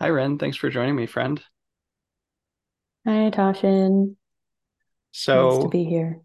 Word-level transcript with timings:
Hi, 0.00 0.08
Ren. 0.08 0.38
Thanks 0.38 0.56
for 0.56 0.70
joining 0.70 0.96
me, 0.96 1.04
friend. 1.04 1.42
Hi, 3.06 3.30
Tasshin. 3.30 4.16
Nice 5.52 5.62
to 5.62 5.68
be 5.68 5.84
here. 5.84 6.20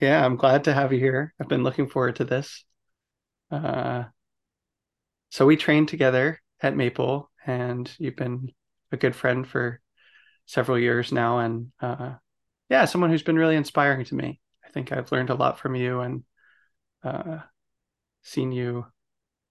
yeah, 0.00 0.24
I'm 0.24 0.34
glad 0.36 0.64
to 0.64 0.72
have 0.74 0.92
you 0.92 0.98
here. 0.98 1.32
I've 1.40 1.48
been 1.48 1.62
looking 1.62 1.88
forward 1.88 2.16
to 2.16 2.24
this. 2.24 2.64
Uh, 3.48 4.04
so 5.30 5.46
we 5.46 5.56
trained 5.56 5.86
together 5.88 6.40
at 6.60 6.76
Maple, 6.76 7.30
and 7.46 7.88
you've 7.98 8.16
been 8.16 8.50
a 8.90 8.96
good 8.96 9.14
friend 9.14 9.46
for 9.46 9.80
several 10.46 10.78
years 10.78 11.12
now, 11.12 11.38
and 11.38 11.70
uh, 11.80 12.14
yeah, 12.70 12.86
someone 12.86 13.10
who's 13.10 13.22
been 13.22 13.38
really 13.38 13.56
inspiring 13.56 14.04
to 14.06 14.16
me. 14.16 14.40
I 14.66 14.70
think 14.70 14.90
I've 14.90 15.12
learned 15.12 15.30
a 15.30 15.34
lot 15.34 15.60
from 15.60 15.76
you 15.76 16.00
and 16.00 16.24
uh, 17.04 17.38
seen 18.22 18.50
you 18.50 18.86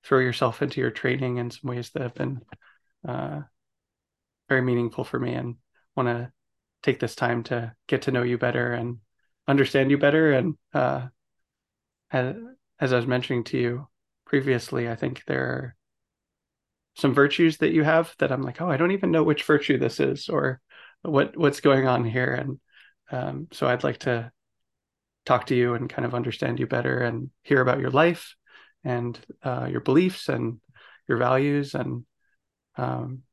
throw 0.04 0.20
yourself 0.20 0.62
into 0.62 0.82
your 0.82 0.92
training 0.92 1.38
in 1.38 1.52
some 1.52 1.70
ways 1.70 1.90
that 1.92 2.02
have 2.02 2.16
been 2.16 2.42
uh, 3.08 3.42
very 4.51 4.61
meaningful 4.61 5.05
for 5.05 5.18
me, 5.18 5.33
and 5.33 5.55
want 5.96 6.10
to 6.10 6.29
take 6.83 7.00
this 7.00 7.15
time 7.15 7.42
to 7.43 7.73
get 7.87 8.01
to 8.01 8.11
know 8.11 8.21
you 8.21 8.37
better 8.37 8.73
and 8.73 8.97
understand 9.47 9.89
you 9.89 9.97
better. 9.97 10.33
And 10.33 10.55
uh, 10.73 11.07
as, 12.11 12.36
as 12.78 12.92
I 12.92 12.97
was 12.97 13.07
mentioning 13.07 13.45
to 13.45 13.57
you 13.57 13.87
previously, 14.25 14.89
I 14.89 14.95
think 14.97 15.23
there 15.25 15.45
are 15.45 15.75
some 16.97 17.14
virtues 17.14 17.59
that 17.59 17.71
you 17.71 17.83
have 17.83 18.14
that 18.19 18.29
I'm 18.29 18.42
like, 18.42 18.59
oh, 18.61 18.69
I 18.69 18.75
don't 18.75 18.92
even 18.92 19.11
know 19.11 19.23
which 19.23 19.45
virtue 19.45 19.78
this 19.78 20.01
is 20.01 20.28
or 20.28 20.59
what 21.01 21.37
what's 21.37 21.61
going 21.61 21.87
on 21.87 22.04
here. 22.04 22.33
And 22.33 22.59
um, 23.09 23.47
so 23.54 23.68
I'd 23.68 23.86
like 23.86 24.00
to 24.00 24.33
talk 25.25 25.45
to 25.45 25.56
you 25.56 25.75
and 25.75 25.89
kind 25.89 26.06
of 26.06 26.14
understand 26.14 26.59
you 26.59 26.68
better 26.68 26.97
and 27.00 27.29
hear 27.43 27.61
about 27.61 27.79
your 27.79 27.92
life 27.92 28.36
and 28.83 29.18
uh, 29.43 29.70
your 29.71 29.79
beliefs 29.79 30.28
and 30.28 30.59
your 31.07 31.20
values 31.20 31.73
and 31.73 32.03
um, 32.75 33.23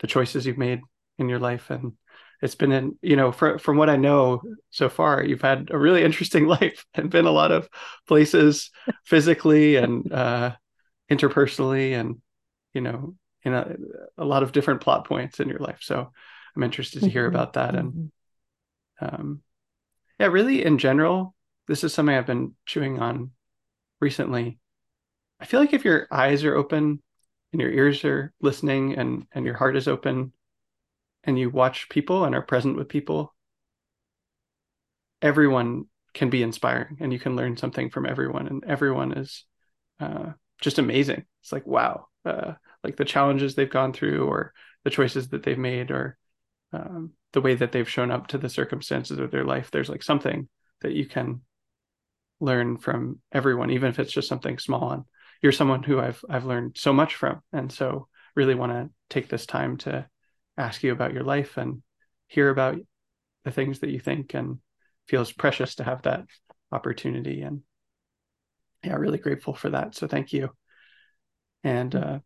the 0.00 0.06
choices 0.06 0.46
you've 0.46 0.58
made 0.58 0.80
in 1.18 1.28
your 1.28 1.38
life. 1.38 1.70
And 1.70 1.92
it's 2.42 2.54
been 2.54 2.72
in 2.72 2.98
you 3.02 3.16
know 3.16 3.32
for, 3.32 3.58
from 3.58 3.78
what 3.78 3.88
i 3.88 3.96
know 3.96 4.42
so 4.70 4.90
far 4.90 5.24
you've 5.24 5.40
had 5.40 5.68
a 5.70 5.78
really 5.78 6.04
interesting 6.04 6.46
life 6.58 6.84
and 6.94 7.10
been 7.10 7.24
a 7.24 7.30
lot 7.30 7.50
of 7.50 7.68
places 8.06 8.70
physically 9.06 9.76
and 9.76 10.12
uh, 10.12 10.54
interpersonally 11.10 11.92
and 11.98 12.16
you 12.74 12.80
know 12.82 13.14
in 13.44 13.54
a, 13.54 13.76
a 14.18 14.24
lot 14.24 14.42
of 14.42 14.52
different 14.52 14.80
plot 14.82 15.06
points 15.06 15.40
in 15.40 15.48
your 15.48 15.60
life. 15.60 15.78
So 15.82 16.12
i'm 16.56 16.62
interested 16.62 17.04
to 17.04 17.10
hear 17.10 17.26
Mhm, 17.26 17.26
about 17.26 17.54
that. 17.54 17.74
And 17.74 17.94
mhm. 17.94 18.10
um, 19.00 19.42
yeah 20.20 20.26
really 20.28 20.64
in 20.64 20.78
general 20.78 21.34
this 21.68 21.84
is 21.84 21.94
something 21.94 22.14
i've 22.16 22.26
been 22.26 22.54
chewing 22.66 23.00
on 23.00 23.30
recently. 24.00 24.58
I 25.40 25.46
feel 25.46 25.60
like 25.60 25.72
if 25.74 25.84
your 25.84 26.08
eyes 26.12 26.44
are 26.44 26.56
open 26.56 27.02
and 27.56 27.62
your 27.62 27.70
ears 27.70 28.04
are 28.04 28.34
listening 28.42 28.98
and 28.98 29.26
and 29.32 29.46
your 29.46 29.54
heart 29.54 29.78
is 29.78 29.88
open 29.88 30.30
and 31.24 31.38
you 31.38 31.48
watch 31.48 31.88
people 31.88 32.26
and 32.26 32.34
are 32.34 32.42
present 32.42 32.76
with 32.76 32.86
people 32.86 33.34
everyone 35.22 35.86
can 36.12 36.28
be 36.28 36.42
inspiring 36.42 36.98
and 37.00 37.14
you 37.14 37.18
can 37.18 37.34
learn 37.34 37.56
something 37.56 37.88
from 37.88 38.04
everyone. 38.04 38.46
And 38.46 38.62
everyone 38.64 39.12
is 39.12 39.44
uh, 39.98 40.32
just 40.60 40.78
amazing. 40.78 41.24
It's 41.42 41.52
like 41.52 41.66
wow 41.66 42.08
uh, 42.26 42.52
like 42.84 42.96
the 42.96 43.06
challenges 43.06 43.54
they've 43.54 43.70
gone 43.70 43.94
through 43.94 44.26
or 44.26 44.52
the 44.84 44.90
choices 44.90 45.28
that 45.28 45.42
they've 45.42 45.58
made 45.58 45.90
or 45.90 46.18
um, 46.74 47.12
the 47.32 47.40
way 47.40 47.54
that 47.54 47.72
they've 47.72 47.88
shown 47.88 48.10
up 48.10 48.26
to 48.28 48.38
the 48.38 48.50
circumstances 48.50 49.18
of 49.18 49.30
their 49.30 49.44
life. 49.44 49.70
There's 49.70 49.88
like 49.88 50.02
something 50.02 50.48
that 50.82 50.92
you 50.92 51.06
can 51.06 51.40
learn 52.38 52.76
from 52.76 53.20
everyone 53.32 53.70
even 53.70 53.88
if 53.88 53.98
it's 53.98 54.12
just 54.12 54.28
something 54.28 54.58
small 54.58 54.90
and 54.90 55.04
you're 55.42 55.52
someone 55.52 55.82
who 55.82 56.00
i've 56.00 56.24
i've 56.28 56.44
learned 56.44 56.76
so 56.76 56.92
much 56.92 57.14
from. 57.14 57.42
And 57.52 57.70
so 57.72 58.08
really 58.34 58.54
want 58.54 58.72
to 58.72 58.90
take 59.08 59.28
this 59.28 59.46
time 59.46 59.76
to 59.78 60.06
ask 60.58 60.82
you 60.82 60.92
about 60.92 61.12
your 61.14 61.24
life 61.24 61.56
and 61.56 61.82
hear 62.28 62.50
about 62.50 62.78
the 63.44 63.50
things 63.50 63.80
that 63.80 63.90
you 63.90 64.00
think 64.00 64.34
and 64.34 64.58
feels 65.08 65.32
precious 65.32 65.76
to 65.76 65.84
have 65.84 66.02
that 66.02 66.24
opportunity. 66.72 67.42
And 67.42 67.62
yeah 68.82 68.94
really 68.94 69.18
grateful 69.18 69.54
for 69.54 69.70
that. 69.70 69.94
So 69.94 70.06
thank 70.06 70.32
you. 70.32 70.50
And 71.64 71.94
uh, 71.94 72.18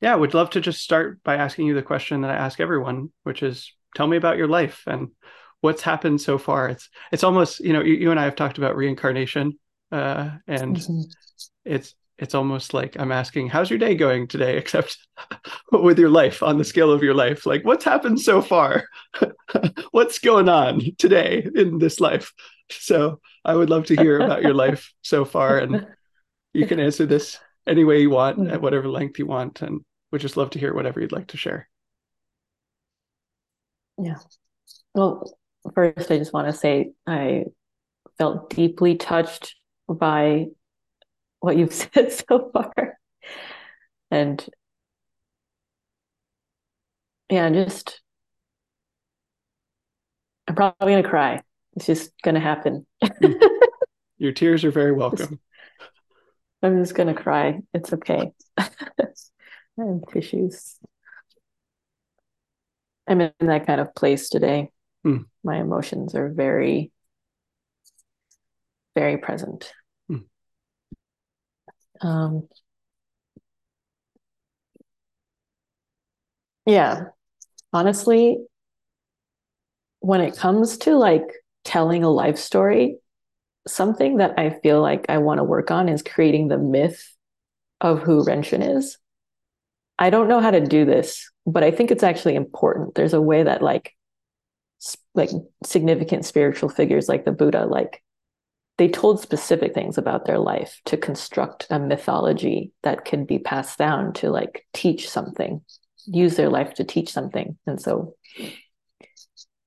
yeah 0.00 0.14
would 0.14 0.34
love 0.34 0.50
to 0.50 0.60
just 0.60 0.80
start 0.80 1.22
by 1.22 1.36
asking 1.36 1.66
you 1.66 1.74
the 1.74 1.82
question 1.82 2.20
that 2.20 2.30
i 2.30 2.34
ask 2.36 2.60
everyone 2.60 3.10
which 3.24 3.42
is 3.42 3.72
tell 3.96 4.06
me 4.06 4.16
about 4.16 4.36
your 4.36 4.46
life 4.46 4.82
and 4.86 5.08
what's 5.60 5.82
happened 5.82 6.20
so 6.20 6.38
far. 6.38 6.68
It's 6.68 6.88
it's 7.10 7.24
almost 7.24 7.60
you 7.60 7.72
know 7.72 7.82
you, 7.82 7.94
you 7.94 8.10
and 8.12 8.20
i 8.20 8.24
have 8.24 8.36
talked 8.36 8.58
about 8.58 8.76
reincarnation 8.76 9.58
uh, 9.90 10.30
and 10.46 10.76
Mhm. 10.76 11.04
It's 11.68 11.94
it's 12.18 12.34
almost 12.34 12.74
like 12.74 12.96
i'm 12.98 13.12
asking 13.12 13.48
how's 13.48 13.70
your 13.70 13.78
day 13.78 13.94
going 13.94 14.26
today? 14.26 14.56
Except 14.62 14.96
with 15.72 15.98
your 15.98 16.10
life 16.10 16.42
on 16.42 16.58
the 16.58 16.64
scale 16.64 16.90
of 16.90 17.02
your 17.02 17.14
life. 17.14 17.46
Like 17.46 17.64
what's 17.64 17.84
happened 17.84 18.20
so 18.20 18.42
far? 18.42 18.84
What's 19.92 20.18
going 20.18 20.48
on 20.48 20.82
today 20.98 21.48
in 21.54 21.78
this 21.78 22.00
life? 22.00 22.32
So 22.70 23.20
i 23.44 23.54
would 23.54 23.70
love 23.70 23.86
to 23.86 23.96
hear 23.96 24.18
about 24.20 24.42
your 24.42 24.52
life 24.52 24.92
so 25.02 25.24
far 25.24 25.58
and 25.58 25.86
you 26.52 26.66
can 26.66 26.80
answer 26.80 27.06
this 27.06 27.38
any 27.66 27.84
way 27.84 28.00
you 28.00 28.10
want 28.10 28.50
at 28.50 28.60
whatever 28.60 28.88
length 28.88 29.18
you 29.18 29.26
want 29.26 29.62
and 29.62 29.80
would 30.10 30.20
just 30.20 30.36
love 30.36 30.50
to 30.50 30.58
hear 30.58 30.74
whatever 30.74 31.00
you'd 31.00 31.12
like 31.12 31.28
to 31.28 31.36
share. 31.36 31.68
Yeah. 33.98 34.18
Well, 34.94 35.30
first, 35.74 36.10
I 36.10 36.18
just 36.18 36.32
want 36.32 36.46
to 36.48 36.52
say 36.52 36.92
I 37.06 37.44
felt 38.16 38.50
deeply 38.50 38.96
touched 38.96 39.54
by 39.88 40.46
what 41.40 41.56
you've 41.56 41.72
said 41.94 42.12
so 42.12 42.50
far. 42.52 42.98
And 44.10 44.44
yeah, 47.30 47.50
just, 47.50 48.00
I'm 50.46 50.54
probably 50.54 50.92
going 50.92 51.02
to 51.02 51.08
cry. 51.08 51.42
It's 51.76 51.86
just 51.86 52.10
going 52.22 52.34
to 52.34 52.40
happen. 52.40 52.86
Mm. 53.04 53.40
your 54.18 54.32
tears 54.32 54.64
are 54.64 54.70
very 54.70 54.92
welcome 54.92 55.38
I'm 56.62 56.82
just 56.82 56.94
going 56.94 57.14
to 57.14 57.20
cry. 57.20 57.60
It's 57.72 57.92
okay. 57.92 58.32
I 58.58 58.66
have 59.78 60.00
tissues. 60.12 60.76
I'm 63.06 63.20
in 63.20 63.32
that 63.40 63.66
kind 63.66 63.80
of 63.80 63.94
place 63.94 64.28
today. 64.28 64.70
Mm, 65.06 65.26
My 65.44 65.58
emotions 65.58 66.14
are 66.14 66.28
very, 66.28 66.90
very 68.94 69.18
present. 69.18 69.72
Um, 72.00 72.48
yeah, 76.66 77.06
honestly, 77.72 78.38
when 80.00 80.20
it 80.20 80.36
comes 80.36 80.78
to 80.78 80.96
like 80.96 81.26
telling 81.64 82.04
a 82.04 82.10
life 82.10 82.38
story, 82.38 82.98
something 83.66 84.18
that 84.18 84.38
I 84.38 84.50
feel 84.62 84.80
like 84.80 85.06
I 85.08 85.18
want 85.18 85.38
to 85.38 85.44
work 85.44 85.70
on 85.70 85.88
is 85.88 86.02
creating 86.02 86.48
the 86.48 86.58
myth 86.58 87.14
of 87.80 88.02
who 88.02 88.24
Renshin 88.24 88.76
is. 88.76 88.98
I 89.98 90.10
don't 90.10 90.28
know 90.28 90.40
how 90.40 90.50
to 90.50 90.60
do 90.64 90.84
this, 90.84 91.30
but 91.46 91.64
I 91.64 91.70
think 91.70 91.90
it's 91.90 92.02
actually 92.04 92.36
important. 92.36 92.94
There's 92.94 93.14
a 93.14 93.20
way 93.20 93.42
that 93.42 93.62
like 93.62 93.94
like 95.14 95.30
significant 95.64 96.24
spiritual 96.24 96.68
figures 96.68 97.08
like 97.08 97.24
the 97.24 97.32
Buddha 97.32 97.66
like 97.66 98.02
they 98.78 98.88
told 98.88 99.20
specific 99.20 99.74
things 99.74 99.98
about 99.98 100.24
their 100.24 100.38
life 100.38 100.80
to 100.86 100.96
construct 100.96 101.66
a 101.68 101.78
mythology 101.78 102.72
that 102.82 103.04
can 103.04 103.24
be 103.24 103.38
passed 103.38 103.78
down 103.78 104.12
to 104.14 104.30
like 104.30 104.66
teach 104.72 105.10
something, 105.10 105.60
use 106.06 106.36
their 106.36 106.48
life 106.48 106.74
to 106.74 106.84
teach 106.84 107.12
something. 107.12 107.58
And 107.66 107.80
so 107.80 108.14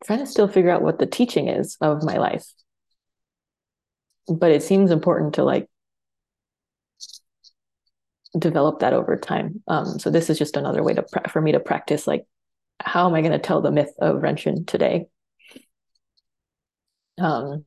trying 0.06 0.20
to 0.20 0.26
still 0.26 0.48
figure 0.48 0.72
out 0.72 0.82
what 0.82 0.98
the 0.98 1.06
teaching 1.06 1.50
is 1.50 1.78
of 1.82 2.04
my 2.04 2.18
life. 2.18 2.46
But 4.28 4.52
it 4.52 4.64
seems 4.64 4.92
important 4.92 5.36
to 5.36 5.44
like 5.44 5.68
develop 8.40 8.80
that 8.80 8.94
over 8.94 9.18
time. 9.18 9.62
Um, 9.68 10.00
so 10.00 10.10
this 10.10 10.30
is 10.30 10.40
just 10.40 10.56
another 10.56 10.84
way 10.84 10.94
to 10.94 11.06
for 11.30 11.42
me 11.42 11.52
to 11.52 11.60
practice 11.60 12.07
like 12.07 12.25
how 12.80 13.07
am 13.07 13.14
I 13.14 13.22
going 13.22 13.34
to 13.34 13.40
tell 13.40 13.62
the 13.62 13.72
myth 13.72 13.94
of 14.00 14.22
Renshin 14.22 14.66
today? 14.66 15.07
Um, 17.19 17.66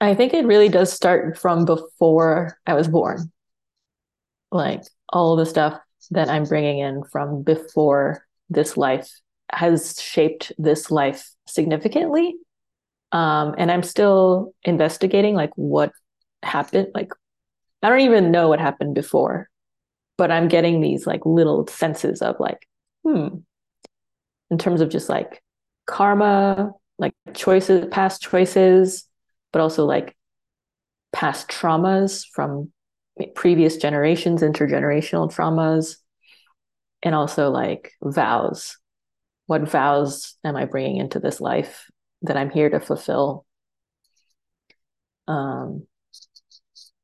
I 0.00 0.14
think 0.14 0.34
it 0.34 0.46
really 0.46 0.68
does 0.68 0.92
start 0.92 1.38
from 1.38 1.64
before 1.64 2.58
I 2.66 2.74
was 2.74 2.88
born. 2.88 3.32
Like 4.50 4.82
all 5.08 5.36
the 5.36 5.46
stuff 5.46 5.80
that 6.10 6.28
I'm 6.28 6.44
bringing 6.44 6.78
in 6.78 7.02
from 7.04 7.42
before 7.42 8.24
this 8.50 8.76
life 8.76 9.08
has 9.50 10.00
shaped 10.00 10.52
this 10.58 10.90
life 10.90 11.30
significantly. 11.46 12.36
Um, 13.12 13.54
and 13.56 13.70
I'm 13.70 13.82
still 13.82 14.54
investigating 14.64 15.34
like 15.34 15.52
what 15.54 15.92
happened. 16.42 16.88
Like 16.94 17.12
I 17.82 17.88
don't 17.88 18.00
even 18.00 18.30
know 18.30 18.48
what 18.48 18.60
happened 18.60 18.94
before, 18.94 19.48
but 20.16 20.30
I'm 20.30 20.48
getting 20.48 20.80
these 20.80 21.06
like 21.06 21.24
little 21.24 21.66
senses 21.66 22.22
of 22.22 22.36
like, 22.40 22.66
hmm, 23.04 23.28
in 24.50 24.58
terms 24.58 24.80
of 24.80 24.88
just 24.88 25.08
like 25.08 25.42
karma, 25.86 26.72
like 26.98 27.14
choices, 27.34 27.86
past 27.90 28.22
choices, 28.22 29.06
but 29.54 29.60
also 29.60 29.84
like 29.84 30.16
past 31.12 31.48
traumas 31.48 32.26
from 32.32 32.72
previous 33.36 33.76
generations, 33.76 34.42
intergenerational 34.42 35.32
traumas, 35.32 35.98
and 37.04 37.14
also 37.14 37.50
like 37.50 37.92
vows. 38.02 38.76
What 39.46 39.70
vows 39.70 40.34
am 40.42 40.56
I 40.56 40.64
bringing 40.64 40.96
into 40.96 41.20
this 41.20 41.40
life 41.40 41.88
that 42.22 42.36
I'm 42.36 42.50
here 42.50 42.68
to 42.68 42.80
fulfill? 42.80 43.46
Um, 45.28 45.86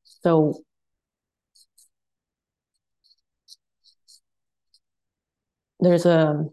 so 0.03 0.65
there's 5.79 6.05
a 6.05 6.47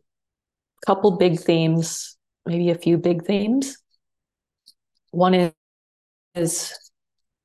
couple 0.86 1.18
big 1.18 1.40
themes, 1.40 2.18
maybe 2.46 2.70
a 2.70 2.76
few 2.76 2.98
big 3.00 3.26
themes. 3.26 3.78
One 5.10 5.54
is, 6.38 6.72
is 6.72 6.92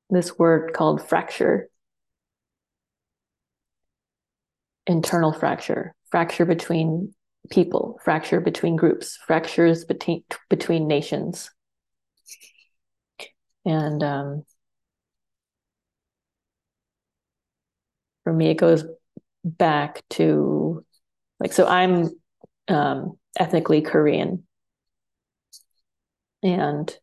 this 0.09 0.37
word 0.37 0.73
called 0.73 1.07
fracture, 1.07 1.69
internal 4.87 5.33
fracture, 5.33 5.93
fracture 6.11 6.45
between 6.45 7.13
people, 7.49 7.99
fracture 8.03 8.39
between 8.39 8.75
groups, 8.75 9.17
fractures 9.27 9.85
between 9.85 10.23
between 10.49 10.87
nations. 10.87 11.49
And 13.65 14.03
um, 14.03 14.43
for 18.23 18.33
me, 18.33 18.49
it 18.49 18.55
goes 18.55 18.83
back 19.43 20.03
to 20.11 20.85
like 21.39 21.53
so. 21.53 21.65
I'm 21.65 22.09
um, 22.67 23.17
ethnically 23.39 23.81
Korean, 23.81 24.43
and 26.41 26.95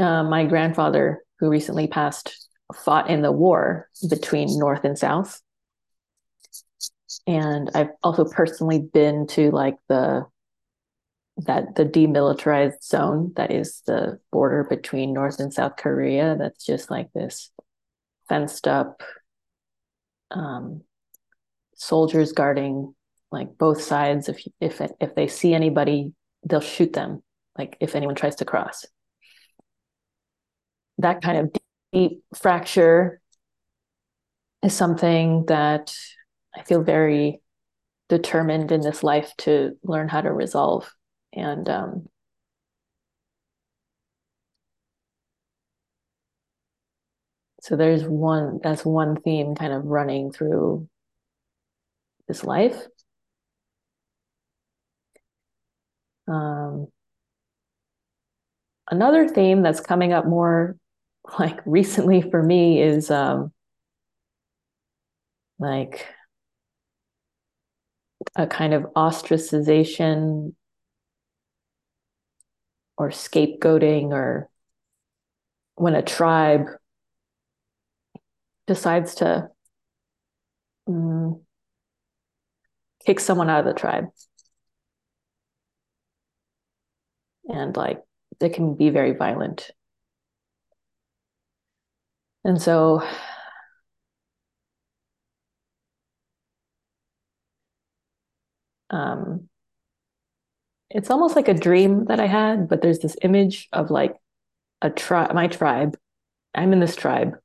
uh, 0.00 0.24
my 0.24 0.44
grandfather, 0.46 1.22
who 1.38 1.48
recently 1.50 1.86
passed, 1.86 2.48
fought 2.74 3.10
in 3.10 3.22
the 3.22 3.32
war 3.32 3.88
between 4.08 4.58
North 4.58 4.84
and 4.84 4.98
South. 4.98 5.40
And 7.26 7.70
I've 7.74 7.90
also 8.02 8.24
personally 8.24 8.78
been 8.78 9.26
to 9.28 9.50
like 9.50 9.76
the 9.88 10.26
that 11.46 11.74
the 11.74 11.84
demilitarized 11.84 12.82
zone 12.82 13.32
that 13.36 13.50
is 13.50 13.82
the 13.86 14.18
border 14.30 14.64
between 14.64 15.12
North 15.12 15.40
and 15.40 15.52
South 15.52 15.76
Korea. 15.76 16.36
That's 16.38 16.64
just 16.64 16.90
like 16.90 17.12
this 17.12 17.50
fenced 18.28 18.68
up 18.68 19.02
um, 20.30 20.82
soldiers 21.74 22.32
guarding 22.32 22.94
like 23.32 23.56
both 23.58 23.82
sides. 23.82 24.28
If 24.28 24.46
if 24.60 24.80
if 25.00 25.14
they 25.14 25.28
see 25.28 25.54
anybody, 25.54 26.12
they'll 26.44 26.60
shoot 26.60 26.92
them. 26.92 27.22
Like 27.58 27.76
if 27.80 27.94
anyone 27.94 28.14
tries 28.14 28.36
to 28.36 28.44
cross. 28.44 28.86
That 31.00 31.22
kind 31.22 31.38
of 31.38 31.52
deep 31.92 32.22
fracture 32.34 33.20
is 34.62 34.74
something 34.74 35.46
that 35.46 35.94
I 36.54 36.62
feel 36.64 36.82
very 36.82 37.40
determined 38.08 38.72
in 38.72 38.80
this 38.80 39.02
life 39.02 39.32
to 39.38 39.78
learn 39.82 40.08
how 40.08 40.20
to 40.20 40.32
resolve. 40.32 40.92
And 41.32 41.68
um, 41.68 42.06
so 47.62 47.76
there's 47.76 48.02
one, 48.02 48.60
that's 48.62 48.84
one 48.84 49.16
theme 49.20 49.54
kind 49.54 49.72
of 49.72 49.84
running 49.84 50.32
through 50.32 50.88
this 52.28 52.44
life. 52.44 52.76
Um, 56.28 56.88
another 58.90 59.28
theme 59.28 59.62
that's 59.62 59.80
coming 59.80 60.12
up 60.12 60.26
more 60.26 60.76
like 61.38 61.60
recently 61.64 62.22
for 62.22 62.42
me 62.42 62.80
is 62.80 63.10
um, 63.10 63.52
like 65.58 66.06
a 68.36 68.46
kind 68.46 68.74
of 68.74 68.82
ostracization 68.96 70.54
or 72.96 73.08
scapegoating 73.08 74.10
or 74.10 74.48
when 75.74 75.94
a 75.94 76.02
tribe 76.02 76.66
decides 78.66 79.16
to 79.16 79.48
um, 80.86 81.40
kick 83.06 83.20
someone 83.20 83.48
out 83.48 83.60
of 83.60 83.66
the 83.66 83.78
tribe. 83.78 84.06
And 87.48 87.76
like 87.76 88.02
it 88.40 88.52
can 88.52 88.74
be 88.74 88.90
very 88.90 89.12
violent 89.12 89.70
and 92.44 92.60
so 92.60 93.02
um, 98.90 99.48
it's 100.90 101.10
almost 101.10 101.36
like 101.36 101.48
a 101.48 101.54
dream 101.54 102.06
that 102.06 102.20
I 102.20 102.26
had, 102.26 102.68
but 102.68 102.82
there's 102.82 102.98
this 102.98 103.16
image 103.22 103.68
of 103.72 103.90
like 103.90 104.16
a 104.82 104.90
tribe, 104.90 105.34
my 105.34 105.46
tribe. 105.46 105.96
I'm 106.54 106.72
in 106.72 106.80
this 106.80 106.96
tribe, 106.96 107.36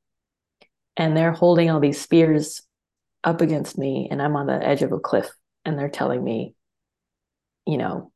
and 0.98 1.16
they're 1.16 1.32
holding 1.32 1.70
all 1.70 1.80
these 1.80 2.02
spears 2.02 2.62
up 3.24 3.42
against 3.42 3.78
me, 3.78 4.08
and 4.10 4.22
I'm 4.22 4.36
on 4.36 4.48
the 4.48 4.66
edge 4.66 4.82
of 4.82 4.92
a 4.92 5.00
cliff, 5.00 5.30
and 5.64 5.78
they're 5.78 5.90
telling 5.90 6.24
me, 6.24 6.56
you 7.68 7.78
know, 7.78 8.12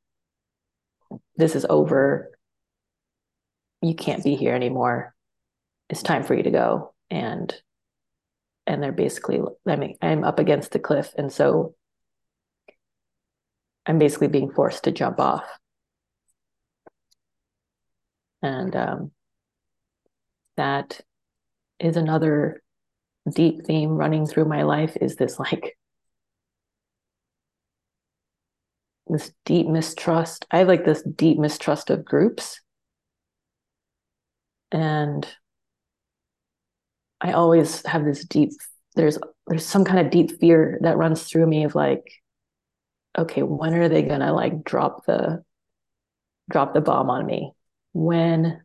this 1.35 1.55
is 1.55 1.65
over. 1.69 2.31
You 3.81 3.95
can't 3.95 4.23
be 4.23 4.35
here 4.35 4.55
anymore 4.55 5.13
it's 5.89 6.03
time 6.03 6.23
for 6.23 6.35
you 6.35 6.43
to 6.43 6.51
go. 6.51 6.93
And 7.09 7.53
and 8.67 8.83
they're 8.83 8.91
basically 8.91 9.41
i 9.67 9.75
mean 9.75 9.95
i'm 10.01 10.23
up 10.23 10.39
against 10.39 10.71
the 10.71 10.79
cliff. 10.79 11.13
And 11.17 11.31
so 11.31 11.75
i'm 13.85 13.99
basically 13.99 14.27
being 14.27 14.51
forced 14.51 14.83
to 14.83 14.91
jump 14.91 15.19
off. 15.19 15.45
And 18.41 18.75
um, 18.75 19.11
that 20.55 21.01
is 21.79 21.97
another 21.97 22.61
deep 23.33 23.65
theme 23.65 23.91
running 23.91 24.25
through 24.25 24.45
my 24.45 24.63
life 24.63 24.95
is 25.01 25.15
this 25.15 25.39
like 25.39 25.77
this 29.07 29.31
deep 29.45 29.67
mistrust. 29.67 30.45
I 30.51 30.59
have 30.59 30.67
like 30.67 30.85
this 30.85 31.01
deep 31.01 31.37
mistrust 31.37 31.89
of 31.89 32.05
groups. 32.05 32.61
And 34.71 35.27
I 37.21 37.33
always 37.33 37.85
have 37.85 38.05
this 38.05 38.23
deep 38.25 38.51
there's 38.95 39.17
there's 39.47 39.65
some 39.65 39.85
kind 39.85 39.99
of 39.99 40.11
deep 40.11 40.39
fear 40.39 40.79
that 40.81 40.97
runs 40.97 41.23
through 41.23 41.47
me 41.47 41.63
of 41.63 41.75
like 41.75 42.11
okay 43.17 43.43
when 43.43 43.73
are 43.73 43.89
they 43.89 44.01
to 44.03 44.33
like 44.33 44.63
drop 44.63 45.05
the 45.05 45.43
drop 46.49 46.73
the 46.73 46.81
bomb 46.81 47.09
on 47.09 47.25
me? 47.25 47.51
When 47.93 48.61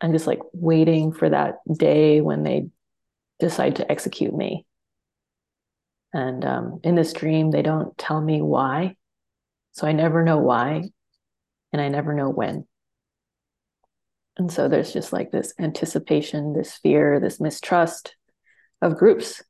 i'm 0.00 0.12
just 0.12 0.26
like 0.26 0.40
waiting 0.52 1.12
for 1.12 1.28
that 1.28 1.56
day 1.76 2.20
when 2.20 2.42
they 2.42 2.68
decide 3.38 3.76
to 3.76 3.90
execute 3.90 4.34
me. 4.34 4.66
And 6.12 6.44
um, 6.44 6.80
in 6.82 6.94
this 6.94 7.12
dream 7.12 7.50
they 7.50 7.62
don't 7.62 7.96
tell 7.96 8.20
me 8.20 8.42
why. 8.42 8.96
So 9.72 9.86
i 9.86 9.92
never 9.92 10.24
know 10.24 10.38
why 10.38 10.90
and 11.72 11.80
i 11.80 11.88
never 11.88 12.14
know 12.14 12.28
when 12.28 12.66
and 14.40 14.50
so 14.50 14.68
there's 14.68 14.90
just 14.90 15.12
like 15.12 15.30
this 15.30 15.52
anticipation, 15.58 16.54
this 16.54 16.72
fear, 16.78 17.20
this 17.20 17.40
mistrust 17.40 18.16
of 18.80 18.96
groups, 18.96 19.42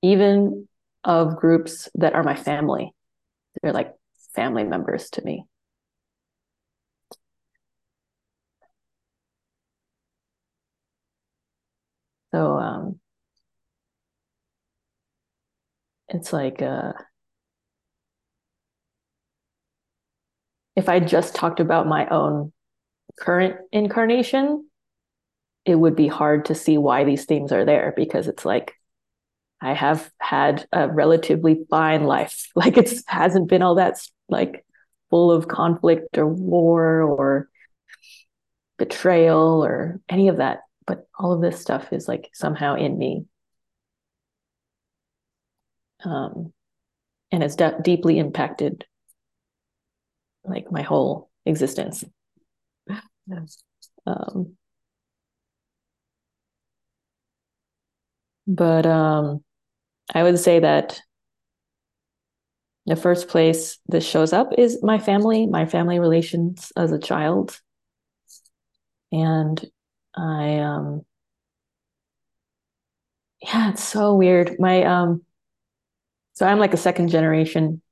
even 0.00 0.66
of 1.04 1.36
groups 1.36 1.86
that 1.96 2.14
are 2.14 2.22
my 2.22 2.34
family. 2.34 2.94
They're 3.62 3.74
like 3.74 3.92
family 4.34 4.64
members 4.64 5.10
to 5.10 5.22
me. 5.22 5.44
So 12.32 12.58
um, 12.58 13.00
it's 16.08 16.32
like 16.32 16.62
uh, 16.62 16.94
if 20.74 20.88
I 20.88 21.00
just 21.00 21.34
talked 21.34 21.60
about 21.60 21.86
my 21.86 22.08
own 22.08 22.54
current 23.20 23.56
incarnation, 23.72 24.68
it 25.64 25.74
would 25.74 25.96
be 25.96 26.08
hard 26.08 26.46
to 26.46 26.54
see 26.54 26.78
why 26.78 27.04
these 27.04 27.26
themes 27.26 27.52
are 27.52 27.64
there 27.64 27.92
because 27.96 28.28
it's 28.28 28.44
like 28.44 28.74
I 29.60 29.74
have 29.74 30.10
had 30.20 30.66
a 30.72 30.88
relatively 30.88 31.66
fine 31.68 32.04
life. 32.04 32.48
Like 32.56 32.76
it 32.76 32.92
hasn't 33.06 33.48
been 33.48 33.62
all 33.62 33.76
that 33.76 33.98
like 34.28 34.64
full 35.10 35.30
of 35.30 35.48
conflict 35.48 36.18
or 36.18 36.26
war 36.26 37.02
or 37.02 37.48
betrayal 38.78 39.64
or 39.64 40.00
any 40.08 40.28
of 40.28 40.38
that. 40.38 40.60
But 40.86 41.06
all 41.18 41.32
of 41.32 41.40
this 41.40 41.60
stuff 41.60 41.92
is 41.92 42.08
like 42.08 42.30
somehow 42.32 42.76
in 42.76 42.96
me. 42.96 43.26
Um, 46.04 46.52
and 47.30 47.42
it's 47.42 47.56
de- 47.56 47.78
deeply 47.82 48.18
impacted 48.18 48.84
like 50.44 50.70
my 50.70 50.82
whole 50.82 51.30
existence. 51.44 52.04
Um, 54.06 54.56
but 58.46 58.86
um, 58.86 59.44
I 60.14 60.22
would 60.22 60.38
say 60.38 60.60
that 60.60 61.00
the 62.86 62.96
first 62.96 63.28
place 63.28 63.78
this 63.86 64.06
shows 64.08 64.32
up 64.32 64.52
is 64.56 64.82
my 64.82 64.98
family, 64.98 65.46
my 65.46 65.66
family 65.66 65.98
relations 65.98 66.72
as 66.76 66.90
a 66.90 66.98
child. 66.98 67.60
And 69.12 69.62
I, 70.16 70.58
um, 70.58 71.04
yeah, 73.42 73.70
it's 73.70 73.84
so 73.84 74.14
weird. 74.14 74.56
My, 74.58 74.82
um, 74.84 75.22
so 76.32 76.46
I'm 76.46 76.58
like 76.58 76.74
a 76.74 76.78
second 76.78 77.08
generation 77.08 77.82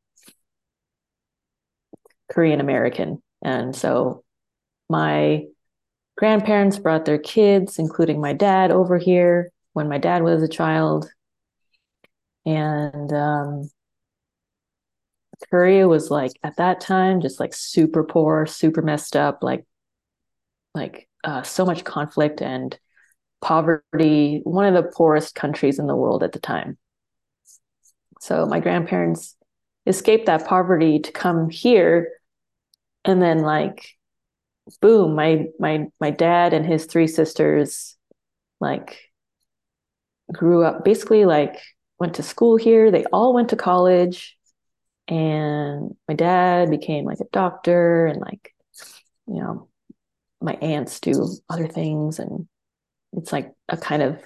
Korean 2.30 2.60
American. 2.60 3.22
And 3.42 3.74
so 3.74 4.24
my 4.88 5.44
grandparents 6.16 6.78
brought 6.78 7.04
their 7.04 7.18
kids, 7.18 7.78
including 7.78 8.20
my 8.20 8.32
dad, 8.32 8.70
over 8.70 8.98
here 8.98 9.50
when 9.72 9.88
my 9.88 9.98
dad 9.98 10.22
was 10.22 10.42
a 10.42 10.48
child. 10.48 11.08
And 12.44 13.12
um, 13.12 13.70
Korea 15.50 15.88
was 15.88 16.10
like 16.10 16.32
at 16.42 16.56
that 16.56 16.80
time 16.80 17.20
just 17.20 17.40
like 17.40 17.54
super 17.54 18.04
poor, 18.04 18.46
super 18.46 18.82
messed 18.82 19.16
up, 19.16 19.42
like 19.42 19.64
like 20.74 21.08
uh, 21.24 21.42
so 21.42 21.64
much 21.64 21.84
conflict 21.84 22.40
and 22.40 22.78
poverty, 23.40 24.40
one 24.44 24.66
of 24.66 24.74
the 24.74 24.90
poorest 24.90 25.34
countries 25.34 25.78
in 25.78 25.86
the 25.86 25.96
world 25.96 26.22
at 26.22 26.32
the 26.32 26.38
time. 26.38 26.78
So 28.20 28.46
my 28.46 28.60
grandparents 28.60 29.36
escaped 29.86 30.26
that 30.26 30.46
poverty 30.46 30.98
to 31.00 31.12
come 31.12 31.48
here 31.48 32.10
and 33.04 33.22
then 33.22 33.40
like 33.40 33.95
boom 34.80 35.14
my 35.14 35.46
my 35.58 35.86
my 36.00 36.10
dad 36.10 36.52
and 36.52 36.66
his 36.66 36.86
three 36.86 37.06
sisters 37.06 37.96
like 38.60 38.98
grew 40.32 40.64
up 40.64 40.84
basically 40.84 41.24
like 41.24 41.56
went 41.98 42.14
to 42.14 42.22
school 42.22 42.56
here. 42.56 42.90
They 42.90 43.04
all 43.06 43.34
went 43.34 43.50
to 43.50 43.56
college. 43.56 44.36
And 45.08 45.94
my 46.08 46.14
dad 46.14 46.70
became 46.70 47.04
like 47.04 47.20
a 47.20 47.28
doctor 47.32 48.06
and 48.06 48.20
like 48.20 48.52
you 49.28 49.40
know 49.40 49.68
my 50.40 50.54
aunts 50.54 51.00
do 51.00 51.28
other 51.48 51.68
things. 51.68 52.18
And 52.18 52.48
it's 53.12 53.32
like 53.32 53.52
a 53.68 53.76
kind 53.76 54.02
of 54.02 54.20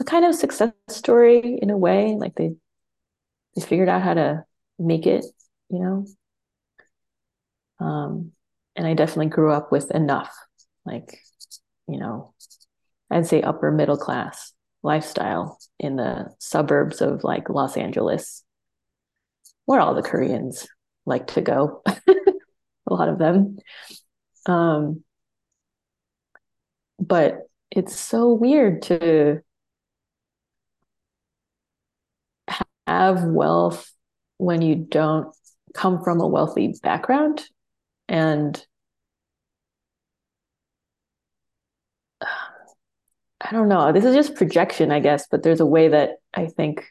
a 0.00 0.04
kind 0.04 0.26
of 0.26 0.34
success 0.34 0.72
story 0.88 1.58
in 1.60 1.70
a 1.70 1.76
way. 1.76 2.16
Like 2.18 2.34
they 2.34 2.54
they 3.56 3.62
figured 3.62 3.88
out 3.88 4.02
how 4.02 4.14
to 4.14 4.44
make 4.78 5.06
it 5.06 5.24
you 5.70 5.78
know? 5.80 6.06
Um 7.80 8.33
and 8.76 8.86
i 8.86 8.94
definitely 8.94 9.26
grew 9.26 9.52
up 9.52 9.70
with 9.72 9.90
enough 9.90 10.34
like 10.84 11.18
you 11.88 11.98
know 11.98 12.34
i'd 13.10 13.26
say 13.26 13.42
upper 13.42 13.70
middle 13.70 13.96
class 13.96 14.52
lifestyle 14.82 15.58
in 15.78 15.96
the 15.96 16.28
suburbs 16.38 17.00
of 17.00 17.24
like 17.24 17.48
los 17.48 17.76
angeles 17.76 18.42
where 19.64 19.80
all 19.80 19.94
the 19.94 20.02
koreans 20.02 20.66
like 21.06 21.26
to 21.26 21.40
go 21.40 21.82
a 22.86 22.94
lot 22.94 23.08
of 23.08 23.18
them. 23.18 23.58
Um 24.46 25.02
but 26.98 27.48
it's 27.70 27.98
so 27.98 28.32
weird 28.32 28.82
to 28.82 29.40
have 32.86 33.24
wealth 33.24 33.90
when 34.38 34.62
you 34.62 34.76
don't 34.76 35.34
come 35.74 36.02
from 36.04 36.20
a 36.20 36.28
wealthy 36.28 36.74
background 36.82 37.42
and 38.08 38.64
I 43.40 43.52
don't 43.52 43.68
know. 43.68 43.92
This 43.92 44.04
is 44.04 44.14
just 44.14 44.36
projection, 44.36 44.90
I 44.90 45.00
guess, 45.00 45.26
but 45.30 45.42
there's 45.42 45.60
a 45.60 45.66
way 45.66 45.88
that 45.88 46.16
I 46.32 46.46
think 46.46 46.86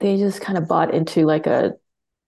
they 0.00 0.16
just 0.16 0.40
kind 0.40 0.56
of 0.58 0.68
bought 0.68 0.94
into 0.94 1.26
like 1.26 1.46
a 1.46 1.74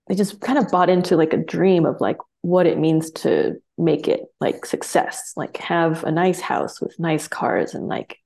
they 0.08 0.14
just 0.14 0.40
kind 0.40 0.58
of 0.58 0.68
bought 0.70 0.90
into 0.90 1.16
like 1.16 1.32
a 1.32 1.38
dream 1.38 1.86
of 1.86 2.00
like 2.00 2.18
what 2.42 2.66
it 2.66 2.78
means 2.78 3.10
to 3.12 3.56
make 3.78 4.08
it 4.08 4.22
like 4.40 4.64
success 4.66 5.32
like 5.36 5.56
have 5.58 6.04
a 6.04 6.10
nice 6.10 6.40
house 6.40 6.80
with 6.80 6.98
nice 6.98 7.28
cars 7.28 7.74
and 7.74 7.86
like 7.86 8.18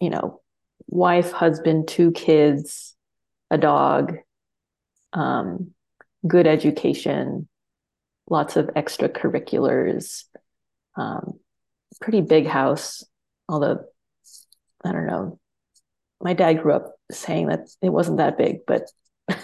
you 0.00 0.10
know 0.10 0.40
wife 0.88 1.32
husband 1.32 1.88
two 1.88 2.10
kids 2.12 2.94
a 3.50 3.58
dog 3.58 4.16
um, 5.12 5.72
good 6.26 6.46
education 6.46 7.48
lots 8.28 8.56
of 8.56 8.66
extracurriculars 8.68 10.24
um, 10.96 11.38
pretty 12.00 12.20
big 12.20 12.46
house 12.46 13.04
although 13.48 13.84
i 14.84 14.92
don't 14.92 15.06
know 15.06 15.38
my 16.20 16.34
dad 16.34 16.54
grew 16.54 16.72
up 16.72 16.94
saying 17.10 17.48
that 17.48 17.68
it 17.82 17.90
wasn't 17.90 18.18
that 18.18 18.38
big 18.38 18.60
but 18.66 18.90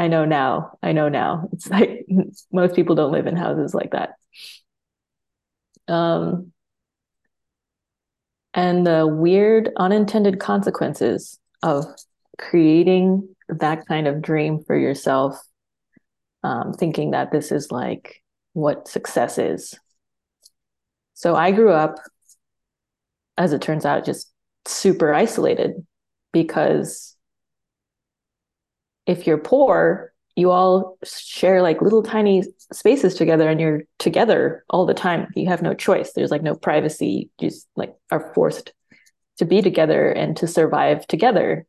I 0.00 0.08
know 0.08 0.24
now. 0.24 0.78
I 0.82 0.92
know 0.92 1.10
now. 1.10 1.50
It's 1.52 1.68
like 1.68 2.06
most 2.52 2.74
people 2.74 2.94
don't 2.94 3.12
live 3.12 3.26
in 3.26 3.36
houses 3.36 3.74
like 3.74 3.90
that. 3.90 4.14
Um, 5.88 6.52
and 8.54 8.86
the 8.86 9.06
weird 9.06 9.70
unintended 9.76 10.40
consequences 10.40 11.38
of 11.62 11.84
creating 12.38 13.28
that 13.60 13.86
kind 13.86 14.06
of 14.06 14.22
dream 14.22 14.62
for 14.64 14.76
yourself, 14.76 15.40
um, 16.42 16.72
thinking 16.72 17.12
that 17.12 17.32
this 17.32 17.52
is 17.52 17.70
like 17.70 18.22
what 18.52 18.88
success 18.88 19.38
is. 19.38 19.74
So 21.14 21.36
I 21.36 21.50
grew 21.50 21.70
up, 21.70 21.96
as 23.36 23.52
it 23.52 23.62
turns 23.62 23.84
out, 23.84 24.04
just 24.04 24.32
super 24.66 25.12
isolated 25.12 25.86
because 26.32 27.16
if 29.06 29.26
you're 29.26 29.38
poor, 29.38 30.12
you 30.36 30.50
all 30.50 30.96
share 31.04 31.62
like 31.62 31.82
little 31.82 32.02
tiny 32.02 32.44
spaces 32.72 33.14
together 33.14 33.48
and 33.48 33.60
you're 33.60 33.82
together 33.98 34.64
all 34.70 34.86
the 34.86 34.94
time. 34.94 35.26
You 35.34 35.48
have 35.48 35.62
no 35.62 35.74
choice. 35.74 36.12
There's 36.12 36.30
like 36.30 36.42
no 36.42 36.54
privacy. 36.54 37.30
You 37.38 37.48
just 37.48 37.66
like 37.76 37.94
are 38.10 38.32
forced 38.34 38.72
to 39.38 39.44
be 39.44 39.62
together 39.62 40.10
and 40.10 40.36
to 40.38 40.46
survive 40.46 41.06
together. 41.06 41.66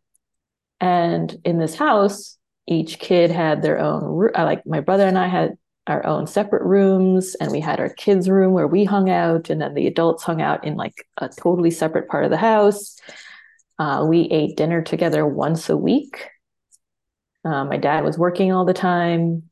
And 0.81 1.33
in 1.45 1.59
this 1.59 1.75
house, 1.75 2.37
each 2.67 2.99
kid 2.99 3.31
had 3.31 3.61
their 3.61 3.79
own 3.79 4.29
uh, 4.35 4.43
like 4.43 4.65
my 4.65 4.81
brother 4.81 5.07
and 5.07 5.17
I 5.17 5.27
had 5.27 5.57
our 5.87 6.05
own 6.05 6.27
separate 6.27 6.63
rooms 6.63 7.35
and 7.35 7.51
we 7.51 7.59
had 7.59 7.79
our 7.79 7.89
kids 7.89 8.29
room 8.29 8.53
where 8.53 8.67
we 8.67 8.83
hung 8.83 9.09
out 9.09 9.49
and 9.49 9.61
then 9.61 9.73
the 9.73 9.87
adults 9.87 10.23
hung 10.23 10.41
out 10.41 10.63
in 10.65 10.75
like 10.75 10.93
a 11.17 11.27
totally 11.27 11.71
separate 11.71 12.07
part 12.07 12.23
of 12.23 12.29
the 12.29 12.37
house 12.37 12.97
uh, 13.79 14.05
we 14.07 14.21
ate 14.25 14.55
dinner 14.55 14.83
together 14.83 15.25
once 15.25 15.69
a 15.69 15.75
week 15.75 16.29
um, 17.43 17.69
my 17.69 17.77
dad 17.77 18.03
was 18.03 18.17
working 18.17 18.51
all 18.51 18.65
the 18.65 18.73
time. 18.73 19.43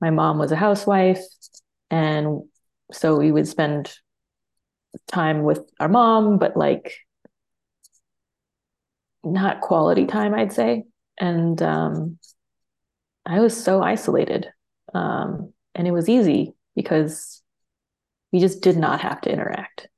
My 0.00 0.10
mom 0.10 0.38
was 0.38 0.52
a 0.52 0.56
housewife. 0.56 1.22
And 1.90 2.42
so 2.92 3.16
we 3.16 3.32
would 3.32 3.48
spend 3.48 3.92
time 5.08 5.42
with 5.42 5.68
our 5.80 5.88
mom, 5.88 6.38
but 6.38 6.56
like 6.56 6.94
not 9.24 9.60
quality 9.60 10.06
time, 10.06 10.34
I'd 10.34 10.52
say. 10.52 10.84
And 11.18 11.60
um, 11.62 12.18
I 13.26 13.40
was 13.40 13.62
so 13.62 13.82
isolated. 13.82 14.48
Um, 14.92 15.52
and 15.74 15.86
it 15.86 15.92
was 15.92 16.08
easy 16.08 16.54
because 16.76 17.42
we 18.32 18.40
just 18.40 18.62
did 18.62 18.76
not 18.76 19.00
have 19.00 19.20
to 19.22 19.32
interact. 19.32 19.88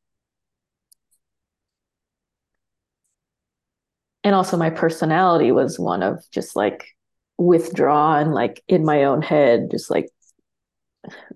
And 4.25 4.35
also, 4.35 4.57
my 4.57 4.71
personality 4.71 5.53
was 5.53 5.79
one 5.79 6.03
of 6.03 6.25
just 6.33 6.57
like 6.57 6.85
withdraw 7.39 8.17
and 8.19 8.33
like 8.33 8.63
in 8.67 8.85
my 8.85 9.05
own 9.05 9.21
head 9.23 9.71
just 9.71 9.91
like 9.91 10.09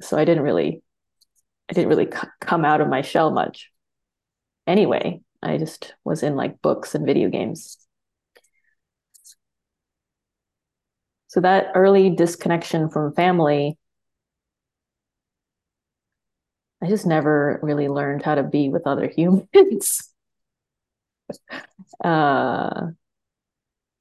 so 0.00 0.16
i 0.18 0.24
didn't 0.24 0.42
really 0.42 0.82
i 1.70 1.72
didn't 1.72 1.88
really 1.88 2.10
c- 2.10 2.28
come 2.40 2.64
out 2.64 2.80
of 2.80 2.88
my 2.88 3.02
shell 3.02 3.30
much 3.30 3.70
anyway 4.66 5.20
i 5.42 5.56
just 5.58 5.94
was 6.04 6.22
in 6.22 6.36
like 6.36 6.60
books 6.62 6.94
and 6.94 7.06
video 7.06 7.28
games 7.28 7.78
so 11.28 11.40
that 11.40 11.68
early 11.74 12.10
disconnection 12.10 12.88
from 12.90 13.14
family 13.14 13.78
i 16.82 16.86
just 16.88 17.06
never 17.06 17.58
really 17.62 17.88
learned 17.88 18.22
how 18.22 18.34
to 18.34 18.42
be 18.42 18.68
with 18.68 18.86
other 18.86 19.08
humans 19.16 20.12
uh 22.04 22.90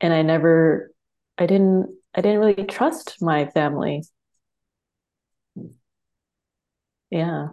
and 0.02 0.14
i 0.14 0.22
never 0.22 0.92
I 1.38 1.46
didn't 1.46 1.90
I 2.14 2.22
didn't 2.22 2.40
really 2.40 2.66
trust 2.66 3.22
my 3.22 3.46
family. 3.48 4.04
Yeah, 7.12 7.50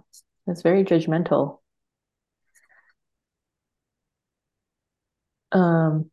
it's 0.46 0.62
very 0.62 0.84
judgmental. 0.84 1.60
Um, 5.52 6.10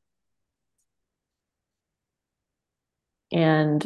and 3.32 3.86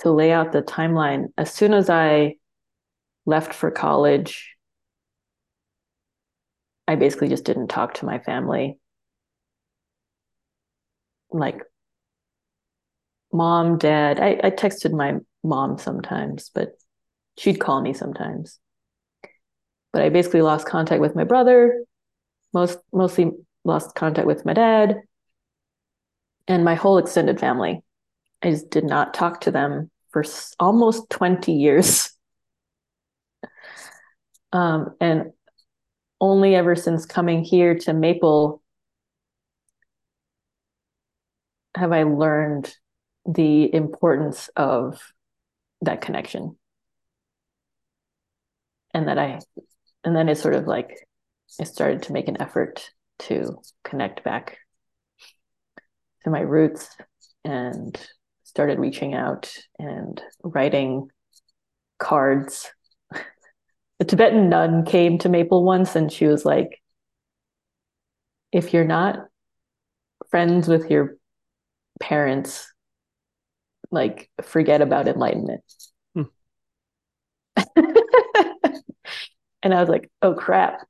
to 0.00 0.10
lay 0.10 0.32
out 0.32 0.52
the 0.52 0.62
timeline, 0.62 1.26
as 1.36 1.52
soon 1.52 1.74
as 1.74 1.90
I 1.90 2.36
left 3.26 3.54
for 3.54 3.70
college, 3.70 4.56
I 6.88 6.96
basically 6.96 7.28
just 7.28 7.44
didn't 7.44 7.68
talk 7.68 7.94
to 7.94 8.06
my 8.06 8.18
family. 8.18 8.78
Like 11.30 11.62
mom, 13.32 13.78
dad. 13.78 14.20
I, 14.20 14.40
I 14.42 14.50
texted 14.50 14.92
my 14.92 15.18
mom 15.44 15.78
sometimes, 15.78 16.50
but 16.54 16.72
she'd 17.38 17.60
call 17.60 17.80
me 17.80 17.92
sometimes. 17.92 18.58
But 19.92 20.02
I 20.02 20.08
basically 20.08 20.42
lost 20.42 20.66
contact 20.66 21.00
with 21.00 21.14
my 21.16 21.24
brother, 21.24 21.84
most 22.52 22.78
mostly 22.92 23.32
lost 23.64 23.94
contact 23.94 24.26
with 24.26 24.44
my 24.44 24.52
dad 24.52 25.02
and 26.48 26.64
my 26.64 26.74
whole 26.74 26.98
extended 26.98 27.38
family. 27.38 27.82
I 28.42 28.50
just 28.50 28.70
did 28.70 28.84
not 28.84 29.14
talk 29.14 29.42
to 29.42 29.50
them 29.50 29.90
for 30.10 30.24
almost 30.58 31.08
20 31.10 31.52
years. 31.52 32.10
Um, 34.52 34.96
and 35.00 35.32
only 36.20 36.56
ever 36.56 36.74
since 36.74 37.06
coming 37.06 37.44
here 37.44 37.78
to 37.78 37.92
Maple 37.92 38.60
have 41.76 41.92
I 41.92 42.02
learned 42.02 42.74
the 43.26 43.72
importance 43.72 44.50
of 44.56 45.00
that 45.82 46.00
connection. 46.00 46.56
And 48.92 49.06
that 49.06 49.18
I, 49.18 49.38
and 50.02 50.16
then 50.16 50.28
it's 50.28 50.42
sort 50.42 50.54
of 50.54 50.66
like 50.66 51.06
I 51.58 51.64
started 51.64 52.02
to 52.04 52.12
make 52.12 52.28
an 52.28 52.40
effort 52.40 52.90
to 53.20 53.58
connect 53.84 54.22
back 54.24 54.58
to 56.24 56.30
my 56.30 56.40
roots 56.40 56.88
and 57.44 57.98
started 58.44 58.78
reaching 58.78 59.14
out 59.14 59.52
and 59.78 60.20
writing 60.42 61.08
cards. 61.98 62.70
A 64.00 64.04
Tibetan 64.04 64.48
nun 64.48 64.84
came 64.84 65.18
to 65.18 65.28
Maple 65.28 65.64
once 65.64 65.94
and 65.96 66.10
she 66.10 66.26
was 66.26 66.44
like, 66.44 66.80
if 68.52 68.72
you're 68.72 68.84
not 68.84 69.18
friends 70.30 70.68
with 70.68 70.90
your 70.90 71.16
parents, 72.00 72.72
like 73.90 74.30
forget 74.42 74.80
about 74.80 75.06
enlightenment. 75.06 75.62
Hmm. 76.14 76.22
and 79.62 79.74
I 79.74 79.80
was 79.80 79.88
like, 79.88 80.10
oh 80.22 80.34
crap. 80.34 80.80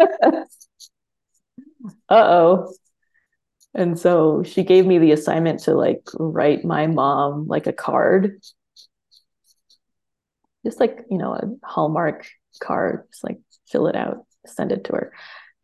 uh 0.30 0.44
oh. 2.08 2.72
And 3.74 3.98
so 3.98 4.42
she 4.42 4.64
gave 4.64 4.86
me 4.86 4.98
the 4.98 5.12
assignment 5.12 5.60
to 5.60 5.74
like 5.74 6.02
write 6.14 6.64
my 6.64 6.86
mom 6.86 7.46
like 7.46 7.66
a 7.66 7.72
card. 7.72 8.40
Just 10.64 10.80
like, 10.80 11.06
you 11.10 11.18
know, 11.18 11.34
a 11.34 11.66
Hallmark 11.66 12.26
card, 12.60 13.06
just 13.10 13.24
like 13.24 13.38
fill 13.68 13.86
it 13.86 13.96
out, 13.96 14.26
send 14.46 14.72
it 14.72 14.84
to 14.84 14.92
her. 14.92 15.12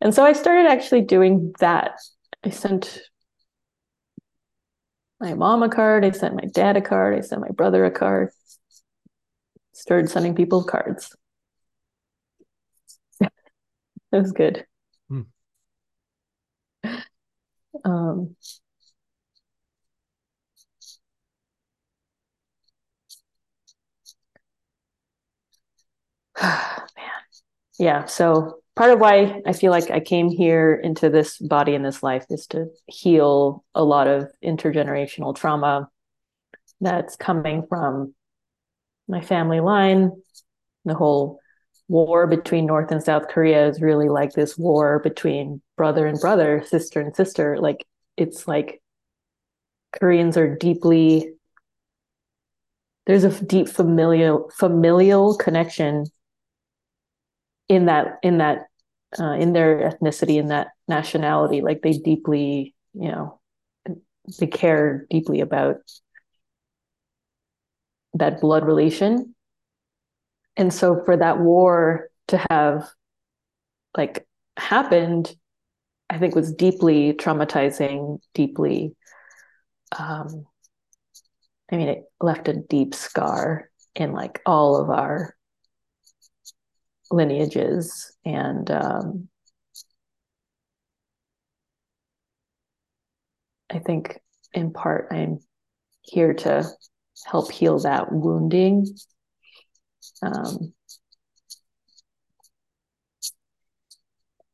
And 0.01 0.13
so 0.13 0.23
I 0.23 0.33
started 0.33 0.67
actually 0.67 1.01
doing 1.01 1.53
that. 1.59 1.99
I 2.43 2.49
sent 2.49 3.01
my 5.19 5.33
mom 5.33 5.63
a 5.63 5.69
card, 5.69 6.05
I 6.05 6.11
sent 6.11 6.35
my 6.35 6.47
dad 6.53 6.77
a 6.77 6.81
card, 6.81 7.17
I 7.17 7.21
sent 7.21 7.41
my 7.41 7.49
brother 7.49 7.85
a 7.85 7.91
card. 7.91 8.29
Started 9.73 10.09
sending 10.09 10.33
people 10.35 10.63
cards. 10.63 11.15
It 14.11 14.17
was 14.17 14.31
good. 14.31 14.65
Hmm. 15.09 15.21
Um, 17.83 18.35
man, 26.41 26.85
yeah. 27.79 28.05
So 28.05 28.59
part 28.75 28.91
of 28.91 28.99
why 28.99 29.41
I 29.45 29.53
feel 29.53 29.71
like 29.71 29.91
I 29.91 29.99
came 29.99 30.29
here 30.29 30.73
into 30.75 31.09
this 31.09 31.37
body 31.37 31.73
in 31.75 31.83
this 31.83 32.03
life 32.03 32.25
is 32.29 32.47
to 32.47 32.67
heal 32.87 33.63
a 33.75 33.83
lot 33.83 34.07
of 34.07 34.29
intergenerational 34.43 35.35
trauma 35.35 35.89
that's 36.79 37.15
coming 37.15 37.65
from 37.67 38.13
my 39.07 39.21
family 39.21 39.59
line, 39.59 40.11
the 40.85 40.93
whole 40.93 41.39
war 41.87 42.27
between 42.27 42.65
North 42.65 42.91
and 42.91 43.03
South 43.03 43.27
Korea 43.29 43.67
is 43.67 43.81
really 43.81 44.09
like 44.09 44.33
this 44.33 44.57
war 44.57 44.99
between 44.99 45.61
brother 45.77 46.05
and 46.05 46.19
brother, 46.19 46.63
sister 46.65 46.99
and 46.99 47.15
sister. 47.15 47.57
Like 47.59 47.85
it's 48.17 48.47
like 48.47 48.81
Koreans 49.99 50.37
are 50.37 50.55
deeply 50.55 51.33
there's 53.07 53.23
a 53.23 53.45
deep 53.45 53.69
familial 53.69 54.51
familial 54.53 55.35
connection 55.37 56.05
in 57.69 57.85
that 57.85 58.19
in 58.21 58.37
that 58.37 58.67
uh, 59.19 59.31
in 59.31 59.53
their 59.53 59.89
ethnicity 59.89 60.37
in 60.37 60.47
that 60.47 60.67
nationality 60.87 61.61
like 61.61 61.81
they 61.81 61.93
deeply 61.93 62.75
you 62.93 63.09
know 63.09 63.39
they 64.39 64.47
care 64.47 65.07
deeply 65.09 65.39
about 65.39 65.77
that 68.13 68.41
blood 68.41 68.65
relation 68.65 69.33
and 70.57 70.73
so 70.73 71.01
for 71.05 71.15
that 71.15 71.39
war 71.39 72.09
to 72.27 72.43
have 72.49 72.89
like 73.95 74.27
happened 74.57 75.33
i 76.09 76.17
think 76.17 76.35
was 76.35 76.53
deeply 76.53 77.13
traumatizing 77.13 78.19
deeply 78.33 78.95
um 79.97 80.45
i 81.71 81.77
mean 81.77 81.87
it 81.87 82.03
left 82.19 82.47
a 82.49 82.53
deep 82.53 82.93
scar 82.93 83.69
in 83.95 84.11
like 84.11 84.41
all 84.45 84.81
of 84.81 84.89
our 84.89 85.35
lineages 87.11 88.11
and 88.25 88.69
um 88.71 89.29
i 93.69 93.79
think 93.79 94.19
in 94.53 94.73
part 94.73 95.07
i'm 95.11 95.39
here 96.01 96.33
to 96.33 96.67
help 97.25 97.51
heal 97.51 97.79
that 97.79 98.11
wounding 98.11 98.85
um, 100.21 100.73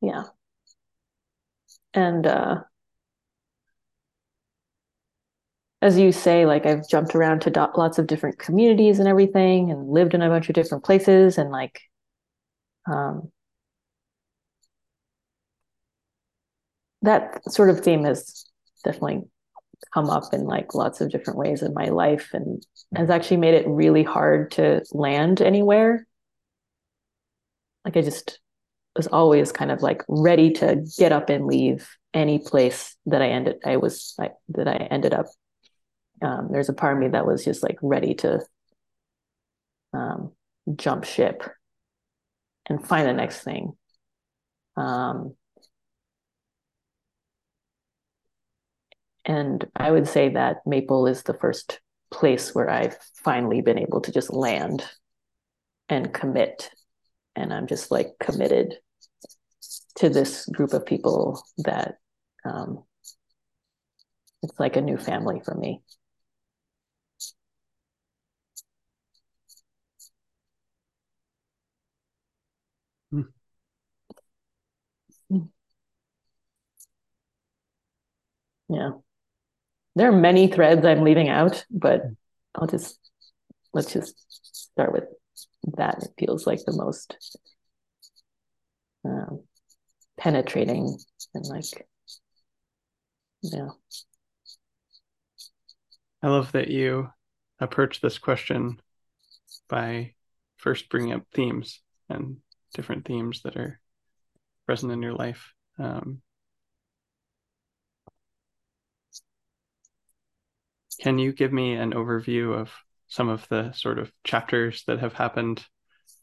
yeah. 0.01 0.25
And 1.93 2.25
uh, 2.27 2.63
as 5.81 5.97
you 5.99 6.11
say, 6.11 6.45
like 6.45 6.65
I've 6.65 6.87
jumped 6.87 7.13
around 7.15 7.41
to 7.41 7.49
do- 7.49 7.67
lots 7.75 7.97
of 7.99 8.07
different 8.07 8.39
communities 8.39 8.99
and 8.99 9.07
everything, 9.07 9.69
and 9.71 9.89
lived 9.89 10.13
in 10.13 10.21
a 10.21 10.29
bunch 10.29 10.49
of 10.49 10.55
different 10.55 10.83
places, 10.83 11.37
and 11.37 11.51
like, 11.51 11.81
um, 12.87 13.31
that 17.01 17.41
sort 17.51 17.69
of 17.69 17.81
theme 17.81 18.05
is 18.05 18.49
definitely 18.83 19.23
come 19.93 20.09
up 20.09 20.33
in 20.33 20.45
like 20.45 20.73
lots 20.73 21.01
of 21.01 21.11
different 21.11 21.39
ways 21.39 21.61
in 21.61 21.73
my 21.73 21.89
life 21.89 22.29
and 22.33 22.65
has 22.95 23.09
actually 23.09 23.37
made 23.37 23.53
it 23.53 23.67
really 23.67 24.03
hard 24.03 24.51
to 24.51 24.83
land 24.91 25.41
anywhere. 25.41 26.05
Like 27.85 27.97
I 27.97 28.01
just 28.01 28.39
was 28.95 29.07
always 29.07 29.51
kind 29.51 29.71
of 29.71 29.81
like 29.81 30.03
ready 30.07 30.51
to 30.51 30.85
get 30.97 31.11
up 31.11 31.29
and 31.29 31.47
leave 31.47 31.89
any 32.13 32.39
place 32.39 32.95
that 33.07 33.21
I 33.21 33.29
ended 33.29 33.55
I 33.65 33.77
was 33.77 34.13
like 34.17 34.33
that 34.49 34.67
I 34.67 34.75
ended 34.75 35.13
up. 35.13 35.25
Um, 36.21 36.49
there's 36.51 36.69
a 36.69 36.73
part 36.73 36.93
of 36.93 36.99
me 36.99 37.09
that 37.09 37.25
was 37.25 37.43
just 37.43 37.63
like 37.63 37.77
ready 37.81 38.13
to 38.15 38.39
um, 39.93 40.31
jump 40.75 41.03
ship 41.03 41.43
and 42.67 42.85
find 42.85 43.07
the 43.07 43.13
next 43.13 43.41
thing. 43.41 43.73
Um, 44.77 45.35
And 49.25 49.69
I 49.75 49.91
would 49.91 50.07
say 50.07 50.29
that 50.29 50.65
Maple 50.65 51.07
is 51.07 51.23
the 51.23 51.33
first 51.33 51.79
place 52.11 52.53
where 52.53 52.69
I've 52.69 52.97
finally 53.23 53.61
been 53.61 53.79
able 53.79 54.01
to 54.01 54.11
just 54.11 54.31
land 54.33 54.83
and 55.89 56.13
commit. 56.13 56.69
And 57.35 57.53
I'm 57.53 57.67
just 57.67 57.91
like 57.91 58.13
committed 58.19 58.75
to 59.95 60.09
this 60.09 60.45
group 60.47 60.73
of 60.73 60.85
people 60.85 61.41
that 61.59 61.97
um, 62.45 62.83
it's 64.43 64.59
like 64.59 64.75
a 64.75 64.81
new 64.81 64.97
family 64.97 65.41
for 65.43 65.55
me. 65.55 65.81
Hmm. 75.29 75.45
Yeah 78.67 79.02
there 79.95 80.09
are 80.09 80.17
many 80.17 80.47
threads 80.47 80.85
I'm 80.85 81.03
leaving 81.03 81.29
out, 81.29 81.65
but 81.69 82.03
I'll 82.55 82.67
just 82.67 82.99
let's 83.73 83.91
just 83.91 84.15
start 84.55 84.93
with 84.93 85.05
that. 85.77 86.03
It 86.03 86.09
feels 86.17 86.45
like 86.47 86.63
the 86.65 86.75
most 86.75 87.39
um, 89.05 89.43
penetrating 90.17 90.97
and 91.33 91.45
like, 91.45 91.87
yeah. 93.41 93.69
I 96.21 96.29
love 96.29 96.53
that 96.53 96.69
you 96.69 97.09
approach 97.59 97.99
this 97.99 98.17
question 98.17 98.79
by 99.67 100.13
first 100.57 100.89
bringing 100.89 101.13
up 101.13 101.23
themes 101.33 101.81
and 102.09 102.37
different 102.73 103.05
themes 103.05 103.41
that 103.43 103.57
are 103.57 103.79
present 104.65 104.91
in 104.91 105.01
your 105.01 105.13
life. 105.13 105.53
Um, 105.77 106.21
can 111.03 111.19
you 111.19 111.33
give 111.33 111.51
me 111.51 111.73
an 111.73 111.91
overview 111.91 112.57
of 112.57 112.71
some 113.07 113.27
of 113.27 113.45
the 113.49 113.73
sort 113.73 113.99
of 113.99 114.09
chapters 114.23 114.85
that 114.87 114.99
have 114.99 115.11
happened 115.11 115.61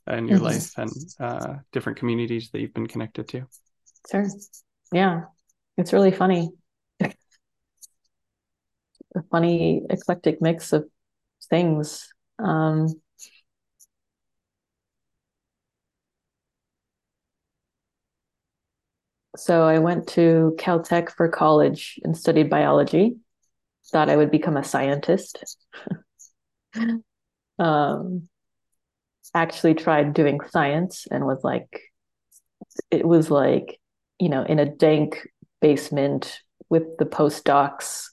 in 0.07 0.27
your 0.27 0.39
mm-hmm. 0.39 0.47
life 0.47 0.73
and 0.79 0.91
uh, 1.21 1.57
different 1.71 1.99
communities 1.99 2.49
that 2.51 2.61
you've 2.61 2.73
been 2.73 2.87
connected 2.87 3.29
to? 3.29 3.47
Sure. 4.11 4.27
Yeah, 4.91 5.25
it's 5.77 5.93
really 5.93 6.13
funny. 6.13 6.49
a 7.01 7.13
funny, 9.31 9.83
eclectic 9.91 10.41
mix 10.41 10.73
of 10.73 10.89
things. 11.51 12.09
Um, 12.39 12.89
so 19.37 19.63
I 19.63 19.79
went 19.79 20.09
to 20.09 20.57
Caltech 20.59 21.11
for 21.11 21.29
college 21.29 22.01
and 22.03 22.17
studied 22.17 22.49
biology. 22.49 23.19
Thought 23.91 24.11
I 24.11 24.17
would 24.17 24.31
become 24.31 24.57
a 24.57 24.65
scientist. 24.65 25.45
um, 27.59 28.29
actually 29.35 29.75
tried 29.75 30.15
doing 30.15 30.41
science 30.51 31.07
and 31.11 31.25
was 31.25 31.43
like, 31.43 31.81
it 32.91 33.07
was 33.07 33.31
like, 33.31 33.81
you 34.19 34.29
know, 34.29 34.43
in 34.43 34.59
a 34.59 34.67
dank 34.67 35.29
basement 35.61 36.41
with 36.69 36.97
the 36.99 37.05
postdocs 37.05 38.07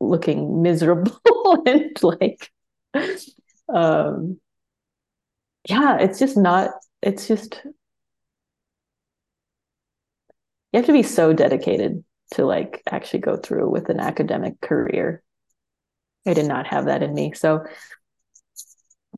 looking 0.00 0.62
miserable 0.62 1.18
and 1.66 2.02
like, 2.02 2.50
um, 3.72 4.40
yeah, 5.68 5.98
it's 5.98 6.18
just 6.18 6.36
not, 6.36 6.70
it's 7.02 7.26
just, 7.28 7.60
you 10.72 10.78
have 10.78 10.86
to 10.86 10.92
be 10.92 11.02
so 11.02 11.32
dedicated 11.32 12.04
to 12.32 12.44
like 12.44 12.82
actually 12.90 13.20
go 13.20 13.36
through 13.36 13.68
with 13.68 13.88
an 13.88 14.00
academic 14.00 14.60
career. 14.60 15.22
I 16.26 16.34
did 16.34 16.46
not 16.46 16.66
have 16.66 16.86
that 16.86 17.02
in 17.02 17.14
me. 17.14 17.32
So 17.34 17.64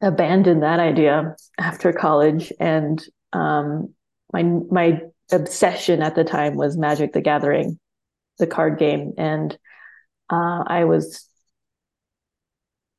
abandoned 0.03 0.63
that 0.63 0.81
idea 0.81 1.37
after 1.59 1.93
college 1.93 2.53
and 2.61 3.03
um, 3.33 3.95
my 4.33 4.43
my 4.43 5.01
obsession 5.33 6.03
at 6.03 6.15
the 6.15 6.25
time 6.25 6.57
was 6.57 6.77
Magic 6.77 7.13
the 7.13 7.21
Gathering, 7.21 7.79
the 8.39 8.47
card 8.47 8.79
game, 8.79 9.13
and 9.19 9.57
uh, 10.31 10.65
I 10.67 10.85
was 10.85 11.29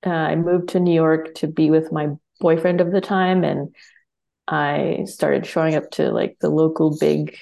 uh, 0.05 0.09
I 0.09 0.35
moved 0.35 0.69
to 0.69 0.79
New 0.79 0.93
York 0.93 1.35
to 1.35 1.47
be 1.47 1.69
with 1.69 1.91
my 1.91 2.09
boyfriend 2.39 2.81
of 2.81 2.91
the 2.91 3.01
time, 3.01 3.43
and 3.43 3.75
I 4.47 5.03
started 5.05 5.45
showing 5.45 5.75
up 5.75 5.91
to 5.91 6.11
like 6.11 6.37
the 6.39 6.49
local 6.49 6.97
big 6.97 7.37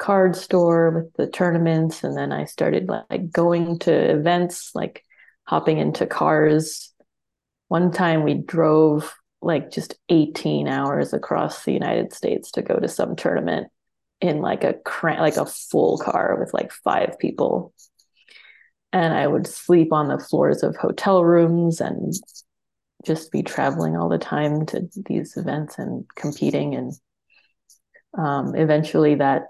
card 0.00 0.34
store 0.34 0.90
with 0.90 1.14
the 1.14 1.26
tournaments, 1.28 2.02
and 2.02 2.16
then 2.16 2.32
I 2.32 2.46
started 2.46 2.88
like 2.88 3.30
going 3.30 3.78
to 3.80 3.92
events, 3.92 4.72
like 4.74 5.04
hopping 5.44 5.78
into 5.78 6.06
cars 6.06 6.90
one 7.70 7.92
time 7.92 8.24
we 8.24 8.34
drove 8.34 9.14
like 9.40 9.70
just 9.70 9.94
18 10.08 10.66
hours 10.66 11.12
across 11.12 11.64
the 11.64 11.72
United 11.72 12.12
States 12.12 12.50
to 12.50 12.62
go 12.62 12.74
to 12.80 12.88
some 12.88 13.14
tournament 13.14 13.68
in 14.20 14.40
like 14.40 14.64
a 14.64 14.74
cran- 14.84 15.20
like 15.20 15.36
a 15.36 15.46
full 15.46 15.96
car 15.96 16.36
with 16.38 16.52
like 16.52 16.72
five 16.72 17.16
people. 17.20 17.72
And 18.92 19.14
I 19.14 19.24
would 19.24 19.46
sleep 19.46 19.92
on 19.92 20.08
the 20.08 20.18
floors 20.18 20.64
of 20.64 20.74
hotel 20.74 21.24
rooms 21.24 21.80
and 21.80 22.12
just 23.06 23.30
be 23.30 23.44
traveling 23.44 23.96
all 23.96 24.08
the 24.08 24.18
time 24.18 24.66
to 24.66 24.88
these 25.06 25.36
events 25.36 25.78
and 25.78 26.04
competing 26.16 26.74
and 26.74 26.92
um, 28.18 28.56
eventually 28.56 29.14
that 29.14 29.44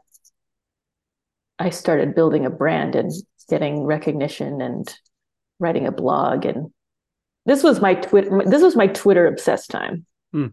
I 1.61 1.70
started 1.70 2.14
building 2.14 2.46
a 2.46 2.51
brand 2.51 2.96
and 2.96 3.12
getting 3.49 3.85
recognition 3.85 4.61
and 4.61 4.92
writing 5.59 5.87
a 5.87 5.92
blog 5.92 6.46
and 6.46 6.73
this 7.46 7.62
was 7.62 7.81
my 7.81 7.94
Twitter. 7.94 8.42
This 8.46 8.62
was 8.62 8.77
my 8.77 8.87
Twitter 8.87 9.27
obsessed 9.27 9.70
time. 9.70 10.07
Hmm. 10.33 10.49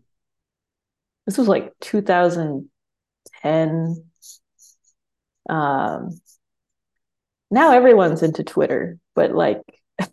This 1.26 1.38
was 1.38 1.48
like 1.48 1.74
2010. 1.82 4.04
Um, 5.50 6.22
now 7.52 7.72
everyone's 7.72 8.24
into 8.24 8.43
Twitter, 8.43 8.98
but 9.15 9.34
like, 9.34 9.62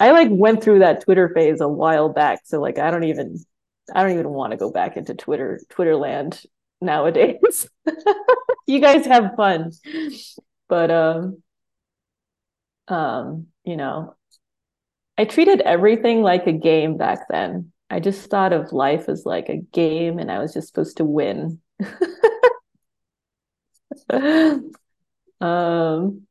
I 0.00 0.12
like 0.12 0.28
went 0.30 0.62
through 0.62 0.80
that 0.80 1.02
Twitter 1.02 1.28
phase 1.28 1.60
a 1.60 1.68
while 1.68 2.08
back. 2.08 2.40
So 2.44 2.60
like, 2.60 2.78
I 2.78 2.90
don't 2.90 3.04
even, 3.04 3.38
I 3.92 4.02
don't 4.02 4.12
even 4.12 4.30
want 4.30 4.52
to 4.52 4.56
go 4.56 4.70
back 4.70 4.96
into 4.96 5.14
Twitter, 5.14 5.60
Twitter 5.68 5.96
land 5.96 6.42
nowadays. 6.80 7.68
you 8.66 8.80
guys 8.80 9.06
have 9.06 9.34
fun, 9.36 9.72
but 10.68 10.90
um, 10.90 11.42
um, 12.88 13.46
you 13.64 13.76
know, 13.76 14.14
I 15.18 15.24
treated 15.24 15.60
everything 15.60 16.22
like 16.22 16.46
a 16.46 16.52
game 16.52 16.96
back 16.96 17.28
then. 17.28 17.72
I 17.88 18.00
just 18.00 18.28
thought 18.30 18.52
of 18.52 18.72
life 18.72 19.08
as 19.08 19.24
like 19.24 19.48
a 19.48 19.56
game 19.56 20.18
and 20.18 20.30
I 20.30 20.38
was 20.40 20.52
just 20.52 20.68
supposed 20.68 20.98
to 20.98 21.04
win. 21.04 21.60
um, 25.40 26.26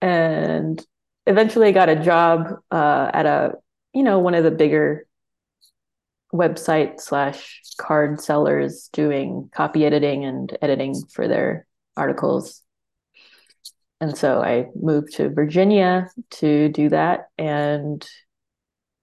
and 0.00 0.84
eventually 1.26 1.68
I 1.68 1.72
got 1.72 1.88
a 1.88 1.96
job 1.96 2.60
uh, 2.70 3.10
at 3.12 3.26
a, 3.26 3.54
you 3.94 4.02
know, 4.02 4.18
one 4.18 4.34
of 4.34 4.44
the 4.44 4.50
bigger 4.50 5.06
website 6.32 7.00
slash 7.00 7.62
card 7.78 8.20
sellers 8.20 8.88
doing 8.92 9.48
copy 9.54 9.84
editing 9.84 10.24
and 10.24 10.56
editing 10.60 10.94
for 11.12 11.28
their 11.28 11.66
articles 11.96 12.62
and 14.00 14.16
so 14.16 14.42
I 14.42 14.66
moved 14.74 15.14
to 15.14 15.30
Virginia 15.30 16.08
to 16.32 16.68
do 16.68 16.90
that 16.90 17.28
and 17.38 18.06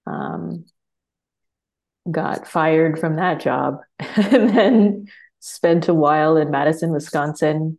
um, 0.06 0.66
got 2.10 2.46
fired 2.46 2.98
from 2.98 3.16
that 3.16 3.40
job 3.40 3.78
and 3.98 4.50
then 4.50 5.06
spent 5.40 5.88
a 5.88 5.94
while 5.94 6.36
in 6.36 6.50
Madison, 6.50 6.92
Wisconsin, 6.92 7.78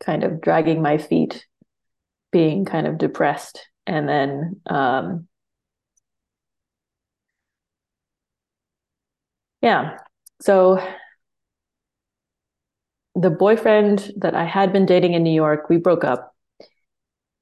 kind 0.00 0.24
of 0.24 0.40
dragging 0.40 0.80
my 0.80 0.96
feet, 0.96 1.46
being 2.32 2.64
kind 2.64 2.86
of 2.86 2.96
depressed. 2.96 3.60
And 3.86 4.08
then 4.08 4.60
um, 4.66 5.27
yeah, 9.62 9.98
so 10.40 10.80
the 13.14 13.30
boyfriend 13.30 14.12
that 14.16 14.34
I 14.34 14.44
had 14.44 14.72
been 14.72 14.86
dating 14.86 15.14
in 15.14 15.24
New 15.24 15.32
York, 15.32 15.68
we 15.68 15.76
broke 15.76 16.04
up. 16.04 16.34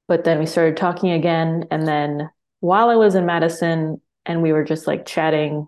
But 0.07 0.23
then 0.23 0.39
we 0.39 0.45
started 0.45 0.77
talking 0.77 1.11
again. 1.11 1.65
And 1.69 1.87
then 1.87 2.29
while 2.61 2.89
I 2.89 2.95
was 2.95 3.13
in 3.13 3.25
Madison 3.25 4.01
and 4.25 4.41
we 4.41 4.53
were 4.53 4.63
just 4.63 4.87
like 4.87 5.05
chatting, 5.05 5.67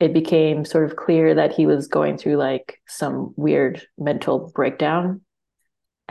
it 0.00 0.12
became 0.12 0.64
sort 0.64 0.90
of 0.90 0.96
clear 0.96 1.34
that 1.34 1.52
he 1.52 1.66
was 1.66 1.86
going 1.86 2.18
through 2.18 2.36
like 2.36 2.80
some 2.88 3.34
weird 3.36 3.86
mental 3.98 4.50
breakdown. 4.54 5.20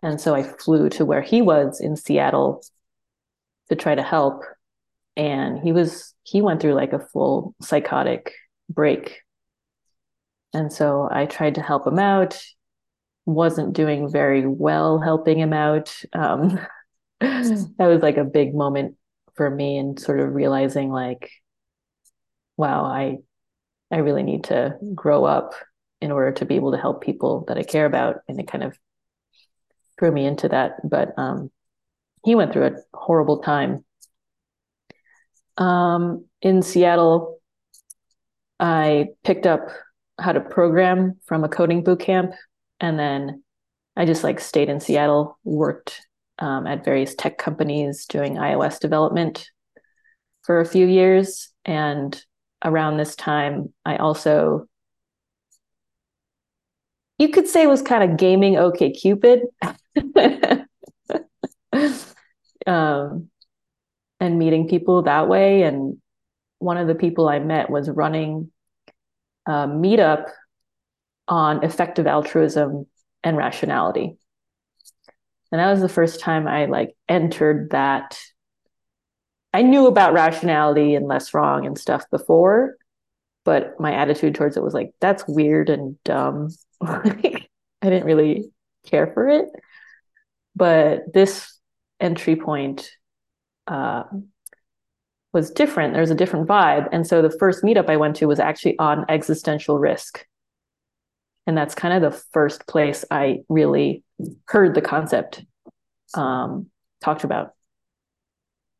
And 0.02 0.22
so 0.22 0.34
I 0.34 0.44
flew 0.44 0.90
to 0.90 1.06
where 1.06 1.22
he 1.22 1.42
was 1.42 1.82
in 1.82 1.96
Seattle 1.96 2.64
to 3.70 3.76
try 3.76 3.96
to 3.96 4.04
help. 4.04 4.44
And 5.18 5.60
he 5.60 5.72
was, 5.72 6.14
he 6.24 6.42
went 6.42 6.62
through 6.62 6.74
like 6.74 6.94
a 6.94 7.00
full 7.00 7.56
psychotic 7.62 8.34
break 8.70 9.22
and 10.56 10.72
so 10.72 11.10
I 11.12 11.26
tried 11.26 11.56
to 11.56 11.62
help 11.62 11.86
him 11.86 12.00
out, 12.00 12.42
wasn't 13.26 13.74
doing 13.74 14.10
very 14.10 14.48
well 14.48 15.00
helping 15.00 15.38
him 15.38 15.52
out. 15.52 15.94
Um, 16.14 16.60
that 17.20 17.76
was 17.80 18.02
like 18.02 18.16
a 18.16 18.24
big 18.24 18.56
moment 18.56 18.96
for 19.36 19.50
me 19.50 19.78
and 19.78 20.00
sort 20.00 20.22
of 20.22 20.34
realizing 20.34 20.90
like, 20.90 21.30
wow, 22.56 22.86
I 22.86 23.18
I 23.92 23.98
really 23.98 24.24
need 24.24 24.46
to 24.46 24.78
grow 24.96 25.26
up 25.26 25.56
in 26.00 26.14
order 26.14 26.32
to 26.32 26.46
be 26.46 26.56
able 26.56 26.72
to 26.72 26.78
help 26.78 27.04
people 27.04 27.44
that 27.50 27.58
I 27.58 27.64
care 27.64 27.86
about. 27.86 28.18
And 28.30 28.40
it 28.40 28.48
kind 28.48 28.64
of 28.64 28.78
threw 30.00 30.12
me 30.12 30.26
into 30.26 30.48
that. 30.50 30.78
But 30.90 31.10
um, 31.18 31.52
he 32.24 32.34
went 32.34 32.54
through 32.54 32.68
a 32.68 32.76
horrible 32.94 33.40
time. 33.40 33.84
Um, 35.58 36.26
in 36.42 36.62
Seattle, 36.62 37.35
I 38.60 39.08
picked 39.24 39.46
up 39.46 39.68
how 40.20 40.32
to 40.32 40.40
program 40.40 41.20
from 41.26 41.44
a 41.44 41.50
coding 41.50 41.84
boot 41.84 42.00
camp. 42.00 42.32
And 42.80 42.98
then 42.98 43.44
I 43.96 44.06
just 44.06 44.24
like 44.24 44.40
stayed 44.40 44.70
in 44.70 44.80
Seattle, 44.80 45.38
worked 45.44 46.02
um, 46.40 46.68
at 46.68 46.86
various 46.86 47.16
tech 47.16 47.38
companies 47.38 48.06
doing 48.06 48.36
iOS 48.36 48.80
development 48.80 49.50
for 50.44 50.60
a 50.60 50.66
few 50.66 50.86
years. 50.86 51.50
And 51.66 52.20
around 52.64 52.98
this 52.98 53.16
time, 53.16 53.74
I 53.86 53.98
also, 53.98 54.68
you 57.18 57.30
could 57.30 57.48
say, 57.48 57.68
was 57.68 57.82
kind 57.82 58.10
of 58.10 58.18
gaming 58.18 58.58
OK 58.58 58.92
Cupid. 58.92 59.42
um, 62.68 63.30
and 64.20 64.40
meeting 64.40 64.68
people 64.68 65.04
that 65.04 65.28
way 65.28 65.64
and 65.64 65.98
one 66.60 66.78
of 66.78 66.88
the 66.88 66.96
people 66.96 67.28
I 67.28 67.40
met 67.40 67.70
was 67.70 67.90
running 67.90 68.52
a 69.48 69.68
meetup 69.68 70.30
on 71.28 71.64
effective 71.64 72.08
altruism 72.08 72.88
and 73.24 73.38
rationality. 73.38 74.18
And 75.52 75.60
that 75.60 75.72
was 75.72 75.82
the 75.82 75.90
first 75.90 76.20
time 76.20 76.48
I 76.48 76.66
like 76.66 76.96
entered 77.08 77.72
that. 77.72 78.20
I 79.54 79.62
knew 79.62 79.88
about 79.88 80.14
rationality 80.14 80.96
and 80.96 81.08
less 81.08 81.34
wrong 81.34 81.66
and 81.66 81.78
stuff 81.78 82.04
before, 82.12 82.76
but 83.46 83.80
my 83.80 83.94
attitude 83.94 84.36
towards 84.36 84.58
it 84.58 84.64
was 84.64 84.74
like, 84.74 84.92
that's 85.00 85.28
weird 85.28 85.70
and 85.70 86.02
dumb. 86.04 86.50
I 86.82 87.40
didn't 87.82 88.06
really 88.06 88.52
care 88.86 89.08
for 89.14 89.30
it. 89.30 89.48
But 90.56 91.14
this 91.14 91.58
entry 92.00 92.36
point 92.36 92.90
uh, 93.68 94.04
was 95.36 95.52
different. 95.52 95.94
There's 95.94 96.12
a 96.12 96.16
different 96.16 96.48
vibe. 96.48 96.88
And 96.94 97.06
so 97.06 97.22
the 97.22 97.30
first 97.30 97.62
meetup 97.62 97.90
I 97.90 97.98
went 97.98 98.16
to 98.16 98.26
was 98.26 98.40
actually 98.40 98.80
on 98.80 99.04
existential 99.10 99.78
risk. 99.78 100.26
And 101.46 101.58
that's 101.58 101.76
kind 101.76 101.94
of 101.94 102.02
the 102.02 102.18
first 102.32 102.66
place 102.68 103.04
I 103.12 103.42
really 103.50 104.06
heard 104.48 104.74
the 104.74 104.82
concept 104.82 105.44
um, 106.14 106.68
talked 107.04 107.26
about. 107.26 107.52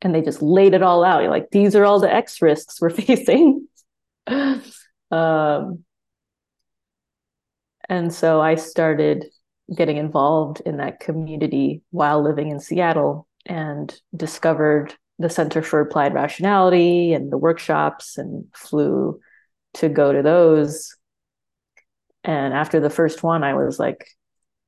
And 0.02 0.16
they 0.16 0.22
just 0.22 0.42
laid 0.42 0.74
it 0.74 0.82
all 0.82 1.04
out. 1.04 1.24
You're 1.24 1.30
like, 1.30 1.52
these 1.52 1.76
are 1.76 1.84
all 1.84 2.00
the 2.00 2.12
X 2.12 2.42
risks 2.42 2.80
we're 2.80 2.90
facing. 3.02 3.68
um, 4.26 5.84
and 7.90 8.14
so 8.14 8.40
I 8.40 8.56
started 8.56 9.26
getting 9.76 9.98
involved 9.98 10.62
in 10.66 10.78
that 10.78 11.02
community 11.02 11.82
while 11.92 12.24
living 12.24 12.50
in 12.50 12.62
Seattle 12.62 13.28
and 13.46 13.94
discovered 14.16 14.96
the 15.20 15.30
Center 15.30 15.62
for 15.62 15.80
Applied 15.80 16.14
Rationality 16.14 17.14
and 17.14 17.32
the 17.32 17.38
workshops 17.38 18.18
and 18.18 18.46
flew 18.54 19.20
to 19.76 19.90
go 19.90 20.12
to 20.12 20.22
those. 20.22 20.96
And 22.24 22.54
after 22.54 22.80
the 22.80 22.90
first 22.90 23.24
one, 23.24 23.44
I 23.44 23.54
was 23.54 23.80
like, 23.80 24.08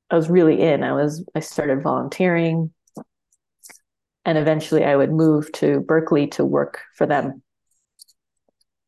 I 0.10 0.16
was 0.16 0.30
really 0.30 0.62
in. 0.62 0.84
I 0.84 0.94
was, 0.94 1.26
I 1.36 1.42
started 1.42 1.84
volunteering. 1.84 2.72
And 4.24 4.38
eventually 4.38 4.84
I 4.84 4.96
would 4.96 5.12
move 5.12 5.52
to 5.54 5.80
Berkeley 5.82 6.28
to 6.28 6.46
work 6.46 6.82
for 6.96 7.06
them 7.06 7.42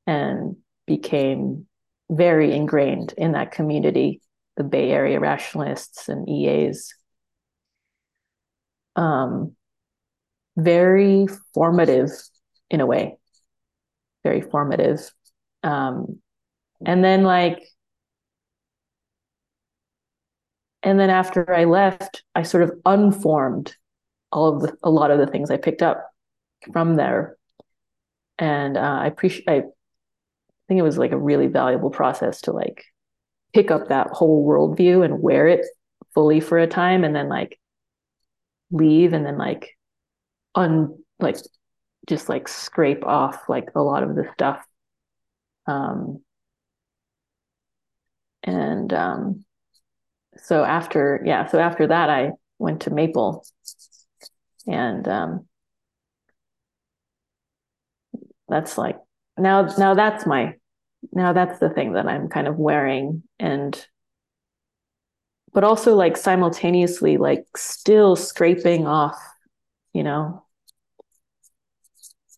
and 0.06 0.58
became 0.86 1.67
very 2.10 2.54
ingrained 2.54 3.13
in 3.17 3.34
that 3.34 3.52
community, 3.52 4.22
the 4.58 4.63
Bay 4.63 4.91
Area 4.91 5.19
rationalists 5.19 6.10
and 6.10 6.28
EAs. 6.28 6.93
Um, 8.95 9.56
very 10.63 11.28
formative 11.54 12.10
in 12.69 12.82
a 12.82 12.86
way, 12.86 13.17
very 14.24 14.41
formative. 14.41 15.12
Um, 15.63 16.19
and 16.86 17.04
then 17.04 17.24
like, 17.24 17.63
and 20.82 21.00
then 21.00 21.10
after 21.10 21.54
I 21.54 21.65
left, 21.65 22.24
I 22.36 22.43
sort 22.43 22.63
of 22.63 22.72
unformed 22.86 23.76
all 24.32 24.56
of 24.56 24.62
the, 24.62 24.78
a 24.84 24.89
lot 24.89 25.12
of 25.12 25.19
the 25.19 25.28
things 25.28 25.52
I 25.52 25.58
picked 25.58 25.82
up 25.82 26.10
from 26.72 26.95
there. 26.95 27.38
And 28.38 28.78
uh, 28.78 29.00
I 29.02 29.08
appreciate, 29.08 29.50
I 29.50 29.63
think 30.67 30.80
it 30.80 30.84
was 30.84 30.98
like 30.98 31.12
a 31.12 31.17
really 31.17 31.48
valuable 31.48 31.89
process 31.89 32.41
to 32.41 32.54
like 32.54 32.86
pick 33.54 33.72
up 33.72 33.89
that 33.89 34.08
whole 34.08 34.48
worldview 34.48 35.04
and 35.04 35.22
wear 35.22 35.48
it 35.48 35.65
fully 36.13 36.39
for 36.39 36.58
a 36.58 36.67
time 36.67 37.04
and 37.04 37.15
then 37.15 37.28
like 37.28 37.60
leave 38.72 39.13
and 39.13 39.26
then 39.26 39.38
like 39.38 39.76
un 40.55 40.97
like 41.19 41.38
just 42.07 42.29
like 42.29 42.47
scrape 42.47 43.05
off 43.05 43.49
like 43.49 43.69
a 43.75 43.81
lot 43.81 44.03
of 44.03 44.15
the 44.15 44.29
stuff. 44.33 44.65
Um 45.67 46.21
and 48.43 48.93
um 48.93 49.45
so 50.38 50.63
after 50.63 51.21
yeah 51.25 51.45
so 51.47 51.59
after 51.59 51.88
that 51.88 52.09
i 52.09 52.31
went 52.59 52.81
to 52.81 52.89
maple. 52.89 53.45
And 54.67 55.07
um 55.07 55.47
that's 58.47 58.77
like 58.77 58.97
now 59.38 59.67
now 59.77 59.93
that's 59.93 60.25
my 60.25 60.53
now 61.13 61.33
that's 61.33 61.59
the 61.59 61.69
thing 61.69 61.93
that 61.93 62.07
i'm 62.07 62.29
kind 62.29 62.47
of 62.47 62.57
wearing. 62.57 63.23
And 63.39 63.85
but 65.53 65.63
also 65.63 65.95
like 65.95 66.17
simultaneously 66.17 67.17
like 67.17 67.45
still 67.55 68.15
scraping 68.15 68.85
off 68.85 69.17
you 69.93 70.04
know 70.04 70.43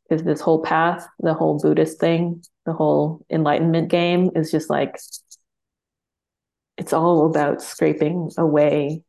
is 0.09 0.23
this 0.23 0.41
whole 0.41 0.61
path 0.61 1.07
the 1.19 1.33
whole 1.33 1.59
buddhist 1.59 1.99
thing 1.99 2.43
the 2.65 2.73
whole 2.73 3.25
enlightenment 3.29 3.89
game 3.89 4.29
is 4.35 4.51
just 4.51 4.69
like 4.69 4.97
it's 6.77 6.93
all 6.93 7.25
about 7.25 7.61
scraping 7.61 8.29
away 8.37 9.03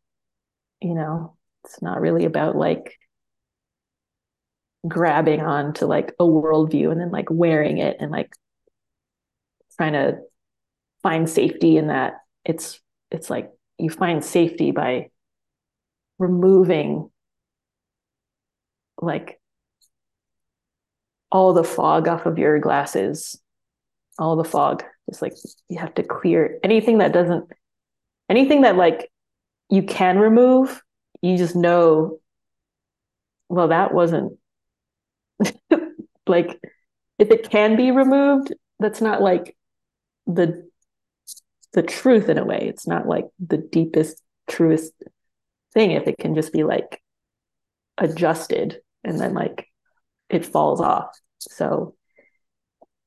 you 0.80 0.94
know 0.94 1.36
it's 1.64 1.80
not 1.80 2.00
really 2.00 2.24
about 2.24 2.56
like 2.56 2.98
grabbing 4.86 5.40
on 5.40 5.72
to 5.74 5.86
like 5.86 6.12
a 6.18 6.24
worldview 6.24 6.90
and 6.90 7.00
then 7.00 7.10
like 7.10 7.28
wearing 7.30 7.78
it 7.78 7.96
and 8.00 8.10
like 8.10 8.34
trying 9.76 9.92
to 9.92 10.18
find 11.02 11.28
safety 11.28 11.76
in 11.76 11.88
that. 11.88 12.14
It's 12.44 12.80
it's 13.10 13.30
like 13.30 13.50
you 13.78 13.90
find 13.90 14.24
safety 14.24 14.72
by 14.72 15.10
removing 16.18 17.10
like 19.02 19.40
all 21.30 21.52
the 21.52 21.64
fog 21.64 22.08
off 22.08 22.26
of 22.26 22.38
your 22.38 22.58
glasses 22.58 23.40
all 24.18 24.36
the 24.36 24.44
fog 24.44 24.82
just 25.08 25.22
like 25.22 25.34
you 25.68 25.78
have 25.78 25.94
to 25.94 26.02
clear 26.02 26.58
anything 26.62 26.98
that 26.98 27.12
doesn't 27.12 27.46
anything 28.28 28.62
that 28.62 28.76
like 28.76 29.10
you 29.70 29.82
can 29.82 30.18
remove 30.18 30.82
you 31.22 31.36
just 31.36 31.56
know 31.56 32.18
well 33.48 33.68
that 33.68 33.92
wasn't 33.92 34.38
like 36.26 36.60
if 37.18 37.30
it 37.30 37.48
can 37.50 37.76
be 37.76 37.90
removed 37.90 38.52
that's 38.78 39.00
not 39.00 39.22
like 39.22 39.56
the 40.26 40.62
the 41.72 41.82
truth 41.82 42.28
in 42.28 42.38
a 42.38 42.44
way. 42.44 42.66
It's 42.68 42.86
not 42.86 43.06
like 43.06 43.26
the 43.38 43.56
deepest 43.56 44.22
truest 44.48 44.92
thing 45.72 45.92
if 45.92 46.06
it 46.06 46.18
can 46.18 46.34
just 46.34 46.52
be 46.52 46.64
like 46.64 47.00
adjusted 47.98 48.80
and 49.04 49.18
then 49.18 49.34
like 49.34 49.68
it 50.28 50.46
falls 50.46 50.80
off 50.80 51.10
so 51.38 51.94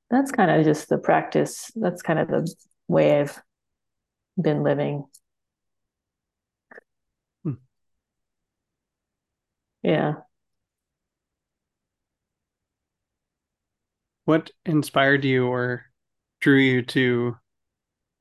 that's 0.09 0.31
kind 0.31 0.51
of 0.51 0.63
just 0.65 0.89
the 0.89 0.97
practice 0.97 1.71
that's 1.75 2.01
kind 2.01 2.19
of 2.19 2.27
the 2.27 2.53
way 2.87 3.19
i've 3.19 3.41
been 4.41 4.63
living 4.63 5.05
hmm. 7.43 7.53
yeah 9.81 10.15
what 14.25 14.51
inspired 14.65 15.23
you 15.23 15.47
or 15.47 15.85
drew 16.41 16.57
you 16.57 16.81
to 16.81 17.35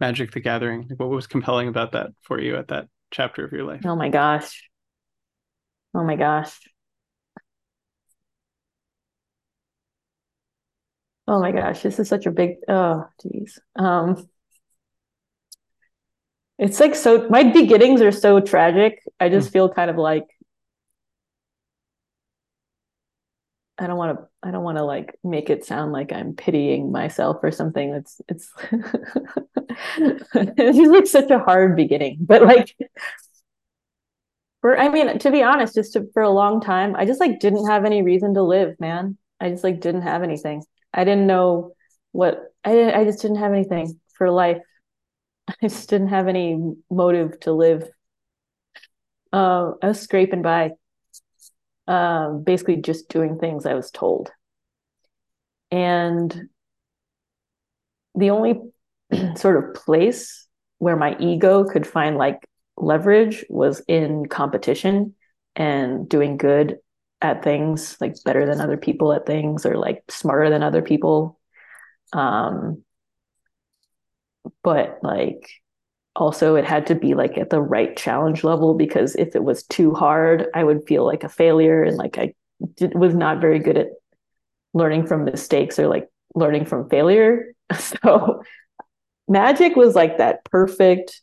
Magic 0.01 0.33
the 0.33 0.41
Gathering? 0.41 0.87
Like, 0.89 0.99
what 0.99 1.09
was 1.09 1.27
compelling 1.27 1.69
about 1.69 1.93
that 1.93 2.11
for 2.23 2.41
you 2.41 2.57
at 2.57 2.69
that 2.69 2.89
chapter 3.11 3.45
of 3.45 3.53
your 3.53 3.65
life? 3.65 3.83
Oh 3.85 3.97
my 3.97 4.09
gosh. 4.09 4.69
Oh 5.95 6.05
my 6.05 6.17
gosh. 6.17 6.59
Oh 11.27 11.41
my 11.41 11.53
gosh, 11.53 11.83
this 11.83 11.99
is 11.99 12.09
such 12.09 12.27
a 12.27 12.31
big 12.31 12.57
oh 12.69 13.07
geez. 13.23 13.59
Um 13.77 14.29
it's 16.59 16.79
like 16.81 16.95
so 16.95 17.29
my 17.29 17.43
beginnings 17.43 18.01
are 18.01 18.13
so 18.13 18.41
tragic. 18.41 19.03
I 19.19 19.29
just 19.29 19.49
mm. 19.51 19.53
feel 19.53 19.69
kind 19.69 19.91
of 19.91 19.97
like 19.97 20.25
I 23.77 23.87
don't 23.89 23.97
want 23.97 24.19
to 24.19 24.27
I 24.43 24.51
don't 24.53 24.63
want 24.63 24.79
to 24.79 24.85
like 24.85 25.19
make 25.25 25.51
it 25.51 25.65
sound 25.65 25.93
like 25.93 26.13
I'm 26.13 26.35
pitying 26.35 26.93
myself 26.93 27.39
or 27.43 27.51
something. 27.51 27.93
It's 27.95 28.21
it's 28.29 28.53
it's 29.99 30.79
just 30.79 30.93
like 30.93 31.07
such 31.07 31.31
a 31.31 31.41
hard 31.41 31.75
beginning. 31.77 32.19
But 32.21 32.43
like 32.43 32.77
for 34.61 34.79
I 34.79 34.89
mean, 34.89 35.19
to 35.19 35.31
be 35.31 35.43
honest, 35.43 35.75
just 35.75 35.93
to, 35.95 36.09
for 36.15 36.23
a 36.23 36.31
long 36.31 36.61
time, 36.61 36.95
I 36.97 37.05
just 37.05 37.21
like 37.21 37.41
didn't 37.41 37.67
have 37.67 37.85
any 37.85 38.03
reason 38.03 38.35
to 38.35 38.43
live, 38.43 38.79
man. 38.81 39.19
I 39.41 39.51
just 39.51 39.65
like 39.65 39.81
didn't 39.81 40.03
have 40.03 40.23
anything. 40.23 40.63
I 40.95 41.05
didn't 41.05 41.27
know 41.27 41.75
what 42.13 42.39
I 42.65 42.73
didn't 42.73 42.95
I 42.95 43.05
just 43.05 43.21
didn't 43.21 43.39
have 43.39 43.53
anything 43.53 44.01
for 44.17 44.31
life. 44.31 44.59
I 45.49 45.55
just 45.63 45.89
didn't 45.91 46.09
have 46.09 46.29
any 46.29 46.59
motive 46.91 47.41
to 47.41 47.53
live. 47.53 47.89
Uh, 49.33 49.73
I 49.83 49.89
was 49.89 50.01
scraping 50.01 50.43
by 50.43 50.71
um, 51.87 52.45
basically 52.45 52.77
just 52.77 53.09
doing 53.09 53.39
things 53.39 53.67
I 53.67 53.75
was 53.75 53.91
told. 53.91 54.31
And 55.71 56.49
the 58.15 58.31
only 58.31 58.61
sort 59.37 59.63
of 59.63 59.75
place 59.75 60.47
where 60.79 60.97
my 60.97 61.17
ego 61.19 61.65
could 61.65 61.87
find 61.87 62.17
like 62.17 62.39
leverage 62.77 63.45
was 63.49 63.83
in 63.89 64.27
competition 64.27 65.15
and 65.57 66.09
doing 66.09 66.37
good 66.37 66.79
at 67.25 67.43
things, 67.43 67.97
like 68.01 68.23
better 68.23 68.45
than 68.45 68.61
other 68.61 68.77
people 68.77 69.13
at 69.13 69.27
things, 69.27 69.65
or 69.65 69.77
like 69.77 70.05
smarter 70.11 70.51
than 70.51 70.63
other 70.63 70.83
people. 70.83 71.41
Um, 72.13 72.85
but 74.63 74.99
like 75.03 75.49
also 76.15 76.55
it 76.55 76.65
had 76.65 76.87
to 76.89 76.95
be 76.95 77.15
like 77.15 77.39
at 77.39 77.49
the 77.49 77.61
right 77.61 77.97
challenge 77.97 78.45
level 78.45 78.75
because 78.75 79.17
if 79.17 79.35
it 79.35 79.43
was 79.43 79.63
too 79.65 79.95
hard, 79.95 80.47
I 80.55 80.63
would 80.63 80.87
feel 80.87 81.05
like 81.05 81.25
a 81.25 81.29
failure 81.29 81.83
and 81.83 81.97
like 81.97 82.19
I 82.19 82.35
did, 82.77 82.95
was 82.95 83.15
not 83.15 83.41
very 83.41 83.59
good 83.59 83.79
at 83.79 83.89
learning 84.75 85.07
from 85.07 85.25
mistakes 85.25 85.79
or 85.79 85.89
like 85.89 86.09
learning 86.35 86.67
from 86.67 86.89
failure. 86.89 87.53
So 87.81 88.43
magic 89.27 89.75
was 89.75 89.95
like 89.95 90.19
that 90.19 90.45
perfect 90.45 91.23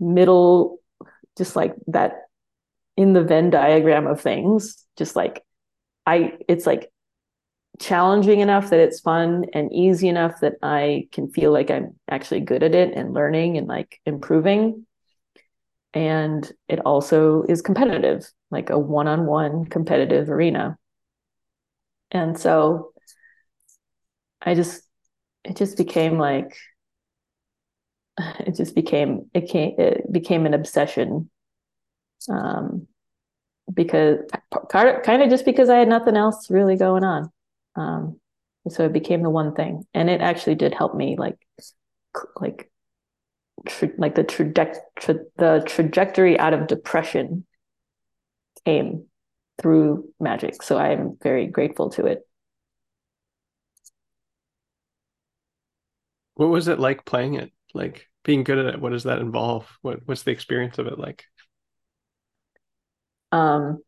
middle, 0.00 0.80
just 1.38 1.54
like 1.54 1.74
that 1.86 2.24
in 2.96 3.12
the 3.12 3.22
Venn 3.22 3.50
diagram 3.50 4.06
of 4.06 4.20
things, 4.20 4.84
just 4.96 5.16
like 5.16 5.42
I, 6.06 6.38
it's 6.48 6.66
like 6.66 6.90
challenging 7.78 8.40
enough 8.40 8.70
that 8.70 8.80
it's 8.80 9.00
fun 9.00 9.46
and 9.54 9.72
easy 9.72 10.08
enough 10.08 10.40
that 10.40 10.54
I 10.62 11.08
can 11.12 11.30
feel 11.30 11.52
like 11.52 11.70
I'm 11.70 11.94
actually 12.08 12.40
good 12.40 12.62
at 12.62 12.74
it 12.74 12.94
and 12.94 13.14
learning 13.14 13.56
and 13.56 13.66
like 13.66 14.00
improving. 14.06 14.86
And 15.94 16.50
it 16.68 16.80
also 16.80 17.42
is 17.42 17.60
competitive, 17.60 18.30
like 18.50 18.70
a 18.70 18.78
one 18.78 19.08
on 19.08 19.26
one 19.26 19.66
competitive 19.66 20.30
arena. 20.30 20.78
And 22.10 22.38
so 22.38 22.92
I 24.40 24.54
just, 24.54 24.82
it 25.44 25.56
just 25.56 25.76
became 25.76 26.18
like, 26.18 26.56
it 28.40 28.54
just 28.54 28.74
became, 28.74 29.30
it, 29.34 29.48
came, 29.48 29.74
it 29.78 30.10
became 30.10 30.46
an 30.46 30.54
obsession. 30.54 31.30
Um, 32.28 32.86
because 33.72 34.18
kind 34.68 35.22
of 35.22 35.30
just 35.30 35.44
because 35.44 35.68
I 35.68 35.78
had 35.78 35.88
nothing 35.88 36.16
else 36.16 36.50
really 36.50 36.76
going 36.76 37.04
on. 37.04 37.30
Um, 37.76 38.20
so 38.68 38.84
it 38.84 38.92
became 38.92 39.22
the 39.22 39.30
one 39.30 39.54
thing, 39.54 39.84
and 39.94 40.08
it 40.08 40.20
actually 40.20 40.54
did 40.54 40.74
help 40.74 40.94
me, 40.94 41.16
like, 41.18 41.36
like, 42.40 42.70
tra- 43.66 43.90
like 43.98 44.14
the 44.14 44.24
traje- 44.24 44.78
tra- 44.96 45.24
the 45.36 45.62
trajectory 45.66 46.38
out 46.38 46.54
of 46.54 46.66
depression 46.66 47.46
came 48.64 49.06
through 49.60 50.08
magic. 50.20 50.62
So 50.62 50.78
I'm 50.78 51.16
very 51.22 51.46
grateful 51.46 51.90
to 51.90 52.06
it. 52.06 52.26
What 56.34 56.46
was 56.46 56.68
it 56.68 56.78
like 56.78 57.04
playing 57.04 57.34
it? 57.34 57.52
Like 57.74 58.08
being 58.24 58.44
good 58.44 58.58
at 58.58 58.74
it? 58.74 58.80
What 58.80 58.92
does 58.92 59.04
that 59.04 59.18
involve? 59.18 59.66
What 59.82 60.00
what's 60.06 60.22
the 60.22 60.30
experience 60.30 60.78
of 60.78 60.86
it 60.86 60.98
like? 60.98 61.24
Um, 63.32 63.82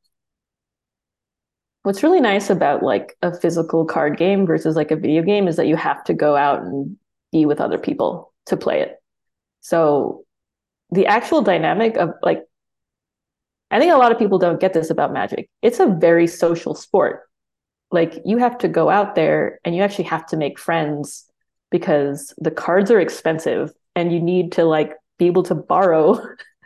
what's 1.83 2.03
really 2.03 2.21
nice 2.21 2.51
about 2.51 2.83
like 2.83 3.17
a 3.23 3.33
physical 3.39 3.85
card 3.85 4.17
game 4.17 4.47
versus 4.47 4.75
like 4.75 4.91
a 4.91 4.97
video 4.97 5.23
game 5.23 5.47
is 5.47 5.57
that 5.57 5.67
you 5.67 5.77
have 5.77 6.03
to 6.05 6.15
go 6.15 6.35
out 6.35 6.63
and 6.63 6.97
be 7.31 7.47
with 7.47 7.61
other 7.61 7.79
people 7.79 8.33
to 8.47 8.57
play 8.57 8.81
it. 8.81 8.97
So 9.61 10.25
the 10.91 11.07
actual 11.07 11.43
dynamic 11.43 11.97
of 11.97 12.11
like 12.23 12.43
I 13.71 13.79
think 13.79 13.93
a 13.93 13.97
lot 13.97 14.13
of 14.13 14.19
people 14.19 14.39
don't 14.39 14.61
get 14.61 14.73
this 14.73 14.91
about 14.91 15.13
magic. 15.13 15.49
It's 15.61 15.81
a 15.81 15.87
very 15.87 16.27
social 16.27 16.75
sport. 16.75 17.23
Like 17.91 18.21
you 18.25 18.39
have 18.39 18.57
to 18.59 18.69
go 18.69 18.89
out 18.89 19.15
there 19.15 19.59
and 19.65 19.75
you 19.75 19.83
actually 19.83 20.05
have 20.05 20.27
to 20.27 20.37
make 20.37 20.59
friends 20.59 21.25
because 21.71 22.33
the 22.39 22.51
cards 22.51 22.91
are 22.91 23.01
expensive 23.01 23.73
and 23.97 24.13
you 24.13 24.21
need 24.21 24.53
to 24.53 24.65
like 24.65 24.93
be 25.19 25.27
able 25.27 25.43
to 25.45 25.55
borrow 25.55 26.21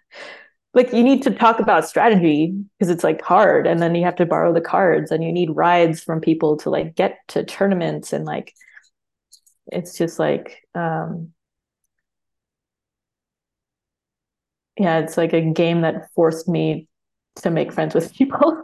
like 0.78 0.92
you 0.92 1.02
need 1.02 1.24
to 1.24 1.30
talk 1.32 1.58
about 1.58 1.88
strategy 1.88 2.54
because 2.78 2.88
it's 2.88 3.02
like 3.02 3.20
hard 3.20 3.66
and 3.66 3.82
then 3.82 3.96
you 3.96 4.04
have 4.04 4.14
to 4.14 4.24
borrow 4.24 4.54
the 4.54 4.60
cards 4.60 5.10
and 5.10 5.24
you 5.24 5.32
need 5.32 5.50
rides 5.50 6.00
from 6.04 6.20
people 6.20 6.56
to 6.56 6.70
like 6.70 6.94
get 6.94 7.18
to 7.26 7.42
tournaments 7.44 8.12
and 8.12 8.24
like 8.24 8.54
it's 9.72 9.98
just 9.98 10.20
like 10.20 10.62
um 10.76 11.32
yeah 14.78 15.00
it's 15.00 15.16
like 15.16 15.32
a 15.32 15.40
game 15.40 15.80
that 15.80 16.08
forced 16.14 16.48
me 16.48 16.86
to 17.34 17.50
make 17.50 17.72
friends 17.72 17.92
with 17.94 18.14
people. 18.18 18.62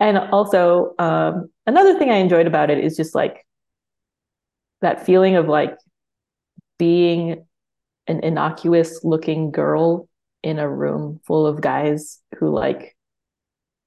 And 0.00 0.16
also 0.16 0.94
um 0.98 1.50
another 1.66 1.98
thing 1.98 2.10
i 2.10 2.16
enjoyed 2.16 2.46
about 2.46 2.70
it 2.70 2.82
is 2.82 2.96
just 2.96 3.14
like 3.14 3.46
that 4.80 5.04
feeling 5.04 5.36
of 5.36 5.48
like 5.48 5.76
being 6.78 7.44
an 8.06 8.20
innocuous 8.20 9.04
looking 9.04 9.50
girl 9.50 10.08
in 10.44 10.58
a 10.58 10.68
room 10.68 11.20
full 11.26 11.46
of 11.46 11.62
guys 11.62 12.20
who 12.38 12.54
like 12.54 12.94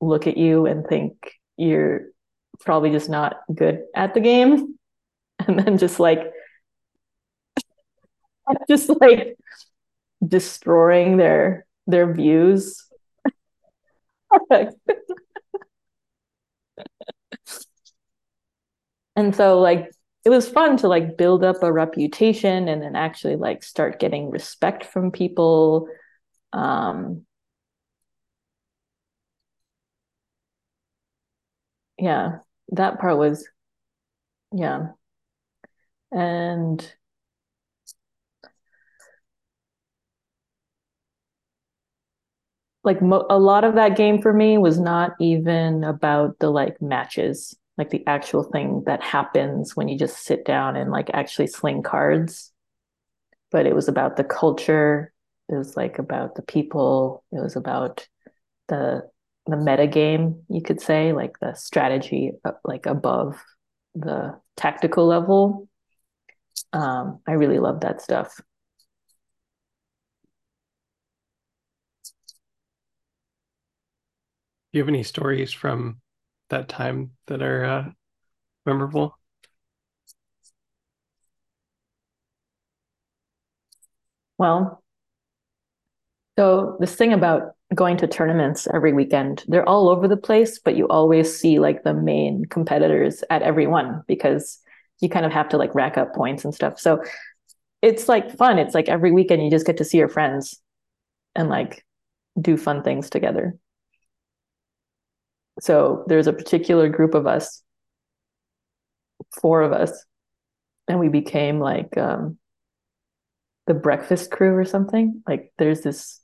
look 0.02 0.26
at 0.26 0.38
you 0.38 0.65
and 0.65 0.86
think 0.88 1.34
you're 1.56 2.08
probably 2.62 2.89
just 2.89 3.10
not 3.10 3.38
good 3.54 3.84
at 3.96 4.13
the 4.13 4.20
game. 4.20 4.74
And 5.48 5.60
then 5.60 5.78
just 5.78 6.00
like 6.00 6.34
just 8.67 8.89
like 9.00 9.38
destroying 10.26 11.17
their 11.17 11.65
their 11.86 12.12
views. 12.12 12.84
And 19.15 19.36
so 19.36 19.60
like 19.60 19.89
it 20.26 20.30
was 20.30 20.50
fun 20.50 20.78
to 20.78 20.88
like 20.88 21.17
build 21.17 21.43
up 21.43 21.63
a 21.63 21.72
reputation 21.72 22.67
and 22.67 22.82
then 22.82 22.96
actually 22.96 23.36
like 23.36 23.63
start 23.63 24.00
getting 24.00 24.30
respect 24.30 24.84
from 24.86 25.12
people 25.12 25.88
um, 26.54 27.26
yeah, 32.00 32.40
that 32.70 33.00
part 33.00 33.18
was, 33.18 33.48
yeah. 34.52 34.94
And 36.12 36.94
like 42.84 43.02
mo- 43.02 43.26
a 43.30 43.40
lot 43.40 43.64
of 43.64 43.76
that 43.76 43.98
game 43.98 44.22
for 44.22 44.34
me 44.34 44.58
was 44.58 44.80
not 44.80 45.14
even 45.20 45.84
about 45.84 46.40
the 46.40 46.50
like 46.50 46.82
matches, 46.82 47.56
like 47.78 47.90
the 47.90 48.06
actual 48.08 48.44
thing 48.44 48.84
that 48.86 49.02
happens 49.04 49.76
when 49.76 49.88
you 49.88 49.98
just 49.98 50.24
sit 50.24 50.46
down 50.46 50.76
and 50.76 50.92
like 50.92 51.10
actually 51.14 51.48
sling 51.48 51.84
cards. 51.84 52.52
But 53.52 53.66
it 53.66 53.76
was 53.76 53.88
about 53.88 54.18
the 54.18 54.24
culture 54.24 55.14
it 55.50 55.56
was 55.56 55.78
like 55.78 56.00
about 56.00 56.36
the 56.36 56.42
people. 56.42 57.24
It 57.32 57.42
was 57.42 57.56
about 57.56 58.08
the 58.68 59.10
the 59.46 59.56
meta 59.56 59.88
game 59.88 60.44
you 60.50 60.62
could 60.62 60.82
say 60.82 61.14
like 61.14 61.40
the 61.40 61.54
strategy 61.54 62.34
uh, 62.44 62.52
like 62.66 62.86
above 62.86 63.42
the 63.96 64.38
tactical 64.58 65.06
level. 65.08 65.70
Um, 66.74 67.22
i 67.26 67.32
really 67.32 67.60
love 67.60 67.80
that 67.82 68.02
stuff. 68.02 68.42
Do 74.74 74.80
you 74.80 74.82
have 74.82 74.90
any 74.90 75.04
stories 75.04 75.54
from 75.54 76.02
that 76.50 76.68
time 76.68 77.12
that 77.28 77.42
are 77.42 77.64
uh, 77.64 77.86
memorable? 78.66 79.18
Well 84.38 84.84
so 86.38 86.78
this 86.80 86.95
thing 86.95 87.13
about 87.13 87.54
going 87.73 87.97
to 87.97 88.08
tournaments 88.08 88.67
every 88.73 88.93
weekend, 88.93 89.43
they're 89.47 89.67
all 89.67 89.89
over 89.89 90.08
the 90.08 90.17
place, 90.17 90.60
but 90.60 90.78
you 90.78 90.88
always 90.88 91.38
see 91.38 91.60
like 91.60 91.84
the 91.84 91.93
main 91.93 92.45
competitors 92.45 93.23
at 93.30 93.41
every 93.41 93.67
one 93.67 94.04
because 94.08 94.60
you 95.00 95.10
kind 95.10 95.26
of 95.26 95.32
have 95.32 95.50
to 95.50 95.58
like 95.58 95.76
rack 95.76 95.97
up 95.97 96.13
points 96.13 96.45
and 96.45 96.54
stuff. 96.54 96.80
So 96.80 97.04
it's 97.82 98.08
like 98.08 98.38
fun. 98.38 98.60
It's 98.60 98.73
like 98.73 98.88
every 98.88 99.12
weekend 99.12 99.43
you 99.43 99.52
just 99.52 99.65
get 99.65 99.78
to 99.78 99.84
see 99.84 99.97
your 99.97 100.10
friends 100.10 100.60
and 101.35 101.50
like 101.50 101.85
do 102.40 102.56
fun 102.56 102.83
things 102.83 103.10
together. 103.10 103.58
So 105.60 106.04
there's 106.08 106.27
a 106.27 106.33
particular 106.33 106.88
group 106.88 107.15
of 107.15 107.25
us, 107.25 107.63
four 109.42 109.62
of 109.62 109.73
us, 109.73 110.06
and 110.88 111.00
we 111.00 111.10
became 111.10 111.60
like 111.60 111.98
um, 111.98 112.38
the 113.65 113.73
breakfast 113.73 114.29
crew 114.29 114.56
or 114.56 114.65
something. 114.65 115.23
Like 115.27 115.52
there's 115.58 115.81
this 115.81 116.21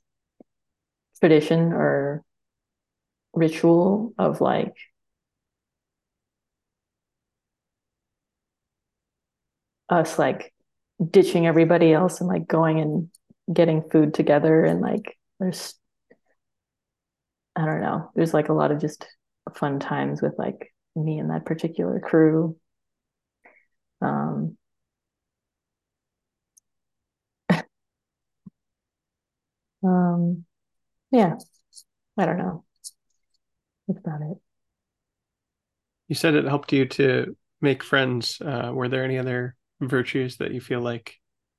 tradition 1.24 1.72
or 1.72 2.22
ritual 3.32 4.12
of 4.18 4.42
like 4.42 4.74
us 9.88 10.18
like 10.18 10.52
ditching 11.10 11.46
everybody 11.46 11.92
else 11.94 12.20
and 12.20 12.28
like 12.28 12.46
going 12.46 12.78
and 12.78 13.08
getting 13.54 13.88
food 13.90 14.12
together 14.12 14.64
and 14.64 14.82
like 14.82 15.16
there's 15.40 15.74
I 17.56 17.64
don't 17.64 17.80
know 17.80 18.10
there's 18.14 18.34
like 18.34 18.50
a 18.50 18.52
lot 18.52 18.70
of 18.70 18.80
just 18.80 19.06
fun 19.54 19.78
times 19.80 20.20
with 20.20 20.34
like 20.38 20.74
me 20.94 21.18
and 21.18 21.30
that 21.30 21.46
particular 21.46 22.00
crew. 22.00 22.56
Um 24.02 24.56
um 29.82 30.44
yeah, 31.14 31.36
I 32.18 32.26
don't 32.26 32.38
know. 32.38 32.64
That's 33.86 34.00
about 34.00 34.22
it. 34.22 34.38
You 36.08 36.14
said 36.14 36.34
it 36.34 36.44
helped 36.44 36.72
you 36.72 36.86
to 36.86 37.36
make 37.60 37.82
friends. 37.82 38.40
Uh, 38.40 38.70
were 38.74 38.88
there 38.88 39.04
any 39.04 39.18
other 39.18 39.54
virtues 39.80 40.38
that 40.38 40.52
you 40.52 40.60
feel 40.60 40.80
like 40.80 41.14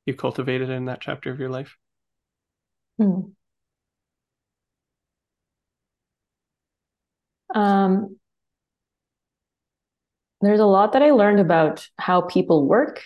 you 0.06 0.14
cultivated 0.14 0.70
in 0.70 0.86
that 0.86 1.02
chapter 1.02 1.32
of 1.32 1.40
your 1.40 1.50
life? 1.50 1.78
Hmm. 2.98 3.22
Um, 7.54 8.18
there's 10.42 10.60
a 10.60 10.66
lot 10.66 10.94
that 10.94 11.02
I 11.02 11.12
learned 11.12 11.40
about 11.40 11.88
how 11.98 12.22
people 12.22 12.68
work 12.68 13.02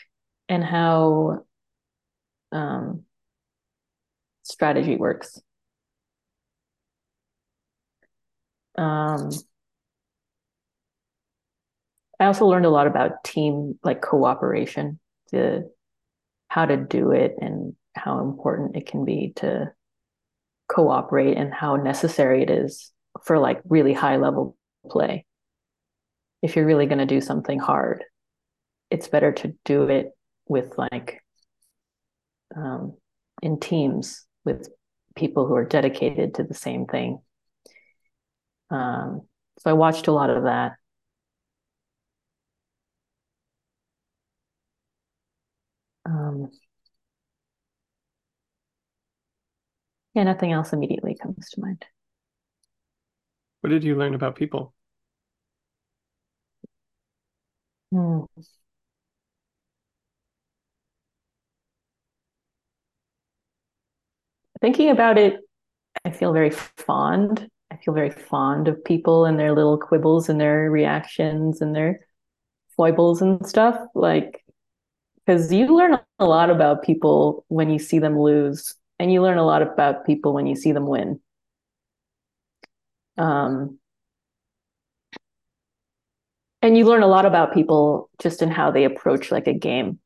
and 0.49 0.63
how 0.63 1.45
um, 2.51 3.03
strategy 4.43 4.95
works. 4.95 5.39
Um, 8.79 9.31
I 12.19 12.25
also 12.25 12.45
learned 12.45 12.65
a 12.65 12.69
lot 12.69 12.87
about 12.87 13.23
team 13.23 13.77
like 13.83 14.01
cooperation, 14.01 14.99
the 15.31 15.69
how 16.47 16.65
to 16.65 16.77
do 16.77 17.11
it 17.11 17.35
and 17.39 17.75
how 17.95 18.19
important 18.19 18.77
it 18.77 18.87
can 18.87 19.03
be 19.03 19.33
to 19.37 19.71
cooperate 20.69 21.37
and 21.37 21.53
how 21.53 21.75
necessary 21.75 22.41
it 22.41 22.49
is 22.49 22.91
for 23.23 23.37
like 23.37 23.61
really 23.65 23.93
high 23.93 24.15
level 24.15 24.55
play. 24.89 25.25
If 26.41 26.55
you're 26.55 26.65
really 26.65 26.85
going 26.85 26.99
to 26.99 27.05
do 27.05 27.19
something 27.19 27.59
hard, 27.59 28.03
it's 28.89 29.09
better 29.09 29.33
to 29.33 29.53
do 29.65 29.83
it 29.83 30.11
with 30.47 30.77
like 30.77 31.21
um, 32.55 32.95
in 33.41 33.59
teams 33.59 34.25
with 34.45 34.69
people 35.15 35.45
who 35.45 35.55
are 35.55 35.65
dedicated 35.65 36.35
to 36.35 36.43
the 36.43 36.53
same 36.53 36.85
thing. 36.85 37.19
Um, 38.69 39.27
so 39.59 39.69
I 39.69 39.73
watched 39.73 40.07
a 40.07 40.11
lot 40.11 40.29
of 40.29 40.43
that. 40.43 40.73
Um, 46.05 46.51
yeah, 50.13 50.23
nothing 50.23 50.51
else 50.51 50.73
immediately 50.73 51.15
comes 51.15 51.49
to 51.51 51.61
mind. 51.61 51.85
What 53.61 53.69
did 53.69 53.85
you 53.85 53.95
learn 53.95 54.15
about 54.15 54.35
people? 54.35 54.73
Hmm. 57.91 58.25
Thinking 64.61 64.89
about 64.89 65.17
it, 65.17 65.39
I 66.05 66.11
feel 66.11 66.33
very 66.33 66.51
fond. 66.51 67.49
I 67.71 67.77
feel 67.77 67.93
very 67.93 68.09
fond 68.09 68.67
of 68.67 68.83
people 68.83 69.25
and 69.25 69.39
their 69.39 69.53
little 69.53 69.77
quibbles 69.77 70.29
and 70.29 70.39
their 70.39 70.71
reactions 70.71 71.61
and 71.61 71.75
their 71.75 72.07
foibles 72.75 73.21
and 73.21 73.45
stuff. 73.47 73.77
Like, 73.93 74.43
because 75.25 75.53
you 75.53 75.75
learn 75.75 75.99
a 76.17 76.25
lot 76.25 76.49
about 76.49 76.83
people 76.83 77.45
when 77.47 77.69
you 77.69 77.77
see 77.77 77.99
them 77.99 78.19
lose, 78.19 78.73
and 78.97 79.13
you 79.13 79.21
learn 79.21 79.37
a 79.37 79.45
lot 79.45 79.61
about 79.61 80.05
people 80.05 80.33
when 80.33 80.47
you 80.47 80.55
see 80.55 80.71
them 80.71 80.87
win. 80.87 81.21
Um, 83.17 83.79
and 86.61 86.77
you 86.77 86.85
learn 86.85 87.03
a 87.03 87.07
lot 87.07 87.25
about 87.25 87.53
people 87.53 88.09
just 88.19 88.41
in 88.41 88.49
how 88.49 88.71
they 88.71 88.85
approach 88.85 89.31
like 89.31 89.47
a 89.47 89.53
game. 89.53 89.99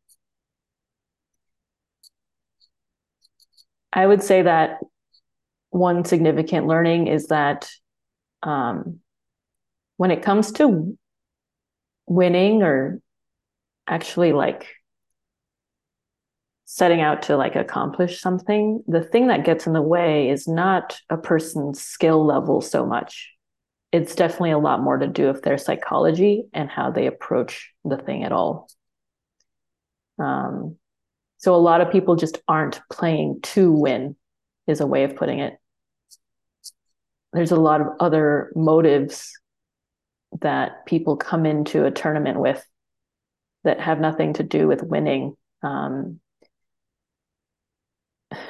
I 3.91 4.05
would 4.05 4.23
say 4.23 4.41
that 4.41 4.79
one 5.73 6.05
significant 6.05 6.67
learning 6.67 7.07
is 7.07 7.27
that 7.27 7.67
um, 8.43 8.99
when 9.97 10.11
it 10.11 10.21
comes 10.21 10.51
to 10.53 10.97
winning 12.05 12.61
or 12.61 12.99
actually 13.87 14.33
like 14.33 14.67
setting 16.65 17.01
out 17.01 17.23
to 17.23 17.37
like 17.37 17.55
accomplish 17.55 18.21
something, 18.21 18.83
the 18.87 19.01
thing 19.01 19.27
that 19.27 19.45
gets 19.45 19.65
in 19.65 19.73
the 19.73 19.81
way 19.81 20.29
is 20.29 20.47
not 20.47 20.99
a 21.09 21.17
person's 21.17 21.81
skill 21.81 22.23
level 22.23 22.61
so 22.61 22.85
much. 22.85 23.31
It's 23.91 24.15
definitely 24.15 24.51
a 24.51 24.59
lot 24.59 24.81
more 24.81 24.97
to 24.97 25.07
do 25.07 25.27
with 25.27 25.41
their 25.41 25.57
psychology 25.57 26.45
and 26.53 26.69
how 26.69 26.91
they 26.91 27.07
approach 27.07 27.71
the 27.83 27.97
thing 27.97 28.23
at 28.23 28.31
all. 28.31 28.69
Um, 30.19 30.77
so 31.37 31.55
a 31.55 31.57
lot 31.57 31.81
of 31.81 31.91
people 31.91 32.15
just 32.15 32.41
aren't 32.47 32.79
playing 32.91 33.39
to 33.41 33.71
win, 33.71 34.15
is 34.67 34.81
a 34.81 34.87
way 34.87 35.03
of 35.03 35.15
putting 35.15 35.39
it. 35.39 35.57
There's 37.33 37.51
a 37.51 37.59
lot 37.59 37.81
of 37.81 37.87
other 37.99 38.51
motives 38.55 39.31
that 40.41 40.85
people 40.85 41.17
come 41.17 41.45
into 41.45 41.85
a 41.85 41.91
tournament 41.91 42.39
with 42.39 42.65
that 43.63 43.79
have 43.79 43.99
nothing 43.99 44.33
to 44.33 44.43
do 44.43 44.67
with 44.67 44.83
winning. 44.83 45.35
Um, 45.61 46.19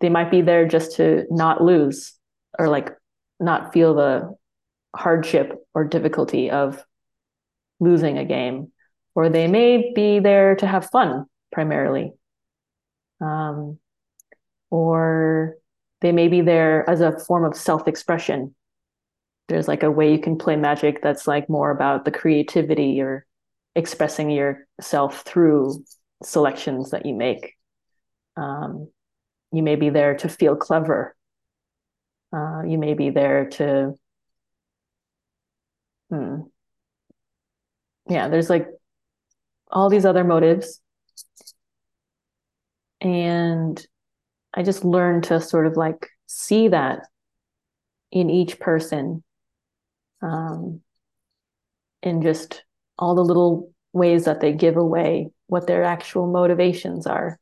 they 0.00 0.08
might 0.08 0.30
be 0.30 0.42
there 0.42 0.66
just 0.66 0.96
to 0.96 1.26
not 1.30 1.62
lose 1.62 2.14
or 2.58 2.68
like 2.68 2.90
not 3.38 3.72
feel 3.72 3.94
the 3.94 4.34
hardship 4.94 5.54
or 5.74 5.84
difficulty 5.84 6.50
of 6.50 6.84
losing 7.78 8.18
a 8.18 8.24
game 8.24 8.72
or 9.14 9.28
they 9.28 9.46
may 9.46 9.92
be 9.94 10.18
there 10.18 10.56
to 10.56 10.66
have 10.66 10.90
fun 10.90 11.26
primarily 11.52 12.12
um, 13.20 13.78
or 14.70 15.56
they 16.00 16.12
may 16.12 16.28
be 16.28 16.40
there 16.40 16.88
as 16.88 17.00
a 17.00 17.18
form 17.18 17.44
of 17.44 17.56
self-expression 17.56 18.54
there's 19.48 19.68
like 19.68 19.82
a 19.82 19.90
way 19.90 20.12
you 20.12 20.18
can 20.18 20.38
play 20.38 20.56
magic 20.56 21.02
that's 21.02 21.26
like 21.26 21.48
more 21.48 21.70
about 21.70 22.04
the 22.04 22.10
creativity 22.10 23.00
or 23.00 23.26
expressing 23.74 24.30
yourself 24.30 25.22
through 25.22 25.84
selections 26.22 26.90
that 26.90 27.06
you 27.06 27.14
make 27.14 27.56
um, 28.36 28.88
you 29.52 29.62
may 29.62 29.76
be 29.76 29.90
there 29.90 30.14
to 30.16 30.28
feel 30.28 30.56
clever. 30.56 31.16
Uh, 32.32 32.62
you 32.62 32.78
may 32.78 32.94
be 32.94 33.10
there 33.10 33.48
to, 33.50 33.94
hmm. 36.10 36.36
yeah, 38.08 38.28
there's 38.28 38.48
like 38.48 38.68
all 39.70 39.90
these 39.90 40.04
other 40.04 40.24
motives. 40.24 40.80
And 43.00 43.84
I 44.54 44.62
just 44.62 44.84
learned 44.84 45.24
to 45.24 45.40
sort 45.40 45.66
of 45.66 45.76
like 45.76 46.08
see 46.26 46.68
that 46.68 47.06
in 48.10 48.30
each 48.30 48.58
person 48.58 49.22
um, 50.22 50.80
in 52.02 52.22
just 52.22 52.64
all 52.98 53.14
the 53.14 53.24
little 53.24 53.72
ways 53.92 54.24
that 54.24 54.40
they 54.40 54.52
give 54.52 54.76
away 54.76 55.30
what 55.46 55.66
their 55.66 55.84
actual 55.84 56.26
motivations 56.30 57.06
are. 57.06 57.38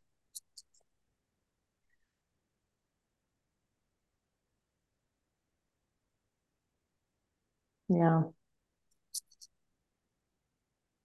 Yeah. 7.89 8.25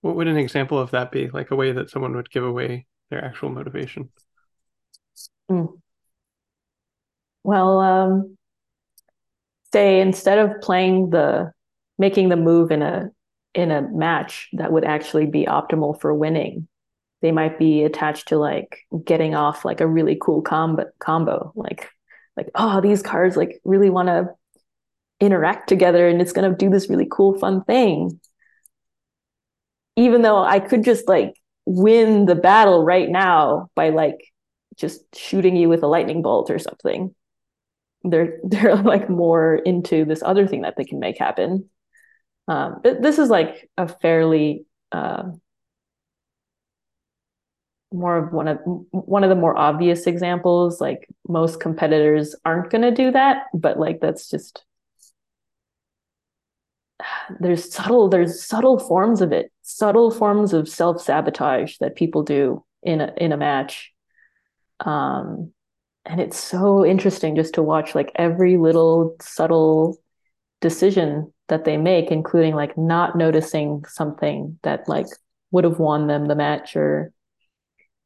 What 0.02 0.16
would 0.18 0.28
an 0.28 0.38
example 0.38 0.78
of 0.78 0.92
that 0.92 1.12
be? 1.12 1.30
Like 1.30 1.52
a 1.52 1.56
way 1.56 1.72
that 1.72 1.90
someone 1.90 2.16
would 2.16 2.30
give 2.30 2.44
away 2.44 2.88
their 3.10 3.24
actual 3.24 3.50
motivation? 3.50 4.10
Mm. 5.50 5.83
Well, 7.44 7.80
um, 7.80 8.38
say 9.72 10.00
instead 10.00 10.40
of 10.40 10.62
playing 10.62 11.10
the 11.10 11.52
making 11.98 12.30
the 12.30 12.36
move 12.38 12.72
in 12.72 12.82
a 12.82 13.10
in 13.54 13.72
a 13.72 13.82
match 13.82 14.50
that 14.54 14.72
would 14.72 14.84
actually 14.86 15.26
be 15.26 15.46
optimal 15.46 16.00
for 16.00 16.14
winning, 16.14 16.68
they 17.22 17.32
might 17.32 17.60
be 17.60 17.84
attached 17.84 18.30
to 18.30 18.38
like 18.38 18.80
getting 19.06 19.36
off 19.36 19.66
like 19.66 19.82
a 19.82 19.88
really 19.88 20.18
cool 20.20 20.42
combo 20.42 20.86
combo. 21.00 21.52
Like 21.56 21.90
like, 22.38 22.50
oh, 22.56 22.82
these 22.82 23.02
cards 23.04 23.38
like 23.38 23.60
really 23.64 23.90
want 23.90 24.08
to 24.08 24.30
interact 25.20 25.70
together 25.70 26.08
and 26.08 26.22
it's 26.22 26.34
going 26.34 26.50
to 26.50 26.58
do 26.58 26.70
this 26.70 26.90
really 26.90 27.08
cool 27.10 27.38
fun 27.40 27.64
thing 27.64 28.20
even 29.96 30.22
though 30.22 30.44
i 30.44 30.60
could 30.60 30.84
just 30.84 31.08
like 31.08 31.34
win 31.66 32.26
the 32.26 32.36
battle 32.36 32.84
right 32.84 33.10
now 33.10 33.70
by 33.76 33.90
like 33.90 34.18
just 34.76 35.02
shooting 35.16 35.56
you 35.56 35.70
with 35.70 35.84
a 35.84 35.88
lightning 35.88 36.22
bolt 36.22 36.50
or 36.50 36.60
something 36.60 37.14
they're 38.04 38.40
they're 38.44 38.76
like 38.76 39.10
more 39.10 39.56
into 39.56 40.06
this 40.06 40.24
other 40.24 40.48
thing 40.48 40.62
that 40.62 40.76
they 40.78 40.86
can 40.86 41.00
make 41.00 41.18
happen. 41.18 41.70
Um, 42.48 42.82
but 42.84 43.02
this 43.02 43.20
is 43.20 43.30
like 43.30 43.70
a 43.78 43.88
fairly 43.88 44.66
uh, 44.92 45.24
more 47.92 48.18
of 48.18 48.34
one 48.34 48.48
of 48.48 48.60
one 48.92 49.24
of 49.24 49.30
the 49.30 49.36
more 49.36 49.58
obvious 49.58 50.08
examples. 50.08 50.82
Like 50.82 51.08
most 51.28 51.60
competitors 51.60 52.36
aren't 52.44 52.70
going 52.70 52.82
to 52.82 52.92
do 52.92 53.12
that 53.12 53.46
but 53.54 53.80
like 53.80 54.00
that's 54.02 54.30
just 54.30 54.66
there's 57.40 57.72
subtle 57.72 58.10
there's 58.10 58.44
subtle 58.44 58.80
forms 58.80 59.22
of 59.22 59.32
it 59.32 59.52
subtle 59.62 60.12
forms 60.12 60.54
of 60.54 60.68
self-sabotage 60.68 61.78
that 61.80 61.96
people 61.96 62.24
do 62.24 62.64
in 62.82 63.02
a 63.02 63.14
in 63.18 63.32
a 63.32 63.38
match. 63.38 63.92
Um 64.80 65.53
and 66.06 66.20
it's 66.20 66.38
so 66.38 66.86
interesting 66.86 67.36
just 67.36 67.54
to 67.56 67.64
watch 67.64 67.96
like 67.96 68.12
every 68.16 68.58
little 68.58 69.16
subtle 69.22 69.98
decision 70.60 71.32
that 71.50 71.66
they 71.66 71.78
make, 71.78 72.12
including 72.12 72.56
like 72.56 72.78
not 72.78 73.18
noticing 73.18 73.84
something 73.88 74.60
that 74.64 74.88
like 74.88 75.08
would 75.52 75.64
have 75.64 75.80
won 75.80 76.08
them 76.08 76.26
the 76.26 76.36
match 76.36 76.76
or 76.76 77.12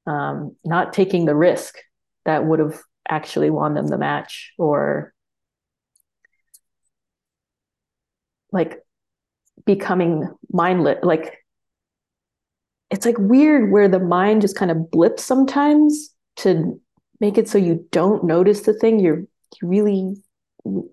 um, 0.06 0.56
not 0.64 0.93
taking 0.93 1.26
the 1.26 1.36
risk 1.36 1.76
that 2.26 2.45
would 2.45 2.60
have 2.60 2.80
actually 3.10 3.50
won 3.50 3.74
them 3.74 3.88
the 3.88 3.98
match 3.98 4.54
or 4.58 5.14
like 8.52 8.80
becoming 9.66 10.28
mindless 10.52 10.98
like 11.04 11.38
it's 12.89 13.06
like 13.06 13.18
weird 13.18 13.72
where 13.72 13.88
the 13.88 14.00
mind 14.00 14.41
just 14.41 14.56
kind 14.56 14.72
of 14.72 14.89
blips 14.89 15.24
sometimes 15.24 16.14
to 16.38 16.80
make 17.20 17.38
it 17.38 17.47
so 17.49 17.57
you 17.57 17.88
don't 17.91 18.24
notice 18.24 18.61
the 18.61 18.74
thing. 18.74 18.99
You're 18.99 19.26
you 19.61 19.68
really 19.68 20.15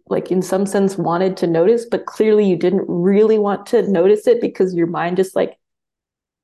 like 0.06 0.30
in 0.30 0.40
some 0.40 0.66
sense 0.66 0.96
wanted 0.96 1.36
to 1.36 1.48
notice 1.48 1.84
but 1.90 2.06
clearly 2.06 2.48
you 2.48 2.54
didn't 2.54 2.84
really 2.86 3.40
want 3.40 3.66
to 3.66 3.82
notice 3.90 4.28
it 4.28 4.40
because 4.40 4.72
your 4.72 4.86
mind 4.86 5.16
just 5.16 5.34
like 5.34 5.58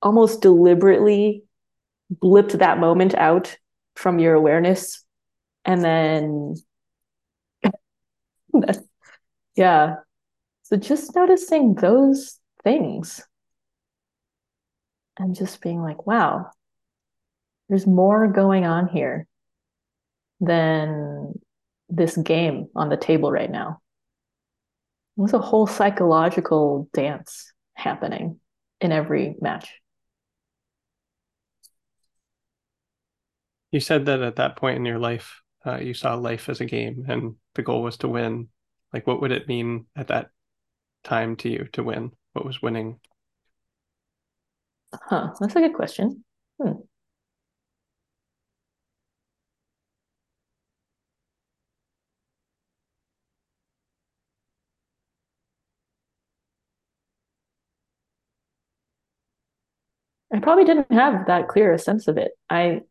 almost 0.03 0.41
deliberately 0.41 1.45
blipped 2.13 2.59
that 2.59 2.81
moment 2.81 3.15
out 3.15 3.57
from 3.95 4.19
your 4.19 4.35
awareness. 4.35 5.05
And 5.65 5.85
then 5.85 6.55
yeah. 9.57 9.97
So 10.63 10.77
just 10.77 11.15
noticing 11.15 11.75
those 11.75 12.39
things 12.65 13.23
and 15.19 15.35
just 15.35 15.61
being 15.61 15.81
like 15.81 16.07
wow 16.07 16.51
there's 17.69 17.87
more 17.87 18.27
going 18.27 18.65
on 18.65 18.89
here 18.89 19.27
than 20.41 21.33
this 21.89 22.17
game 22.17 22.69
on 22.75 22.89
the 22.89 22.97
table 22.97 23.31
right 23.31 23.51
now 23.51 23.79
there's 25.17 25.35
a 25.35 25.39
whole 25.39 25.67
psychological 25.67 26.89
dance 26.93 27.53
happening 27.75 28.39
in 28.81 28.93
every 28.93 29.35
match 29.41 29.69
You 33.71 33.81
said 33.81 34.07
that 34.07 34.23
at 34.23 34.37
that 34.37 34.57
point 34.57 34.77
in 34.77 34.85
your 34.85 34.99
life, 34.99 35.43
uh, 35.65 35.77
you 35.77 35.95
saw 35.95 36.15
life 36.15 36.49
as 36.49 36.61
a 36.61 36.65
game 36.65 37.05
and 37.09 37.37
the 37.55 37.63
goal 37.63 37.83
was 37.83 37.97
to 37.99 38.09
win. 38.09 38.49
Like, 38.93 39.07
what 39.07 39.21
would 39.21 39.31
it 39.31 39.47
mean 39.47 39.87
at 39.95 40.09
that 40.09 40.31
time 41.05 41.37
to 41.37 41.49
you 41.49 41.69
to 41.73 41.85
win? 41.85 42.11
What 42.33 42.45
was 42.45 42.61
winning? 42.61 42.99
Huh, 44.93 45.33
that's 45.39 45.55
a 45.55 45.61
good 45.61 45.75
question. 45.75 46.25
Hmm. 46.61 46.83
I 60.33 60.39
probably 60.41 60.65
didn't 60.65 60.93
have 60.93 61.27
that 61.27 61.49
clear 61.49 61.73
a 61.73 61.79
sense 61.79 62.07
of 62.09 62.17
it. 62.17 62.33
I 62.49 62.83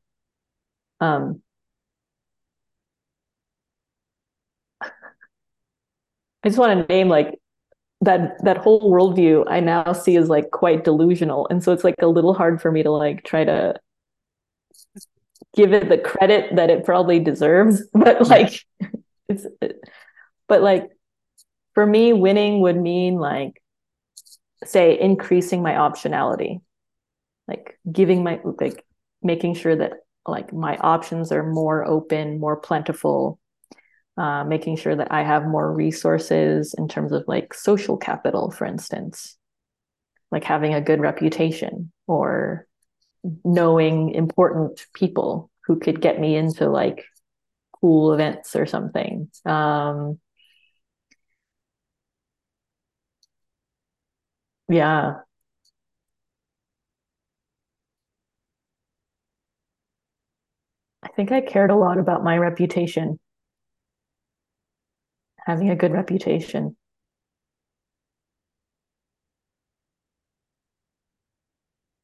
um, 1.01 1.41
I 6.43 6.47
just 6.49 6.59
want 6.59 6.87
to 6.87 6.93
name 6.93 7.09
like 7.09 7.39
that 8.01 8.43
that 8.43 8.57
whole 8.57 8.81
worldview 8.91 9.45
I 9.49 9.59
now 9.61 9.93
see 9.93 10.17
as 10.17 10.29
like 10.29 10.51
quite 10.51 10.83
delusional, 10.83 11.47
and 11.49 11.63
so 11.63 11.73
it's 11.73 11.83
like 11.85 11.95
a 12.01 12.07
little 12.07 12.33
hard 12.33 12.61
for 12.61 12.71
me 12.71 12.83
to 12.83 12.91
like 12.91 13.23
try 13.25 13.43
to 13.45 13.75
give 15.55 15.73
it 15.73 15.89
the 15.89 15.97
credit 15.97 16.55
that 16.55 16.69
it 16.69 16.85
probably 16.85 17.19
deserves. 17.19 17.83
But 17.93 18.27
like, 18.27 18.65
it's 19.29 19.45
but 20.47 20.61
like 20.61 20.89
for 21.75 21.85
me, 21.85 22.13
winning 22.13 22.61
would 22.61 22.77
mean 22.77 23.15
like 23.19 23.61
say 24.65 24.99
increasing 24.99 25.61
my 25.61 25.73
optionality, 25.73 26.61
like 27.49 27.79
giving 27.91 28.23
my 28.23 28.41
like 28.61 28.85
making 29.23 29.55
sure 29.55 29.75
that 29.75 29.93
like 30.27 30.53
my 30.53 30.77
options 30.77 31.31
are 31.33 31.43
more 31.51 31.85
open, 31.85 32.39
more 32.39 32.57
plentiful, 32.57 33.39
uh, 34.17 34.43
making 34.45 34.77
sure 34.77 34.95
that 34.95 35.11
I 35.11 35.23
have 35.23 35.45
more 35.47 35.73
resources 35.73 36.75
in 36.77 36.87
terms 36.87 37.11
of 37.13 37.25
like 37.27 37.53
social 37.53 37.97
capital, 37.97 38.51
for 38.51 38.65
instance, 38.65 39.37
like 40.31 40.43
having 40.43 40.73
a 40.73 40.81
good 40.81 41.01
reputation 41.01 41.91
or 42.07 42.67
knowing 43.45 44.11
important 44.15 44.85
people 44.93 45.51
who 45.65 45.79
could 45.79 46.01
get 46.01 46.19
me 46.19 46.35
into 46.35 46.69
like 46.69 47.05
cool 47.81 48.13
events 48.13 48.55
or 48.55 48.65
something. 48.65 49.29
Um, 49.45 50.19
yeah, 54.69 55.21
think 61.19 61.33
I 61.33 61.41
cared 61.41 61.69
a 61.69 61.75
lot 61.75 61.97
about 61.97 62.23
my 62.23 62.37
reputation, 62.37 63.19
having 65.45 65.69
a 65.69 65.75
good 65.75 65.91
reputation. 65.91 66.77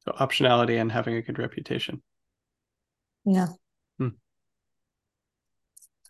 So 0.00 0.12
optionality 0.12 0.78
and 0.78 0.92
having 0.92 1.14
a 1.14 1.22
good 1.22 1.38
reputation. 1.38 2.02
Yeah. 3.24 3.46
Hmm. 3.98 4.08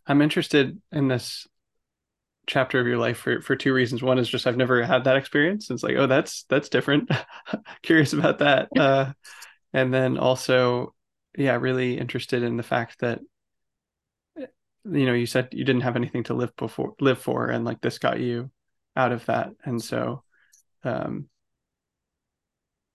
I'm 0.08 0.20
interested 0.20 0.82
in 0.90 1.06
this 1.06 1.46
chapter 2.48 2.80
of 2.80 2.88
your 2.88 2.98
life 2.98 3.18
for 3.18 3.40
for 3.40 3.54
two 3.54 3.72
reasons. 3.72 4.02
One 4.02 4.18
is 4.18 4.28
just 4.28 4.48
I've 4.48 4.56
never 4.56 4.82
had 4.82 5.04
that 5.04 5.16
experience. 5.16 5.70
It's 5.70 5.84
like, 5.84 5.94
oh, 5.94 6.08
that's 6.08 6.42
that's 6.48 6.70
different. 6.70 7.08
Curious 7.82 8.14
about 8.14 8.40
that. 8.40 8.68
Uh, 8.76 9.12
and 9.72 9.94
then 9.94 10.18
also 10.18 10.92
yeah, 11.36 11.56
really 11.56 11.98
interested 11.98 12.42
in 12.42 12.56
the 12.56 12.62
fact 12.62 13.00
that 13.00 13.20
you 14.36 15.06
know, 15.06 15.14
you 15.14 15.26
said 15.26 15.48
you 15.52 15.64
didn't 15.64 15.82
have 15.82 15.96
anything 15.96 16.22
to 16.24 16.34
live 16.34 16.54
before 16.56 16.94
live 17.00 17.18
for 17.18 17.48
and 17.48 17.64
like 17.64 17.80
this 17.80 17.98
got 17.98 18.20
you 18.20 18.50
out 18.94 19.12
of 19.12 19.24
that. 19.26 19.50
And 19.64 19.82
so 19.82 20.22
um 20.84 21.28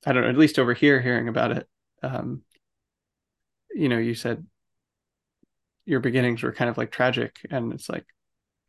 I 0.06 0.14
don't 0.14 0.24
know, 0.24 0.30
at 0.30 0.38
least 0.38 0.58
over 0.58 0.74
here 0.74 1.00
hearing 1.00 1.28
about 1.28 1.52
it, 1.52 1.68
um, 2.02 2.42
you 3.74 3.88
know, 3.90 3.98
you 4.00 4.16
said 4.16 4.46
your 5.86 6.00
beginnings 6.00 6.44
were 6.44 6.54
kind 6.54 6.70
of 6.70 6.78
like 6.78 6.92
tragic 6.92 7.40
and 7.50 7.74
it's 7.74 7.90
like 7.90 8.06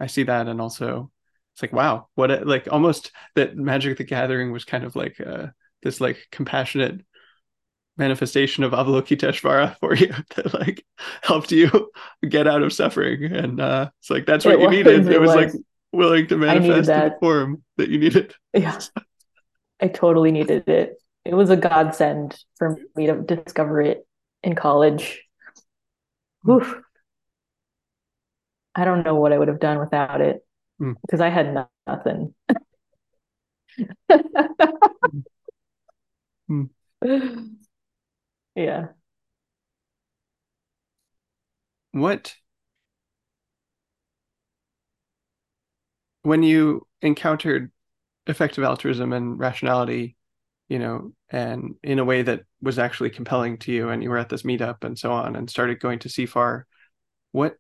I 0.01 0.07
see 0.07 0.25
that 0.25 0.49
and 0.49 0.61
also 0.61 1.11
it's 1.55 1.63
like 1.63 1.73
wow, 1.73 2.09
what 2.15 2.31
a, 2.31 2.45
like 2.45 2.69
almost 2.71 3.13
that 3.35 3.57
Magic 3.57 3.99
the 3.99 4.05
Gathering 4.05 4.53
was 4.53 4.65
kind 4.65 4.85
of 4.85 4.97
like 4.97 5.21
uh 5.21 5.49
this 5.83 6.01
like 6.01 6.27
compassionate 6.31 7.03
manifestation 7.97 8.65
of 8.65 8.73
Avalokiteshvara 8.73 9.77
for 9.81 9.95
you 9.95 10.13
that 10.37 10.55
like 10.55 10.85
helped 11.23 11.53
you 11.53 11.91
get 12.29 12.47
out 12.47 12.63
of 12.63 12.73
suffering. 12.73 13.25
And 13.25 13.61
uh 13.61 13.91
it's 14.01 14.11
like 14.11 14.27
that's 14.27 14.45
what 14.45 14.55
it 14.55 14.61
you 14.61 14.67
was, 14.67 14.77
needed. 14.77 15.07
It, 15.07 15.13
it 15.13 15.21
was, 15.21 15.35
was, 15.35 15.37
like 15.37 15.63
willing 15.93 16.27
to 16.29 16.37
manifest 16.37 16.89
the 16.89 17.17
form 17.21 17.63
that 17.77 17.89
you 17.89 17.99
needed. 17.99 18.35
Yeah. 18.55 18.81
I 19.81 19.89
totally 19.89 20.31
needed 20.31 20.69
it. 20.69 20.97
It 21.25 21.35
was 21.35 21.51
a 21.51 21.57
godsend 21.57 22.39
for 22.57 22.79
me 22.97 23.07
to 23.07 23.21
discover 23.21 23.81
it 23.81 24.07
in 24.43 24.55
college. 24.55 25.23
Oof. 26.49 26.81
I 28.75 28.85
don't 28.85 29.05
know 29.05 29.15
what 29.17 29.33
I 29.33 29.39
would 29.39 29.49
have 29.49 29.61
done 29.61 29.79
without 29.79 30.21
it 30.21 30.45
mm. 30.81 30.95
because 31.03 31.21
I 31.21 31.29
had 31.29 31.53
no- 31.53 31.69
nothing. 31.87 32.35
mm. 36.51 36.69
Yeah. 38.55 38.93
What 41.93 42.37
when 46.23 46.43
you 46.43 46.87
encountered 47.01 47.71
effective 48.27 48.65
altruism 48.65 49.13
and 49.13 49.39
rationality, 49.39 50.17
you 50.69 50.79
know, 50.79 51.13
and 51.31 51.77
in 51.83 51.99
a 51.99 52.05
way 52.05 52.23
that 52.23 52.45
was 52.63 52.79
actually 52.79 53.11
compelling 53.11 53.59
to 53.59 53.73
you, 53.73 53.91
and 53.91 54.03
you 54.03 54.11
were 54.11 54.19
at 54.19 54.29
this 54.29 54.43
meetup 54.43 54.85
and 54.85 54.99
so 54.99 55.13
on, 55.13 55.37
and 55.37 55.51
started 55.51 55.81
going 55.81 55.99
to 56.01 56.09
CFAR, 56.09 56.65
what 57.33 57.57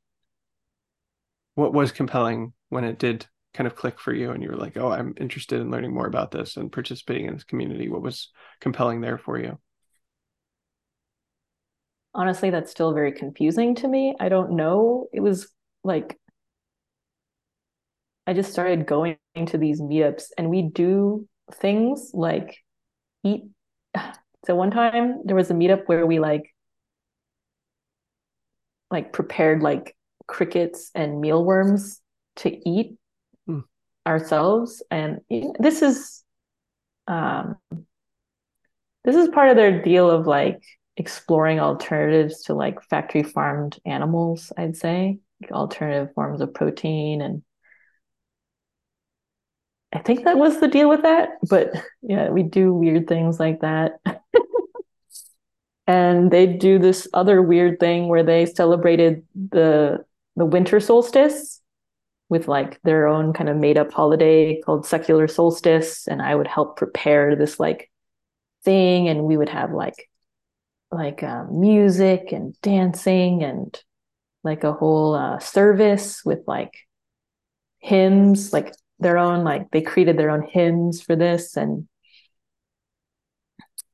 what 1.54 1.72
was 1.72 1.92
compelling 1.92 2.52
when 2.68 2.84
it 2.84 2.98
did 2.98 3.26
kind 3.54 3.66
of 3.66 3.76
click 3.76 3.98
for 4.00 4.14
you, 4.14 4.30
and 4.30 4.42
you 4.42 4.48
were 4.48 4.56
like, 4.56 4.76
"Oh, 4.76 4.90
I'm 4.90 5.14
interested 5.18 5.60
in 5.60 5.70
learning 5.70 5.92
more 5.94 6.06
about 6.06 6.30
this 6.30 6.56
and 6.56 6.72
participating 6.72 7.26
in 7.26 7.34
this 7.34 7.44
community." 7.44 7.88
What 7.88 8.02
was 8.02 8.30
compelling 8.60 9.00
there 9.00 9.18
for 9.18 9.38
you? 9.38 9.58
Honestly 12.14 12.50
that's 12.50 12.70
still 12.70 12.92
very 12.92 13.12
confusing 13.12 13.74
to 13.74 13.88
me 13.88 14.14
i 14.20 14.28
don't 14.28 14.52
know 14.52 15.06
it 15.12 15.20
was 15.20 15.48
like 15.84 16.18
i 18.26 18.32
just 18.32 18.52
started 18.52 18.86
going 18.86 19.16
to 19.46 19.58
these 19.58 19.80
meetups 19.80 20.24
and 20.36 20.50
we 20.50 20.62
do 20.62 21.26
things 21.54 22.10
like 22.14 22.58
eat 23.24 23.44
so 24.46 24.54
one 24.54 24.70
time 24.70 25.22
there 25.24 25.36
was 25.36 25.50
a 25.50 25.54
meetup 25.54 25.82
where 25.86 26.06
we 26.06 26.18
like 26.18 26.52
like 28.92 29.12
prepared 29.12 29.62
like 29.62 29.96
crickets 30.28 30.90
and 30.94 31.20
mealworms 31.20 32.00
to 32.36 32.68
eat 32.68 32.96
mm. 33.48 33.64
ourselves. 34.06 34.82
And 34.90 35.20
this 35.58 35.82
is 35.82 36.22
um, 37.08 37.56
this 39.04 39.16
is 39.16 39.28
part 39.28 39.50
of 39.50 39.56
their 39.56 39.82
deal 39.82 40.08
of 40.10 40.26
like 40.26 40.62
exploring 40.96 41.60
alternatives 41.60 42.42
to 42.44 42.54
like 42.54 42.82
factory 42.82 43.22
farmed 43.22 43.78
animals, 43.84 44.52
I'd 44.56 44.76
say, 44.76 45.18
like 45.40 45.52
alternative 45.52 46.14
forms 46.14 46.40
of 46.40 46.54
protein 46.54 47.20
and 47.20 47.42
I 49.94 49.98
think 49.98 50.24
that 50.24 50.38
was 50.38 50.58
the 50.58 50.68
deal 50.68 50.88
with 50.88 51.02
that, 51.02 51.30
but 51.50 51.70
yeah, 52.00 52.30
we 52.30 52.42
do 52.42 52.72
weird 52.72 53.06
things 53.06 53.38
like 53.38 53.60
that. 53.60 54.00
and 55.86 56.30
they 56.30 56.46
do 56.46 56.78
this 56.78 57.08
other 57.12 57.42
weird 57.42 57.78
thing 57.78 58.08
where 58.08 58.22
they 58.22 58.46
celebrated 58.46 59.24
the 59.50 60.04
the 60.36 60.46
winter 60.46 60.80
solstice 60.80 61.60
with 62.30 62.48
like 62.48 62.80
their 62.82 63.06
own 63.06 63.34
kind 63.34 63.50
of 63.50 63.56
made 63.58 63.76
up 63.76 63.92
holiday 63.92 64.58
called 64.62 64.86
secular 64.86 65.28
solstice 65.28 66.06
and 66.08 66.22
I 66.22 66.34
would 66.34 66.46
help 66.46 66.78
prepare 66.78 67.36
this 67.36 67.60
like 67.60 67.90
thing 68.64 69.08
and 69.08 69.24
we 69.24 69.36
would 69.36 69.50
have 69.50 69.72
like 69.72 70.08
like 70.92 71.22
uh, 71.22 71.44
music 71.50 72.32
and 72.32 72.54
dancing 72.60 73.42
and 73.42 73.80
like 74.44 74.64
a 74.64 74.72
whole 74.72 75.14
uh, 75.14 75.38
service 75.38 76.24
with 76.24 76.40
like 76.46 76.72
hymns 77.80 78.52
like 78.52 78.74
their 79.00 79.18
own 79.18 79.42
like 79.42 79.70
they 79.70 79.82
created 79.82 80.16
their 80.16 80.30
own 80.30 80.46
hymns 80.48 81.02
for 81.02 81.16
this 81.16 81.56
and 81.56 81.88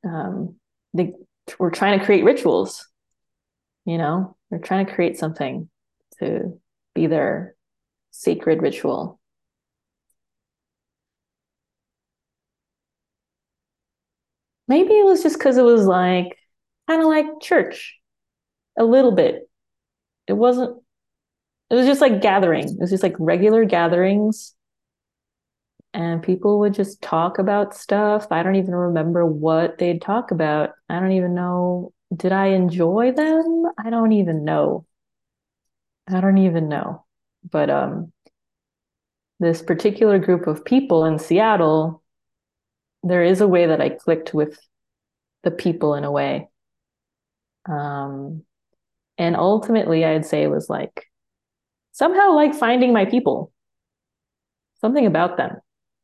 um, 0.04 0.56
they 0.92 1.12
were 1.58 1.70
trying 1.70 1.98
to 1.98 2.04
create 2.04 2.24
rituals 2.24 2.88
you 3.88 3.96
know? 3.96 4.36
They're 4.50 4.58
trying 4.58 4.84
to 4.84 4.94
create 4.94 5.18
something 5.18 5.70
to 6.18 6.60
be 6.94 7.06
their 7.06 7.54
sacred 8.10 8.60
ritual. 8.60 9.18
Maybe 14.68 14.92
it 14.92 15.06
was 15.06 15.22
just 15.22 15.38
because 15.38 15.56
it 15.56 15.62
was 15.62 15.86
like 15.86 16.37
kind 16.88 17.02
of 17.02 17.08
like 17.08 17.26
church 17.40 17.98
a 18.76 18.84
little 18.84 19.12
bit 19.12 19.48
it 20.26 20.32
wasn't 20.32 20.76
it 21.70 21.74
was 21.74 21.86
just 21.86 22.00
like 22.00 22.22
gathering 22.22 22.68
it 22.68 22.80
was 22.80 22.90
just 22.90 23.02
like 23.02 23.14
regular 23.18 23.64
gatherings 23.64 24.54
and 25.94 26.22
people 26.22 26.58
would 26.60 26.74
just 26.74 27.00
talk 27.02 27.38
about 27.38 27.74
stuff. 27.74 28.26
I 28.30 28.42
don't 28.42 28.56
even 28.56 28.74
remember 28.74 29.24
what 29.24 29.78
they'd 29.78 30.02
talk 30.02 30.30
about. 30.30 30.70
I 30.88 31.00
don't 31.00 31.12
even 31.12 31.34
know. 31.34 31.92
Did 32.14 32.32
I 32.32 32.48
enjoy 32.48 33.12
them? 33.12 33.64
I 33.78 33.90
don't 33.90 34.12
even 34.12 34.44
know. 34.44 34.86
I 36.06 36.20
don't 36.20 36.38
even 36.38 36.68
know. 36.68 37.04
But 37.50 37.70
um, 37.70 38.12
this 39.40 39.62
particular 39.62 40.18
group 40.18 40.46
of 40.46 40.64
people 40.64 41.04
in 41.04 41.18
Seattle, 41.18 42.02
there 43.02 43.22
is 43.22 43.40
a 43.40 43.48
way 43.48 43.66
that 43.66 43.80
I 43.80 43.90
clicked 43.90 44.34
with 44.34 44.58
the 45.42 45.50
people 45.50 45.94
in 45.94 46.04
a 46.04 46.10
way. 46.10 46.48
Um, 47.68 48.44
and 49.18 49.36
ultimately, 49.36 50.04
I'd 50.04 50.26
say 50.26 50.42
it 50.42 50.50
was 50.50 50.68
like 50.68 51.06
somehow 51.92 52.34
like 52.34 52.54
finding 52.54 52.92
my 52.92 53.04
people, 53.04 53.52
something 54.80 55.06
about 55.06 55.36
them. 55.36 55.56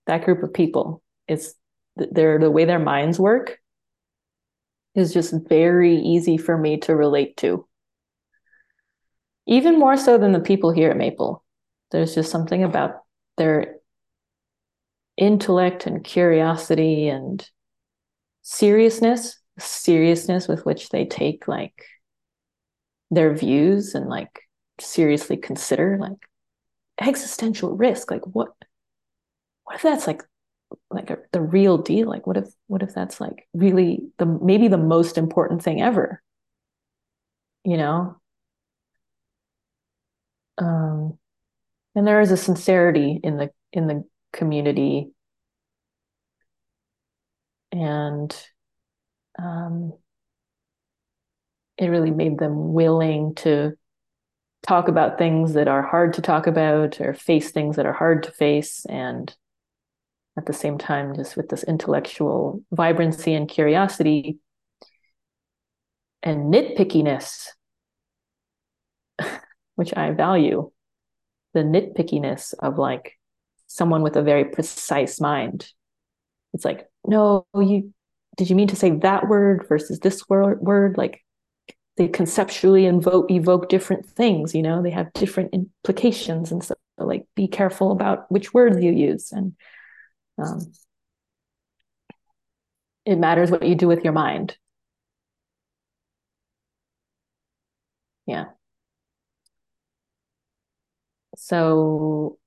That 0.06 0.24
group 0.24 0.42
of 0.42 0.52
people 0.52 1.02
is 1.28 1.54
their 1.96 2.38
the 2.38 2.50
way 2.50 2.64
their 2.64 2.78
minds 2.78 3.18
work 3.18 3.58
is 4.94 5.12
just 5.12 5.34
very 5.48 5.96
easy 5.96 6.36
for 6.36 6.56
me 6.56 6.78
to 6.78 6.94
relate 6.94 7.36
to. 7.38 7.66
Even 9.46 9.78
more 9.78 9.96
so 9.96 10.18
than 10.18 10.32
the 10.32 10.40
people 10.40 10.70
here 10.72 10.90
at 10.90 10.96
maple. 10.96 11.44
There's 11.90 12.14
just 12.14 12.30
something 12.30 12.64
about 12.64 13.02
their 13.36 13.76
intellect 15.16 15.86
and 15.86 16.02
curiosity 16.02 17.08
and 17.08 17.48
seriousness 18.42 19.38
seriousness 19.58 20.48
with 20.48 20.64
which 20.64 20.88
they 20.88 21.04
take 21.04 21.46
like 21.48 21.86
their 23.10 23.34
views 23.34 23.94
and 23.94 24.08
like 24.08 24.40
seriously 24.80 25.36
consider 25.36 25.96
like 26.00 26.18
existential 27.00 27.76
risk 27.76 28.10
like 28.10 28.26
what 28.26 28.52
what 29.64 29.76
if 29.76 29.82
that's 29.82 30.06
like 30.06 30.22
like 30.90 31.10
a, 31.10 31.18
the 31.32 31.40
real 31.40 31.78
deal? 31.78 32.08
Like 32.08 32.26
what 32.26 32.36
if 32.36 32.48
what 32.66 32.82
if 32.82 32.94
that's 32.94 33.20
like 33.20 33.46
really 33.54 34.00
the 34.18 34.26
maybe 34.26 34.68
the 34.68 34.78
most 34.78 35.18
important 35.18 35.62
thing 35.62 35.80
ever? 35.82 36.22
You 37.64 37.76
know? 37.76 38.16
Um 40.58 41.18
and 41.94 42.06
there 42.06 42.20
is 42.20 42.30
a 42.30 42.36
sincerity 42.36 43.20
in 43.22 43.36
the 43.36 43.50
in 43.72 43.86
the 43.86 44.04
community. 44.32 45.10
And 47.72 48.34
um 49.38 49.92
it 51.76 51.86
really 51.86 52.10
made 52.10 52.38
them 52.38 52.72
willing 52.72 53.34
to 53.34 53.72
talk 54.66 54.88
about 54.88 55.18
things 55.18 55.54
that 55.54 55.68
are 55.68 55.82
hard 55.82 56.14
to 56.14 56.22
talk 56.22 56.46
about 56.46 57.00
or 57.00 57.14
face 57.14 57.50
things 57.50 57.76
that 57.76 57.86
are 57.86 57.92
hard 57.92 58.22
to 58.22 58.30
face 58.30 58.86
and 58.86 59.34
at 60.36 60.46
the 60.46 60.52
same 60.52 60.78
time, 60.78 61.14
just 61.14 61.36
with 61.36 61.48
this 61.48 61.62
intellectual 61.64 62.62
vibrancy 62.72 63.34
and 63.34 63.48
curiosity 63.48 64.38
and 66.22 66.52
nitpickiness, 66.52 67.48
which 69.76 69.96
I 69.96 70.10
value 70.10 70.70
the 71.52 71.60
nitpickiness 71.60 72.54
of 72.58 72.78
like 72.78 73.12
someone 73.68 74.02
with 74.02 74.16
a 74.16 74.22
very 74.22 74.44
precise 74.46 75.20
mind. 75.20 75.68
It's 76.52 76.64
like, 76.64 76.88
no, 77.06 77.46
you 77.54 77.93
did 78.36 78.50
you 78.50 78.56
mean 78.56 78.68
to 78.68 78.76
say 78.76 78.90
that 78.90 79.28
word 79.28 79.66
versus 79.68 80.00
this 80.00 80.28
word? 80.28 80.60
word? 80.60 80.96
Like 80.96 81.22
they 81.96 82.08
conceptually 82.08 82.86
invoke 82.86 83.30
evoke 83.30 83.68
different 83.68 84.06
things, 84.06 84.54
you 84.54 84.62
know, 84.62 84.82
they 84.82 84.90
have 84.90 85.12
different 85.12 85.54
implications. 85.54 86.50
And 86.52 86.62
so 86.62 86.74
like 86.98 87.26
be 87.36 87.48
careful 87.48 87.92
about 87.92 88.30
which 88.30 88.52
words 88.54 88.82
you 88.82 88.92
use. 88.92 89.32
And 89.32 89.54
um, 90.38 90.72
it 93.04 93.16
matters 93.16 93.50
what 93.50 93.66
you 93.66 93.74
do 93.74 93.88
with 93.88 94.04
your 94.04 94.12
mind. 94.12 94.56
Yeah. 98.26 98.46
So 101.36 102.38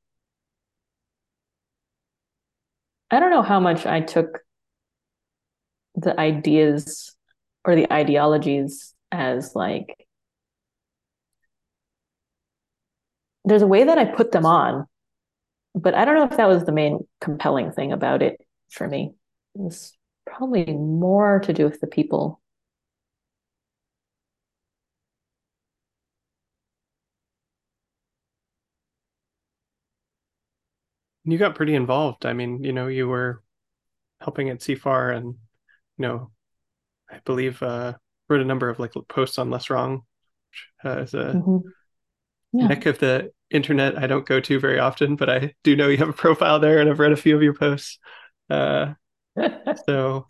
I 3.11 3.19
don't 3.19 3.31
know 3.31 3.41
how 3.41 3.59
much 3.59 3.85
I 3.85 4.01
took 4.01 4.41
the 5.97 6.17
ideas 6.19 7.15
or 7.65 7.75
the 7.75 7.91
ideologies 7.91 8.93
as 9.11 9.55
like 9.55 10.07
there's 13.43 13.61
a 13.61 13.67
way 13.67 13.83
that 13.83 13.97
I 13.97 14.05
put 14.05 14.31
them 14.31 14.45
on 14.45 14.85
but 15.77 15.93
I 15.93 16.05
don't 16.05 16.15
know 16.15 16.23
if 16.25 16.37
that 16.37 16.47
was 16.47 16.65
the 16.65 16.71
main 16.71 17.07
compelling 17.21 17.71
thing 17.71 17.91
about 17.91 18.21
it 18.21 18.41
for 18.71 18.87
me. 18.87 19.13
It 19.55 19.61
was 19.61 19.93
probably 20.25 20.65
more 20.65 21.39
to 21.41 21.53
do 21.53 21.65
with 21.65 21.79
the 21.79 21.87
people. 21.87 22.41
You 31.25 31.37
got 31.37 31.55
pretty 31.55 31.75
involved. 31.75 32.25
I 32.25 32.33
mean, 32.33 32.63
you 32.63 32.71
know, 32.73 32.87
you 32.87 33.07
were 33.07 33.43
helping 34.21 34.49
at 34.49 34.59
CFAR 34.59 35.15
and, 35.15 35.35
you 35.97 36.07
know, 36.07 36.31
I 37.09 37.19
believe 37.25 37.61
uh, 37.61 37.93
wrote 38.29 38.41
a 38.41 38.45
number 38.45 38.69
of 38.69 38.79
like 38.79 38.93
posts 39.07 39.37
on 39.37 39.49
Less 39.49 39.69
Wrong, 39.69 40.01
which 40.51 40.85
uh, 40.85 41.01
is 41.01 41.13
a 41.13 41.33
mm-hmm. 41.33 41.57
yeah. 42.53 42.67
neck 42.67 42.85
of 42.85 42.99
the 42.99 43.31
internet 43.49 43.97
I 43.97 44.07
don't 44.07 44.25
go 44.25 44.39
to 44.39 44.59
very 44.59 44.79
often, 44.79 45.15
but 45.15 45.29
I 45.29 45.53
do 45.63 45.75
know 45.75 45.87
you 45.87 45.97
have 45.97 46.09
a 46.09 46.13
profile 46.13 46.59
there 46.59 46.79
and 46.79 46.89
I've 46.89 46.99
read 46.99 47.13
a 47.13 47.17
few 47.17 47.35
of 47.35 47.43
your 47.43 47.53
posts. 47.53 47.99
Uh, 48.49 48.93
so 49.85 50.27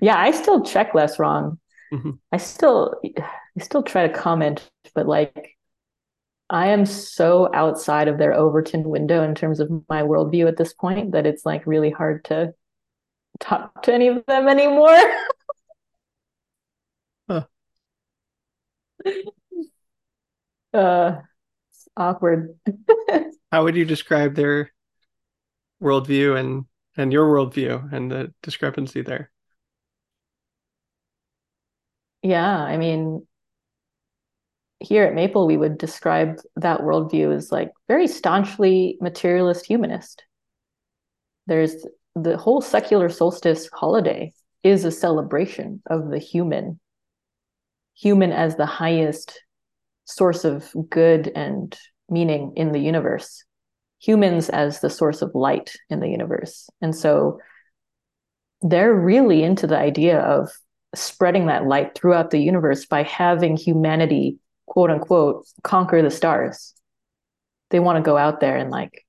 yeah, 0.00 0.18
I 0.18 0.30
still 0.30 0.62
check 0.64 0.94
less 0.94 1.18
wrong. 1.18 1.58
Mm-hmm. 1.92 2.10
I 2.32 2.36
still 2.36 3.00
I 3.04 3.62
still 3.62 3.82
try 3.82 4.06
to 4.06 4.12
comment, 4.12 4.68
but 4.94 5.06
like 5.06 5.56
I 6.50 6.68
am 6.68 6.86
so 6.86 7.50
outside 7.52 8.08
of 8.08 8.18
their 8.18 8.32
Overton 8.32 8.88
window 8.88 9.22
in 9.22 9.34
terms 9.34 9.60
of 9.60 9.70
my 9.88 10.02
worldview 10.02 10.48
at 10.48 10.56
this 10.56 10.72
point 10.72 11.12
that 11.12 11.26
it's 11.26 11.44
like 11.44 11.66
really 11.66 11.90
hard 11.90 12.24
to 12.26 12.54
talk 13.40 13.82
to 13.84 13.92
any 13.92 14.08
of 14.08 14.24
them 14.26 14.48
anymore. 14.48 14.98
huh. 17.28 17.44
Uh 20.72 21.20
awkward. 21.96 22.58
How 23.52 23.64
would 23.64 23.76
you 23.76 23.84
describe 23.84 24.34
their 24.34 24.72
worldview 25.82 26.38
and 26.38 26.64
and 26.96 27.12
your 27.12 27.26
worldview 27.28 27.92
and 27.92 28.10
the 28.10 28.32
discrepancy 28.42 29.02
there? 29.02 29.30
Yeah, 32.22 32.56
I 32.56 32.76
mean, 32.76 33.26
here 34.80 35.04
at 35.04 35.14
Maple, 35.14 35.46
we 35.46 35.56
would 35.56 35.78
describe 35.78 36.40
that 36.56 36.80
worldview 36.80 37.34
as 37.34 37.52
like 37.52 37.72
very 37.86 38.08
staunchly 38.08 38.98
materialist 39.00 39.66
humanist. 39.66 40.24
There's 41.46 41.86
the 42.22 42.36
whole 42.36 42.60
secular 42.60 43.08
solstice 43.08 43.68
holiday 43.72 44.32
is 44.62 44.84
a 44.84 44.90
celebration 44.90 45.82
of 45.88 46.10
the 46.10 46.18
human, 46.18 46.80
human 47.96 48.32
as 48.32 48.56
the 48.56 48.66
highest 48.66 49.40
source 50.04 50.44
of 50.44 50.72
good 50.88 51.30
and 51.34 51.78
meaning 52.08 52.52
in 52.56 52.72
the 52.72 52.78
universe, 52.78 53.44
humans 54.00 54.48
as 54.48 54.80
the 54.80 54.90
source 54.90 55.22
of 55.22 55.34
light 55.34 55.74
in 55.90 56.00
the 56.00 56.08
universe. 56.08 56.68
And 56.80 56.94
so 56.94 57.40
they're 58.62 58.94
really 58.94 59.42
into 59.42 59.66
the 59.66 59.78
idea 59.78 60.20
of 60.20 60.50
spreading 60.94 61.46
that 61.46 61.66
light 61.66 61.94
throughout 61.94 62.30
the 62.30 62.40
universe 62.40 62.86
by 62.86 63.02
having 63.02 63.56
humanity 63.56 64.38
quote 64.66 64.90
unquote 64.90 65.46
conquer 65.62 66.02
the 66.02 66.10
stars 66.10 66.74
they 67.70 67.80
want 67.80 67.96
to 67.96 68.02
go 68.02 68.16
out 68.16 68.40
there 68.40 68.56
and 68.56 68.70
like 68.70 69.04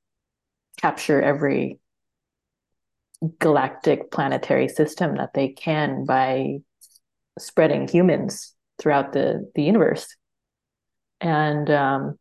capture 0.78 1.22
every 1.22 1.80
galactic 3.40 4.12
planetary 4.12 4.68
system 4.68 5.16
that 5.16 5.34
they 5.34 5.50
can 5.50 6.06
by 6.06 6.60
spreading 7.38 7.88
humans 7.88 8.54
throughout 8.78 9.14
the 9.14 9.50
the 9.56 9.64
universe. 9.64 10.16
And 11.22 11.70
um, 11.70 12.18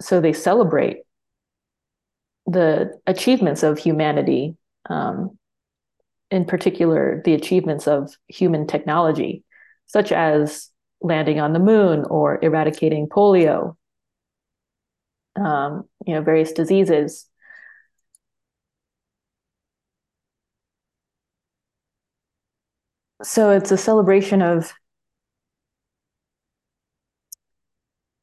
so 0.00 0.20
they 0.20 0.32
celebrate 0.32 0.98
the 2.46 2.98
achievements 3.06 3.62
of 3.62 3.78
humanity 3.78 4.56
um, 4.88 5.38
in 6.30 6.44
particular 6.44 7.22
the 7.24 7.34
achievements 7.34 7.86
of 7.86 8.12
human 8.28 8.66
technology 8.66 9.44
such 9.86 10.12
as 10.12 10.70
landing 11.02 11.40
on 11.40 11.52
the 11.52 11.58
moon 11.58 12.04
or 12.04 12.38
eradicating 12.42 13.08
polio, 13.08 13.76
um, 15.36 15.88
you 16.06 16.14
know, 16.14 16.22
various 16.22 16.52
diseases. 16.52 17.26
So 23.22 23.50
it's 23.50 23.70
a 23.70 23.76
celebration 23.76 24.40
of 24.42 24.72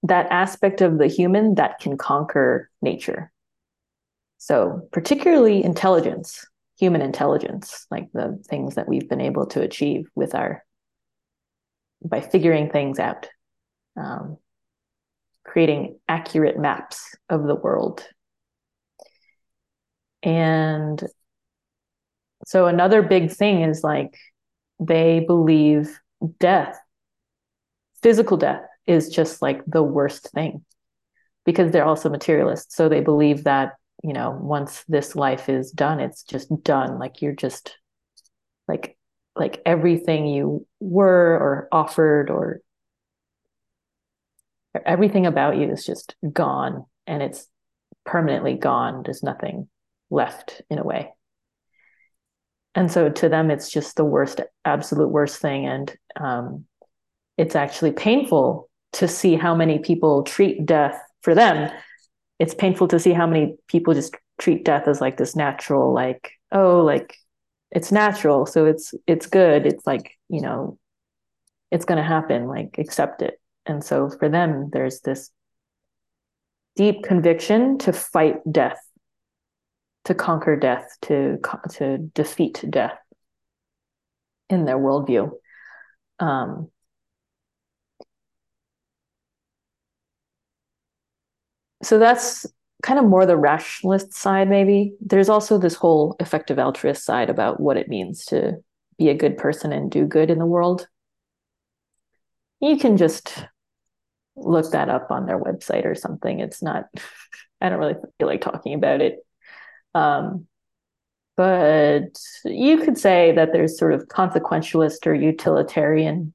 that 0.04 0.28
aspect 0.32 0.82
of 0.82 0.98
the 0.98 1.08
human 1.08 1.56
that 1.56 1.80
can 1.80 1.98
conquer 1.98 2.70
nature. 2.82 3.32
So, 4.38 4.88
particularly 4.92 5.64
intelligence, 5.64 6.46
human 6.80 7.02
intelligence, 7.02 7.86
like 7.90 8.12
the 8.14 8.42
things 8.48 8.76
that 8.76 8.88
we've 8.88 9.10
been 9.10 9.22
able 9.22 9.48
to 9.48 9.62
achieve 9.62 10.10
with 10.16 10.36
our 10.36 10.64
by 12.04 12.22
figuring 12.22 12.70
things 12.70 13.00
out, 13.00 13.28
um, 13.96 14.38
creating 15.48 15.98
accurate 16.08 16.60
maps 16.60 17.16
of 17.30 17.44
the 17.44 17.56
world. 17.56 18.06
And 20.22 21.02
so 22.46 22.68
another 22.68 23.02
big 23.02 23.32
thing 23.32 23.62
is 23.62 23.84
like 23.84 24.16
they 24.80 25.22
believe 25.22 26.00
death, 26.40 26.78
physical 28.04 28.38
death, 28.38 28.62
is 28.86 29.10
just 29.10 29.42
like 29.42 29.62
the 29.66 29.84
worst 29.84 30.32
thing 30.32 30.64
because 31.46 31.72
they're 31.72 31.86
also 31.86 32.10
materialists. 32.10 32.76
So 32.76 32.90
they 32.90 33.02
believe 33.02 33.46
that, 33.46 33.74
you 34.04 34.14
know, 34.14 34.38
once 34.40 34.84
this 34.88 35.16
life 35.16 35.50
is 35.50 35.72
done, 35.72 36.00
it's 36.00 36.24
just 36.24 36.50
done. 36.64 37.00
Like 37.00 37.22
you're 37.22 37.34
just 37.34 37.78
like 38.68 38.98
like 39.36 39.62
everything 39.66 40.28
you 40.28 40.66
were 40.80 41.34
or 41.36 41.68
offered 41.72 42.30
or 42.30 42.60
everything 44.86 45.26
about 45.26 45.58
you 45.58 45.72
is 45.72 45.86
just 45.86 46.16
gone 46.32 46.86
and 47.06 47.22
it's 47.22 47.48
permanently 48.06 48.56
gone. 48.56 49.04
There's 49.04 49.24
nothing 49.24 49.68
left 50.10 50.62
in 50.70 50.80
a 50.80 50.84
way. 50.84 51.14
And 52.76 52.92
so 52.92 53.10
to 53.10 53.30
them 53.30 53.50
it's 53.50 53.72
just 53.72 53.96
the 53.96 54.06
worst 54.06 54.42
absolute 54.64 55.10
worst 55.10 55.42
thing. 55.42 55.66
And 55.66 55.96
um, 56.20 56.66
it's 57.38 57.56
actually 57.56 57.92
painful 57.92 58.70
to 58.94 59.08
see 59.08 59.36
how 59.36 59.56
many 59.56 59.80
people 59.80 60.24
treat 60.24 60.66
death 60.66 61.00
for 61.22 61.36
them. 61.36 61.72
It's 62.40 62.54
painful 62.54 62.88
to 62.90 63.00
see 63.00 63.14
how 63.14 63.28
many 63.28 63.58
people 63.68 63.94
just 63.94 64.16
treat 64.40 64.64
death 64.64 64.88
as 64.88 65.02
like 65.02 65.18
this 65.18 65.36
natural 65.36 65.94
like 65.94 66.32
oh 66.52 66.82
like 66.82 67.16
it's 67.72 67.92
natural. 67.92 68.46
So 68.46 68.66
it's 68.66 68.94
it's 69.08 69.26
good. 69.26 69.66
It's 69.66 69.86
like 69.86 70.12
you 70.30 70.42
know 70.42 70.78
it's 71.72 71.86
going 71.86 71.98
to 71.98 72.04
happen. 72.04 72.48
Like 72.48 72.78
accept 72.78 73.22
it 73.22 73.40
and 73.68 73.84
so 73.84 74.10
for 74.10 74.30
them 74.30 74.70
there's 74.72 75.02
this 75.02 75.32
deep 76.76 77.04
conviction 77.04 77.78
to 77.78 77.92
fight 77.92 78.36
death 78.52 78.80
to 80.06 80.14
conquer 80.14 80.56
death 80.56 80.96
to 81.02 81.38
to 81.70 81.98
defeat 81.98 82.64
death 82.70 82.98
in 84.50 84.66
their 84.66 84.78
worldview 84.78 85.30
um, 86.20 86.70
so 91.84 92.00
that's 92.00 92.46
kind 92.84 93.00
of 93.00 93.06
more 93.06 93.26
the 93.26 93.38
rationalist 93.38 94.14
side, 94.14 94.50
maybe. 94.50 94.94
There's 95.02 95.30
also 95.30 95.58
this 95.58 95.76
whole 95.76 96.16
effective 96.20 96.60
altruist 96.60 97.04
side 97.04 97.30
about 97.30 97.60
what 97.60 97.78
it 97.78 97.88
means 97.88 98.26
to 98.26 98.58
be 98.98 99.10
a 99.10 99.16
good 99.16 99.38
person 99.38 99.72
and 99.72 99.92
do 99.92 100.06
good 100.06 100.30
in 100.30 100.40
the 100.40 100.46
world. 100.46 100.88
You 102.60 102.78
can 102.78 102.98
just 102.98 103.46
look 104.38 104.72
that 104.72 104.90
up 104.90 105.12
on 105.12 105.26
their 105.26 105.40
website 105.40 105.86
or 105.86 105.96
something. 105.96 106.40
It's 106.40 106.62
not, 106.62 106.86
I 107.62 107.70
don't 107.70 107.80
really 107.80 107.96
feel 108.20 108.28
like 108.28 108.42
talking 108.42 108.74
about 108.74 109.02
it. 109.02 109.20
Um, 109.96 110.48
but 111.36 112.18
you 112.46 112.80
could 112.80 112.98
say 112.98 113.32
that 113.34 113.54
there's 113.54 113.78
sort 113.78 113.94
of 113.94 114.08
consequentialist 114.08 115.06
or 115.06 115.14
utilitarian 115.14 116.34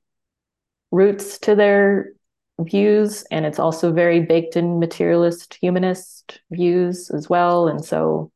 roots 0.93 1.39
to 1.41 1.55
their 1.55 2.13
views 2.61 3.25
and 3.31 3.45
it's 3.45 3.59
also 3.59 3.93
very 3.93 4.21
baked 4.21 4.57
in 4.57 4.79
materialist 4.79 5.59
humanist 5.61 6.41
views 6.53 7.11
as 7.11 7.29
well 7.29 7.67
and 7.67 7.85
so 7.85 8.31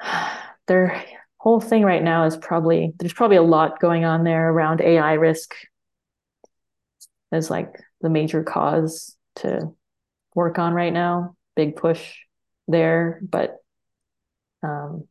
their 0.66 1.04
whole 1.38 1.60
thing 1.60 1.82
right 1.82 2.02
now 2.02 2.24
is 2.24 2.36
probably 2.36 2.92
there's 2.98 3.12
probably 3.12 3.36
a 3.36 3.42
lot 3.42 3.80
going 3.80 4.04
on 4.04 4.24
there 4.24 4.50
around 4.50 4.80
AI 4.80 5.14
risk 5.14 5.54
as 7.32 7.50
like 7.50 7.82
the 8.00 8.10
major 8.10 8.44
cause 8.44 9.16
to 9.36 9.72
work 10.34 10.58
on 10.58 10.74
right 10.74 10.92
now. 10.92 11.36
Big 11.56 11.76
push 11.76 12.18
there 12.68 13.20
but 13.28 13.56
um 14.62 15.04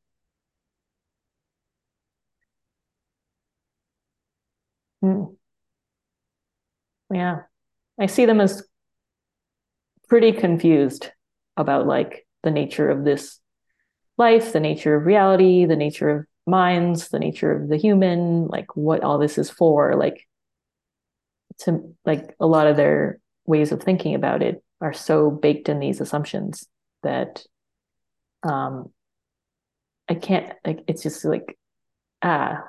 hmm. 5.02 5.24
Yeah. 7.14 7.42
I 8.00 8.06
see 8.06 8.26
them 8.26 8.40
as 8.40 8.64
pretty 10.08 10.32
confused 10.32 11.12
about 11.58 11.88
like 11.88 12.26
the 12.44 12.52
nature 12.52 12.90
of 12.90 13.04
this 13.04 13.40
life 14.18 14.54
the 14.54 14.60
nature 14.60 14.96
of 14.96 15.06
reality 15.06 15.66
the 15.66 15.76
nature 15.76 16.10
of 16.10 16.26
minds 16.46 17.10
the 17.10 17.20
nature 17.20 17.52
of 17.52 17.70
the 17.70 17.78
human 17.78 18.48
like 18.48 18.76
what 18.76 19.04
all 19.04 19.18
this 19.18 19.38
is 19.38 19.50
for. 19.50 19.96
Like 19.96 20.28
to 21.62 21.96
like 22.06 22.36
a 22.40 22.48
lot 22.48 22.68
of 22.68 22.78
their 22.78 23.20
ways 23.46 23.72
of 23.72 23.82
thinking 23.82 24.16
about 24.16 24.42
it 24.42 24.64
are 24.80 24.94
so 24.94 25.30
baked 25.30 25.70
in 25.70 25.80
these 25.80 26.02
assumptions 26.02 26.68
that 27.04 27.44
um 28.44 28.92
i 30.10 30.14
can't 30.14 30.54
like 30.66 30.80
it's 30.88 31.04
just 31.04 31.24
like 31.26 31.58
ah 32.22 32.64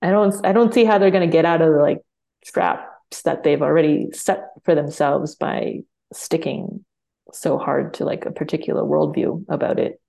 i 0.00 0.10
don't 0.10 0.44
i 0.44 0.52
don't 0.52 0.74
see 0.74 0.84
how 0.84 0.98
they're 0.98 1.10
to 1.10 1.26
get 1.26 1.44
out 1.44 1.62
of 1.62 1.72
the 1.72 1.80
like 1.80 2.00
traps 2.44 3.22
that 3.24 3.42
they've 3.42 3.62
already 3.62 4.08
set 4.12 4.48
for 4.64 4.74
themselves 4.74 5.34
by 5.34 5.80
sticking 6.12 6.84
so 7.32 7.58
hard 7.58 7.94
to 7.94 8.04
like 8.04 8.24
a 8.26 8.30
particular 8.30 8.82
worldview 8.82 9.44
about 9.48 9.78
it. 9.78 10.00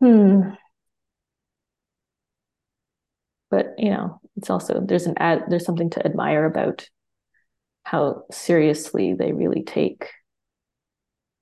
Hmm. 0.00 0.54
But 3.54 3.74
you 3.78 3.90
know, 3.90 4.20
it's 4.36 4.50
also 4.50 4.80
there's 4.84 5.06
an 5.06 5.14
ad 5.18 5.44
there's 5.48 5.64
something 5.64 5.90
to 5.90 6.04
admire 6.04 6.44
about 6.44 6.88
how 7.84 8.24
seriously 8.32 9.14
they 9.14 9.30
really 9.32 9.62
take 9.62 10.10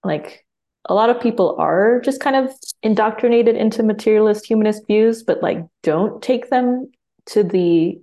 like 0.04 0.44
a 0.84 0.94
lot 0.94 1.08
of 1.08 1.22
people 1.22 1.56
are 1.58 2.00
just 2.00 2.20
kind 2.20 2.36
of 2.36 2.52
indoctrinated 2.82 3.56
into 3.56 3.82
materialist 3.82 4.44
humanist 4.44 4.86
views, 4.86 5.22
but 5.22 5.42
like 5.42 5.64
don't 5.82 6.22
take 6.22 6.50
them 6.50 6.90
to 7.26 7.42
the 7.44 7.98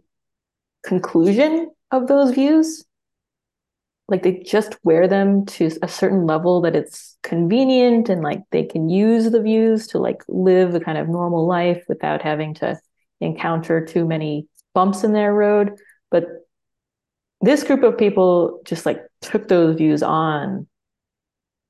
conclusion 0.84 1.70
of 1.92 2.08
those 2.08 2.32
views. 2.32 2.86
like 4.08 4.24
they 4.24 4.40
just 4.40 4.76
wear 4.84 5.08
them 5.08 5.46
to 5.46 5.70
a 5.84 5.88
certain 5.88 6.26
level 6.26 6.62
that 6.62 6.76
it's 6.76 7.18
convenient 7.22 8.10
and 8.10 8.24
like 8.24 8.42
they 8.52 8.64
can 8.64 8.90
use 8.90 9.30
the 9.30 9.42
views 9.42 9.88
to 9.88 10.00
like 10.00 10.24
live 10.28 10.74
a 10.74 10.80
kind 10.80 10.98
of 10.98 11.08
normal 11.08 11.46
life 11.46 11.84
without 11.88 12.22
having 12.22 12.54
to 12.56 12.76
encounter 13.22 13.86
too 13.86 14.06
many 14.06 14.48
bumps 14.74 15.04
in 15.04 15.14
their 15.14 15.34
road 15.34 15.78
but 16.12 16.26
this 17.42 17.64
group 17.64 17.84
of 17.84 17.98
people 17.98 18.62
just 18.66 18.86
like 18.86 19.02
took 19.22 19.48
those 19.48 19.78
views 19.78 20.04
on 20.04 20.68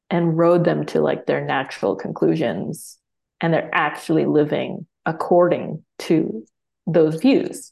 and 0.10 0.38
rode 0.38 0.66
them 0.66 0.86
to 0.86 1.02
like 1.02 1.26
their 1.26 1.44
natural 1.44 1.96
conclusions 1.96 2.98
and 3.42 3.54
they're 3.54 3.70
actually 3.74 4.26
living 4.26 4.86
according 5.06 5.84
to 5.98 6.46
those 6.88 7.16
views 7.16 7.72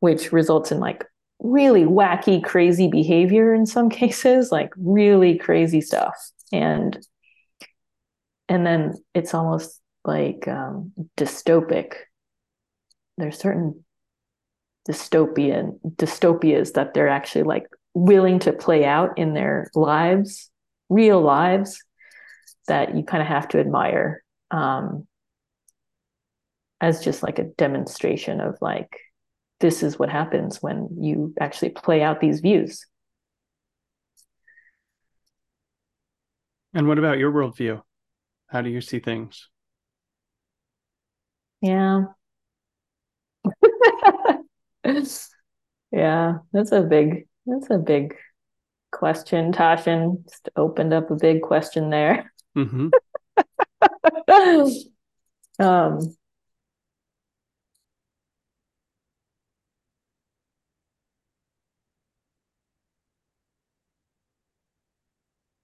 which 0.00 0.32
results 0.32 0.70
in 0.72 0.78
like 0.78 1.04
really 1.40 1.84
wacky, 1.84 2.42
crazy 2.42 2.88
behavior 2.88 3.54
in 3.54 3.66
some 3.66 3.90
cases, 4.02 4.50
like 4.52 4.70
really 4.76 5.38
crazy 5.38 5.80
stuff. 5.80 6.14
And 6.52 6.98
and 8.48 8.64
then 8.64 8.94
it's 9.14 9.34
almost 9.34 9.80
like 10.04 10.46
um, 10.46 10.92
dystopic. 11.16 11.94
There's 13.18 13.38
certain 13.38 13.84
dystopian 14.88 15.78
dystopias 15.96 16.74
that 16.74 16.94
they're 16.94 17.08
actually 17.08 17.42
like 17.42 17.66
willing 17.94 18.38
to 18.40 18.52
play 18.52 18.84
out 18.84 19.18
in 19.18 19.34
their 19.34 19.70
lives, 19.74 20.50
real 20.88 21.20
lives, 21.20 21.82
that 22.68 22.96
you 22.96 23.02
kind 23.02 23.22
of 23.22 23.28
have 23.28 23.48
to 23.48 23.58
admire 23.58 24.22
um, 24.50 25.06
as 26.80 27.04
just 27.04 27.22
like 27.22 27.38
a 27.38 27.44
demonstration 27.44 28.40
of 28.40 28.56
like 28.60 29.00
this 29.60 29.82
is 29.82 29.98
what 29.98 30.10
happens 30.10 30.62
when 30.62 30.88
you 31.00 31.34
actually 31.40 31.70
play 31.70 32.02
out 32.02 32.20
these 32.20 32.40
views. 32.40 32.84
And 36.74 36.86
what 36.86 36.98
about 36.98 37.18
your 37.18 37.32
worldview? 37.32 37.82
How 38.48 38.60
do 38.60 38.68
you 38.68 38.82
see 38.82 38.98
things? 38.98 39.48
Yeah. 41.62 42.04
yeah, 45.92 46.38
that's 46.52 46.72
a 46.72 46.82
big 46.82 47.26
that's 47.46 47.70
a 47.70 47.78
big 47.78 48.14
question, 48.92 49.52
Tasshin. 49.52 50.24
Just 50.28 50.48
opened 50.56 50.92
up 50.92 51.10
a 51.10 51.16
big 51.16 51.42
question 51.42 51.90
there. 51.90 52.32
Mm-hmm. 52.56 52.88
um 55.64 56.16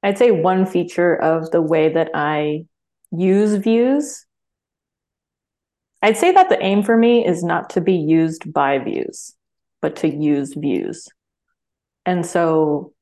I'd 0.03 0.19
say 0.19 0.31
one 0.31 0.67
feature 0.67 1.15
of 1.15 1.51
the 1.51 1.63
way 1.63 1.89
that 1.89 2.11
I 2.15 2.67
use 3.13 3.55
views. 3.55 4.27
I'd 6.03 6.17
say 6.17 6.33
that 6.33 6.49
the 6.49 6.63
aim 6.63 6.83
for 6.83 6.97
me 6.97 7.25
is 7.25 7.45
not 7.45 7.71
to 7.71 7.81
be 7.81 7.95
used 7.95 8.53
by 8.53 8.79
views, 8.79 9.35
but 9.81 9.97
to 9.97 10.09
use 10.09 10.55
views. 10.55 11.09
And 12.05 12.27
so 12.27 12.93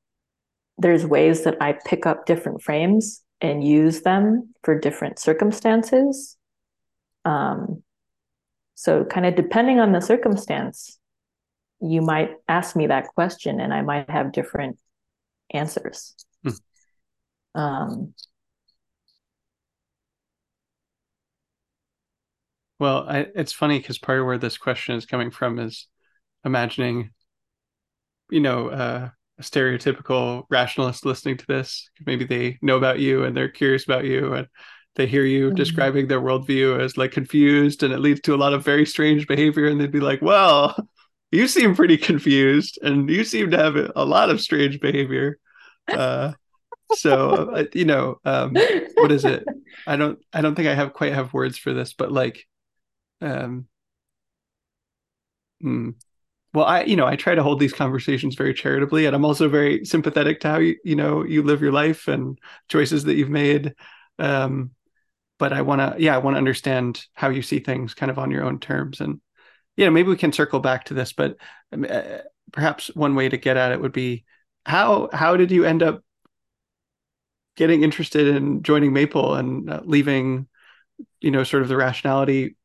there's 0.79 1.07
ways 1.07 1.45
that 1.45 1.57
I 1.61 1.79
pick 1.85 2.07
up 2.07 2.27
different 2.27 2.63
frames 2.63 3.23
and 3.41 3.67
use 3.67 4.03
them 4.03 4.55
for 4.63 4.79
different 4.79 5.19
circumstances. 5.19 6.37
Um, 7.25 7.83
so, 8.75 9.05
kind 9.05 9.27
of 9.27 9.35
depending 9.35 9.79
on 9.79 9.93
the 9.93 10.01
circumstance, 10.01 10.99
you 11.81 12.03
might 12.03 12.33
ask 12.49 12.77
me 12.77 12.87
that 12.87 13.09
question 13.09 13.61
and 13.61 13.73
I 13.73 13.83
might 13.83 14.09
have 14.09 14.33
different 14.33 14.79
answers. 15.51 16.15
Um, 17.55 18.15
well, 22.81 23.07
I, 23.07 23.26
it's 23.35 23.53
funny 23.53 23.78
because 23.78 23.99
part 23.99 24.18
of 24.18 24.26
where 24.26 24.39
this 24.39 24.57
question 24.57 24.97
is 24.97 25.05
coming 25.05 25.31
from 25.31 25.59
is 25.59 25.87
imagining, 26.45 27.11
you 28.31 28.41
know, 28.41 28.68
uh, 28.68 29.11
a 29.39 29.43
stereotypical 29.43 30.45
rationalist 30.51 31.05
listening 31.05 31.37
to 31.37 31.47
this. 31.47 31.91
Maybe 32.05 32.24
they 32.24 32.59
know 32.62 32.78
about 32.78 32.99
you 32.99 33.24
and 33.24 33.37
they're 33.37 33.51
curious 33.51 33.85
about 33.85 34.05
you 34.05 34.33
and 34.33 34.49
they 34.97 35.07
hear 35.07 35.24
you 35.24 35.49
mm-hmm. 35.49 35.57
describing 35.57 36.09
their 36.09 36.22
worldview 36.22 36.81
as 36.81 36.97
like 36.97 37.12
confused 37.12 37.83
and 37.83 37.93
it 37.93 38.01
leads 38.01 38.22
to 38.22 38.35
a 38.35 38.39
lot 38.39 38.55
of 38.55 38.64
very 38.64 38.87
strange 38.87 39.28
behavior 39.28 39.66
and 39.66 39.78
they'd 39.78 39.93
be 39.93 40.01
like, 40.01 40.22
well, 40.22 40.74
you 41.31 41.47
seem 41.49 41.76
pretty 41.76 41.99
confused 41.99 42.78
and 42.83 43.09
you 43.11 43.24
seem 43.24 43.51
to 43.51 43.59
have 43.59 43.76
a 43.95 44.05
lot 44.05 44.31
of 44.31 44.41
strange 44.41 44.81
behavior. 44.81 45.39
Uh, 45.87 46.33
so 46.95 47.51
uh, 47.51 47.64
you 47.72 47.85
know 47.85 48.18
um, 48.24 48.53
what 48.95 49.12
is 49.12 49.24
it 49.24 49.45
i 49.87 49.97
don't 49.97 50.18
i 50.33 50.41
don't 50.41 50.55
think 50.55 50.66
i 50.68 50.74
have 50.74 50.93
quite 50.93 51.12
have 51.12 51.33
words 51.33 51.57
for 51.57 51.72
this 51.72 51.93
but 51.93 52.11
like 52.11 52.47
um 53.21 53.66
hmm. 55.61 55.91
well 56.55 56.64
i 56.64 56.83
you 56.83 56.97
know 56.97 57.07
i 57.07 57.16
try 57.16 57.35
to 57.35 57.43
hold 57.43 57.61
these 57.61 57.73
conversations 57.73 58.35
very 58.35 58.55
charitably 58.55 59.07
and 59.07 59.14
i'm 59.14 59.25
also 59.25 59.49
very 59.49 59.85
sympathetic 59.85 60.41
to 60.41 60.49
how 60.49 60.59
you 60.59 60.77
you 60.85 60.97
know 60.97 61.25
you 61.25 61.43
live 61.43 61.62
your 61.62 61.73
life 61.73 62.09
and 62.09 62.39
choices 62.68 63.05
that 63.05 63.14
you've 63.14 63.31
made 63.31 63.75
um 64.18 64.71
but 65.39 65.53
i 65.53 65.62
want 65.62 65.81
to 65.81 66.03
yeah 66.03 66.14
i 66.14 66.18
want 66.18 66.35
to 66.35 66.39
understand 66.39 67.05
how 67.14 67.29
you 67.29 67.43
see 67.43 67.59
things 67.59 67.95
kind 67.95 68.11
of 68.11 68.18
on 68.18 68.31
your 68.31 68.45
own 68.45 68.59
terms 68.59 69.01
and 69.01 69.21
you 69.77 69.85
know 69.85 69.91
maybe 69.91 70.09
we 70.09 70.16
can 70.16 70.33
circle 70.33 70.61
back 70.61 70.85
to 70.85 70.95
this 70.95 71.12
but 71.12 71.37
um, 71.73 71.87
uh, 71.89 72.18
perhaps 72.53 72.89
one 72.95 73.14
way 73.14 73.29
to 73.29 73.37
get 73.37 73.57
at 73.57 73.73
it 73.73 73.81
would 73.81 73.93
be 73.93 74.25
how 74.66 75.09
how 75.12 75.37
did 75.37 75.51
you 75.51 75.64
end 75.64 75.83
up 75.83 76.03
getting 77.57 77.83
interested 77.83 78.27
in 78.27 78.62
joining 78.62 78.93
Maple 78.93 79.35
and 79.35 79.68
uh, 79.68 79.83
leaving, 79.85 80.49
you 81.21 81.31
know, 81.31 81.45
sort 81.45 81.62
of 81.62 81.68
the 81.68 81.77
rationality 81.77 82.57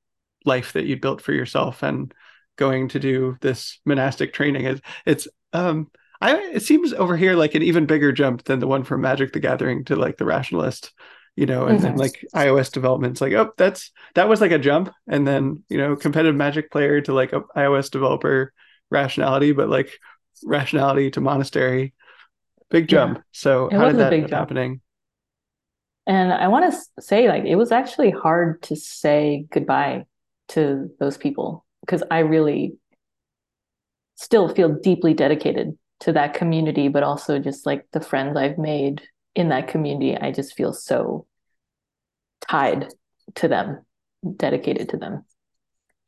life 0.46 0.74
that 0.74 0.86
you 0.86 0.98
built 0.98 1.22
for 1.22 1.34
yourself 1.34 1.84
and 1.84 2.14
going 2.58 2.88
to 2.90 3.00
do 3.00 3.38
this 3.42 3.80
monastic 3.86 4.34
training. 4.34 4.66
It's, 4.66 4.82
it's 5.06 5.28
um, 5.54 5.92
I 6.22 6.38
it 6.38 6.62
seems 6.62 6.94
over 6.94 7.18
here 7.18 7.36
like 7.36 7.56
an 7.56 7.64
even 7.64 7.86
bigger 7.86 8.12
jump 8.12 8.44
than 8.44 8.60
the 8.60 8.68
one 8.68 8.84
from 8.84 9.02
Magic 9.02 9.34
the 9.34 9.40
Gathering 9.40 9.86
to 9.86 9.96
like 9.96 10.18
the 10.18 10.26
rationalist, 10.26 10.94
you 11.36 11.46
know, 11.46 11.66
and, 11.66 11.80
mm-hmm. 11.80 11.98
like 11.98 12.26
iOS 12.34 12.72
developments. 12.72 13.22
Like, 13.22 13.34
oh, 13.34 13.52
that's 13.58 13.92
that 14.16 14.30
was 14.30 14.42
like 14.42 14.52
a 14.52 14.60
jump, 14.60 14.92
and 15.08 15.28
then 15.28 15.64
you 15.70 15.78
know, 15.78 15.96
competitive 15.96 16.36
Magic 16.36 16.72
player 16.72 17.02
to 17.02 17.14
like 17.14 17.34
a 17.34 17.42
iOS 17.56 17.92
developer 17.92 18.54
rationality, 18.90 19.52
but 19.52 19.70
like 19.70 19.92
rationality 20.44 21.12
to 21.12 21.22
monastery, 21.22 21.94
big 22.70 22.88
jump. 22.88 23.18
Yeah. 23.18 23.24
So 23.32 23.68
it 23.68 23.74
how 23.74 23.88
did 23.88 23.98
that 23.98 24.14
end 24.14 24.30
happening? 24.30 24.82
And 26.08 26.32
I 26.32 26.50
want 26.50 26.72
to 26.72 27.02
say, 27.02 27.28
like, 27.28 27.46
it 27.46 27.56
was 27.56 27.72
actually 27.72 28.12
hard 28.12 28.62
to 28.64 28.76
say 28.76 29.48
goodbye 29.50 30.06
to 30.50 30.90
those 31.00 31.18
people 31.18 31.66
because 31.82 32.04
I 32.10 32.20
really 32.20 32.76
still 34.16 34.48
feel 34.48 34.70
deeply 34.70 35.14
dedicated 35.14 35.78
to 36.02 36.14
that 36.14 36.34
community, 36.34 36.88
but 36.88 37.04
also 37.04 37.40
just 37.40 37.66
like 37.66 37.86
the 37.92 38.02
friends 38.02 38.38
I've 38.38 38.58
made 38.58 39.02
in 39.36 39.50
that 39.50 39.68
community. 39.68 40.16
I 40.16 40.32
just 40.32 40.56
feel 40.56 40.74
so 40.74 41.26
tied 42.50 42.88
to 43.36 43.48
them, 43.48 43.86
dedicated 44.36 44.90
to 44.90 44.98
them. 44.98 45.26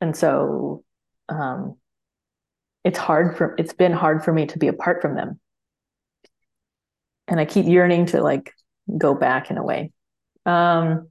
And 0.00 0.16
so 0.16 0.84
um, 1.28 1.76
it's 2.84 2.98
hard 2.98 3.36
for 3.36 3.54
it's 3.58 3.72
been 3.72 3.92
hard 3.92 4.24
for 4.24 4.32
me 4.32 4.46
to 4.46 4.58
be 4.58 4.68
apart 4.68 5.02
from 5.02 5.14
them. 5.14 5.40
And 7.26 7.38
I 7.38 7.44
keep 7.44 7.66
yearning 7.66 8.06
to 8.06 8.22
like 8.22 8.52
go 8.96 9.14
back 9.14 9.50
in 9.50 9.58
a 9.58 9.64
way. 9.64 9.92
Um, 10.46 11.08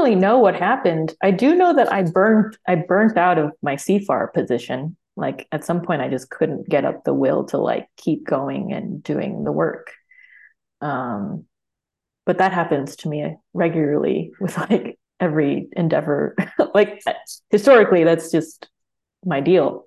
really 0.00 0.14
know 0.14 0.38
what 0.38 0.54
happened. 0.54 1.14
I 1.22 1.30
do 1.30 1.54
know 1.54 1.74
that 1.74 1.92
I 1.92 2.02
burned 2.02 2.56
I 2.66 2.76
burnt 2.76 3.16
out 3.16 3.38
of 3.38 3.52
my 3.62 3.76
CFAR 3.76 4.32
position. 4.32 4.96
Like 5.16 5.46
at 5.52 5.64
some 5.64 5.82
point 5.82 6.00
I 6.00 6.08
just 6.08 6.30
couldn't 6.30 6.68
get 6.68 6.84
up 6.84 7.04
the 7.04 7.14
will 7.14 7.44
to 7.46 7.58
like 7.58 7.86
keep 7.96 8.24
going 8.26 8.72
and 8.72 9.02
doing 9.02 9.44
the 9.44 9.52
work. 9.52 9.92
Um 10.80 11.44
but 12.24 12.38
that 12.38 12.52
happens 12.52 12.96
to 12.96 13.08
me 13.08 13.36
regularly 13.52 14.32
with 14.40 14.56
like 14.56 14.98
every 15.18 15.68
endeavor. 15.72 16.36
like 16.74 17.02
historically, 17.50 18.04
that's 18.04 18.30
just 18.30 18.68
my 19.24 19.40
deal. 19.40 19.86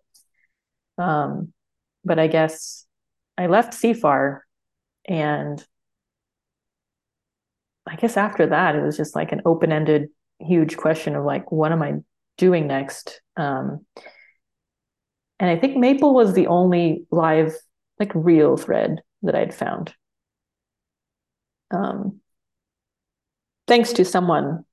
Um, 0.97 1.53
but 2.05 2.19
I 2.19 2.27
guess 2.27 2.85
I 3.37 3.47
left 3.47 3.73
CFAR 3.73 4.41
and 5.05 5.65
I 7.87 7.95
guess 7.95 8.17
after 8.17 8.47
that, 8.47 8.75
it 8.75 8.81
was 8.81 8.97
just 8.97 9.15
like 9.15 9.31
an 9.31 9.41
open 9.45 9.71
ended, 9.71 10.09
huge 10.39 10.77
question 10.77 11.15
of 11.15 11.25
like, 11.25 11.51
what 11.51 11.71
am 11.71 11.81
I 11.81 11.95
doing 12.37 12.67
next? 12.67 13.21
Um, 13.35 13.85
and 15.39 15.49
I 15.49 15.57
think 15.57 15.77
Maple 15.77 16.13
was 16.13 16.33
the 16.33 16.47
only 16.47 17.05
live, 17.11 17.53
like 17.99 18.11
real 18.15 18.55
thread 18.57 19.01
that 19.23 19.35
I'd 19.35 19.53
found 19.53 19.93
um, 21.73 22.19
thanks 23.67 23.93
to 23.93 24.05
someone, 24.05 24.63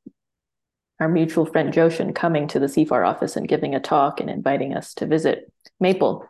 our 1.00 1.08
mutual 1.08 1.46
friend 1.46 1.72
Joshin, 1.72 2.14
coming 2.14 2.46
to 2.48 2.58
the 2.60 2.66
CFAR 2.66 3.06
office 3.08 3.36
and 3.36 3.48
giving 3.48 3.74
a 3.74 3.80
talk 3.80 4.20
and 4.20 4.28
inviting 4.28 4.76
us 4.76 4.94
to 4.94 5.06
visit 5.06 5.50
Maple. 5.80 6.29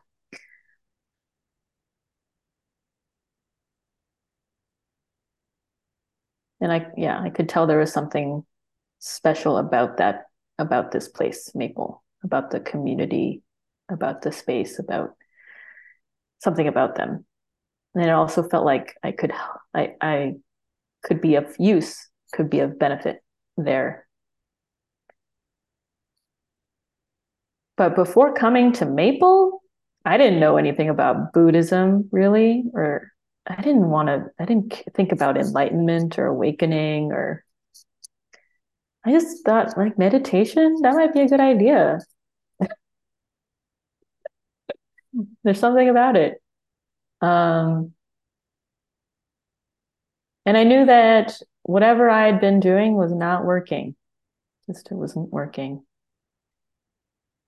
And 6.60 6.72
I, 6.72 6.86
yeah, 6.96 7.20
I 7.20 7.30
could 7.30 7.48
tell 7.48 7.66
there 7.66 7.78
was 7.78 7.92
something 7.92 8.44
special 8.98 9.56
about 9.56 9.96
that, 9.96 10.26
about 10.58 10.92
this 10.92 11.08
place, 11.08 11.50
Maple, 11.54 12.02
about 12.22 12.50
the 12.50 12.60
community, 12.60 13.42
about 13.90 14.22
the 14.22 14.32
space, 14.32 14.78
about 14.78 15.14
something 16.38 16.68
about 16.68 16.96
them. 16.96 17.24
And 17.94 18.04
it 18.04 18.10
also 18.10 18.42
felt 18.42 18.64
like 18.64 18.94
I 19.02 19.12
could, 19.12 19.32
I, 19.74 19.94
I 20.00 20.34
could 21.02 21.20
be 21.20 21.36
of 21.36 21.54
use, 21.58 22.08
could 22.32 22.50
be 22.50 22.60
of 22.60 22.78
benefit 22.78 23.22
there. 23.56 24.06
But 27.76 27.96
before 27.96 28.34
coming 28.34 28.72
to 28.74 28.84
Maple, 28.84 29.62
I 30.04 30.18
didn't 30.18 30.40
know 30.40 30.58
anything 30.58 30.90
about 30.90 31.32
Buddhism 31.32 32.08
really, 32.12 32.64
or 32.74 33.10
I 33.46 33.60
didn't 33.62 33.90
want 33.90 34.08
to, 34.08 34.30
I 34.38 34.44
didn't 34.44 34.82
think 34.94 35.12
about 35.12 35.36
enlightenment 35.36 36.18
or 36.18 36.26
awakening, 36.26 37.12
or 37.12 37.44
I 39.04 39.12
just 39.12 39.44
thought 39.44 39.76
like 39.76 39.98
meditation, 39.98 40.76
that 40.82 40.94
might 40.94 41.12
be 41.12 41.20
a 41.20 41.28
good 41.28 41.40
idea. 41.40 41.98
There's 45.44 45.58
something 45.58 45.88
about 45.88 46.16
it. 46.16 46.42
Um, 47.20 47.94
and 50.46 50.56
I 50.56 50.64
knew 50.64 50.86
that 50.86 51.34
whatever 51.62 52.08
I 52.10 52.26
had 52.26 52.40
been 52.40 52.60
doing 52.60 52.94
was 52.94 53.12
not 53.12 53.44
working. 53.44 53.94
Just 54.66 54.90
it 54.90 54.94
wasn't 54.94 55.30
working. 55.32 55.84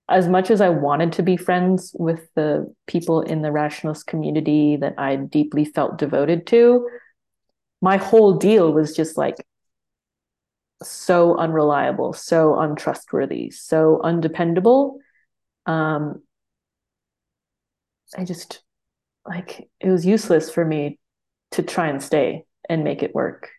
As 0.09 0.27
much 0.27 0.51
as 0.51 0.61
I 0.61 0.69
wanted 0.69 1.13
to 1.13 1.23
be 1.23 1.37
friends 1.37 1.95
with 1.97 2.27
the 2.35 2.73
people 2.87 3.21
in 3.21 3.41
the 3.41 3.51
rationalist 3.51 4.05
community 4.05 4.75
that 4.77 4.95
I 4.97 5.15
deeply 5.15 5.65
felt 5.65 5.97
devoted 5.97 6.45
to, 6.47 6.87
my 7.81 7.97
whole 7.97 8.33
deal 8.33 8.71
was 8.71 8.95
just 8.95 9.17
like 9.17 9.35
so 10.81 11.37
unreliable, 11.37 12.13
so 12.13 12.59
untrustworthy, 12.59 13.49
so 13.49 14.01
undependable. 14.03 14.99
Um, 15.65 16.21
I 18.17 18.25
just 18.25 18.61
like 19.25 19.69
it 19.79 19.89
was 19.89 20.05
useless 20.05 20.49
for 20.51 20.63
me 20.65 20.99
to 21.51 21.63
try 21.63 21.87
and 21.87 22.01
stay 22.01 22.45
and 22.69 22.83
make 22.83 23.03
it 23.03 23.15
work. 23.15 23.49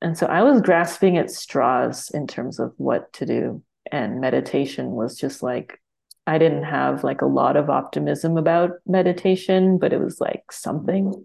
And 0.00 0.16
so 0.16 0.26
I 0.26 0.42
was 0.42 0.60
grasping 0.60 1.16
at 1.16 1.30
straws 1.30 2.10
in 2.10 2.26
terms 2.26 2.58
of 2.58 2.72
what 2.76 3.12
to 3.14 3.26
do. 3.26 3.62
And 3.92 4.20
meditation 4.20 4.92
was 4.92 5.18
just 5.18 5.42
like, 5.42 5.80
I 6.26 6.38
didn't 6.38 6.64
have 6.64 7.04
like 7.04 7.22
a 7.22 7.26
lot 7.26 7.56
of 7.56 7.70
optimism 7.70 8.36
about 8.36 8.72
meditation, 8.86 9.78
but 9.78 9.92
it 9.92 10.00
was 10.00 10.20
like 10.20 10.50
something. 10.50 11.24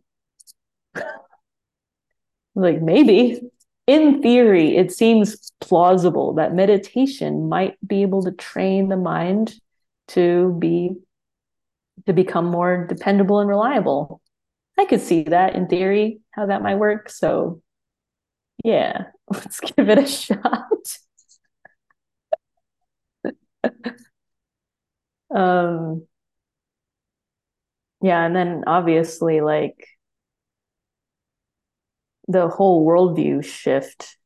like 2.56 2.82
maybe 2.82 3.42
in 3.88 4.22
theory, 4.22 4.78
it 4.78 4.92
seems 4.92 5.52
plausible 5.60 6.34
that 6.36 6.54
meditation 6.54 7.50
might 7.50 7.76
be 7.86 8.04
able 8.04 8.24
to 8.24 8.32
train 8.32 8.90
the 8.90 8.98
mind 8.98 9.56
to 10.10 10.56
be 10.60 10.92
to 12.06 12.14
become 12.14 12.46
more 12.46 12.86
dependable 12.88 13.40
and 13.40 13.50
reliable. 13.50 14.22
I 14.80 14.86
could 14.86 15.02
see 15.02 15.24
that 15.24 15.56
in 15.56 15.68
theory, 15.68 16.22
how 16.32 16.48
that 16.48 16.64
might 16.64 16.78
work. 16.78 17.10
So, 17.10 17.62
yeah, 18.64 19.06
let's 19.30 19.60
give 19.60 19.90
it 19.90 19.98
a 19.98 20.08
shot. 20.24 20.98
um, 25.36 26.06
yeah, 28.02 28.26
and 28.26 28.36
then 28.36 28.64
obviously, 28.68 29.42
like 29.42 29.88
the 32.28 32.48
whole 32.48 32.86
worldview 32.86 33.44
shift 33.44 34.18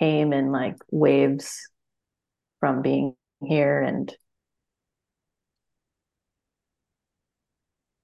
came 0.00 0.32
in 0.32 0.52
like 0.52 0.76
waves 0.90 1.58
from 2.60 2.82
being 2.82 3.14
here 3.42 3.82
and 3.82 4.16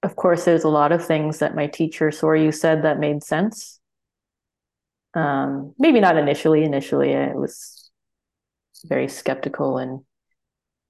of 0.03 0.17
course, 0.17 0.45
there's 0.45 0.65
a 0.65 0.69
lot 0.69 0.93
of 0.93 1.05
things 1.05 1.39
that 1.39 1.55
my 1.55 1.67
teacher 1.67 2.09
Soryu 2.09 2.55
said 2.55 2.83
that 2.83 2.99
made 2.99 3.23
sense. 3.23 3.81
Um, 5.15 5.75
maybe 5.79 6.01
not 6.01 6.17
initially. 6.17 6.65
Initially, 6.65 7.15
I 7.15 7.35
was 7.35 7.91
very 8.87 9.09
skeptical 9.09 9.79
and 9.79 10.01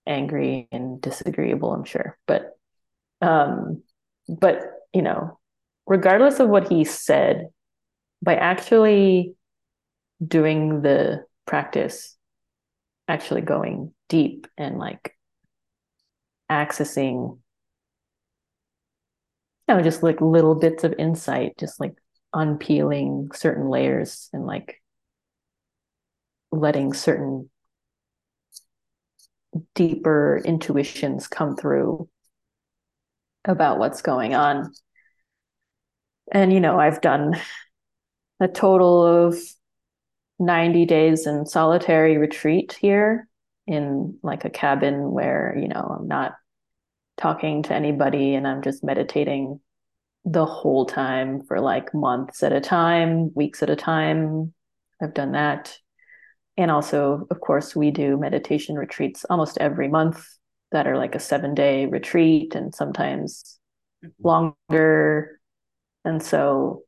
angry 0.06 0.68
and 0.72 1.00
disagreeable. 1.00 1.72
I'm 1.72 1.84
sure, 1.84 2.18
but 2.26 2.58
um, 3.20 3.82
but 4.28 4.62
you 4.92 5.02
know, 5.02 5.38
regardless 5.86 6.40
of 6.40 6.48
what 6.48 6.68
he 6.68 6.84
said, 6.84 7.48
by 8.22 8.36
actually 8.36 9.34
doing 10.26 10.82
the 10.82 11.24
practice, 11.46 12.16
actually 13.08 13.42
going 13.42 13.92
deep 14.08 14.46
and 14.56 14.78
like 14.78 15.16
accessing 16.50 17.38
you 19.70 19.76
know, 19.76 19.82
just 19.82 20.02
like 20.02 20.20
little 20.20 20.56
bits 20.56 20.82
of 20.82 20.94
insight, 20.98 21.56
just 21.58 21.78
like 21.78 21.94
unpeeling 22.34 23.30
certain 23.32 23.68
layers 23.68 24.28
and 24.32 24.44
like 24.44 24.82
letting 26.50 26.92
certain 26.92 27.48
deeper 29.74 30.40
intuitions 30.44 31.28
come 31.28 31.56
through 31.56 32.08
about 33.44 33.78
what's 33.78 34.02
going 34.02 34.34
on. 34.34 34.72
And, 36.32 36.52
you 36.52 36.60
know, 36.60 36.78
I've 36.78 37.00
done 37.00 37.40
a 38.38 38.48
total 38.48 39.04
of 39.26 39.38
90 40.38 40.86
days 40.86 41.26
in 41.26 41.46
solitary 41.46 42.16
retreat 42.16 42.76
here 42.80 43.28
in 43.66 44.18
like 44.22 44.44
a 44.44 44.50
cabin 44.50 45.10
where, 45.10 45.56
you 45.60 45.68
know, 45.68 45.96
I'm 45.98 46.08
not 46.08 46.34
talking 47.16 47.62
to 47.64 47.74
anybody 47.74 48.34
and 48.34 48.46
I'm 48.46 48.62
just 48.62 48.82
meditating 48.82 49.60
the 50.24 50.46
whole 50.46 50.86
time 50.86 51.42
for 51.42 51.60
like 51.60 51.94
months 51.94 52.42
at 52.42 52.52
a 52.52 52.60
time, 52.60 53.32
weeks 53.34 53.62
at 53.62 53.70
a 53.70 53.76
time. 53.76 54.54
I've 55.02 55.14
done 55.14 55.32
that. 55.32 55.78
And 56.60 56.70
also, 56.70 57.26
of 57.30 57.40
course, 57.40 57.74
we 57.74 57.90
do 57.90 58.18
meditation 58.18 58.76
retreats 58.76 59.24
almost 59.30 59.56
every 59.58 59.88
month 59.88 60.26
that 60.72 60.86
are 60.86 60.98
like 60.98 61.14
a 61.14 61.18
seven 61.18 61.54
day 61.54 61.86
retreat 61.86 62.54
and 62.54 62.74
sometimes 62.74 63.58
mm-hmm. 64.04 64.28
longer. 64.68 65.40
And 66.04 66.22
so, 66.22 66.82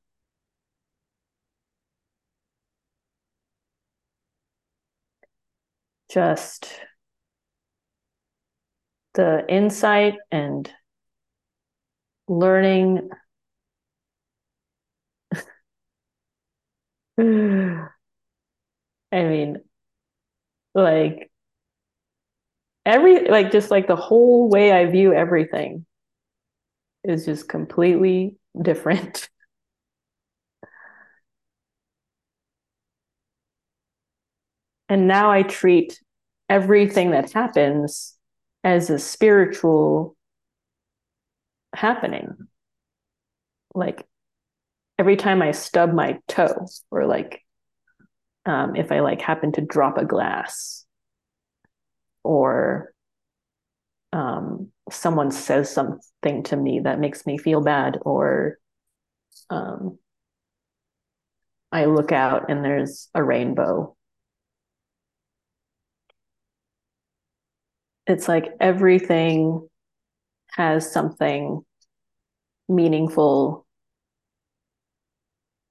just 6.11 6.69
the 9.15 9.47
insight 9.49 10.17
and 10.31 10.71
learning 12.29 13.09
I 19.13 19.23
mean, 19.25 19.63
like 20.75 21.31
every 22.87 23.29
like 23.29 23.51
just 23.53 23.71
like 23.71 23.87
the 23.87 23.97
whole 23.97 24.49
way 24.49 24.73
I 24.73 24.87
view 24.87 25.13
everything 25.13 25.87
is 27.05 27.25
just 27.25 27.49
completely 27.49 28.37
different. 28.61 29.29
and 34.89 35.09
now 35.09 35.31
I 35.31 35.43
treat 35.43 36.01
everything 36.49 37.11
that 37.13 37.33
happens 37.33 38.15
as 38.65 38.91
a 38.91 38.99
spiritual 38.99 40.17
happening. 41.75 42.49
Like 43.75 44.07
every 44.99 45.17
time 45.17 45.43
I 45.43 45.53
stub 45.53 45.93
my 45.93 46.21
toe 46.29 46.67
or 46.91 47.07
like 47.07 47.42
um, 48.47 48.77
if 48.77 48.91
I 48.91 49.01
like 49.01 49.21
happen 49.21 49.53
to 49.53 49.61
drop 49.61 49.99
a 49.99 50.05
glass 50.05 50.85
or 52.25 52.93
um, 54.13 54.69
someone 54.91 55.31
says 55.31 55.71
something 55.71 56.43
to 56.45 56.57
me 56.57 56.81
that 56.81 57.01
makes 57.01 57.25
me 57.27 57.39
feel 57.39 57.61
bad 57.63 57.99
or 58.03 58.59
um, 59.51 59.99
I 61.71 61.87
look 61.87 62.13
out 62.13 62.51
and 62.51 62.65
there's 62.65 63.09
a 63.15 63.23
rainbow. 63.23 63.97
It's 68.07 68.29
like 68.29 68.47
everything 68.61 69.69
has 70.51 70.93
something 70.93 71.65
meaningful 72.69 73.67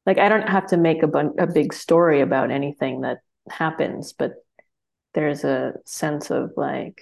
like 0.06 0.18
I 0.18 0.30
don't 0.30 0.50
have 0.50 0.68
to 0.68 0.78
make 0.78 1.04
a, 1.04 1.08
bun- 1.08 1.36
a 1.38 1.48
big 1.48 1.74
story 1.74 2.22
about 2.22 2.52
anything 2.52 3.02
that 3.02 3.20
happens, 3.50 4.14
but 4.14 4.34
there's 5.14 5.44
a 5.44 5.74
sense 5.86 6.32
of 6.32 6.52
like, 6.58 7.02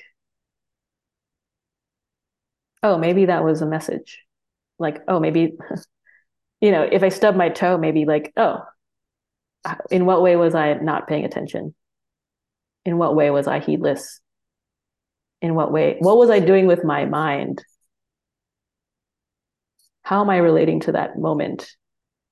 oh, 2.83 2.97
maybe 2.97 3.25
that 3.25 3.43
was 3.43 3.61
a 3.61 3.67
message. 3.67 4.23
Like, 4.77 5.01
oh, 5.07 5.19
maybe, 5.19 5.53
you 6.61 6.71
know, 6.71 6.83
if 6.83 7.03
I 7.03 7.09
stub 7.09 7.35
my 7.35 7.49
toe, 7.49 7.77
maybe 7.77 8.05
like, 8.05 8.33
oh, 8.37 8.59
uh, 9.65 9.75
in 9.91 10.05
what 10.05 10.21
way 10.21 10.35
was 10.35 10.55
I 10.55 10.73
not 10.75 11.07
paying 11.07 11.25
attention? 11.25 11.75
In 12.85 12.97
what 12.97 13.15
way 13.15 13.29
was 13.29 13.47
I 13.47 13.59
heedless? 13.59 14.21
In 15.41 15.55
what 15.55 15.71
way? 15.71 15.97
What 15.99 16.17
was 16.17 16.29
I 16.29 16.39
doing 16.39 16.65
with 16.65 16.83
my 16.83 17.05
mind? 17.05 17.63
How 20.01 20.21
am 20.21 20.29
I 20.29 20.37
relating 20.37 20.79
to 20.81 20.93
that 20.93 21.17
moment? 21.17 21.69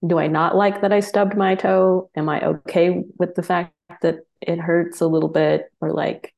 Do 0.05 0.19
I 0.19 0.27
not 0.27 0.55
like 0.55 0.81
that 0.81 0.93
I 0.93 0.99
stubbed 0.99 1.35
my 1.35 1.55
toe? 1.55 2.09
Am 2.15 2.29
I 2.29 2.45
okay 2.45 3.03
with 3.17 3.35
the 3.35 3.43
fact 3.43 3.73
that 4.01 4.19
it 4.41 4.59
hurts 4.59 5.01
a 5.01 5.07
little 5.07 5.29
bit? 5.29 5.71
Or 5.81 5.91
like 5.91 6.33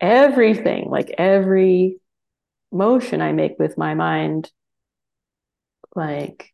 everything, 0.00 0.88
like 0.88 1.12
every 1.18 1.98
motion 2.72 3.20
I 3.20 3.32
make 3.32 3.58
with 3.58 3.76
my 3.76 3.94
mind, 3.94 4.50
like 5.94 6.52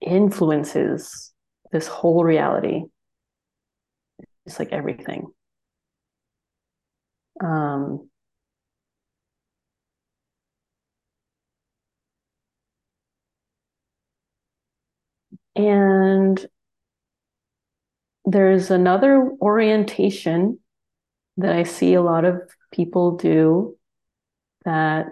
influences 0.00 1.32
this 1.72 1.86
whole 1.86 2.24
reality. 2.24 2.84
It's 4.46 4.58
like 4.58 4.72
everything. 4.72 5.26
Um, 7.42 8.09
and 15.66 16.46
there's 18.24 18.70
another 18.70 19.30
orientation 19.40 20.58
that 21.36 21.52
I 21.52 21.62
see 21.62 21.94
a 21.94 22.02
lot 22.02 22.24
of 22.24 22.42
people 22.72 23.16
do 23.16 23.76
that 24.64 25.06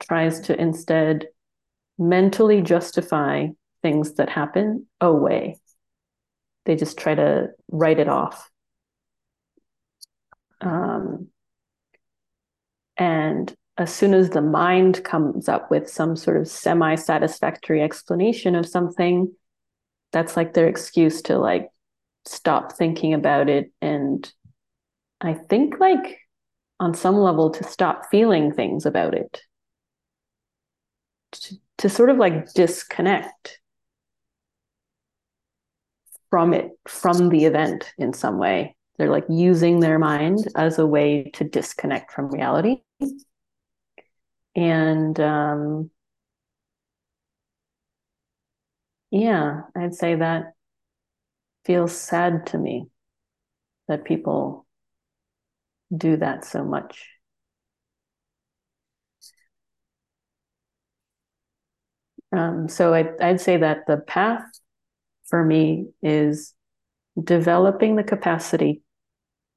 tries 0.00 0.40
to 0.40 0.60
instead 0.60 1.28
mentally 1.98 2.60
justify 2.62 3.48
things 3.82 4.14
that 4.14 4.28
happen 4.28 4.86
away. 5.00 5.58
They 6.64 6.76
just 6.76 6.98
try 6.98 7.14
to 7.14 7.50
write 7.70 7.98
it 7.98 8.08
off. 8.08 8.50
Um, 10.60 11.28
and 12.96 13.54
as 13.78 13.94
soon 13.94 14.14
as 14.14 14.30
the 14.30 14.42
mind 14.42 15.04
comes 15.04 15.48
up 15.48 15.70
with 15.70 15.88
some 15.88 16.16
sort 16.16 16.38
of 16.38 16.48
semi 16.48 16.94
satisfactory 16.94 17.82
explanation 17.82 18.54
of 18.54 18.66
something, 18.66 19.32
that's 20.16 20.34
like 20.34 20.54
their 20.54 20.66
excuse 20.66 21.20
to 21.20 21.36
like 21.36 21.68
stop 22.24 22.72
thinking 22.72 23.12
about 23.12 23.50
it. 23.50 23.70
And 23.82 24.26
I 25.20 25.34
think, 25.34 25.78
like, 25.78 26.20
on 26.80 26.94
some 26.94 27.16
level, 27.16 27.50
to 27.50 27.64
stop 27.64 28.06
feeling 28.10 28.50
things 28.50 28.86
about 28.86 29.12
it, 29.12 29.42
to, 31.32 31.56
to 31.76 31.88
sort 31.90 32.08
of 32.08 32.16
like 32.16 32.50
disconnect 32.54 33.60
from 36.30 36.54
it, 36.54 36.70
from 36.88 37.28
the 37.28 37.44
event 37.44 37.92
in 37.98 38.14
some 38.14 38.38
way. 38.38 38.74
They're 38.96 39.10
like 39.10 39.26
using 39.28 39.80
their 39.80 39.98
mind 39.98 40.48
as 40.56 40.78
a 40.78 40.86
way 40.86 41.30
to 41.34 41.44
disconnect 41.44 42.10
from 42.10 42.30
reality. 42.30 42.76
And 44.54 45.20
um, 45.20 45.90
yeah, 49.16 49.62
I'd 49.74 49.94
say 49.94 50.14
that 50.16 50.52
feels 51.64 51.96
sad 51.96 52.46
to 52.46 52.58
me 52.58 52.86
that 53.88 54.04
people 54.04 54.66
do 55.96 56.16
that 56.16 56.44
so 56.44 56.64
much. 56.64 57.06
Um, 62.32 62.68
so 62.68 62.92
I, 62.92 63.10
I'd 63.20 63.40
say 63.40 63.56
that 63.58 63.86
the 63.86 63.98
path 63.98 64.42
for 65.26 65.44
me 65.44 65.88
is 66.02 66.54
developing 67.22 67.96
the 67.96 68.04
capacity 68.04 68.82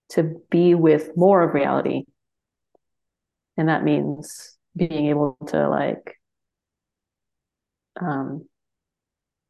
to 0.09 0.41
be 0.49 0.75
with 0.75 1.15
more 1.17 1.43
of 1.43 1.53
reality. 1.53 2.03
And 3.57 3.69
that 3.69 3.83
means 3.83 4.57
being 4.75 5.07
able 5.07 5.37
to 5.47 5.69
like 5.69 6.15
um 8.01 8.48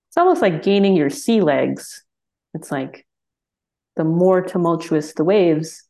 it's 0.09 0.17
almost 0.17 0.41
like 0.41 0.63
gaining 0.63 0.95
your 0.95 1.11
sea 1.11 1.39
legs. 1.39 2.03
It's 2.55 2.71
like 2.71 3.05
the 3.95 4.03
more 4.03 4.41
tumultuous 4.41 5.13
the 5.13 5.23
waves, 5.23 5.83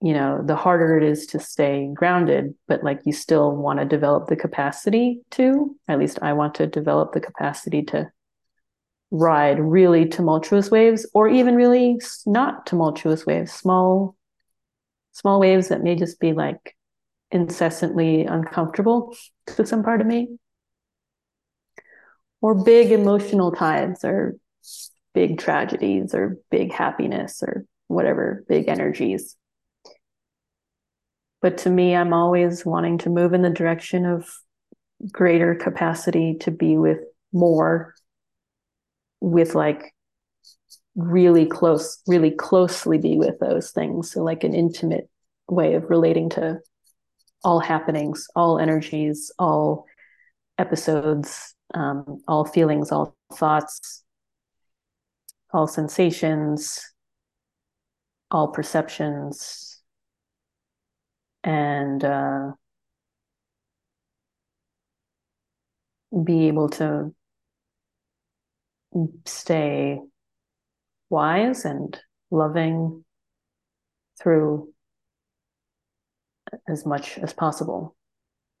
you 0.00 0.14
know, 0.14 0.40
the 0.42 0.56
harder 0.56 0.96
it 0.96 1.04
is 1.04 1.26
to 1.26 1.38
stay 1.38 1.90
grounded, 1.92 2.54
but 2.66 2.82
like 2.82 3.00
you 3.04 3.12
still 3.12 3.54
want 3.54 3.78
to 3.78 3.84
develop 3.84 4.28
the 4.28 4.36
capacity 4.36 5.20
to, 5.32 5.76
at 5.86 5.98
least 5.98 6.18
I 6.22 6.32
want 6.32 6.54
to 6.56 6.66
develop 6.66 7.12
the 7.12 7.20
capacity 7.20 7.82
to 7.84 8.10
ride 9.10 9.60
really 9.60 10.06
tumultuous 10.06 10.70
waves 10.70 11.06
or 11.12 11.28
even 11.28 11.54
really 11.54 12.00
not 12.24 12.64
tumultuous 12.64 13.26
waves, 13.26 13.52
small, 13.52 14.16
small 15.12 15.38
waves 15.38 15.68
that 15.68 15.82
may 15.82 15.94
just 15.94 16.18
be 16.18 16.32
like 16.32 16.74
incessantly 17.30 18.24
uncomfortable 18.24 19.14
to 19.46 19.66
some 19.66 19.82
part 19.82 20.00
of 20.00 20.06
me. 20.06 20.38
Or 22.42 22.54
big 22.54 22.92
emotional 22.92 23.52
tides 23.52 24.04
or 24.04 24.36
big 25.14 25.38
tragedies 25.38 26.14
or 26.14 26.38
big 26.50 26.72
happiness 26.72 27.42
or 27.42 27.64
whatever, 27.86 28.44
big 28.48 28.68
energies. 28.68 29.36
But 31.40 31.58
to 31.58 31.70
me, 31.70 31.94
I'm 31.94 32.12
always 32.12 32.64
wanting 32.64 32.98
to 32.98 33.10
move 33.10 33.32
in 33.32 33.42
the 33.42 33.50
direction 33.50 34.06
of 34.06 34.28
greater 35.10 35.54
capacity 35.54 36.36
to 36.40 36.50
be 36.50 36.76
with 36.76 36.98
more 37.32 37.94
with 39.20 39.54
like 39.54 39.94
really 40.94 41.46
close, 41.46 42.00
really 42.06 42.30
closely 42.30 42.98
be 42.98 43.16
with 43.16 43.38
those 43.40 43.70
things. 43.70 44.12
So, 44.12 44.22
like 44.22 44.44
an 44.44 44.54
intimate 44.54 45.08
way 45.48 45.74
of 45.74 45.90
relating 45.90 46.30
to 46.30 46.58
all 47.44 47.60
happenings, 47.60 48.26
all 48.36 48.58
energies, 48.58 49.32
all 49.38 49.86
episodes, 50.58 51.54
um, 51.74 52.22
all 52.28 52.44
feelings, 52.44 52.92
all 52.92 53.16
thoughts, 53.32 54.04
all 55.52 55.66
sensations, 55.66 56.80
all 58.30 58.48
perceptions, 58.48 59.80
and 61.44 62.04
uh, 62.04 62.52
be 66.24 66.48
able 66.48 66.68
to 66.68 67.14
stay 69.24 69.98
wise 71.10 71.64
and 71.64 71.98
loving 72.30 73.04
through 74.20 74.72
as 76.68 76.84
much 76.84 77.18
as 77.18 77.32
possible. 77.32 77.96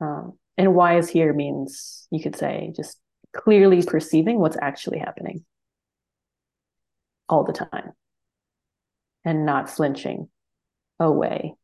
Um, 0.00 0.38
and 0.56 0.74
wise 0.74 1.08
here 1.08 1.32
means 1.32 2.06
you 2.10 2.22
could 2.22 2.36
say 2.36 2.72
just 2.76 2.98
clearly 3.32 3.82
perceiving 3.82 4.38
what's 4.38 4.56
actually 4.60 4.98
happening 4.98 5.44
all 7.28 7.44
the 7.44 7.52
time 7.52 7.92
and 9.24 9.46
not 9.46 9.70
flinching 9.70 10.28
away 11.00 11.54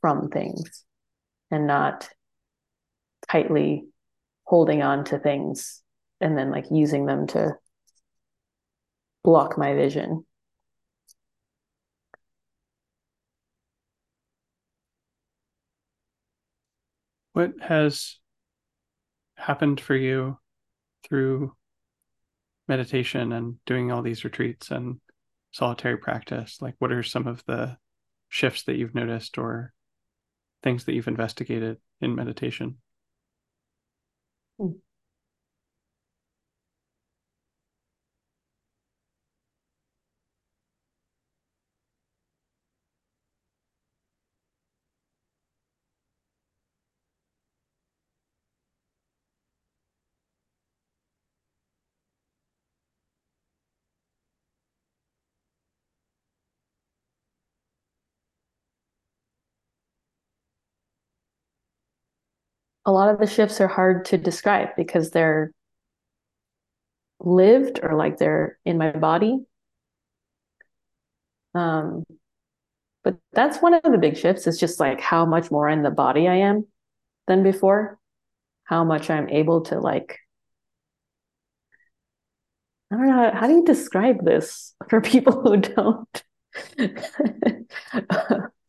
from 0.00 0.30
things 0.30 0.84
and 1.50 1.66
not 1.66 2.08
tightly 3.30 3.84
holding 4.44 4.82
on 4.82 5.04
to 5.04 5.18
things 5.18 5.82
and 6.20 6.36
then 6.36 6.50
like 6.50 6.66
using 6.70 7.06
them 7.06 7.26
to 7.26 7.56
block 9.22 9.58
my 9.58 9.74
vision. 9.74 10.24
What 17.32 17.52
has 17.60 18.18
happened 19.36 19.80
for 19.80 19.94
you 19.94 20.39
through 21.02 21.54
meditation 22.68 23.32
and 23.32 23.56
doing 23.66 23.90
all 23.90 24.02
these 24.02 24.24
retreats 24.24 24.70
and 24.70 25.00
solitary 25.52 25.96
practice? 25.96 26.60
Like, 26.60 26.74
what 26.78 26.92
are 26.92 27.02
some 27.02 27.26
of 27.26 27.44
the 27.46 27.76
shifts 28.28 28.64
that 28.64 28.76
you've 28.76 28.94
noticed 28.94 29.38
or 29.38 29.72
things 30.62 30.84
that 30.84 30.94
you've 30.94 31.08
investigated 31.08 31.78
in 32.00 32.14
meditation? 32.14 32.78
Hmm. 34.58 34.72
A 62.86 62.92
lot 62.92 63.10
of 63.10 63.18
the 63.18 63.26
shifts 63.26 63.60
are 63.60 63.68
hard 63.68 64.06
to 64.06 64.18
describe 64.18 64.70
because 64.76 65.10
they're 65.10 65.52
lived 67.20 67.80
or 67.82 67.94
like 67.94 68.16
they're 68.18 68.58
in 68.64 68.78
my 68.78 68.90
body. 68.90 69.38
Um, 71.54 72.04
but 73.02 73.16
that's 73.32 73.58
one 73.58 73.74
of 73.74 73.82
the 73.82 73.98
big 73.98 74.16
shifts. 74.16 74.46
Is 74.46 74.58
just 74.58 74.80
like 74.80 75.00
how 75.00 75.26
much 75.26 75.50
more 75.50 75.68
in 75.68 75.82
the 75.82 75.90
body 75.90 76.28
I 76.28 76.36
am 76.36 76.66
than 77.26 77.42
before, 77.42 77.98
how 78.64 78.84
much 78.84 79.10
I'm 79.10 79.28
able 79.28 79.62
to 79.62 79.78
like 79.78 80.18
I 82.92 82.96
don't 82.96 83.06
know 83.06 83.30
how 83.32 83.46
do 83.46 83.54
you 83.54 83.64
describe 83.64 84.24
this 84.24 84.74
for 84.88 85.00
people 85.00 85.40
who 85.42 85.56
don't 85.58 86.24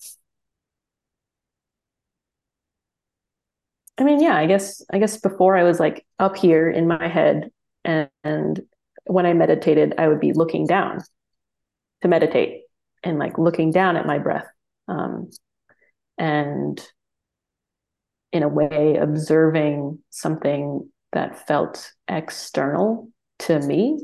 I 4.01 4.03
mean, 4.03 4.19
yeah, 4.19 4.35
I 4.35 4.47
guess 4.47 4.83
I 4.91 4.97
guess 4.97 5.17
before 5.17 5.55
I 5.55 5.61
was 5.61 5.79
like 5.79 6.07
up 6.17 6.35
here 6.35 6.67
in 6.71 6.87
my 6.87 7.07
head 7.07 7.51
and, 7.85 8.09
and 8.23 8.59
when 9.05 9.27
I 9.27 9.33
meditated, 9.33 9.93
I 9.99 10.07
would 10.07 10.19
be 10.19 10.33
looking 10.33 10.65
down 10.65 11.01
to 12.01 12.07
meditate 12.07 12.63
and 13.03 13.19
like 13.19 13.37
looking 13.37 13.71
down 13.71 13.97
at 13.97 14.07
my 14.07 14.17
breath. 14.17 14.47
Um, 14.87 15.29
and 16.17 16.81
in 18.31 18.41
a 18.41 18.47
way 18.47 18.95
observing 18.95 19.99
something 20.09 20.89
that 21.13 21.47
felt 21.47 21.91
external 22.07 23.07
to 23.39 23.59
me 23.59 23.99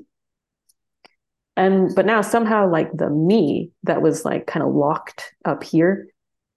and 1.56 1.96
but 1.96 2.06
now 2.06 2.22
somehow 2.22 2.70
like 2.70 2.92
the 2.94 3.10
me 3.10 3.72
that 3.84 4.02
was 4.02 4.26
like 4.26 4.46
kind 4.48 4.66
of 4.66 4.74
locked 4.74 5.34
up 5.46 5.64
here 5.64 6.08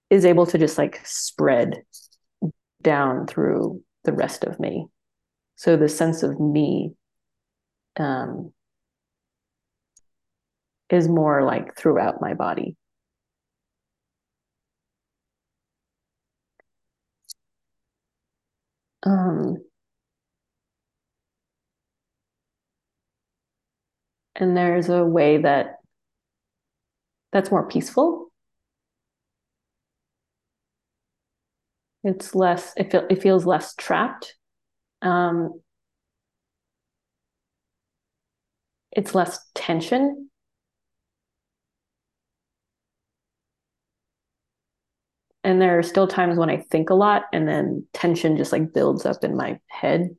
is 0.09 0.25
able 0.25 0.45
to 0.45 0.57
just 0.57 0.77
like 0.77 0.99
spread 1.05 1.83
down 2.81 3.27
through 3.27 3.81
the 4.03 4.13
rest 4.13 4.43
of 4.43 4.59
me. 4.59 4.87
So 5.55 5.77
the 5.77 5.89
sense 5.89 6.23
of 6.23 6.39
me 6.39 6.93
um, 7.97 8.51
is 10.89 11.07
more 11.07 11.43
like 11.43 11.75
throughout 11.77 12.21
my 12.21 12.33
body. 12.33 12.75
Um, 19.03 19.57
and 24.35 24.55
there's 24.55 24.89
a 24.89 25.03
way 25.03 25.37
that 25.37 25.77
that's 27.31 27.51
more 27.51 27.67
peaceful 27.67 28.30
it's 32.03 32.33
less 32.35 32.73
it, 32.77 32.91
feel, 32.91 33.05
it 33.09 33.21
feels 33.21 33.45
less 33.45 33.75
trapped. 33.75 34.35
Um, 35.01 35.61
it's 38.91 39.15
less 39.15 39.39
tension. 39.53 40.29
And 45.43 45.59
there 45.61 45.77
are 45.79 45.83
still 45.83 46.07
times 46.07 46.37
when 46.37 46.49
i 46.51 46.57
think 46.57 46.89
a 46.89 46.93
lot 46.93 47.23
and 47.33 47.47
then 47.47 47.85
tension 47.93 48.37
just 48.37 48.51
like 48.51 48.73
builds 48.73 49.05
up 49.05 49.23
in 49.23 49.35
my 49.35 49.59
head 49.67 50.15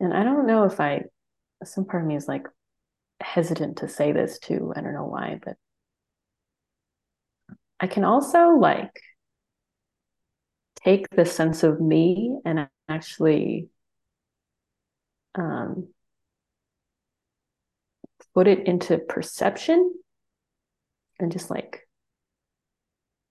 and 0.00 0.12
I 0.12 0.24
don't 0.24 0.46
know 0.46 0.64
if 0.64 0.80
I, 0.80 1.02
some 1.64 1.84
part 1.84 2.02
of 2.02 2.08
me 2.08 2.16
is 2.16 2.28
like 2.28 2.46
hesitant 3.20 3.78
to 3.78 3.88
say 3.88 4.12
this 4.12 4.38
too. 4.38 4.72
I 4.76 4.80
don't 4.80 4.94
know 4.94 5.06
why, 5.06 5.38
but 5.42 5.56
I 7.80 7.86
can 7.86 8.04
also 8.04 8.50
like 8.50 9.00
take 10.76 11.08
the 11.10 11.26
sense 11.26 11.62
of 11.62 11.80
me 11.80 12.38
and 12.44 12.68
actually 12.88 13.68
um, 15.34 15.88
put 18.34 18.46
it 18.46 18.66
into 18.66 18.98
perception 18.98 19.94
and 21.18 21.32
just 21.32 21.50
like 21.50 21.88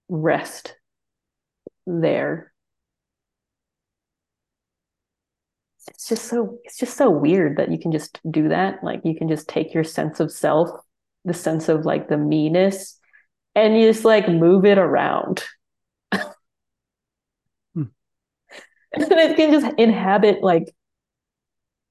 rest 0.09 0.75
there 1.87 2.51
it's 5.87 6.07
just 6.07 6.25
so 6.25 6.57
it's 6.63 6.77
just 6.77 6.97
so 6.97 7.09
weird 7.09 7.57
that 7.57 7.71
you 7.71 7.79
can 7.79 7.91
just 7.91 8.19
do 8.29 8.49
that 8.49 8.83
like 8.83 9.01
you 9.03 9.15
can 9.15 9.27
just 9.27 9.47
take 9.47 9.73
your 9.73 9.83
sense 9.83 10.19
of 10.19 10.31
self 10.31 10.69
the 11.25 11.33
sense 11.33 11.69
of 11.69 11.85
like 11.85 12.07
the 12.07 12.17
meanness 12.17 12.99
and 13.55 13.77
you 13.77 13.91
just 13.91 14.05
like 14.05 14.27
move 14.27 14.65
it 14.65 14.77
around 14.77 15.43
hmm. 16.13 16.21
and 18.93 19.11
it 19.11 19.35
can 19.37 19.51
just 19.51 19.73
inhabit 19.77 20.43
like 20.43 20.73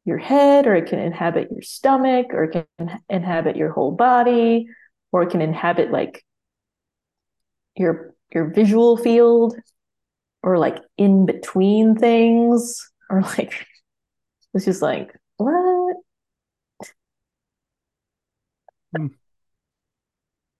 your 0.04 0.18
head 0.18 0.66
or 0.66 0.74
it 0.74 0.86
can 0.86 0.98
inhabit 0.98 1.50
your 1.50 1.62
stomach 1.62 2.26
or 2.30 2.44
it 2.44 2.64
can 2.76 3.00
inhabit 3.08 3.56
your 3.56 3.72
whole 3.72 3.92
body 3.92 4.66
or 5.12 5.22
it 5.22 5.30
can 5.30 5.40
inhabit 5.40 5.90
like 5.90 6.24
your 7.76 8.14
your 8.32 8.52
visual 8.52 8.96
field 8.96 9.56
or 10.42 10.58
like 10.58 10.78
in 10.98 11.24
between 11.24 11.96
things 11.96 12.90
or 13.08 13.22
like 13.22 13.66
it's 14.54 14.64
just 14.64 14.82
like, 14.82 15.14
what? 15.36 15.96
Mm. 18.96 19.14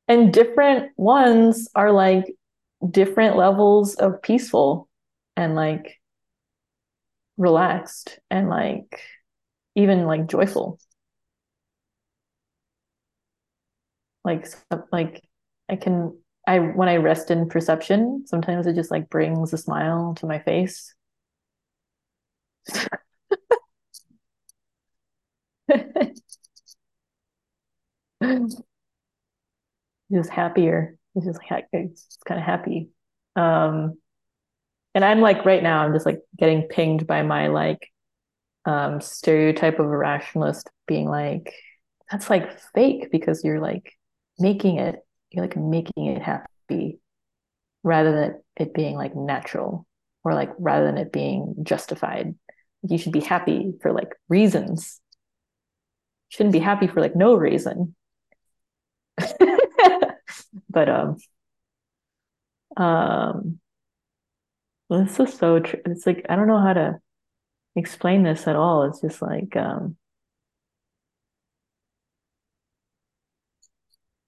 And 0.08 0.32
different 0.32 0.92
ones 0.96 1.68
are 1.74 1.90
like 1.92 2.24
different 2.90 3.36
levels 3.36 3.94
of 3.96 4.22
peaceful 4.22 4.88
and 5.36 5.54
like 5.54 6.00
relaxed 7.36 8.18
and 8.30 8.48
like 8.48 9.00
even 9.76 10.06
like 10.06 10.26
joyful. 10.28 10.78
Like 14.24 14.46
like 14.92 15.22
I 15.68 15.76
can 15.76 16.16
I 16.46 16.58
when 16.58 16.88
I 16.88 16.96
rest 16.96 17.30
in 17.30 17.48
perception, 17.48 18.24
sometimes 18.26 18.66
it 18.66 18.74
just 18.74 18.90
like 18.90 19.10
brings 19.10 19.52
a 19.52 19.58
smile 19.58 20.14
to 20.16 20.26
my 20.26 20.38
face. 20.38 20.94
just 30.12 30.31
happier. 30.31 30.97
It's 31.15 31.27
just 31.27 31.39
it's 31.73 32.19
kind 32.27 32.41
of 32.41 32.47
happy. 32.47 32.89
Um, 33.36 33.99
and 34.95 35.05
I'm 35.05 35.20
like 35.20 35.45
right 35.45 35.62
now, 35.62 35.85
I'm 35.85 35.93
just 35.93 36.07
like 36.07 36.20
getting 36.39 36.62
pinged 36.62 37.07
by 37.07 37.23
my 37.23 37.49
like 37.49 37.89
um, 38.65 39.01
stereotype 39.01 39.78
of 39.78 39.86
a 39.86 39.97
rationalist 39.97 40.70
being 40.86 41.09
like, 41.09 41.55
that's 42.11 42.31
like 42.31 42.59
fake 42.74 43.11
because 43.11 43.45
you're 43.45 43.61
like 43.61 43.93
making 44.39 44.78
it, 44.78 44.97
you're 45.31 45.45
like 45.45 45.57
making 45.57 46.07
it 46.07 46.23
happy 46.23 46.99
rather 47.82 48.12
than 48.12 48.43
it 48.57 48.74
being 48.74 48.97
like 48.97 49.15
natural 49.16 49.86
or 50.24 50.35
like 50.35 50.51
rather 50.59 50.86
than 50.86 50.99
it 50.99 51.12
being 51.12 51.55
justified. 51.62 52.35
You 52.82 52.99
should 52.99 53.12
be 53.12 53.20
happy 53.20 53.74
for 53.82 53.93
like 53.93 54.15
reasons 54.28 55.01
shouldn't 56.35 56.52
be 56.52 56.59
happy 56.59 56.89
for 56.89 57.01
like 57.01 57.15
no 57.15 57.35
reason. 57.35 57.94
but 60.69 60.89
um 60.89 61.16
um 62.77 63.61
this 64.90 65.20
is 65.20 65.35
so 65.35 65.61
true. 65.61 65.81
It's 65.86 66.06
like 66.06 66.27
I 66.28 66.36
don't 66.36 66.48
know 66.48 66.61
how 66.61 66.73
to 66.73 66.98
explain 67.77 68.23
this 68.24 68.47
at 68.48 68.56
all. 68.56 68.85
It's 68.85 69.01
just 69.01 69.23
like 69.23 69.56
um 69.56 69.97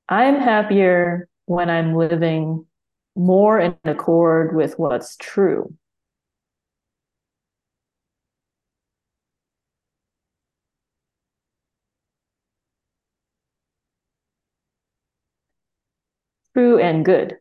I'm 0.09 0.37
happier 0.37 1.28
when 1.47 1.69
I'm 1.69 1.95
living 1.95 2.66
more 3.16 3.59
in 3.59 3.77
accord 3.85 4.55
with 4.55 4.78
what's 4.78 5.16
true. 5.16 5.74
True 16.57 16.78
and 16.78 17.05
good. 17.05 17.37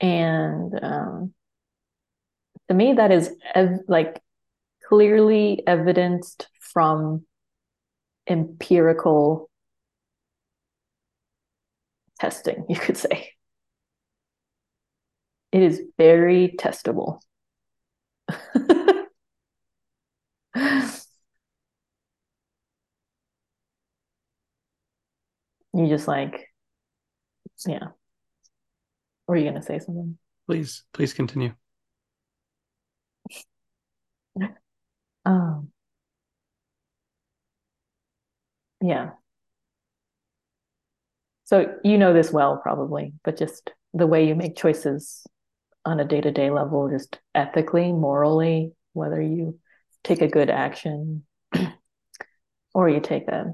And 0.00 0.72
um, 0.82 1.34
to 2.68 2.74
me, 2.74 2.94
that 2.94 3.10
is 3.10 3.34
ev- 3.54 3.80
like 3.88 4.22
clearly 4.88 5.62
evidenced 5.66 6.48
from 6.60 7.24
empirical 8.26 9.50
testing, 12.20 12.64
you 12.68 12.76
could 12.76 12.96
say. 12.96 13.30
it 15.52 15.62
is 15.62 15.82
very 15.98 16.54
testable. 16.58 17.20
you 25.74 25.88
just 25.88 26.08
like, 26.08 26.48
yeah. 27.66 27.88
Were 29.26 29.36
you 29.36 29.44
going 29.44 29.54
to 29.54 29.62
say 29.62 29.78
something? 29.78 30.18
Please, 30.46 30.84
please 30.92 31.12
continue. 31.14 31.54
Um, 35.24 35.70
yeah. 38.80 39.10
So 41.44 41.76
you 41.84 41.98
know 41.98 42.12
this 42.12 42.32
well, 42.32 42.56
probably, 42.56 43.12
but 43.24 43.36
just 43.36 43.70
the 43.94 44.06
way 44.06 44.26
you 44.26 44.34
make 44.34 44.56
choices 44.56 45.24
on 45.84 46.00
a 46.00 46.04
day 46.04 46.20
to 46.20 46.30
day 46.30 46.50
level, 46.50 46.88
just 46.88 47.20
ethically, 47.34 47.92
morally, 47.92 48.72
whether 48.94 49.20
you 49.20 49.58
take 50.02 50.22
a 50.22 50.28
good 50.28 50.50
action 50.50 51.24
or 52.74 52.88
you 52.88 53.00
take 53.00 53.28
a 53.28 53.52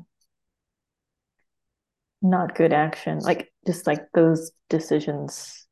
not 2.20 2.54
good 2.54 2.72
action, 2.72 3.18
like 3.20 3.52
just 3.66 3.86
like 3.86 4.06
those 4.14 4.50
decisions 4.68 5.66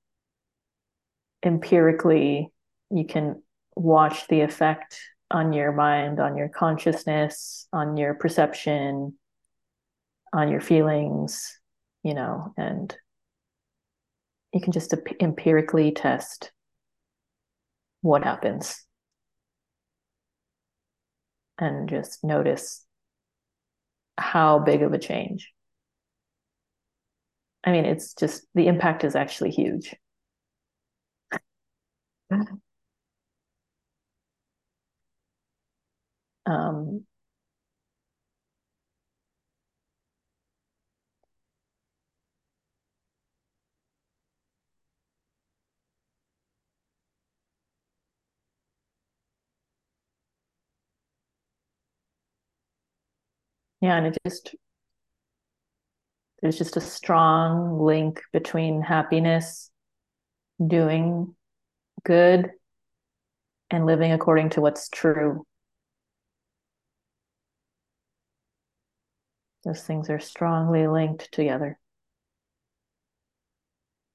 empirically, 1.43 2.53
you 2.91 3.05
can 3.05 3.43
watch 3.75 4.27
the 4.29 4.41
effect 4.41 4.99
on 5.31 5.53
your 5.53 5.73
mind, 5.73 6.21
on 6.21 6.37
your 6.37 6.49
consciousness, 6.49 7.67
on 7.73 7.97
your 7.97 8.15
perception, 8.15 9.15
on 10.33 10.51
your 10.51 10.61
feelings, 10.61 11.59
you 12.03 12.15
know, 12.15 12.53
and 12.57 12.97
you 14.53 14.61
can 14.61 14.73
just 14.73 14.95
empirically 15.21 15.93
test 15.93 16.53
what 18.03 18.23
happens 18.23 18.85
and 21.59 21.89
just 21.89 22.23
notice 22.23 22.85
how 24.17 24.59
big 24.59 24.83
of 24.83 24.93
a 24.93 24.99
change. 24.99 25.53
I 27.67 27.73
mean, 27.73 27.85
it's 27.85 28.15
just 28.15 28.47
the 28.55 28.67
impact 28.69 29.05
is 29.05 29.15
actually 29.17 29.51
huge. 29.51 29.95
um, 36.47 37.07
yeah 53.81 53.97
and 53.97 54.07
it 54.07 54.17
just 54.27 54.55
there's 56.47 56.59
just 56.59 56.77
a 56.77 56.81
strong 56.81 57.81
link 57.81 58.23
between 58.33 58.81
happiness 58.81 59.69
doing 60.65 61.35
good 62.05 62.53
and 63.69 63.85
living 63.85 64.13
according 64.13 64.51
to 64.51 64.61
what's 64.61 64.89
true. 64.89 65.45
Those 69.65 69.83
things 69.83 70.09
are 70.09 70.21
strongly 70.21 70.87
linked 70.87 71.33
together. 71.33 71.81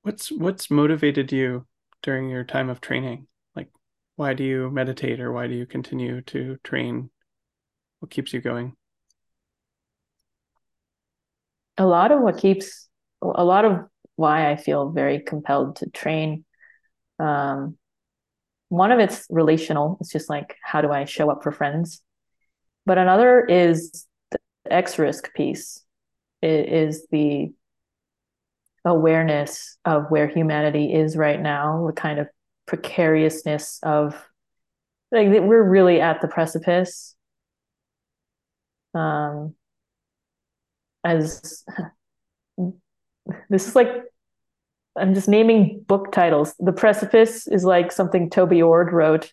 What's 0.04 0.32
what's 0.32 0.72
motivated 0.72 1.34
you 1.34 1.68
during 2.02 2.30
your 2.30 2.46
time 2.46 2.70
of 2.70 2.80
training? 2.80 3.28
Like 3.58 3.72
why 4.16 4.36
do 4.36 4.46
you 4.46 4.72
meditate 4.72 5.20
or 5.20 5.34
why 5.34 5.48
do 5.48 5.54
you 5.54 5.66
continue 5.66 6.22
to 6.22 6.56
train? 6.64 7.10
What 8.00 8.10
keeps 8.10 8.32
you 8.32 8.40
going 8.40 8.78
a 11.82 11.86
lot 11.86 12.12
of 12.12 12.22
what 12.22 12.38
keeps 12.38 12.88
a 13.24 13.44
lot 13.44 13.66
of 13.66 13.80
why 14.16 14.52
I 14.52 14.56
feel 14.56 14.92
very 14.92 15.20
compelled 15.20 15.78
to 15.78 15.90
train. 15.90 16.46
Um, 17.18 17.78
one 18.70 18.92
of 18.92 19.00
it's 19.00 19.26
relational. 19.32 19.98
It's 20.00 20.12
just 20.12 20.30
like 20.30 20.56
how 20.64 20.82
do 20.82 20.92
I 20.92 21.06
show 21.06 21.32
up 21.32 21.42
for 21.42 21.52
friends, 21.52 22.04
but 22.86 23.00
another 23.00 23.44
is 23.44 24.06
the 24.30 24.38
X 24.70 25.00
risk 25.00 25.34
piece. 25.34 25.84
It 26.44 26.70
is 26.72 27.08
the 27.12 27.52
awareness 28.86 29.78
of 29.84 30.06
where 30.10 30.28
humanity 30.28 30.94
is 30.94 31.18
right 31.18 31.42
now, 31.42 31.88
the 31.88 31.94
kind 31.94 32.20
of 32.20 32.28
precariousness 32.68 33.80
of 33.82 34.14
like 35.12 35.28
we're 35.28 35.68
really 35.68 36.00
at 36.00 36.22
the 36.22 36.28
precipice. 36.28 37.16
Um, 38.94 39.56
as 41.04 41.64
this 43.50 43.68
is 43.68 43.76
like 43.76 43.90
I'm 44.98 45.14
just 45.14 45.30
naming 45.30 45.84
book 45.88 46.12
titles. 46.12 46.54
The 46.60 46.74
Precipice 46.74 47.48
is 47.48 47.64
like 47.64 47.92
something 47.92 48.30
Toby 48.30 48.62
Ord 48.62 48.92
wrote, 48.92 49.32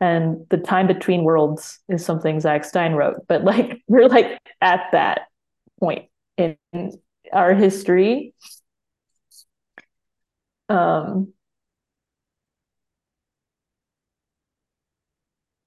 and 0.00 0.46
The 0.50 0.58
Time 0.58 0.86
Between 0.86 1.24
Worlds 1.24 1.78
is 1.88 2.04
something 2.04 2.38
Zach 2.40 2.64
Stein 2.64 2.92
wrote. 2.92 3.26
But 3.26 3.44
like 3.44 3.82
we're 3.88 4.08
like 4.08 4.38
at 4.60 4.88
that 4.92 5.22
point 5.78 6.08
in 6.36 6.56
our 7.32 7.54
history. 7.54 8.34
Um, 10.68 11.32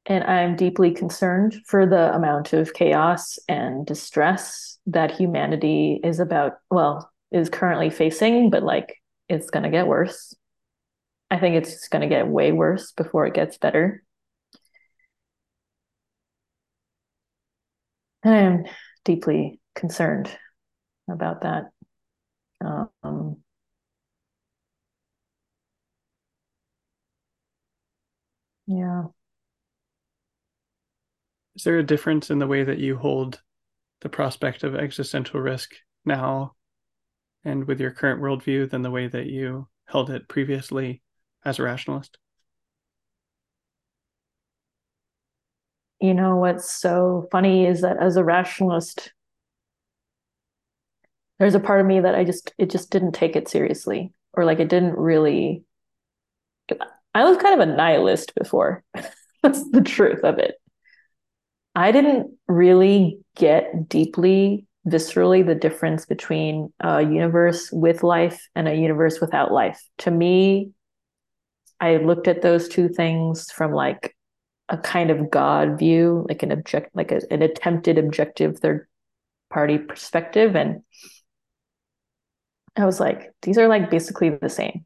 and 0.06 0.24
I'm 0.24 0.56
deeply 0.56 0.92
concerned 0.92 1.56
for 1.66 1.86
the 1.86 2.14
amount 2.14 2.54
of 2.54 2.74
chaos 2.74 3.40
and 3.48 3.86
distress 3.86 4.78
that 4.88 5.12
humanity 5.12 6.00
is 6.04 6.20
about, 6.20 6.54
well, 6.70 7.10
is 7.32 7.50
currently 7.50 7.90
facing, 7.90 8.50
but 8.50 8.64
like 8.64 9.02
it's 9.30 9.50
going 9.50 9.64
to 9.64 9.70
get 9.70 9.88
worse. 9.88 10.36
I 11.32 11.40
think 11.40 11.56
it's 11.56 11.88
going 11.88 12.02
to 12.02 12.08
get 12.14 12.28
way 12.28 12.52
worse 12.52 12.92
before 12.92 13.26
it 13.26 13.34
gets 13.34 13.58
better. 13.58 14.04
And 18.24 18.34
I'm 18.36 18.66
deeply 19.06 19.60
concerned 19.76 20.30
about 21.10 21.42
that. 21.42 21.72
Um, 22.62 23.44
yeah. 28.66 29.08
Is 31.56 31.64
there 31.64 31.78
a 31.78 31.84
difference 31.84 32.32
in 32.32 32.40
the 32.40 32.48
way 32.48 32.64
that 32.64 32.80
you 32.80 32.98
hold 32.98 33.42
the 34.02 34.10
prospect 34.10 34.64
of 34.64 34.76
existential 34.76 35.40
risk 35.40 35.72
now 36.04 36.56
and 37.46 37.66
with 37.66 37.80
your 37.80 37.92
current 37.92 38.22
worldview 38.22 38.70
than 38.70 38.82
the 38.82 38.92
way 38.92 39.08
that 39.08 39.28
you 39.28 39.68
held 39.86 40.10
it 40.10 40.28
previously 40.28 41.02
as 41.46 41.60
a 41.60 41.64
rationalist? 41.64 42.18
You 46.00 46.14
know, 46.14 46.38
what's 46.38 46.70
so 46.70 47.28
funny 47.32 47.66
is 47.66 47.82
that 47.82 47.98
as 48.02 48.18
a 48.18 48.24
rationalist, 48.24 49.14
there's 51.40 51.56
a 51.56 51.60
part 51.60 51.80
of 51.80 51.88
me 51.88 52.00
that 52.00 52.16
I 52.16 52.24
just, 52.24 52.54
it 52.58 52.70
just 52.70 52.90
didn't 52.90 53.14
take 53.14 53.36
it 53.36 53.48
seriously, 53.48 54.12
or 54.34 54.44
like 54.44 54.60
it 54.60 54.70
didn't 54.70 54.98
really. 54.98 55.64
I 57.16 57.24
was 57.24 57.38
kind 57.38 57.62
of 57.62 57.70
a 57.70 57.72
nihilist 57.72 58.34
before. 58.36 58.84
That's 59.44 59.70
the 59.70 59.82
truth 59.82 60.24
of 60.24 60.40
it. 60.40 60.56
I 61.76 61.92
didn't 61.92 62.38
really 62.48 63.20
get 63.36 63.90
deeply, 63.90 64.68
viscerally 64.88 65.46
the 65.46 65.56
difference 65.56 66.06
between 66.06 66.72
a 66.80 67.02
universe 67.02 67.72
with 67.72 68.04
life 68.04 68.48
and 68.56 68.68
a 68.68 68.76
universe 68.76 69.20
without 69.20 69.52
life. 69.52 69.82
To 70.00 70.12
me, 70.12 70.72
I 71.80 71.98
looked 71.98 72.28
at 72.28 72.42
those 72.42 72.70
two 72.70 72.90
things 72.90 73.52
from 73.52 73.74
like 73.74 74.16
a 74.70 74.78
kind 74.78 75.10
of 75.10 75.30
God 75.32 75.80
view, 75.80 76.26
like 76.30 76.44
an 76.44 76.52
object, 76.52 76.96
like 76.96 77.12
a, 77.12 77.22
an 77.32 77.42
attempted 77.42 77.98
objective 77.98 78.60
third 78.60 78.88
party 79.50 79.78
perspective. 79.78 80.56
And 80.56 80.84
I 82.76 82.86
was 82.86 83.00
like, 83.00 83.32
these 83.42 83.58
are 83.58 83.68
like 83.68 83.90
basically 83.90 84.30
the 84.30 84.50
same. 84.50 84.86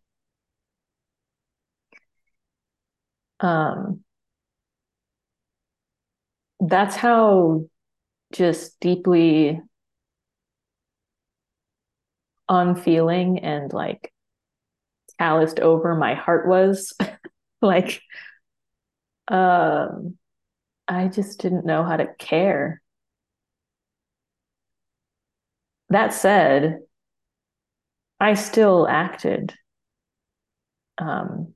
Um, 3.39 4.03
that's 6.59 6.95
how 6.95 7.65
just 8.33 8.79
deeply 8.79 9.61
unfeeling 12.49 13.39
and 13.39 13.71
like 13.73 14.11
calloused 15.19 15.59
over 15.59 15.95
my 15.95 16.13
heart 16.15 16.47
was. 16.47 16.93
Like 17.59 18.03
um 19.29 20.17
i 20.87 21.07
just 21.07 21.39
didn't 21.41 21.65
know 21.65 21.83
how 21.83 21.97
to 21.97 22.07
care. 22.19 22.81
That 25.89 26.13
said 26.13 26.79
i 28.19 28.35
still 28.35 28.87
acted 28.87 29.55
um 30.97 31.53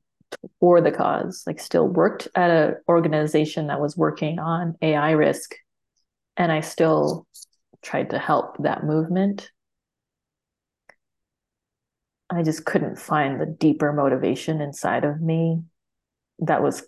for 0.59 0.81
the 0.81 0.91
cause, 0.91 1.43
like 1.45 1.59
still 1.59 1.87
worked 1.87 2.27
at 2.35 2.49
an 2.49 2.75
organization 2.87 3.67
that 3.67 3.81
was 3.81 3.97
working 3.97 4.39
on 4.39 4.75
AI 4.81 5.11
risk. 5.11 5.55
And 6.37 6.51
I 6.51 6.61
still 6.61 7.27
tried 7.81 8.11
to 8.11 8.19
help 8.19 8.57
that 8.59 8.83
movement. 8.83 9.51
I 12.29 12.43
just 12.43 12.65
couldn't 12.65 12.97
find 12.97 13.39
the 13.41 13.45
deeper 13.45 13.91
motivation 13.91 14.61
inside 14.61 15.03
of 15.03 15.21
me 15.21 15.63
that 16.39 16.63
was 16.63 16.83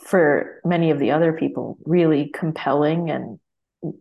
for 0.00 0.60
many 0.64 0.90
of 0.90 0.98
the 0.98 1.10
other 1.12 1.32
people 1.32 1.78
really 1.84 2.30
compelling 2.34 3.10
and 3.10 3.38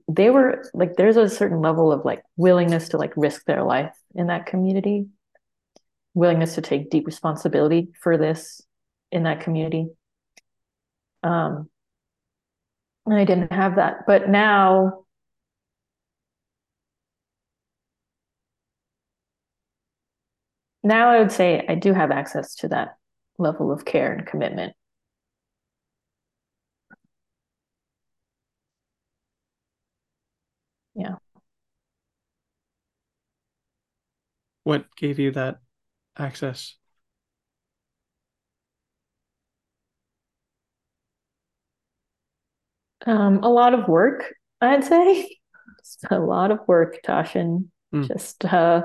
they 0.07 0.30
were 0.30 0.64
like 0.73 0.95
there's 0.95 1.18
a 1.18 1.30
certain 1.30 1.61
level 1.61 1.91
of 1.91 2.03
like 2.03 2.23
willingness 2.38 2.89
to 2.89 2.97
like 2.97 3.14
risk 3.15 3.45
their 3.45 3.64
life 3.64 3.95
in 4.15 4.27
that 4.27 4.45
community 4.45 5.06
willingness 6.16 6.56
to 6.56 6.62
take 6.62 6.90
deep 6.90 7.06
responsibility 7.06 7.90
for 8.02 8.18
this 8.18 8.62
in 9.12 9.24
that 9.24 9.42
community. 9.42 9.88
Um 11.22 11.70
and 13.06 13.16
i 13.16 13.24
didn't 13.24 13.52
have 13.52 13.76
that 13.76 14.06
but 14.08 14.30
now 14.30 15.06
now 20.84 21.10
i 21.10 21.20
would 21.20 21.32
say 21.32 21.64
i 21.70 21.76
do 21.76 21.94
have 21.94 22.12
access 22.12 22.56
to 22.56 22.68
that 22.68 22.98
level 23.38 23.72
of 23.72 23.86
care 23.86 24.14
and 24.14 24.26
commitment. 24.26 24.74
Yeah. 30.96 31.16
What 34.64 34.94
gave 34.96 35.20
you 35.20 35.32
that 35.32 35.60
access. 36.18 36.76
Um 43.06 43.44
a 43.44 43.50
lot 43.50 43.74
of 43.74 43.88
work 43.88 44.34
i'd 44.62 44.84
say. 44.84 45.38
Just 45.80 46.06
a 46.12 46.20
lot 46.20 46.52
of 46.52 46.60
work 46.68 46.98
Tasshin. 47.06 47.68
Mm. 47.94 48.08
just 48.08 48.44
uh 48.46 48.82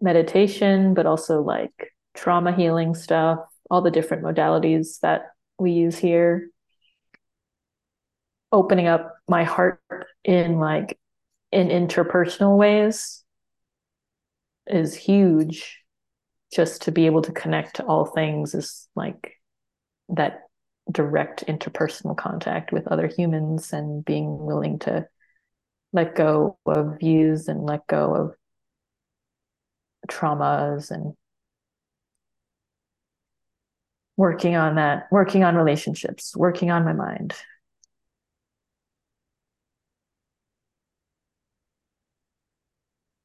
meditation 0.00 0.92
but 0.94 1.06
also 1.06 1.40
like 1.42 1.94
trauma 2.14 2.54
healing 2.54 2.94
stuff 2.94 3.38
all 3.70 3.82
the 3.82 3.90
different 3.90 4.22
modalities 4.22 5.00
that 5.00 5.22
we 5.58 5.72
use 5.72 5.98
here. 5.98 6.50
Opening 8.52 8.86
up 8.86 9.16
my 9.28 9.44
heart 9.44 9.80
in 10.24 10.58
like 10.58 10.98
in 11.52 11.68
interpersonal 11.68 12.56
ways 12.56 13.24
is 14.66 14.94
huge 14.94 15.82
just 16.52 16.82
to 16.82 16.92
be 16.92 17.06
able 17.06 17.22
to 17.22 17.32
connect 17.32 17.76
to 17.76 17.84
all 17.84 18.04
things 18.06 18.54
is 18.54 18.88
like 18.94 19.34
that 20.08 20.42
direct 20.90 21.44
interpersonal 21.46 22.16
contact 22.16 22.72
with 22.72 22.86
other 22.88 23.08
humans 23.08 23.72
and 23.72 24.04
being 24.04 24.38
willing 24.38 24.78
to 24.78 25.06
let 25.92 26.14
go 26.14 26.58
of 26.66 26.98
views 26.98 27.48
and 27.48 27.64
let 27.64 27.86
go 27.86 28.14
of 28.14 28.34
traumas 30.08 30.90
and 30.90 31.14
working 34.16 34.54
on 34.56 34.76
that 34.76 35.08
working 35.10 35.42
on 35.42 35.56
relationships 35.56 36.36
working 36.36 36.70
on 36.70 36.84
my 36.84 36.92
mind. 36.92 37.34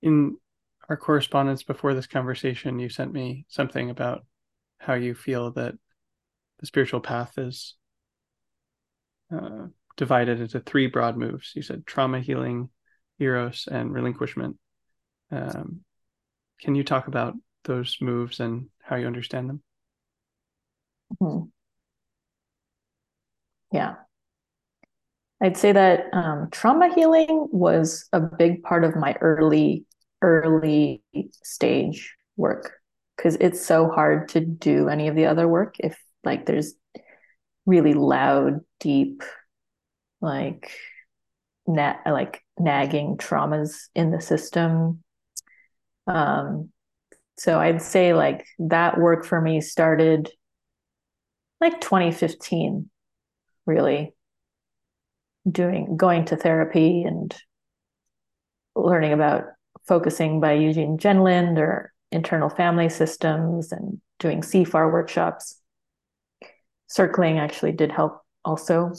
In 0.02 0.38
our 0.92 0.98
correspondence 0.98 1.64
before 1.64 1.94
this 1.94 2.06
conversation, 2.06 2.78
you 2.78 2.90
sent 2.90 3.14
me 3.14 3.46
something 3.48 3.90
about 3.90 4.26
how 4.78 4.94
you 4.94 5.16
feel 5.16 5.50
that 5.52 5.74
the 6.60 6.66
spiritual 6.66 7.00
path 7.00 7.38
is 7.38 7.76
uh, 9.34 9.68
divided 9.96 10.42
into 10.42 10.60
three 10.60 10.88
broad 10.88 11.16
moves. 11.16 11.54
You 11.56 11.62
said 11.62 11.86
trauma 11.86 12.20
healing, 12.20 12.68
eros, 13.20 13.70
and 13.72 13.94
relinquishment. 13.94 14.58
Um, 15.32 15.80
can 16.60 16.76
you 16.76 16.84
talk 16.84 17.08
about 17.08 17.36
those 17.64 17.96
moves 18.02 18.42
and 18.42 18.68
how 18.82 18.98
you 18.98 19.08
understand 19.08 19.48
them? 19.48 19.64
Mm-hmm. 21.22 21.46
Yeah. 23.72 23.94
I'd 25.42 25.56
say 25.56 25.72
that 25.72 26.08
um, 26.12 26.50
trauma 26.52 26.94
healing 26.94 27.48
was 27.50 28.10
a 28.12 28.20
big 28.20 28.62
part 28.64 28.84
of 28.84 28.98
my 28.98 29.16
early 29.22 29.86
early 30.22 31.04
stage 31.44 32.16
work 32.38 32.74
because 33.18 33.36
it's 33.36 33.64
so 33.64 33.90
hard 33.90 34.30
to 34.30 34.40
do 34.40 34.90
any 34.90 35.08
of 35.08 35.16
the 35.16 35.26
other 35.26 35.48
work 35.48 35.76
if 35.80 35.98
like 36.24 36.46
there's 36.46 36.74
really 37.66 37.94
loud 37.94 38.60
deep 38.80 39.24
like 40.22 40.72
net 41.68 42.00
like 42.06 42.44
nagging 42.60 43.18
traumas 43.18 43.88
in 43.96 44.12
the 44.12 44.22
system. 44.22 45.04
Um 46.08 46.72
so 47.42 47.60
i'd 47.60 47.82
say 47.82 48.14
like 48.14 48.46
that 48.60 49.00
work 49.00 49.26
for 49.26 49.42
me 49.42 49.62
started 49.62 50.30
like 51.60 51.82
2015 51.82 52.90
really 53.66 54.14
doing 55.50 55.98
going 55.98 56.26
to 56.26 56.36
therapy 56.36 57.04
and 57.04 57.36
learning 58.76 59.14
about 59.14 59.46
focusing 59.92 60.40
by 60.40 60.54
Eugene 60.54 60.98
Gendlin 60.98 61.58
or 61.58 61.92
internal 62.14 62.48
family 62.48 62.88
systems 62.88 63.74
and 63.74 64.00
doing 64.20 64.40
CFAR 64.40 64.90
workshops. 64.90 65.60
Circling 66.88 67.40
actually 67.40 67.74
did 67.74 67.92
help 67.92 68.22
also. 68.46 68.94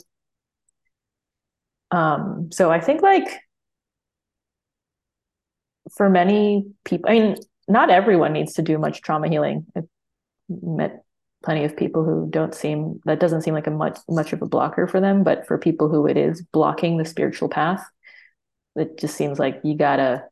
Um, 1.91 2.51
so 2.53 2.71
I 2.71 2.79
think 2.79 3.01
like 3.01 3.27
for 5.97 6.11
many 6.11 6.67
people, 6.85 7.09
I 7.09 7.13
mean, 7.15 7.37
not 7.67 7.89
everyone 7.89 8.35
needs 8.35 8.53
to 8.55 8.63
do 8.63 8.77
much 8.77 9.01
trauma 9.01 9.31
healing. 9.31 9.65
I've 9.75 9.89
met 10.51 11.05
plenty 11.43 11.65
of 11.65 11.75
people 11.75 12.05
who 12.05 12.29
don't 12.29 12.55
seem 12.55 13.01
that 13.07 13.19
doesn't 13.19 13.41
seem 13.41 13.55
like 13.55 13.67
a 13.67 13.71
much 13.71 13.99
much 14.11 14.35
of 14.35 14.43
a 14.43 14.47
blocker 14.47 14.87
for 14.87 15.01
them, 15.01 15.25
but 15.25 15.47
for 15.47 15.57
people 15.57 15.89
who 15.89 16.07
it 16.07 16.19
is 16.19 16.43
blocking 16.53 16.99
the 16.99 17.07
spiritual 17.07 17.49
path, 17.49 17.83
it 18.77 18.99
just 18.99 19.17
seems 19.17 19.39
like 19.39 19.59
you 19.65 19.75
gotta 19.75 20.25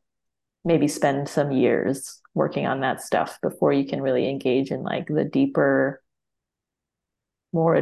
maybe 0.65 0.89
spend 0.89 1.29
some 1.29 1.53
years 1.53 2.21
working 2.35 2.67
on 2.67 2.81
that 2.81 3.01
stuff 3.01 3.39
before 3.43 3.73
you 3.73 3.87
can 3.87 4.01
really 4.01 4.29
engage 4.29 4.71
in 4.71 4.83
like 4.83 5.07
the 5.09 5.25
deeper 5.25 6.03
more 7.53 7.77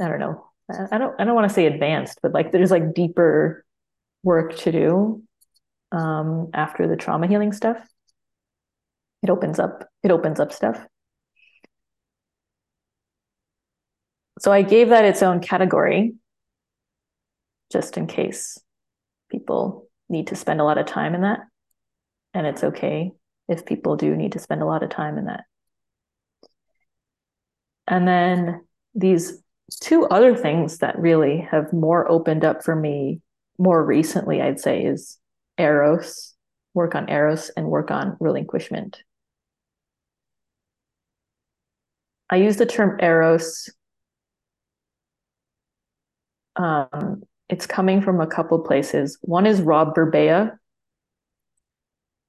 i 0.00 0.08
don't 0.08 0.20
know. 0.20 0.44
I 0.90 0.98
don't 0.98 1.18
i 1.20 1.24
don't 1.24 1.34
want 1.34 1.48
to 1.48 1.54
say 1.54 1.66
advanced 1.66 2.18
but 2.22 2.32
like 2.32 2.52
there's 2.52 2.70
like 2.70 2.94
deeper 2.94 3.64
work 4.22 4.56
to 4.58 4.72
do 4.72 5.22
um 5.92 6.50
after 6.52 6.88
the 6.88 6.96
trauma 6.96 7.26
healing 7.26 7.52
stuff. 7.52 7.78
It 9.22 9.30
opens 9.30 9.58
up 9.58 9.88
it 10.02 10.10
opens 10.10 10.40
up 10.40 10.52
stuff. 10.52 10.84
So 14.40 14.52
i 14.52 14.62
gave 14.62 14.88
that 14.88 15.04
its 15.04 15.22
own 15.22 15.40
category 15.40 16.14
just 17.72 17.96
in 17.96 18.06
case 18.06 18.58
people 19.30 19.88
need 20.08 20.26
to 20.28 20.36
spend 20.36 20.60
a 20.60 20.64
lot 20.64 20.78
of 20.78 20.86
time 20.86 21.14
in 21.14 21.22
that 21.22 21.40
and 22.34 22.46
it's 22.46 22.64
okay 22.64 23.12
if 23.48 23.64
people 23.64 23.96
do 23.96 24.14
need 24.16 24.32
to 24.32 24.38
spend 24.38 24.60
a 24.60 24.66
lot 24.66 24.82
of 24.82 24.90
time 24.90 25.16
in 25.16 25.26
that. 25.26 25.44
And 27.86 28.06
then 28.06 28.64
these 28.94 29.42
two 29.80 30.06
other 30.06 30.36
things 30.36 30.78
that 30.78 30.98
really 30.98 31.46
have 31.50 31.72
more 31.72 32.10
opened 32.10 32.44
up 32.44 32.64
for 32.64 32.74
me 32.74 33.20
more 33.58 33.84
recently, 33.84 34.42
I'd 34.42 34.60
say, 34.60 34.82
is 34.84 35.18
Eros, 35.58 36.34
work 36.74 36.94
on 36.94 37.08
Eros, 37.08 37.50
and 37.56 37.66
work 37.66 37.90
on 37.90 38.16
relinquishment. 38.18 39.02
I 42.30 42.36
use 42.36 42.56
the 42.56 42.66
term 42.66 42.98
Eros. 43.00 43.70
Um, 46.56 47.22
it's 47.48 47.66
coming 47.66 48.00
from 48.00 48.20
a 48.20 48.26
couple 48.26 48.58
places. 48.60 49.18
One 49.20 49.46
is 49.46 49.60
Rob 49.60 49.94
Burbea, 49.94 50.56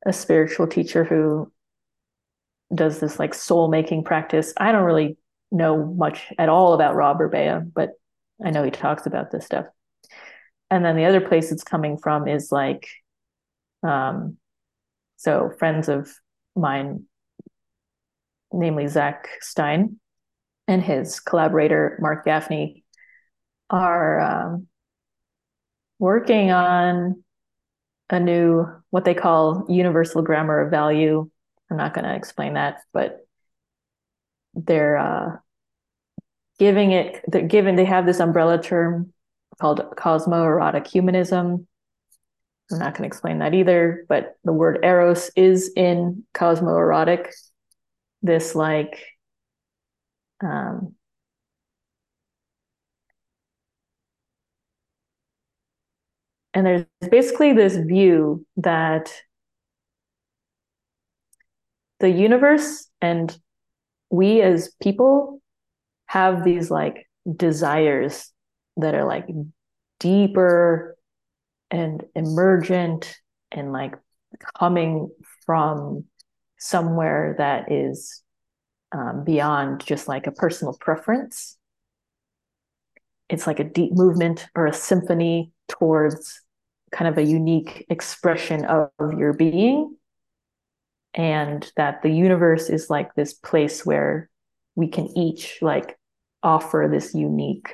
a 0.06 0.14
spiritual 0.14 0.68
teacher 0.68 1.04
who 1.04 1.52
does 2.74 3.00
this 3.00 3.20
like 3.20 3.34
soul 3.34 3.68
making 3.68 4.04
practice. 4.04 4.54
I 4.58 4.72
don't 4.72 4.84
really 4.84 5.18
know 5.52 5.86
much 5.86 6.32
at 6.38 6.50
all 6.50 6.74
about 6.74 6.96
Rob 6.96 7.20
Burbea, 7.20 7.72
but 7.74 7.92
I 8.44 8.52
know 8.52 8.64
he 8.64 8.72
talks 8.72 9.06
about 9.06 9.32
this 9.32 9.46
stuff. 9.46 9.66
And 10.70 10.84
then 10.84 10.96
the 10.96 11.06
other 11.06 11.22
place 11.22 11.52
it's 11.52 11.64
coming 11.64 11.98
from 11.98 12.28
is 12.28 12.52
like, 12.52 12.88
um, 13.84 14.38
so 15.18 15.52
friends 15.58 15.90
of 15.90 16.12
mine, 16.56 17.06
namely 18.52 18.88
Zach 18.88 19.30
Stein 19.42 20.00
and 20.68 20.82
his 20.82 21.20
collaborator 21.20 21.98
Marc 22.02 22.26
Gafni, 22.26 22.84
are 23.70 24.20
um, 24.20 24.68
working 26.00 26.52
on 26.52 27.24
a 28.10 28.20
new 28.20 28.66
what 28.90 29.06
they 29.06 29.14
call 29.14 29.66
universal 29.70 30.22
grammar 30.22 30.62
of 30.62 30.72
value. 30.72 31.30
I'm 31.70 31.78
not 31.78 31.94
going 31.94 32.06
to 32.06 32.16
explain 32.16 32.54
that, 32.54 32.82
but 32.94 33.26
they're 34.54 34.98
uh, 34.98 35.38
giving 36.60 36.92
it 36.92 37.24
they're 37.28 37.42
given 37.42 37.76
they 37.76 37.86
have 37.86 38.06
this 38.06 38.20
umbrella 38.20 38.62
term 38.62 39.14
called 39.60 39.82
cosmoerotic 39.98 40.88
humanism 40.88 41.68
i'm 42.72 42.80
not 42.80 42.94
going 42.94 43.04
to 43.04 43.08
explain 43.08 43.40
that 43.40 43.54
either 43.54 44.06
but 44.08 44.36
the 44.44 44.54
word 44.54 44.80
eros 44.84 45.30
is 45.36 45.72
in 45.76 46.24
cosmoerotic 46.34 47.28
this 48.22 48.56
like 48.56 49.04
um, 50.44 50.96
and 56.56 56.66
there's 56.66 56.86
basically 57.12 57.52
this 57.52 57.76
view 57.76 58.46
that 58.58 59.12
the 62.00 62.10
universe 62.10 62.88
and 63.02 63.38
we 64.10 64.42
as 64.42 64.74
people 64.82 65.42
have 66.06 66.46
these 66.46 66.72
like 66.72 67.08
desires 67.36 68.32
that 68.78 68.96
are 68.96 69.06
like 69.06 69.28
deeper 70.00 70.96
and 71.70 72.04
emergent 72.16 73.14
and 73.52 73.74
like 73.74 73.96
coming 74.58 75.10
from 75.46 76.06
somewhere 76.58 77.36
that 77.38 77.70
is 77.70 78.24
um, 78.94 79.24
beyond 79.26 79.86
just 79.86 80.08
like 80.08 80.26
a 80.26 80.32
personal 80.32 80.78
preference. 80.80 81.58
It's 83.30 83.48
like 83.48 83.60
a 83.60 83.64
deep 83.64 83.92
movement 83.94 84.48
or 84.56 84.68
a 84.68 84.74
symphony 84.74 85.52
towards 85.68 86.45
kind 86.96 87.10
of 87.10 87.18
a 87.18 87.30
unique 87.30 87.86
expression 87.90 88.64
of, 88.66 88.90
your 89.18 89.34
being. 89.34 89.98
And 91.14 91.70
that 91.76 92.02
the 92.02 92.10
universe 92.10 92.70
is 92.70 92.90
like 92.90 93.14
this 93.14 93.34
place 93.34 93.86
where 93.86 94.30
we 94.76 94.88
can 94.88 95.08
each 95.18 95.60
like 95.62 95.98
offer 96.42 96.88
this 96.90 97.14
unique 97.14 97.74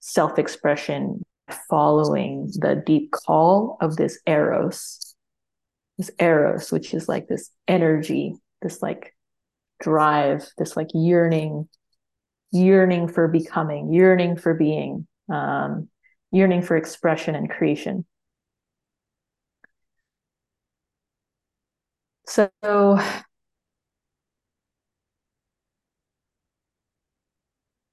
self 0.00 0.38
expression 0.38 1.24
following 1.68 2.50
the 2.58 2.82
deep 2.86 3.10
call 3.10 3.76
of 3.80 3.96
this 3.96 4.20
eros 4.26 5.14
this 5.98 6.10
eros 6.18 6.70
which 6.70 6.94
is 6.94 7.08
like 7.08 7.26
this 7.26 7.50
energy 7.66 8.34
this 8.62 8.80
like 8.80 9.14
drive 9.80 10.48
this 10.58 10.76
like 10.76 10.86
yearning 10.94 11.68
yearning 12.52 13.08
for 13.08 13.26
becoming 13.26 13.92
yearning 13.92 14.36
for 14.36 14.54
being 14.54 15.06
um, 15.28 15.88
yearning 16.30 16.62
for 16.62 16.76
expression 16.76 17.34
and 17.34 17.50
creation 17.50 18.04
so 22.30 22.48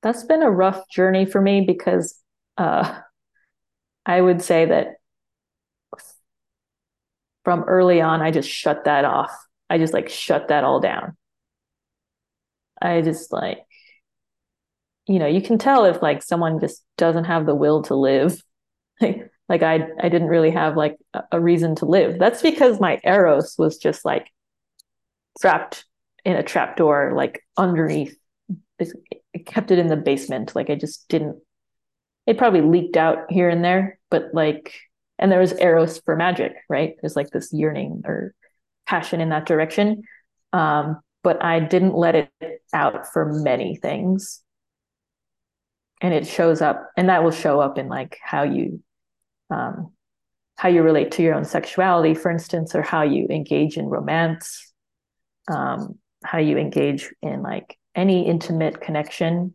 that's 0.01 0.23
been 0.23 0.41
a 0.43 0.49
rough 0.51 0.87
journey 0.89 1.25
for 1.25 1.41
me 1.41 1.61
because 1.61 2.19
uh, 2.57 2.99
I 4.05 4.21
would 4.21 4.41
say 4.41 4.65
that 4.65 4.95
from 7.43 7.63
early 7.63 8.01
on, 8.01 8.21
I 8.21 8.31
just 8.31 8.49
shut 8.49 8.85
that 8.85 9.05
off. 9.05 9.31
I 9.69 9.77
just 9.77 9.93
like 9.93 10.09
shut 10.09 10.49
that 10.49 10.63
all 10.63 10.79
down. 10.79 11.15
I 12.81 13.01
just 13.01 13.31
like, 13.33 13.59
you 15.07 15.19
know, 15.19 15.27
you 15.27 15.41
can 15.41 15.57
tell 15.57 15.85
if 15.85 16.01
like 16.01 16.21
someone 16.21 16.59
just 16.59 16.83
doesn't 16.97 17.25
have 17.25 17.45
the 17.45 17.55
will 17.55 17.83
to 17.83 17.95
live. 17.95 18.41
Like, 18.99 19.31
like 19.49 19.63
I, 19.63 19.87
I 20.01 20.09
didn't 20.09 20.27
really 20.27 20.51
have 20.51 20.75
like 20.75 20.97
a, 21.31 21.39
reason 21.39 21.75
to 21.75 21.85
live. 21.85 22.19
That's 22.19 22.41
because 22.41 22.79
my 22.79 22.99
eros 23.03 23.55
was 23.57 23.77
just 23.77 24.03
like 24.03 24.27
trapped 25.39 25.85
in 26.25 26.35
a 26.35 26.43
trapdoor, 26.43 27.13
like 27.15 27.41
underneath 27.57 28.17
I 28.79 29.39
kept 29.45 29.71
it 29.71 29.79
in 29.79 29.87
the 29.87 29.95
basement. 29.95 30.55
Like 30.55 30.69
I 30.69 30.75
just 30.75 31.07
didn't. 31.09 31.37
It 32.25 32.37
probably 32.37 32.61
leaked 32.61 32.97
out 32.97 33.25
here 33.29 33.49
and 33.49 33.63
there, 33.63 33.99
but 34.09 34.33
like, 34.33 34.73
and 35.17 35.31
there 35.31 35.39
was 35.39 35.53
eros 35.53 35.99
for 35.99 36.15
magic, 36.15 36.53
right? 36.69 36.95
There's 37.01 37.15
like 37.15 37.29
this 37.29 37.53
yearning 37.53 38.03
or 38.05 38.33
passion 38.85 39.21
in 39.21 39.29
that 39.29 39.45
direction. 39.45 40.03
Um, 40.53 40.99
but 41.23 41.43
I 41.43 41.59
didn't 41.59 41.95
let 41.95 42.15
it 42.15 42.61
out 42.73 43.07
for 43.11 43.31
many 43.31 43.75
things. 43.75 44.41
And 46.01 46.13
it 46.13 46.27
shows 46.27 46.61
up, 46.61 46.91
and 46.95 47.09
that 47.09 47.23
will 47.23 47.31
show 47.31 47.59
up 47.59 47.77
in 47.77 47.87
like 47.87 48.17
how 48.21 48.43
you, 48.43 48.83
um, 49.49 49.93
how 50.57 50.69
you 50.69 50.81
relate 50.81 51.11
to 51.11 51.23
your 51.23 51.35
own 51.35 51.45
sexuality, 51.45 52.13
for 52.13 52.31
instance, 52.31 52.75
or 52.75 52.81
how 52.81 53.03
you 53.03 53.27
engage 53.29 53.77
in 53.77 53.85
romance, 53.85 54.73
um, 55.49 55.97
how 56.23 56.39
you 56.39 56.57
engage 56.57 57.13
in 57.21 57.41
like 57.41 57.77
any 57.95 58.27
intimate 58.27 58.81
connection 58.81 59.53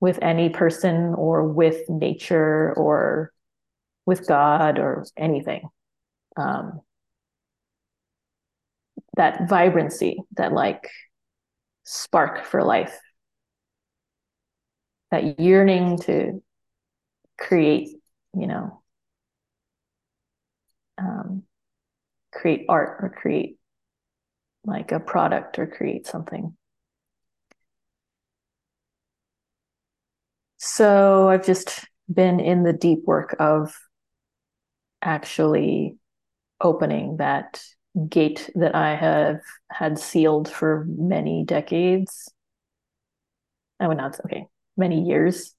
with 0.00 0.18
any 0.22 0.48
person 0.48 1.14
or 1.14 1.46
with 1.46 1.88
nature 1.88 2.72
or 2.76 3.32
with 4.06 4.26
God 4.26 4.78
or 4.78 5.04
anything. 5.16 5.68
Um, 6.36 6.80
that 9.16 9.48
vibrancy, 9.48 10.18
that 10.36 10.52
like 10.52 10.88
spark 11.84 12.44
for 12.44 12.62
life, 12.62 12.98
that 15.10 15.38
yearning 15.38 15.98
to 15.98 16.42
create, 17.38 17.88
you 18.34 18.46
know, 18.46 18.79
um, 21.00 21.42
create 22.32 22.66
art 22.68 22.98
or 23.02 23.08
create 23.10 23.56
like 24.64 24.92
a 24.92 25.00
product 25.00 25.58
or 25.58 25.66
create 25.66 26.06
something. 26.06 26.56
So 30.58 31.28
I've 31.28 31.46
just 31.46 31.86
been 32.12 32.38
in 32.40 32.64
the 32.64 32.72
deep 32.72 33.00
work 33.04 33.34
of 33.38 33.74
actually 35.00 35.96
opening 36.60 37.16
that 37.16 37.62
gate 38.08 38.50
that 38.54 38.74
I 38.74 38.94
have 38.94 39.40
had 39.70 39.98
sealed 39.98 40.48
for 40.48 40.84
many 40.86 41.44
decades. 41.44 42.30
I 43.80 43.88
would 43.88 43.96
not 43.96 44.16
say 44.16 44.22
okay, 44.26 44.46
many 44.76 45.02
years. 45.02 45.54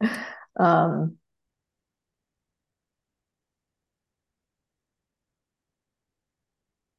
um, 0.58 1.18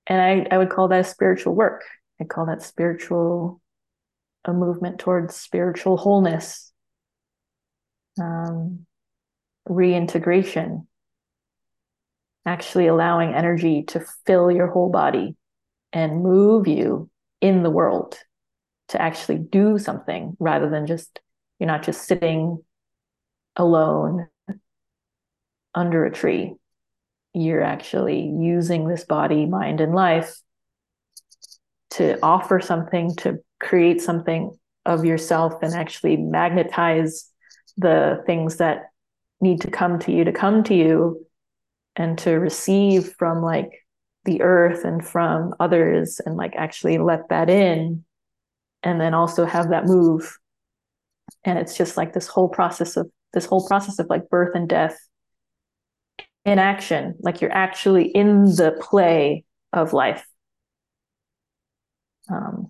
and 0.07 0.21
I, 0.21 0.47
I 0.53 0.57
would 0.57 0.69
call 0.69 0.87
that 0.87 1.05
spiritual 1.05 1.53
work. 1.55 1.83
I 2.19 2.23
call 2.23 2.45
that 2.47 2.63
spiritual 2.63 3.61
a 4.45 4.53
movement 4.53 4.99
towards 4.99 5.35
spiritual 5.35 5.97
wholeness, 5.97 6.71
um, 8.19 8.85
reintegration, 9.67 10.87
actually 12.45 12.87
allowing 12.87 13.33
energy 13.33 13.83
to 13.83 14.05
fill 14.25 14.49
your 14.49 14.67
whole 14.67 14.89
body 14.89 15.35
and 15.91 16.23
move 16.23 16.67
you 16.67 17.09
in 17.41 17.63
the 17.63 17.69
world 17.69 18.17
to 18.87 19.01
actually 19.01 19.37
do 19.37 19.77
something 19.77 20.37
rather 20.39 20.69
than 20.69 20.87
just, 20.87 21.19
you're 21.59 21.67
not 21.67 21.83
just 21.83 22.07
sitting 22.07 22.63
alone 23.57 24.27
under 25.75 26.05
a 26.05 26.11
tree. 26.11 26.53
You're 27.39 27.63
actually 27.63 28.21
using 28.21 28.87
this 28.87 29.05
body, 29.05 29.45
mind, 29.45 29.79
and 29.79 29.93
life 29.93 30.35
to 31.91 32.17
offer 32.23 32.59
something, 32.59 33.15
to 33.17 33.37
create 33.59 34.01
something 34.01 34.57
of 34.85 35.05
yourself 35.05 35.53
and 35.61 35.73
actually 35.73 36.17
magnetize 36.17 37.29
the 37.77 38.23
things 38.25 38.57
that 38.57 38.89
need 39.39 39.61
to 39.61 39.69
come 39.69 39.99
to 39.99 40.11
you 40.11 40.23
to 40.23 40.31
come 40.31 40.63
to 40.63 40.73
you 40.73 41.27
and 41.95 42.17
to 42.17 42.31
receive 42.31 43.13
from 43.19 43.43
like 43.43 43.69
the 44.25 44.41
earth 44.41 44.83
and 44.83 45.05
from 45.05 45.53
others 45.59 46.19
and 46.25 46.35
like 46.37 46.55
actually 46.55 46.97
let 46.97 47.29
that 47.29 47.49
in 47.49 48.03
and 48.83 48.99
then 48.99 49.13
also 49.13 49.45
have 49.45 49.69
that 49.69 49.85
move. 49.85 50.37
And 51.43 51.59
it's 51.59 51.77
just 51.77 51.97
like 51.97 52.13
this 52.13 52.27
whole 52.27 52.49
process 52.49 52.97
of 52.97 53.09
this 53.33 53.45
whole 53.45 53.67
process 53.67 53.99
of 53.99 54.07
like 54.09 54.29
birth 54.29 54.55
and 54.55 54.67
death 54.67 54.97
in 56.47 56.59
action 56.59 57.13
like 57.19 57.41
you're 57.41 57.51
actually 57.51 58.07
in 58.07 58.45
the 58.45 58.75
play 58.79 59.43
of 59.73 59.93
life. 59.93 60.25
Um, 62.29 62.67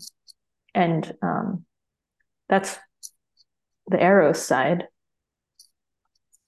and 0.74 1.16
um, 1.22 1.66
that's 2.50 2.78
the 3.88 4.04
eros 4.04 4.42
side. 4.42 4.86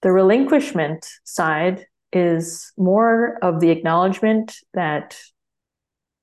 The 0.02 0.12
relinquishment 0.12 1.08
side 1.24 1.86
is 2.12 2.72
more 2.78 3.38
of 3.42 3.60
the 3.60 3.70
acknowledgement 3.70 4.56
that 4.74 5.16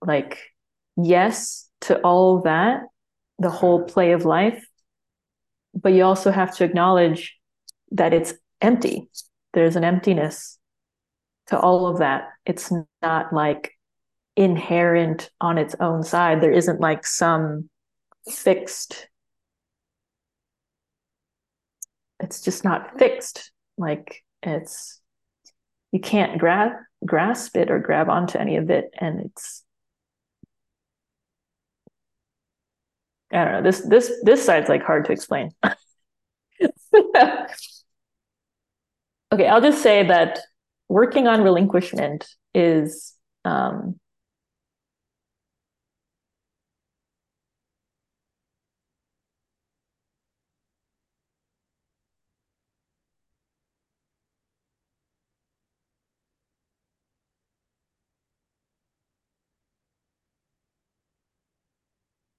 like 0.04 0.38
yes 0.96 1.68
to 1.82 2.00
all 2.00 2.42
that 2.42 2.80
the 3.38 3.50
whole 3.50 3.84
play 3.84 4.12
of 4.12 4.24
life 4.24 4.66
but 5.80 5.92
you 5.92 6.02
also 6.02 6.30
have 6.30 6.56
to 6.56 6.64
acknowledge 6.64 7.36
that 7.92 8.14
it's 8.14 8.34
empty. 8.60 9.08
There's 9.52 9.76
an 9.76 9.84
emptiness 9.84 10.58
to 11.46 11.58
all 11.58 11.86
of 11.86 11.98
that 11.98 12.28
it's 12.44 12.72
not 13.02 13.32
like 13.32 13.72
inherent 14.36 15.30
on 15.40 15.58
its 15.58 15.74
own 15.80 16.02
side 16.02 16.40
there 16.40 16.52
isn't 16.52 16.80
like 16.80 17.06
some 17.06 17.68
fixed 18.30 19.08
it's 22.20 22.42
just 22.42 22.64
not 22.64 22.98
fixed 22.98 23.52
like 23.78 24.22
it's 24.42 25.00
you 25.92 26.00
can't 26.00 26.38
grab 26.38 26.72
grasp 27.04 27.56
it 27.56 27.70
or 27.70 27.78
grab 27.78 28.08
onto 28.08 28.38
any 28.38 28.56
of 28.56 28.70
it 28.70 28.90
and 28.98 29.20
it's 29.20 29.62
I 33.32 33.44
don't 33.44 33.52
know. 33.54 33.62
This 33.62 33.80
this 33.80 34.12
this 34.22 34.44
side's 34.44 34.68
like 34.68 34.82
hard 34.82 35.06
to 35.06 35.12
explain. 35.12 35.50
okay, 35.64 35.74
I'll 39.48 39.60
just 39.60 39.82
say 39.82 40.06
that 40.06 40.38
working 40.88 41.26
on 41.26 41.42
relinquishment 41.42 42.28
is 42.54 43.14
um, 43.44 43.98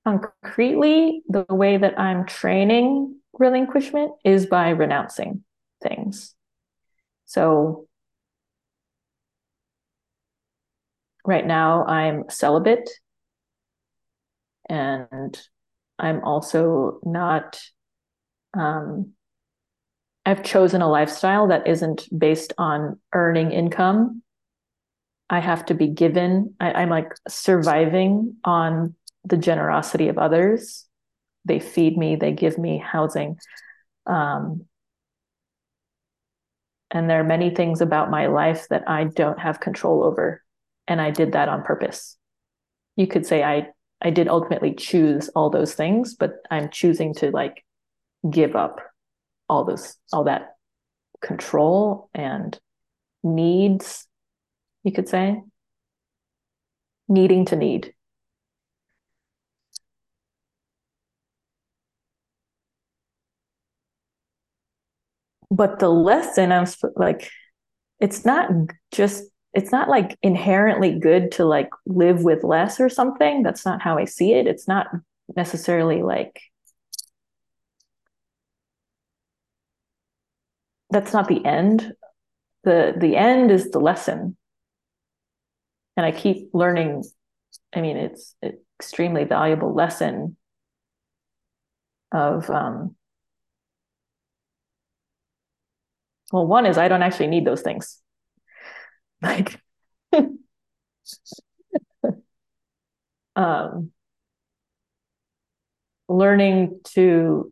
concretely, 0.07 1.21
the 1.27 1.45
way 1.49 1.77
that 1.77 1.99
I'm 1.99 2.25
training 2.25 3.19
relinquishment 3.33 4.13
is 4.23 4.45
by 4.45 4.69
renouncing 4.69 5.43
things. 5.83 6.33
So 7.25 7.87
right 11.27 11.45
now 11.45 11.85
I'm 11.85 12.23
celibate 12.29 12.89
and 14.67 15.39
I'm 15.99 16.23
also 16.23 16.99
not 17.03 17.61
um, 18.57 19.13
I've 20.25 20.43
chosen 20.43 20.81
a 20.81 20.89
lifestyle 20.89 21.47
that 21.47 21.67
isn't 21.67 22.07
based 22.17 22.53
on 22.57 22.99
earning 23.13 23.51
income. 23.51 24.23
I 25.29 25.39
have 25.39 25.65
to 25.67 25.73
be 25.73 25.87
given, 25.87 26.55
I, 26.59 26.83
am 26.83 26.89
like 26.89 27.13
surviving 27.27 28.35
on 28.43 28.95
the 29.23 29.37
generosity 29.37 30.07
of 30.07 30.17
others. 30.17 30.85
They 31.45 31.59
feed 31.59 31.97
me, 31.97 32.15
they 32.15 32.31
give 32.31 32.57
me 32.57 32.77
housing. 32.77 33.37
Um, 34.05 34.65
and 36.91 37.09
there 37.09 37.19
are 37.19 37.25
many 37.25 37.49
things 37.49 37.81
about 37.81 38.09
my 38.09 38.27
life 38.27 38.67
that 38.69 38.83
I 38.89 39.05
don't 39.05 39.39
have 39.39 39.59
control 39.59 40.03
over. 40.03 40.43
And 40.87 41.01
I 41.01 41.11
did 41.11 41.33
that 41.33 41.49
on 41.49 41.63
purpose. 41.63 42.17
You 42.95 43.07
could 43.07 43.25
say 43.25 43.43
I 43.43 43.67
I 44.01 44.11
did 44.11 44.27
ultimately 44.27 44.73
choose 44.75 45.29
all 45.29 45.49
those 45.49 45.73
things, 45.73 46.15
but 46.15 46.35
I'm 46.51 46.69
choosing 46.69 47.13
to 47.15 47.31
like 47.31 47.63
give 48.29 48.55
up 48.55 48.79
all 49.49 49.65
those 49.65 49.95
all 50.13 50.25
that 50.25 50.55
control 51.21 52.09
and 52.13 52.57
needs, 53.23 54.07
you 54.83 54.91
could 54.91 55.09
say. 55.09 55.41
Needing 57.09 57.45
to 57.45 57.55
need. 57.55 57.93
but 65.49 65.79
the 65.79 65.89
lesson 65.89 66.51
i'm 66.51 66.65
like 66.95 67.29
it's 67.99 68.25
not 68.25 68.49
just 68.91 69.23
it's 69.57 69.71
not 69.71 69.89
like 69.89 70.15
inherently 70.21 70.99
good 70.99 71.31
to 71.31 71.43
like 71.43 71.71
live 71.87 72.23
with 72.23 72.43
less 72.43 72.79
or 72.79 72.89
something. 72.89 73.41
That's 73.41 73.65
not 73.65 73.81
how 73.81 73.97
i 73.97 74.05
see 74.05 74.33
it. 74.33 74.45
It's 74.45 74.67
not 74.67 74.85
necessarily 75.35 76.03
like 76.03 76.39
that's 80.89 81.13
not 81.13 81.27
the 81.27 81.43
end. 81.45 81.93
The 82.63 82.93
the 82.97 83.15
end 83.15 83.51
is 83.51 83.71
the 83.71 83.79
lesson. 83.79 84.37
And 85.95 86.05
i 86.05 86.11
keep 86.11 86.49
learning 86.53 87.03
i 87.75 87.81
mean 87.81 87.97
it's 87.97 88.35
an 88.43 88.57
extremely 88.79 89.23
valuable 89.23 89.73
lesson 89.73 90.37
of 92.11 92.49
um 92.49 92.95
Well, 96.31 96.45
one 96.45 96.65
is 96.65 96.77
I 96.77 96.87
don't 96.87 97.03
actually 97.03 97.27
need 97.27 97.45
those 97.45 97.61
things. 97.61 98.01
Like, 99.21 99.59
um, 103.35 103.91
learning 106.09 106.79
to 106.83 107.51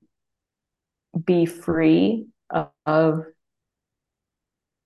be 1.26 1.46
free 1.46 2.28
of, 2.50 2.70
of 2.86 3.26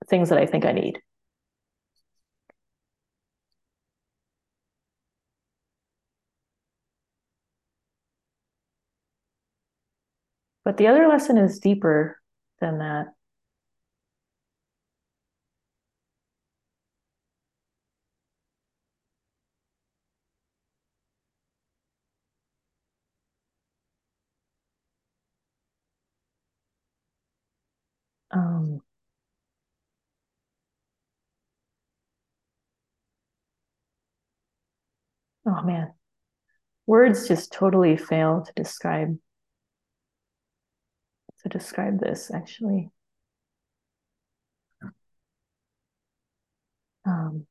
things 0.08 0.30
that 0.30 0.38
I 0.38 0.46
think 0.46 0.66
I 0.66 0.72
need. 0.72 1.00
But 10.64 10.78
the 10.78 10.88
other 10.88 11.08
lesson 11.08 11.38
is 11.38 11.60
deeper 11.60 12.22
than 12.62 12.78
that. 12.80 13.14
um, 28.32 28.82
oh 35.50 35.64
man, 35.64 35.92
words 36.86 37.28
just 37.28 37.52
totally 37.52 37.98
fail 37.98 38.44
to 38.46 38.54
describe 38.56 39.18
to 41.44 41.50
describe 41.50 42.00
this 42.00 42.32
actually. 42.34 42.90
Um, 47.06 47.48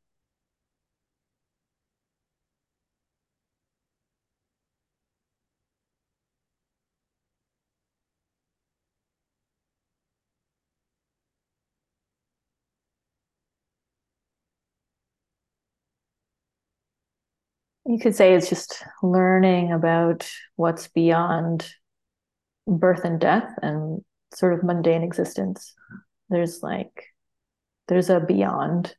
you 17.89 17.99
could 17.99 18.15
say 18.15 18.35
it's 18.35 18.51
just 18.51 18.85
learning 19.03 19.73
about 19.73 20.31
what's 20.57 20.89
beyond 20.89 21.67
birth 22.67 23.03
and 23.03 23.19
death 23.19 23.51
and 23.63 24.05
sort 24.35 24.53
of 24.53 24.63
mundane 24.63 25.03
existence. 25.03 25.73
There's 26.29 26.63
like, 26.63 27.07
there's 27.89 28.11
a 28.11 28.21
beyond. 28.21 28.95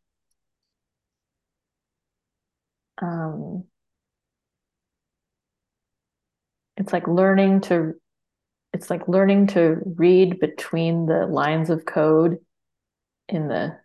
Um, 2.99 3.65
it's 6.75 6.91
like 6.91 7.07
learning 7.07 7.61
to, 7.61 7.93
it's 8.73 8.89
like 8.89 9.07
learning 9.07 9.47
to 9.47 9.77
read 9.85 10.39
between 10.39 11.05
the 11.05 11.27
lines 11.27 11.69
of 11.69 11.85
code 11.85 12.39
in 13.27 13.47
the 13.49 13.77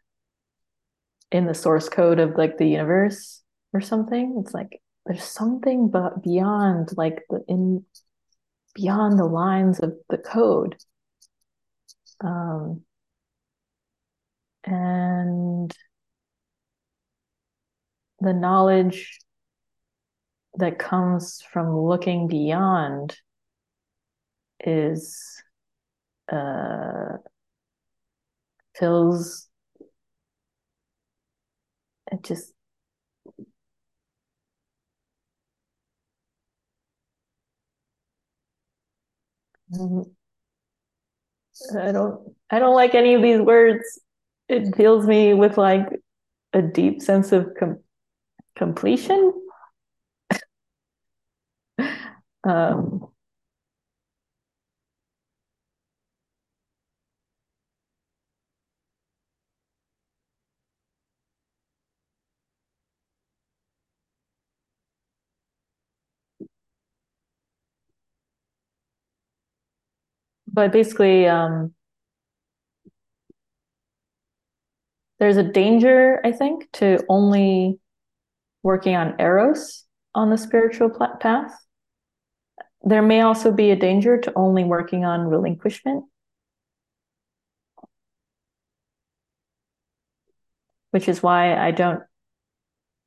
in 1.31 1.47
the 1.47 1.55
source 1.55 1.90
code 1.90 2.20
of 2.20 2.36
like 2.36 2.56
the 2.56 2.68
universe 2.68 3.43
or 3.74 3.82
something. 3.82 4.40
It's 4.43 4.55
like 4.55 4.81
there's 5.06 5.24
something 5.24 5.89
but 5.90 6.22
beyond 6.22 6.90
like 6.97 7.24
the 7.28 7.44
in 7.48 7.85
beyond 8.74 9.18
the 9.18 9.24
lines 9.24 9.81
of 9.81 9.94
the 10.09 10.18
code. 10.18 10.76
Um, 12.20 12.82
and 14.64 15.72
the 18.20 18.32
knowledge 18.32 19.18
that 20.55 20.78
comes 20.78 21.43
from 21.52 21.76
looking 21.76 22.28
beyond 22.28 23.16
is 24.64 25.43
uh, 26.32 27.18
fills 28.74 29.48
it 32.10 32.22
just 32.22 32.53
I 41.78 41.92
don't 41.92 42.34
I 42.51 42.59
don't 42.59 42.74
like 42.74 42.94
any 42.94 43.14
of 43.14 43.22
these 43.22 43.40
words. 43.40 43.84
It 44.48 44.74
fills 44.76 45.06
me 45.06 45.34
with 45.34 45.56
like 45.56 45.86
a 46.52 46.62
deep 46.62 47.02
sense 47.02 47.32
of 47.32 47.48
com- 47.59 47.80
completion. 48.56 49.32
Um, 52.44 53.14
but 70.55 70.70
basically, 70.70 71.26
um, 71.26 71.74
there's 75.18 75.36
a 75.36 75.43
danger, 75.43 76.20
I 76.24 76.31
think, 76.31 76.70
to 76.74 77.05
only 77.09 77.81
working 78.62 78.94
on 78.94 79.16
eros 79.18 79.85
on 80.14 80.31
the 80.31 80.39
spiritual 80.39 80.90
path. 81.20 81.52
There 82.82 83.02
may 83.02 83.22
also 83.22 83.51
be 83.51 83.72
a 83.72 83.76
danger 83.76 84.16
to 84.16 84.32
only 84.36 84.62
working 84.62 85.05
on 85.05 85.26
relinquishment, 85.26 86.05
which 90.93 91.09
is 91.09 91.20
why 91.20 91.56
I 91.56 91.72
don't, 91.72 92.01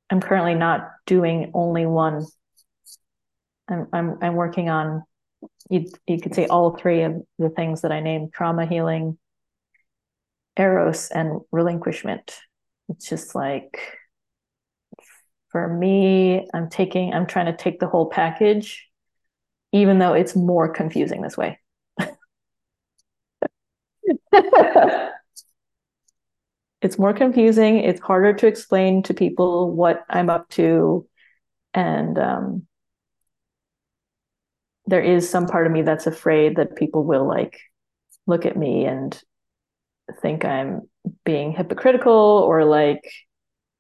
I'm 0.10 0.20
currently 0.20 0.56
not 0.56 0.82
doing 1.06 1.52
only 1.54 1.86
one. 1.86 2.26
I'm, 3.70 3.88
I'm, 3.94 4.18
I'm 4.22 4.36
working 4.36 4.68
on, 4.68 5.04
you, 5.70 5.86
you 6.08 6.20
could 6.20 6.36
say 6.36 6.48
all 6.48 6.76
three 6.76 7.04
of 7.04 7.16
the 7.40 7.50
things 7.50 7.82
that 7.82 7.92
I 7.92 8.00
named 8.00 8.34
trauma 8.34 8.66
healing, 8.66 9.18
eros, 10.58 11.10
and 11.10 11.42
relinquishment. 11.52 12.36
It's 12.90 13.10
just 13.10 13.36
like, 13.36 13.80
for 15.50 15.68
me, 15.68 16.48
I'm 16.54 16.70
taking, 16.70 17.14
I'm 17.14 17.28
trying 17.28 17.48
to 17.48 17.56
take 17.56 17.80
the 17.80 17.88
whole 17.88 18.10
package 18.10 18.88
even 19.72 20.00
though 20.00 20.14
it's 20.14 20.36
more 20.36 20.70
confusing 20.70 21.22
this 21.22 21.38
way. 21.38 21.60
it's 26.82 26.98
more 26.98 27.14
confusing. 27.14 27.78
It's 27.80 28.00
harder 28.00 28.34
to 28.34 28.48
explain 28.48 29.04
to 29.04 29.14
people 29.14 29.72
what 29.72 30.04
I'm 30.10 30.30
up 30.30 30.50
to. 30.52 31.08
And 31.74 32.18
um, 32.18 32.68
there 34.88 35.02
is 35.02 35.30
some 35.30 35.48
part 35.48 35.68
of 35.68 35.74
me 35.74 35.82
that's 35.82 36.08
afraid 36.08 36.56
that 36.56 36.78
people 36.78 37.04
will 37.04 37.28
like 37.28 37.60
look 38.26 38.46
at 38.46 38.58
me 38.58 38.86
and 38.86 39.22
think 40.22 40.46
I'm 40.46 40.88
being 41.26 41.52
hypocritical 41.52 42.14
or 42.14 42.64
like 42.64 43.04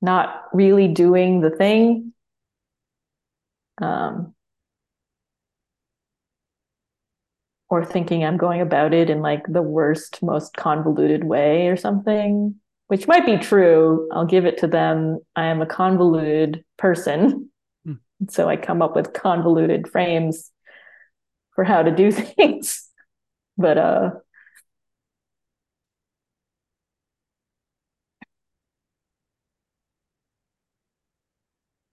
not 0.02 0.44
really 0.54 0.90
doing 0.90 1.40
the 1.42 1.50
thing. 1.50 2.14
Um, 3.82 4.34
or 7.70 7.86
thinking 7.86 8.24
I'm 8.24 8.38
going 8.38 8.62
about 8.62 8.94
it 8.94 9.10
in 9.10 9.22
like 9.22 9.44
the 9.48 9.62
worst, 9.62 10.24
most 10.24 10.56
convoluted 10.56 11.26
way 11.26 11.68
or 11.68 11.76
something, 11.76 12.56
which 12.88 13.08
might 13.08 13.26
be 13.26 13.38
true. 13.38 14.08
I'll 14.12 14.26
give 14.26 14.46
it 14.46 14.58
to 14.60 14.68
them. 14.68 15.20
I 15.36 15.46
am 15.46 15.62
a 15.62 15.66
convoluted 15.66 16.64
person. 16.78 17.50
Hmm. 17.86 17.94
So 18.30 18.50
I 18.50 18.56
come 18.56 18.82
up 18.82 18.96
with 18.96 19.14
convoluted 19.14 19.90
frames 19.90 20.52
for 21.58 21.66
how 21.66 21.84
to 21.84 21.92
do 21.92 22.12
things. 22.38 22.88
but 23.58 23.78
uh 23.78 24.12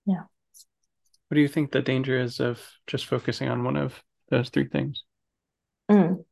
yeah. 0.07 0.24
What 1.28 1.36
do 1.36 1.41
you 1.41 1.49
think 1.49 1.73
the 1.73 1.82
danger 1.82 2.20
is 2.20 2.39
of 2.39 2.61
just 2.86 3.07
focusing 3.07 3.49
on 3.49 3.65
one 3.65 3.77
of 3.77 4.05
those 4.31 4.51
three 4.51 4.69
things? 4.69 5.03
Mm. 5.91 6.24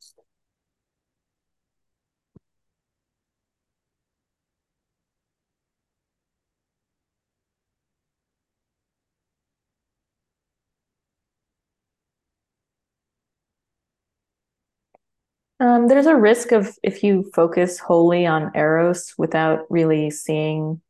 Um, 15.72 15.88
there's 15.88 16.06
a 16.06 16.16
risk 16.16 16.52
of 16.52 16.76
if 16.82 17.02
you 17.02 17.30
focus 17.34 17.78
wholly 17.78 18.26
on 18.26 18.50
eros 18.54 19.14
without 19.16 19.60
really 19.70 20.10
seeing 20.10 20.82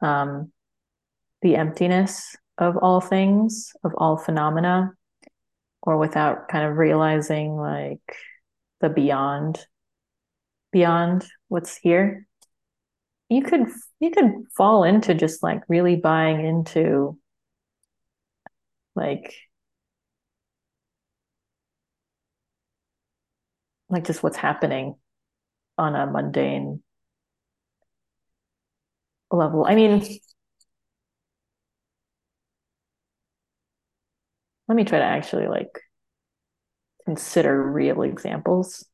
um, 0.00 0.52
the 1.42 1.56
emptiness 1.56 2.36
of 2.56 2.76
all 2.76 3.00
things, 3.00 3.72
of 3.82 3.92
all 3.98 4.16
phenomena, 4.16 4.92
or 5.82 5.98
without 5.98 6.48
kind 6.48 6.64
of 6.64 6.76
realizing 6.76 7.56
like 7.56 7.98
the 8.80 8.88
beyond 8.88 9.66
beyond 10.70 11.24
what's 11.48 11.76
here 11.76 12.26
you 13.28 13.42
could 13.42 13.66
you 14.00 14.10
could 14.10 14.44
fall 14.56 14.84
into 14.84 15.14
just 15.14 15.42
like 15.42 15.62
really 15.68 15.96
buying 15.96 16.44
into 16.44 17.16
like 18.94 19.34
like 23.88 24.04
just 24.04 24.22
what's 24.22 24.36
happening 24.36 24.96
on 25.78 25.94
a 25.94 26.06
mundane 26.06 26.82
level 29.30 29.64
i 29.66 29.74
mean 29.74 30.02
let 34.68 34.76
me 34.76 34.84
try 34.84 34.98
to 34.98 35.04
actually 35.04 35.46
like 35.46 35.80
consider 37.04 37.62
real 37.62 38.02
examples. 38.02 38.84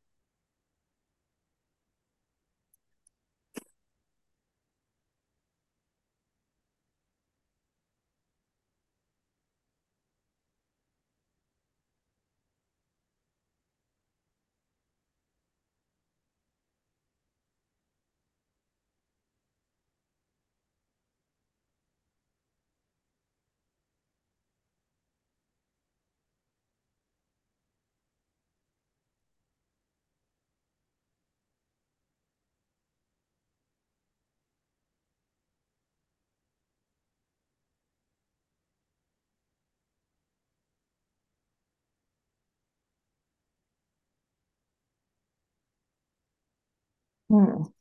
Hmm. 47.30 47.72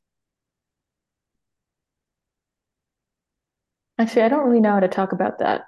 Actually, 3.98 4.22
I 4.22 4.28
don't 4.28 4.46
really 4.48 4.60
know 4.60 4.72
how 4.72 4.80
to 4.80 4.88
talk 4.88 5.12
about 5.12 5.38
that. 5.38 5.62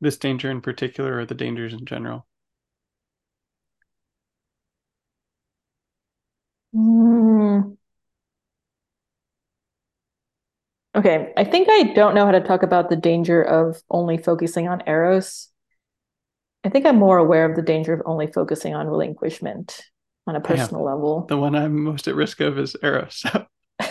This 0.00 0.18
danger 0.18 0.50
in 0.50 0.60
particular, 0.60 1.16
or 1.18 1.24
the 1.24 1.34
dangers 1.34 1.72
in 1.72 1.86
general? 1.86 2.26
Okay, 11.00 11.32
I 11.34 11.44
think 11.44 11.66
I 11.70 11.94
don't 11.94 12.14
know 12.14 12.26
how 12.26 12.32
to 12.32 12.42
talk 12.42 12.62
about 12.62 12.90
the 12.90 12.96
danger 12.96 13.42
of 13.42 13.82
only 13.88 14.18
focusing 14.18 14.68
on 14.68 14.82
eros. 14.86 15.48
I 16.62 16.68
think 16.68 16.84
I'm 16.84 16.98
more 16.98 17.16
aware 17.16 17.48
of 17.48 17.56
the 17.56 17.62
danger 17.62 17.94
of 17.94 18.02
only 18.04 18.26
focusing 18.26 18.74
on 18.74 18.86
relinquishment 18.86 19.80
on 20.26 20.36
a 20.36 20.42
personal 20.42 20.82
yeah, 20.82 20.90
level. 20.92 21.24
The 21.26 21.38
one 21.38 21.54
I'm 21.54 21.84
most 21.84 22.06
at 22.06 22.14
risk 22.14 22.40
of 22.40 22.58
is 22.58 22.76
eros. 22.82 23.24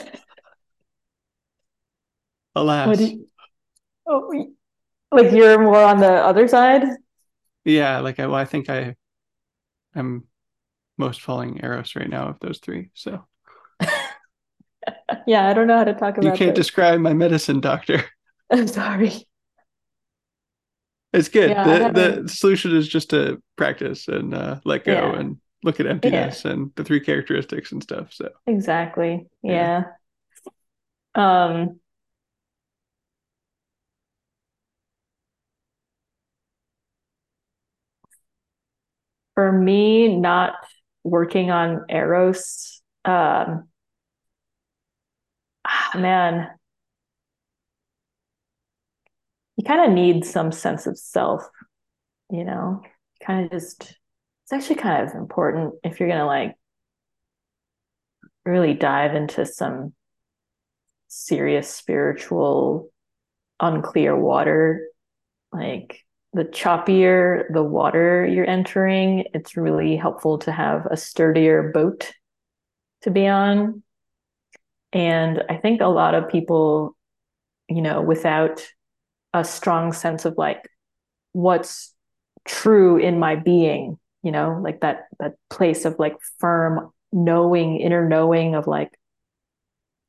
Alas. 2.55 2.99
You, 2.99 3.27
oh, 4.05 4.53
like 5.11 5.31
you're 5.31 5.59
more 5.59 5.81
on 5.81 5.97
the 5.97 6.11
other 6.11 6.47
side? 6.47 6.83
Yeah, 7.65 8.01
like 8.01 8.19
I, 8.19 8.27
well, 8.27 8.35
I 8.35 8.45
think 8.45 8.69
I, 8.69 8.95
I'm 9.95 10.25
most 10.99 11.21
falling 11.21 11.59
eros 11.63 11.95
right 11.95 12.07
now 12.07 12.27
of 12.27 12.39
those 12.39 12.59
three. 12.59 12.91
So 12.93 13.25
yeah, 15.27 15.47
I 15.47 15.53
don't 15.53 15.67
know 15.67 15.77
how 15.77 15.83
to 15.83 15.93
talk 15.93 16.17
about. 16.17 16.23
It. 16.23 16.25
You 16.25 16.37
can't 16.37 16.55
this. 16.55 16.65
describe 16.65 16.99
my 16.99 17.13
medicine, 17.13 17.59
doctor. 17.59 18.03
I'm 18.51 18.67
sorry. 18.67 19.27
It's 21.13 21.29
good. 21.29 21.49
Yeah, 21.49 21.91
the 21.91 22.21
the 22.21 22.29
solution 22.29 22.75
is 22.75 22.87
just 22.87 23.09
to 23.11 23.41
practice 23.55 24.07
and 24.07 24.33
uh, 24.33 24.59
let 24.63 24.85
go, 24.85 24.93
yeah. 24.93 25.19
and 25.19 25.37
look 25.63 25.79
at 25.79 25.87
emptiness 25.87 26.43
yeah. 26.45 26.51
and 26.51 26.71
the 26.75 26.83
three 26.83 26.99
characteristics 26.99 27.71
and 27.71 27.81
stuff. 27.81 28.13
So 28.13 28.29
exactly. 28.47 29.27
Yeah. 29.41 29.83
yeah. 31.15 31.51
Um 31.51 31.79
for 39.35 39.51
me, 39.51 40.15
not 40.15 40.53
working 41.03 41.49
on 41.49 41.85
Eros, 41.89 42.81
um 43.05 43.67
man, 45.95 46.49
you 49.57 49.63
kind 49.63 49.85
of 49.85 49.91
need 49.91 50.25
some 50.25 50.51
sense 50.51 50.87
of 50.87 50.97
self, 50.97 51.47
you 52.31 52.43
know, 52.43 52.81
kind 53.25 53.45
of 53.45 53.51
just, 53.51 53.81
it's 53.81 54.53
actually 54.53 54.75
kind 54.75 55.07
of 55.07 55.15
important 55.15 55.75
if 55.83 55.99
you're 55.99 56.09
going 56.09 56.21
to 56.21 56.25
like 56.25 56.55
really 58.45 58.73
dive 58.73 59.15
into 59.15 59.45
some 59.45 59.93
serious 61.07 61.69
spiritual, 61.69 62.89
unclear 63.59 64.15
water. 64.15 64.87
Like 65.51 66.05
the 66.33 66.45
choppier 66.45 67.51
the 67.51 67.63
water 67.63 68.25
you're 68.25 68.49
entering, 68.49 69.25
it's 69.33 69.57
really 69.57 69.95
helpful 69.95 70.37
to 70.39 70.51
have 70.51 70.85
a 70.85 70.95
sturdier 70.95 71.71
boat 71.73 72.13
to 73.01 73.11
be 73.11 73.27
on. 73.27 73.83
And 74.91 75.43
I 75.49 75.57
think 75.57 75.81
a 75.81 75.87
lot 75.87 76.15
of 76.15 76.29
people, 76.29 76.95
you 77.67 77.81
know, 77.81 78.01
without 78.01 78.65
a 79.33 79.43
strong 79.43 79.93
sense 79.93 80.25
of 80.25 80.37
like 80.37 80.67
what's 81.33 81.93
true 82.45 82.97
in 82.97 83.19
my 83.19 83.35
being 83.35 83.97
you 84.23 84.31
know 84.31 84.59
like 84.63 84.81
that 84.81 85.07
that 85.19 85.33
place 85.49 85.85
of 85.85 85.95
like 85.99 86.15
firm 86.39 86.91
knowing 87.11 87.79
inner 87.79 88.07
knowing 88.07 88.55
of 88.55 88.67
like 88.67 88.91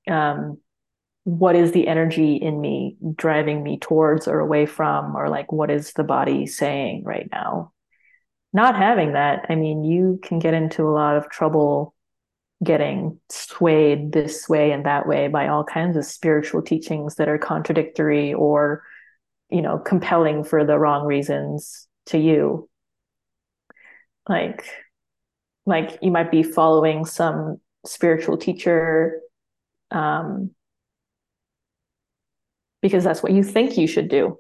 um 0.09 0.59
what 1.25 1.55
is 1.55 1.73
the 1.73 1.87
energy 1.87 2.37
in 2.37 2.61
me 2.61 2.97
driving 3.15 3.63
me 3.63 3.79
towards 3.79 4.27
or 4.27 4.41
away 4.41 4.65
from 4.65 5.15
or 5.15 5.29
like 5.29 5.53
what 5.53 5.71
is 5.71 5.93
the 5.93 6.03
body 6.03 6.47
saying 6.47 7.05
right 7.05 7.29
now? 7.31 7.73
Not 8.53 8.75
having 8.75 9.13
that 9.13 9.47
i 9.49 9.55
mean 9.55 9.85
you 9.85 10.19
can 10.23 10.39
get 10.41 10.55
into 10.55 10.89
a 10.89 10.91
lot 10.91 11.17
of 11.17 11.31
trouble 11.31 11.95
getting 12.63 13.19
swayed 13.31 14.13
this 14.13 14.49
way 14.49 14.71
and 14.71 14.85
that 14.85 15.07
way 15.07 15.29
by 15.29 15.49
all 15.49 15.65
kinds 15.65 15.97
of 15.97 16.05
spiritual 16.05 16.61
teachings 16.61 17.15
that 17.15 17.29
are 17.29 17.39
contradictory 17.39 18.35
or 18.35 18.83
you 19.49 19.63
know 19.63 19.79
compelling 19.79 20.45
for 20.45 20.65
the 20.65 20.79
wrong 20.79 21.07
reasons 21.07 21.89
to 22.07 22.19
you. 22.19 22.69
Like 24.29 24.65
like 25.65 25.99
you 26.03 26.11
might 26.11 26.31
be 26.31 26.43
following 26.43 27.05
some 27.05 27.61
spiritual 27.87 28.37
teacher 28.37 29.21
um 29.91 30.51
because 32.83 33.05
that's 33.05 33.23
what 33.23 33.33
you 33.33 33.43
think 33.43 33.77
you 33.79 33.87
should 33.87 34.09
do. 34.09 34.39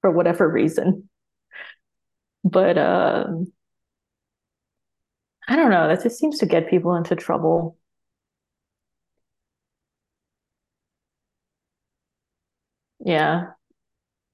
For 0.00 0.10
whatever 0.10 0.48
reason. 0.48 1.08
But 2.44 2.78
um 2.78 3.52
i 5.48 5.56
don't 5.56 5.70
know 5.70 5.88
that 5.88 6.02
just 6.02 6.18
seems 6.18 6.38
to 6.38 6.46
get 6.46 6.68
people 6.70 6.94
into 6.94 7.14
trouble 7.16 7.76
Yeah. 13.04 13.52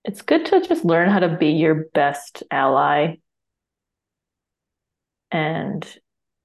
It's 0.05 0.23
good 0.23 0.47
to 0.47 0.61
just 0.63 0.85
learn 0.85 1.11
how 1.11 1.21
to 1.21 1.37
be 1.37 1.51
your 1.53 1.87
best 1.95 2.43
ally 2.51 3.17
and 5.31 5.87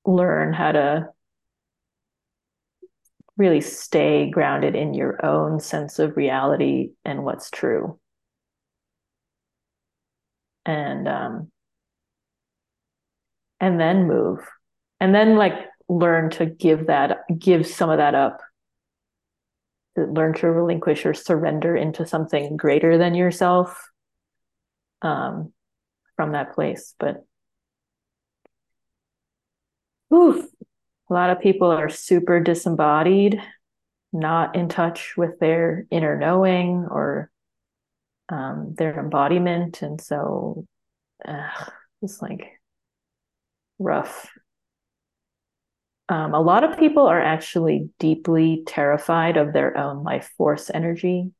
learn 0.06 0.53
how 0.53 0.72
to 0.72 1.10
really 3.38 3.61
stay 3.61 4.30
grounded 4.30 4.76
in 4.76 4.94
your 4.94 5.23
own 5.26 5.60
sense 5.60 5.99
of 5.99 6.18
reality 6.18 6.91
and 7.03 7.23
what's 7.23 7.49
true. 7.49 7.99
And 10.65 11.07
um 11.07 11.52
and 13.64 13.80
then 13.80 14.07
move. 14.07 14.40
And 14.99 15.15
then 15.15 15.38
like 15.38 15.53
learn 15.90 16.30
to 16.31 16.45
give 16.45 16.88
that 16.88 17.19
give 17.38 17.68
some 17.68 17.90
of 17.90 17.98
that 17.98 18.15
up 18.15 18.41
learn 19.95 20.34
to 20.34 20.49
relinquish 20.49 21.06
or 21.06 21.14
surrender 21.14 21.76
into 21.76 22.06
something 22.06 22.57
greater 22.57 22.98
than 22.98 23.14
yourself 23.14 23.90
um, 25.02 25.53
from 26.15 26.31
that 26.31 26.53
place. 26.53 26.95
But 26.98 27.26
oof, 30.14 30.45
a 31.10 31.14
lot 31.14 31.30
of 31.30 31.41
people 31.41 31.69
are 31.69 31.90
super 31.90 32.40
disembodied, 32.40 33.40
not 34.11 34.56
in 34.56 34.68
touch 34.68 35.15
with 35.15 35.40
their 35.40 35.85
inner 35.91 36.18
knowing 36.18 36.88
or 36.90 37.30
um, 38.30 38.73
their 38.76 38.99
embodiment. 38.99 39.84
And 39.84 40.02
so 40.02 40.65
uh, 41.23 41.49
it's 42.02 42.19
like 42.19 42.60
rough 43.79 44.29
um, 46.09 46.33
a 46.33 46.41
lot 46.41 46.63
of 46.63 46.77
people 46.77 47.07
are 47.07 47.21
actually 47.21 47.89
deeply 47.97 48.63
terrified 48.67 49.37
of 49.37 49.53
their 49.53 49.77
own 49.77 50.03
life 50.03 50.31
force 50.37 50.69
energy. 50.73 51.31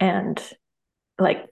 And 0.00 0.42
like 1.18 1.46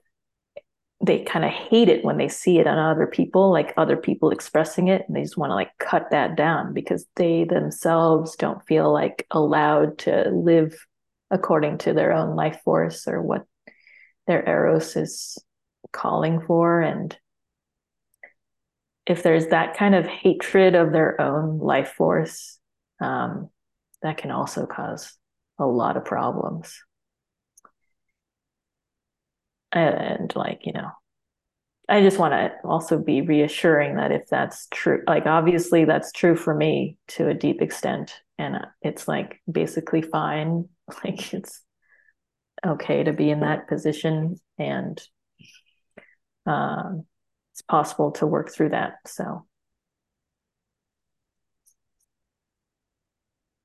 they 1.05 1.23
kind 1.23 1.45
of 1.45 1.51
hate 1.51 1.89
it 1.89 2.03
when 2.03 2.17
they 2.17 2.27
see 2.27 2.57
it 2.57 2.65
on 2.65 2.79
other 2.79 3.05
people, 3.05 3.51
like 3.51 3.73
other 3.77 3.97
people 3.97 4.31
expressing 4.31 4.87
it, 4.87 5.03
and 5.07 5.15
they 5.15 5.21
just 5.21 5.37
want 5.37 5.51
to 5.51 5.55
like 5.55 5.71
cut 5.77 6.07
that 6.11 6.35
down 6.35 6.73
because 6.73 7.05
they 7.15 7.43
themselves 7.43 8.35
don't 8.35 8.65
feel 8.65 8.91
like 8.91 9.27
allowed 9.29 9.99
to 9.99 10.29
live 10.31 10.75
according 11.29 11.77
to 11.77 11.93
their 11.93 12.13
own 12.13 12.35
life 12.35 12.59
force 12.63 13.07
or 13.07 13.21
what 13.21 13.45
their 14.25 14.47
eros 14.47 14.95
is 14.95 15.37
calling 15.93 16.41
for 16.41 16.81
and 16.81 17.17
if 19.07 19.23
there's 19.23 19.47
that 19.47 19.77
kind 19.77 19.95
of 19.95 20.05
hatred 20.05 20.75
of 20.75 20.91
their 20.91 21.19
own 21.19 21.59
life 21.59 21.93
force, 21.93 22.59
um, 22.99 23.49
that 24.01 24.17
can 24.17 24.31
also 24.31 24.65
cause 24.65 25.13
a 25.57 25.65
lot 25.65 25.95
of 25.95 26.05
problems. 26.05 26.83
And 29.71 30.33
like, 30.35 30.65
you 30.65 30.73
know, 30.73 30.89
I 31.87 32.01
just 32.01 32.17
want 32.17 32.33
to 32.33 32.51
also 32.67 32.97
be 32.97 33.21
reassuring 33.21 33.95
that 33.95 34.11
if 34.11 34.27
that's 34.27 34.67
true, 34.71 35.03
like 35.07 35.25
obviously 35.25 35.85
that's 35.85 36.11
true 36.11 36.35
for 36.35 36.53
me 36.53 36.97
to 37.09 37.29
a 37.29 37.33
deep 37.33 37.61
extent. 37.61 38.13
And 38.37 38.57
it's 38.81 39.07
like 39.07 39.41
basically 39.51 40.01
fine. 40.01 40.69
Like 41.03 41.33
it's 41.33 41.61
okay 42.65 43.03
to 43.03 43.11
be 43.11 43.29
in 43.29 43.41
that 43.41 43.67
position. 43.67 44.39
And 44.57 45.01
um, 46.45 47.05
it's 47.57 47.63
possible 47.63 48.11
to 48.11 48.27
work 48.27 48.51
through 48.51 48.69
that. 48.69 48.97
So 49.07 49.47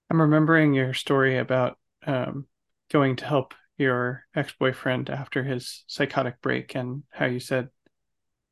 I'm 0.08 0.20
remembering 0.22 0.72
your 0.72 0.94
story 0.94 1.36
about 1.36 1.76
um, 2.06 2.46
going 2.90 3.16
to 3.16 3.26
help 3.26 3.52
your 3.76 4.24
ex-boyfriend 4.34 5.10
after 5.10 5.44
his 5.44 5.84
psychotic 5.88 6.40
break 6.40 6.74
and 6.74 7.02
how 7.10 7.26
you 7.26 7.38
said 7.38 7.68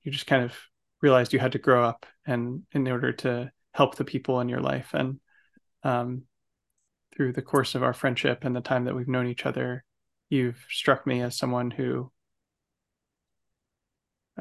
you 0.03 0.12
just 0.12 0.27
kind 0.27 0.45
of 0.45 0.55
realized 1.01 1.33
you 1.33 1.39
had 1.39 1.53
to 1.53 1.59
grow 1.59 1.85
up 1.85 2.05
and 2.27 2.65
in 2.73 2.87
order 2.87 3.12
to 3.12 3.51
help 3.73 3.95
the 3.95 4.05
people 4.05 4.41
in 4.41 4.49
your 4.51 4.61
life 4.61 4.91
and 4.93 5.21
um, 5.85 6.23
through 7.17 7.33
the 7.33 7.43
course 7.43 7.75
of 7.75 7.83
our 7.83 7.95
friendship 7.95 8.45
and 8.45 8.55
the 8.55 8.61
time 8.61 8.85
that 8.85 8.95
we've 8.95 9.09
known 9.09 9.27
each 9.27 9.47
other 9.47 9.85
you've 10.29 10.62
struck 10.69 11.07
me 11.07 11.23
as 11.23 11.37
someone 11.37 11.71
who 11.71 12.11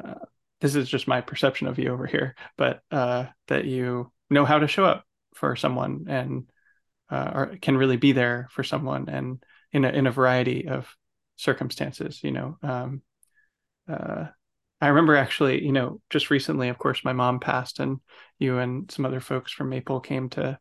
uh, 0.02 0.26
this 0.60 0.74
is 0.74 0.88
just 0.88 1.08
my 1.08 1.20
perception 1.20 1.66
of 1.66 1.78
you 1.78 1.90
over 1.90 2.06
here, 2.06 2.34
but 2.56 2.80
uh, 2.90 3.26
that 3.48 3.64
you 3.64 4.12
know 4.28 4.44
how 4.44 4.58
to 4.58 4.68
show 4.68 4.84
up 4.84 5.04
for 5.34 5.56
someone 5.56 6.06
and 6.08 6.50
uh, 7.10 7.46
can 7.60 7.76
really 7.76 7.96
be 7.96 8.12
there 8.12 8.48
for 8.52 8.62
someone 8.62 9.08
and 9.08 9.42
in 9.72 9.84
a 9.84 9.88
in 9.88 10.06
a 10.06 10.12
variety 10.12 10.68
of 10.68 10.94
circumstances. 11.36 12.20
You 12.22 12.32
know, 12.32 12.58
um, 12.62 13.02
uh, 13.88 14.26
I 14.80 14.88
remember 14.88 15.16
actually, 15.16 15.64
you 15.64 15.72
know, 15.72 16.00
just 16.10 16.30
recently, 16.30 16.68
of 16.68 16.78
course, 16.78 17.04
my 17.04 17.12
mom 17.12 17.40
passed, 17.40 17.80
and 17.80 17.98
you 18.38 18.58
and 18.58 18.90
some 18.90 19.04
other 19.04 19.20
folks 19.20 19.52
from 19.52 19.70
Maple 19.70 20.00
came 20.00 20.28
to 20.30 20.58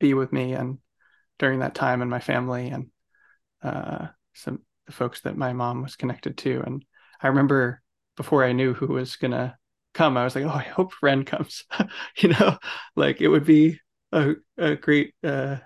be 0.00 0.14
with 0.14 0.32
me, 0.32 0.54
and 0.54 0.78
during 1.38 1.60
that 1.60 1.74
time, 1.74 2.02
and 2.02 2.10
my 2.10 2.20
family, 2.20 2.68
and 2.68 2.90
uh, 3.62 4.08
some 4.34 4.60
folks 4.90 5.20
that 5.22 5.36
my 5.36 5.52
mom 5.52 5.82
was 5.82 5.96
connected 5.96 6.38
to, 6.38 6.62
and 6.64 6.84
I 7.20 7.28
remember 7.28 7.82
before 8.16 8.44
I 8.44 8.52
knew 8.52 8.74
who 8.74 8.86
was 8.88 9.16
gonna 9.16 9.58
come, 9.94 10.16
I 10.16 10.24
was 10.24 10.34
like, 10.34 10.44
oh, 10.44 10.48
I 10.48 10.62
hope 10.62 10.92
Ren 11.02 11.24
comes. 11.24 11.64
you 12.18 12.30
know, 12.30 12.58
like 12.96 13.20
it 13.20 13.28
would 13.28 13.44
be 13.44 13.80
a, 14.12 14.34
a 14.58 14.76
great 14.76 15.14
uh 15.24 15.56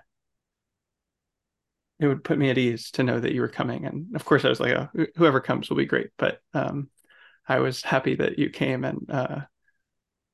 it 1.99 2.07
would 2.07 2.23
put 2.23 2.37
me 2.39 2.49
at 2.49 2.57
ease 2.57 2.89
to 2.91 3.03
know 3.03 3.19
that 3.19 3.33
you 3.33 3.41
were 3.41 3.47
coming. 3.47 3.85
And 3.85 4.15
of 4.15 4.25
course 4.25 4.43
I 4.43 4.49
was 4.49 4.59
like, 4.59 4.73
oh, 4.73 4.89
whoever 5.15 5.39
comes 5.39 5.69
will 5.69 5.77
be 5.77 5.85
great. 5.85 6.09
But 6.17 6.39
um 6.53 6.89
I 7.47 7.59
was 7.59 7.83
happy 7.83 8.15
that 8.15 8.39
you 8.39 8.49
came 8.49 8.83
and 8.85 9.09
uh, 9.09 9.41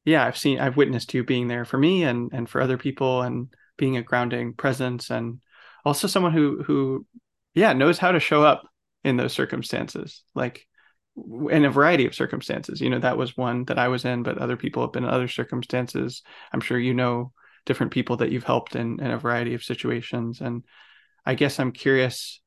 yeah, 0.05 0.25
I've 0.25 0.37
seen 0.37 0.59
I've 0.59 0.77
witnessed 0.77 1.13
you 1.13 1.23
being 1.23 1.47
there 1.47 1.65
for 1.65 1.77
me 1.77 2.03
and 2.03 2.31
and 2.33 2.49
for 2.49 2.61
other 2.61 2.77
people 2.77 3.21
and 3.21 3.53
being 3.77 3.97
a 3.97 4.01
grounding 4.01 4.53
presence 4.53 5.09
and 5.09 5.39
also 5.83 6.07
someone 6.07 6.33
who 6.33 6.63
who 6.63 7.05
yeah 7.53 7.73
knows 7.73 7.97
how 7.97 8.11
to 8.11 8.19
show 8.19 8.43
up 8.43 8.67
in 9.03 9.17
those 9.17 9.33
circumstances 9.33 10.23
like 10.33 10.65
in 11.49 11.65
a 11.65 11.71
variety 11.71 12.05
of 12.05 12.15
circumstances. 12.15 12.79
You 12.79 12.89
know 12.89 12.99
that 12.99 13.17
was 13.17 13.35
one 13.35 13.65
that 13.65 13.79
i 13.79 13.87
was 13.87 14.05
in 14.05 14.23
but 14.23 14.37
other 14.37 14.57
people 14.57 14.83
have 14.83 14.91
been 14.91 15.03
in 15.03 15.09
other 15.09 15.27
circumstances. 15.27 16.21
I'm 16.53 16.61
sure 16.61 16.79
you 16.79 16.93
know 16.93 17.31
different 17.65 17.91
people 17.91 18.17
that 18.17 18.31
you've 18.31 18.43
helped 18.43 18.75
in 18.75 18.99
in 18.99 19.11
a 19.11 19.17
variety 19.17 19.53
of 19.53 19.63
situations. 19.63 20.41
And 20.41 20.63
i 21.25 21.33
guess 21.33 21.59
i'm 21.59 21.71
curious 21.71 22.41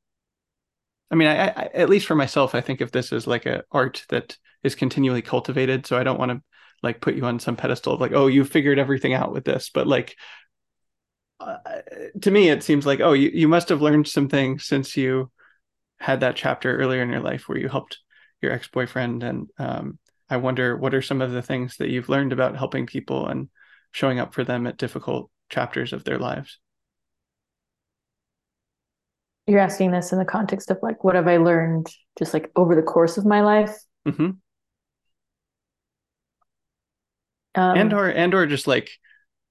i 1.11 1.15
mean 1.15 1.29
I, 1.29 1.49
I 1.49 1.71
at 1.75 1.91
least 1.91 2.07
for 2.07 2.15
myself 2.15 2.55
i 2.55 2.63
think 2.63 2.81
of 2.81 2.93
this 2.93 3.13
as 3.13 3.27
like 3.27 3.45
a 3.45 3.65
art 3.71 4.05
that 4.09 4.37
is 4.63 4.75
continually 4.75 5.23
cultivated. 5.23 5.87
So 5.87 5.99
i 5.99 6.05
don't 6.05 6.19
want 6.19 6.31
to 6.31 6.43
like 6.83 7.01
put 7.01 7.15
you 7.15 7.25
on 7.27 7.41
some 7.41 7.57
pedestal 7.57 7.95
of 7.95 8.01
like 8.01 8.13
oh 8.13 8.29
you 8.29 8.45
figured 8.45 8.79
everything 8.79 9.15
out 9.15 9.33
with 9.33 9.45
this. 9.45 9.71
But 9.73 9.87
like 9.87 10.17
uh, 11.41 11.57
to 12.21 12.31
me 12.31 12.51
it 12.51 12.63
seems 12.63 12.87
like 12.87 13.01
oh 13.01 13.15
you, 13.15 13.31
you 13.33 13.49
must 13.49 13.71
have 13.71 13.83
learned 13.83 14.07
some 14.07 14.29
things 14.29 14.67
since 14.67 14.97
you 14.97 15.31
had 15.99 16.21
that 16.21 16.37
chapter 16.37 16.77
earlier 16.77 17.03
in 17.03 17.11
your 17.11 17.21
life 17.21 17.49
where 17.49 17.59
you 17.59 17.69
helped 17.69 17.99
your 18.41 18.53
ex-boyfriend 18.53 19.23
and 19.23 19.49
um, 19.59 19.99
i 20.29 20.37
wonder 20.37 20.77
what 20.77 20.95
are 20.95 21.03
some 21.03 21.21
of 21.21 21.33
the 21.33 21.43
things 21.43 21.77
that 21.77 21.89
you've 21.89 22.09
learned 22.09 22.33
about 22.33 22.57
helping 22.57 22.87
people 22.87 23.27
and 23.27 23.49
showing 23.93 24.19
up 24.19 24.35
for 24.35 24.45
them 24.45 24.67
at 24.67 24.77
difficult 24.77 25.31
chapters 25.49 25.93
of 25.93 26.05
their 26.05 26.19
lives? 26.19 26.59
You're 29.47 29.59
asking 29.59 29.91
this 29.91 30.13
in 30.13 30.19
the 30.19 30.25
context 30.25 30.71
of 30.71 30.79
like 30.83 31.03
what 31.03 31.17
have 31.17 31.27
i 31.27 31.37
learned 31.37 31.89
just 32.19 32.33
like 32.33 32.51
over 32.55 32.75
the 32.77 32.83
course 32.83 33.19
of 33.19 33.27
my 33.27 33.41
life? 33.41 33.77
Mm-hmm. 34.07 34.31
um, 37.57 37.77
and 37.77 37.93
or 37.93 38.09
and 38.09 38.33
or 38.33 38.47
just 38.47 38.67
like 38.67 38.91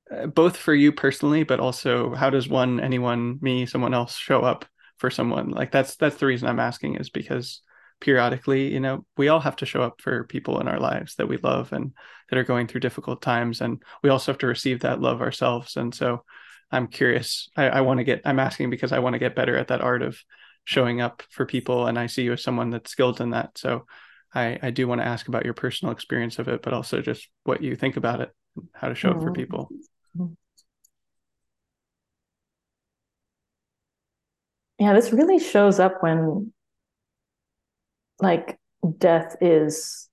uh, 0.09 0.27
both 0.27 0.57
for 0.57 0.73
you 0.73 0.91
personally 0.91 1.43
but 1.43 1.59
also 1.59 2.15
how 2.15 2.29
does 2.29 2.47
one 2.47 2.79
anyone 2.79 3.37
me 3.41 3.65
someone 3.65 3.93
else 3.93 4.15
show 4.15 4.41
up 4.41 4.65
for 4.97 5.09
someone? 5.09 5.49
Like 5.49 5.71
that's 5.71 5.95
that's 5.97 6.17
the 6.17 6.25
reason 6.25 6.47
i'm 6.47 6.59
asking 6.59 6.95
is 6.95 7.09
because 7.09 7.61
periodically 7.99 8.71
you 8.71 8.79
know 8.79 9.05
we 9.17 9.27
all 9.27 9.39
have 9.39 9.57
to 9.57 9.65
show 9.65 9.81
up 9.81 10.01
for 10.01 10.23
people 10.25 10.59
in 10.59 10.67
our 10.67 10.79
lives 10.79 11.15
that 11.15 11.27
we 11.27 11.37
love 11.37 11.73
and 11.73 11.91
that 12.29 12.37
are 12.39 12.43
going 12.43 12.67
through 12.67 12.79
difficult 12.79 13.21
times 13.21 13.61
and 13.61 13.83
we 14.03 14.09
also 14.09 14.31
have 14.31 14.39
to 14.39 14.47
receive 14.47 14.81
that 14.81 15.01
love 15.01 15.21
ourselves 15.21 15.75
and 15.75 15.93
so 15.93 16.23
i'm 16.71 16.87
curious 16.87 17.49
i, 17.57 17.67
I 17.67 17.81
want 17.81 17.97
to 17.97 18.05
get 18.05 18.21
i'm 18.25 18.39
asking 18.39 18.69
because 18.69 18.93
i 18.93 18.99
want 18.99 19.13
to 19.13 19.19
get 19.19 19.35
better 19.35 19.57
at 19.57 19.67
that 19.67 19.81
art 19.81 20.01
of 20.01 20.17
showing 20.63 21.01
up 21.01 21.23
for 21.29 21.45
people 21.45 21.87
and 21.87 21.99
i 21.99 22.07
see 22.07 22.23
you 22.23 22.33
as 22.33 22.43
someone 22.43 22.69
that's 22.69 22.91
skilled 22.91 23.19
in 23.19 23.31
that 23.31 23.57
so 23.57 23.85
i 24.33 24.57
i 24.61 24.69
do 24.69 24.87
want 24.87 25.01
to 25.01 25.07
ask 25.07 25.27
about 25.27 25.45
your 25.45 25.53
personal 25.53 25.91
experience 25.91 26.39
of 26.39 26.47
it 26.47 26.61
but 26.61 26.73
also 26.73 27.01
just 27.01 27.27
what 27.43 27.61
you 27.61 27.75
think 27.75 27.97
about 27.97 28.21
it 28.21 28.31
how 28.73 28.87
to 28.87 28.95
show 28.95 29.09
mm-hmm. 29.09 29.17
up 29.17 29.23
for 29.23 29.31
mm-hmm. 29.31 29.41
people 29.41 29.69
yeah 34.77 34.93
this 34.93 35.11
really 35.11 35.39
shows 35.39 35.79
up 35.79 36.01
when 36.01 36.53
like 38.19 38.59
death 38.97 39.35
is 39.41 40.09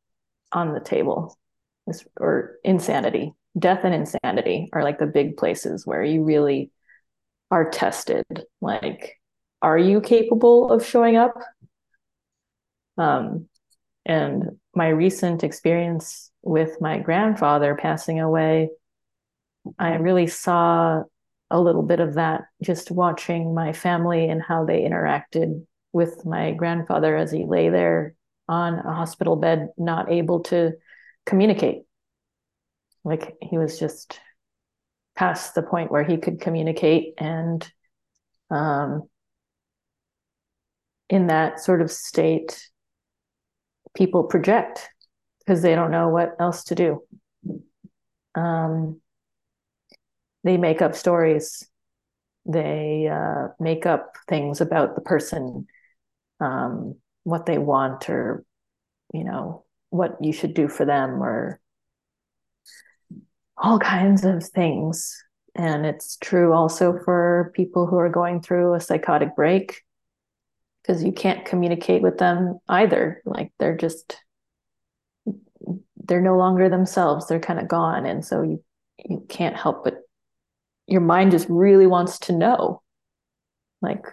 on 0.53 0.73
the 0.73 0.81
table. 0.81 1.37
Or 2.19 2.57
insanity. 2.65 3.33
Death 3.57 3.81
and 3.85 3.95
insanity 3.95 4.69
are 4.73 4.83
like 4.83 4.99
the 4.99 5.07
big 5.07 5.37
places 5.37 5.87
where 5.87 6.03
you 6.03 6.25
really 6.25 6.73
are 7.51 7.71
tested. 7.71 8.25
Like 8.61 9.21
are 9.63 9.79
you 9.79 10.01
capable 10.01 10.73
of 10.73 10.85
showing 10.85 11.17
up? 11.17 11.35
Um 12.99 13.49
and 14.07 14.59
my 14.75 14.89
recent 14.89 15.43
experience 15.43 16.31
with 16.43 16.81
my 16.81 16.99
grandfather 16.99 17.75
passing 17.75 18.21
away 18.21 18.71
i 19.79 19.95
really 19.97 20.29
saw 20.29 21.03
a 21.51 21.61
little 21.61 21.83
bit 21.83 22.01
of 22.01 22.15
that 22.15 22.43
just 22.63 22.91
watching 22.91 23.55
my 23.55 23.73
family 23.73 24.29
and 24.29 24.41
how 24.41 24.65
they 24.65 24.83
interacted 24.83 25.67
with 25.97 26.27
my 26.27 26.53
grandfather 26.53 27.17
as 27.17 27.33
he 27.33 27.47
lay 27.47 27.71
there 27.71 28.15
on 28.51 28.75
a 28.75 28.93
hospital 28.93 29.35
bed, 29.35 29.71
not 29.79 30.13
able 30.13 30.41
to 30.41 30.73
communicate. 31.25 31.85
Like 33.03 33.35
he 33.41 33.57
was 33.57 33.79
just 33.79 34.21
past 35.15 35.55
the 35.55 35.63
point 35.63 35.91
where 35.91 36.05
he 36.05 36.19
could 36.19 36.39
communicate. 36.39 37.15
And 37.17 37.67
um, 38.51 39.09
in 41.09 41.29
that 41.29 41.61
sort 41.61 41.81
of 41.81 41.91
state, 41.91 42.69
people 43.95 44.25
project 44.25 44.91
because 45.39 45.63
they 45.63 45.75
don't 45.75 45.91
know 45.91 46.11
what 46.11 46.37
else 46.39 46.65
to 46.65 46.75
do. 46.75 47.03
Um, 48.35 49.01
they 50.45 50.59
make 50.59 50.83
up 50.83 50.95
stories 50.95 51.67
they 52.47 53.09
uh, 53.13 53.49
make 53.59 53.87
up 53.87 54.15
things 54.29 54.61
about 54.61 54.95
the 54.95 55.01
person 55.01 55.67
um, 56.41 56.97
what 57.25 57.47
they 57.47 57.59
want 57.59 58.09
or 58.09 58.45
you 59.13 59.25
know 59.25 59.65
what 59.91 60.17
you 60.21 60.33
should 60.33 60.55
do 60.55 60.69
for 60.69 60.85
them 60.85 61.23
or 61.23 61.61
all 63.57 63.79
kinds 63.79 64.25
of 64.25 64.45
things. 64.45 65.23
And 65.55 65.87
it's 65.87 66.19
true 66.19 66.53
also 66.53 66.99
for 67.05 67.51
people 67.55 67.87
who 67.87 67.97
are 67.97 68.11
going 68.11 68.43
through 68.43 68.75
a 68.75 68.81
psychotic 68.81 69.35
break 69.35 69.83
because 70.83 71.03
you 71.03 71.13
can't 71.13 71.47
communicate 71.47 72.03
with 72.03 72.19
them 72.19 72.59
either. 72.69 73.23
Like 73.25 73.53
they're 73.59 73.77
just 73.77 74.19
they're 76.05 76.21
no 76.21 76.37
longer 76.37 76.69
themselves. 76.69 77.27
They're 77.27 77.41
kind 77.41 77.59
of 77.59 77.69
gone. 77.69 78.07
And 78.07 78.25
so 78.25 78.43
you 78.43 78.63
you 78.99 79.25
can't 79.29 79.57
help 79.57 79.85
but 79.85 79.99
your 80.87 81.01
mind 81.01 81.33
just 81.33 81.47
really 81.49 81.87
wants 81.87 82.19
to 82.21 82.33
know. 82.33 82.83
Like 83.81 84.05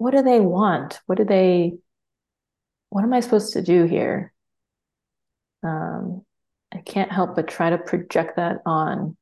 what 0.00 0.12
do 0.12 0.22
they 0.22 0.40
want 0.40 1.00
what 1.06 1.18
do 1.18 1.24
they 1.24 1.74
what 2.90 3.04
am 3.04 3.12
i 3.12 3.20
supposed 3.20 3.52
to 3.52 3.62
do 3.62 3.84
here 3.84 4.32
um, 5.62 6.24
i 6.72 6.78
can't 6.78 7.12
help 7.12 7.36
but 7.36 7.48
try 7.48 7.70
to 7.70 7.78
project 7.78 8.36
that 8.36 8.58
on 8.66 9.16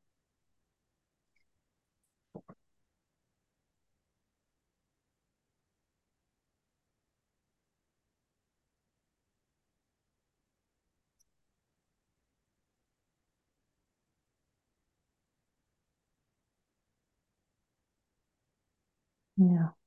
Yeah. 19.37 19.78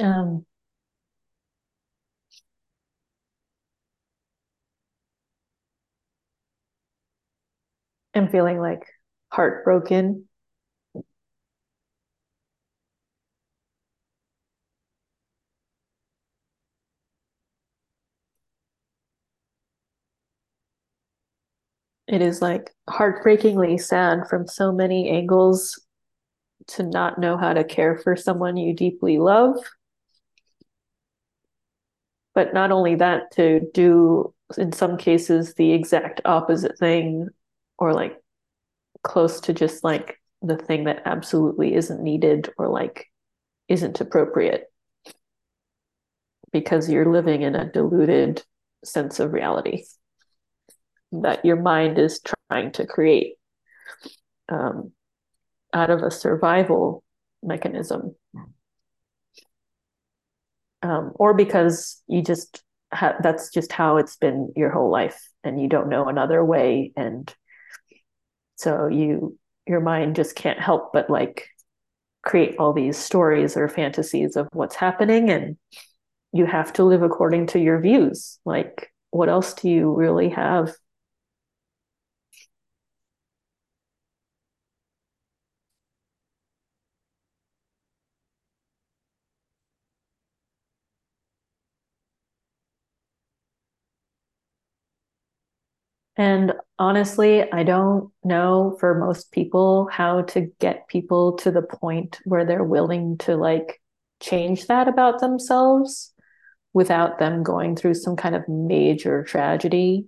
Um, 0.00 0.44
I'm 8.14 8.28
feeling 8.28 8.58
like 8.58 8.84
heartbroken. 9.30 10.28
It 22.06 22.22
is 22.22 22.40
like 22.42 22.70
heartbreakingly 22.88 23.78
sad 23.78 24.28
from 24.28 24.46
so 24.46 24.70
many 24.72 25.08
angles 25.10 25.80
to 26.68 26.82
not 26.84 27.18
know 27.18 27.36
how 27.36 27.54
to 27.54 27.64
care 27.64 27.98
for 27.98 28.16
someone 28.16 28.56
you 28.56 28.74
deeply 28.74 29.18
love. 29.18 29.56
But 32.34 32.54
not 32.54 32.72
only 32.72 32.94
that, 32.96 33.30
to 33.32 33.60
do 33.74 34.34
in 34.58 34.72
some 34.72 34.96
cases 34.96 35.54
the 35.54 35.72
exact 35.72 36.20
opposite 36.24 36.78
thing 36.78 37.28
or 37.78 37.92
like 37.92 38.16
close 39.02 39.40
to 39.40 39.52
just 39.52 39.82
like 39.84 40.18
the 40.42 40.56
thing 40.56 40.84
that 40.84 41.02
absolutely 41.04 41.74
isn't 41.74 42.02
needed 42.02 42.50
or 42.58 42.68
like 42.68 43.06
isn't 43.68 44.00
appropriate 44.00 44.64
because 46.52 46.90
you're 46.90 47.10
living 47.10 47.42
in 47.42 47.54
a 47.54 47.70
diluted 47.70 48.42
sense 48.84 49.20
of 49.20 49.32
reality 49.32 49.84
that 51.12 51.44
your 51.44 51.56
mind 51.56 51.98
is 51.98 52.20
trying 52.50 52.72
to 52.72 52.86
create 52.86 53.34
um, 54.48 54.92
out 55.72 55.90
of 55.90 56.02
a 56.02 56.10
survival 56.10 57.02
mechanism. 57.42 58.14
Um, 60.82 61.12
or 61.14 61.34
because 61.34 62.02
you 62.08 62.22
just 62.22 62.62
ha- 62.92 63.16
that's 63.22 63.50
just 63.50 63.72
how 63.72 63.98
it's 63.98 64.16
been 64.16 64.52
your 64.56 64.70
whole 64.70 64.90
life 64.90 65.20
and 65.44 65.60
you 65.60 65.68
don't 65.68 65.88
know 65.88 66.08
another 66.08 66.44
way 66.44 66.92
and 66.96 67.32
so 68.56 68.88
you 68.88 69.38
your 69.66 69.80
mind 69.80 70.16
just 70.16 70.34
can't 70.34 70.58
help 70.58 70.92
but 70.92 71.08
like 71.08 71.48
create 72.22 72.56
all 72.58 72.72
these 72.72 72.96
stories 72.96 73.56
or 73.56 73.68
fantasies 73.68 74.36
of 74.36 74.48
what's 74.52 74.76
happening 74.76 75.30
and 75.30 75.56
you 76.32 76.46
have 76.46 76.72
to 76.74 76.84
live 76.84 77.02
according 77.02 77.46
to 77.48 77.58
your 77.58 77.80
views. 77.80 78.38
Like, 78.44 78.92
what 79.10 79.28
else 79.28 79.54
do 79.54 79.68
you 79.68 79.92
really 79.92 80.30
have? 80.30 80.74
And 96.22 96.52
honestly, 96.78 97.50
I 97.50 97.64
don't 97.64 98.12
know 98.22 98.76
for 98.78 98.94
most 98.96 99.32
people 99.32 99.88
how 99.90 100.22
to 100.22 100.52
get 100.60 100.86
people 100.86 101.32
to 101.38 101.50
the 101.50 101.62
point 101.62 102.20
where 102.24 102.44
they're 102.44 102.62
willing 102.62 103.18
to 103.18 103.34
like 103.34 103.80
change 104.20 104.68
that 104.68 104.86
about 104.86 105.18
themselves 105.18 106.14
without 106.72 107.18
them 107.18 107.42
going 107.42 107.74
through 107.74 107.94
some 107.94 108.14
kind 108.14 108.36
of 108.36 108.48
major 108.48 109.24
tragedy 109.24 110.06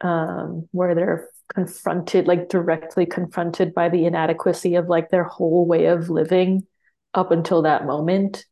um, 0.00 0.66
where 0.72 0.94
they're 0.94 1.28
confronted, 1.54 2.26
like 2.26 2.48
directly 2.48 3.04
confronted 3.04 3.74
by 3.74 3.90
the 3.90 4.06
inadequacy 4.06 4.76
of 4.76 4.88
like 4.88 5.10
their 5.10 5.24
whole 5.24 5.66
way 5.66 5.84
of 5.84 6.08
living 6.08 6.66
up 7.12 7.32
until 7.32 7.60
that 7.60 7.84
moment. 7.84 8.46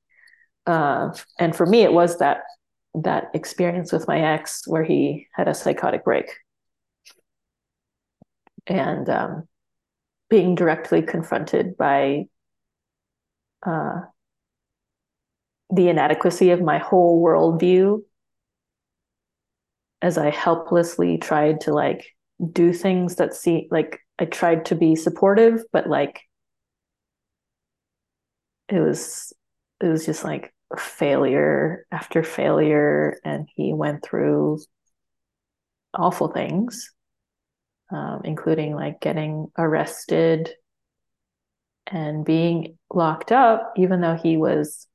Uh, 0.66 1.08
and 1.38 1.56
for 1.56 1.64
me, 1.64 1.80
it 1.80 1.92
was 1.94 2.18
that 2.18 2.42
that 2.94 3.30
experience 3.34 3.92
with 3.92 4.08
my 4.08 4.20
ex 4.20 4.66
where 4.66 4.84
he 4.84 5.28
had 5.32 5.48
a 5.48 5.54
psychotic 5.54 6.04
break. 6.04 6.26
And 8.66 9.08
um, 9.08 9.48
being 10.28 10.54
directly 10.54 11.02
confronted 11.02 11.76
by 11.76 12.26
uh, 13.66 14.00
the 15.70 15.88
inadequacy 15.88 16.50
of 16.50 16.60
my 16.60 16.78
whole 16.78 17.22
worldview 17.22 18.02
as 20.02 20.16
I 20.18 20.30
helplessly 20.30 21.18
tried 21.18 21.60
to 21.62 21.74
like 21.74 22.06
do 22.52 22.72
things 22.72 23.16
that 23.16 23.34
see 23.34 23.68
like 23.70 24.00
I 24.18 24.24
tried 24.24 24.66
to 24.66 24.74
be 24.74 24.96
supportive, 24.96 25.62
but 25.72 25.88
like 25.88 26.20
it 28.68 28.80
was 28.80 29.32
it 29.80 29.86
was 29.86 30.06
just 30.06 30.24
like 30.24 30.52
failure 30.78 31.86
after 31.90 32.22
failure, 32.22 33.18
and 33.24 33.48
he 33.54 33.72
went 33.72 34.02
through 34.02 34.58
awful 35.94 36.28
things, 36.28 36.90
um, 37.90 38.22
including 38.24 38.74
like 38.74 39.00
getting 39.00 39.48
arrested 39.58 40.50
and 41.86 42.24
being 42.24 42.78
locked 42.92 43.32
up, 43.32 43.72
even 43.76 44.00
though 44.00 44.16
he 44.16 44.36
was 44.36 44.86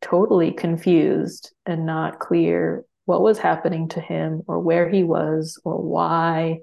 totally 0.00 0.50
confused 0.52 1.52
and 1.66 1.86
not 1.86 2.18
clear 2.18 2.84
what 3.04 3.22
was 3.22 3.38
happening 3.38 3.88
to 3.88 4.00
him 4.00 4.42
or 4.46 4.58
where 4.60 4.88
he 4.88 5.04
was 5.04 5.60
or 5.64 5.76
why. 5.80 6.60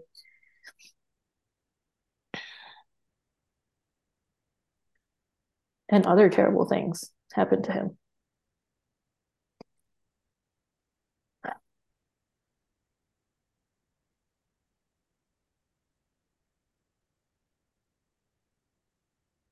And 5.89 6.05
other 6.05 6.29
terrible 6.29 6.65
things 6.65 7.09
happened 7.33 7.65
to 7.65 7.71
him. 7.71 7.97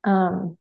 Um, 0.05 0.57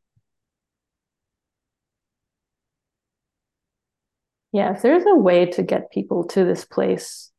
yeah, 4.52 4.72
if 4.72 4.82
there's 4.82 5.04
a 5.06 5.16
way 5.16 5.46
to 5.46 5.62
get 5.62 5.92
people 5.92 6.24
to 6.28 6.44
this 6.44 6.64
place 6.64 7.30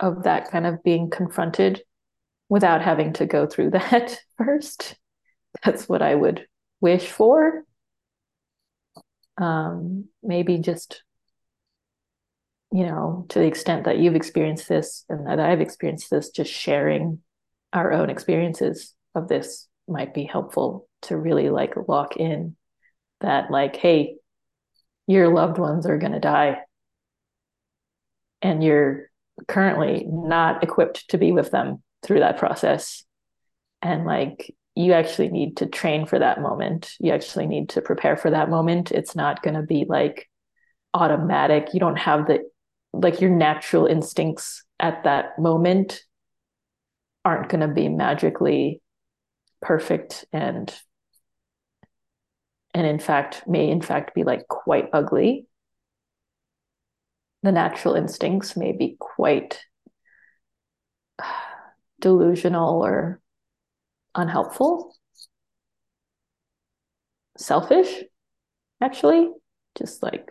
of 0.00 0.24
that 0.24 0.50
kind 0.50 0.66
of 0.66 0.82
being 0.82 1.10
confronted 1.10 1.82
without 2.48 2.82
having 2.82 3.12
to 3.14 3.26
go 3.26 3.46
through 3.46 3.70
that 3.72 4.18
first, 4.38 4.96
that's 5.62 5.88
what 5.88 6.02
I 6.02 6.14
would 6.14 6.46
wish 6.80 7.06
for. 7.06 7.64
Um, 9.38 10.06
maybe 10.22 10.58
just, 10.58 11.02
you 12.72 12.86
know, 12.86 13.26
to 13.30 13.38
the 13.38 13.46
extent 13.46 13.84
that 13.84 13.98
you've 13.98 14.14
experienced 14.14 14.68
this 14.68 15.04
and 15.08 15.26
that 15.26 15.40
I've 15.40 15.60
experienced 15.60 16.10
this, 16.10 16.30
just 16.30 16.52
sharing 16.52 17.20
our 17.72 17.92
own 17.92 18.08
experiences 18.08 18.94
of 19.14 19.28
this 19.28 19.68
might 19.88 20.14
be 20.14 20.24
helpful 20.24 20.88
to 21.02 21.16
really 21.16 21.50
like 21.50 21.74
lock 21.88 22.16
in 22.16 22.56
that 23.20 23.50
like 23.50 23.76
hey 23.76 24.16
your 25.06 25.28
loved 25.28 25.58
ones 25.58 25.86
are 25.86 25.98
going 25.98 26.12
to 26.12 26.20
die. 26.20 26.58
And 28.40 28.62
you're 28.62 29.10
currently 29.48 30.04
not 30.08 30.62
equipped 30.62 31.08
to 31.10 31.18
be 31.18 31.32
with 31.32 31.50
them 31.50 31.82
through 32.02 32.20
that 32.20 32.38
process. 32.38 33.04
And 33.80 34.04
like 34.04 34.54
you 34.74 34.92
actually 34.92 35.28
need 35.28 35.58
to 35.58 35.66
train 35.66 36.06
for 36.06 36.18
that 36.18 36.40
moment. 36.40 36.94
You 36.98 37.12
actually 37.12 37.46
need 37.46 37.70
to 37.70 37.82
prepare 37.82 38.16
for 38.16 38.30
that 38.30 38.50
moment. 38.50 38.90
It's 38.90 39.14
not 39.14 39.42
going 39.42 39.54
to 39.54 39.62
be 39.62 39.84
like 39.88 40.28
automatic. 40.94 41.74
You 41.74 41.80
don't 41.80 41.98
have 41.98 42.26
the 42.26 42.40
like 42.92 43.20
your 43.20 43.30
natural 43.30 43.86
instincts 43.86 44.64
at 44.78 45.04
that 45.04 45.38
moment 45.38 46.02
aren't 47.24 47.48
going 47.48 47.66
to 47.66 47.68
be 47.68 47.88
magically 47.88 48.82
perfect 49.62 50.26
and 50.32 50.74
and 52.74 52.86
in 52.86 52.98
fact 52.98 53.46
may 53.46 53.68
in 53.68 53.80
fact 53.80 54.14
be 54.14 54.24
like 54.24 54.48
quite 54.48 54.88
ugly. 54.92 55.46
The 57.42 57.52
natural 57.52 57.94
instincts 57.94 58.56
may 58.56 58.72
be 58.72 58.96
quite 58.98 59.60
delusional 62.00 62.82
or 62.82 63.20
unhelpful. 64.14 64.94
Selfish 67.36 68.04
actually. 68.80 69.30
Just 69.76 70.02
like 70.02 70.30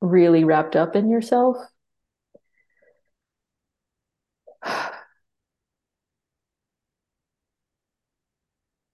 really 0.00 0.44
wrapped 0.44 0.76
up 0.76 0.96
in 0.96 1.10
yourself. 1.10 1.56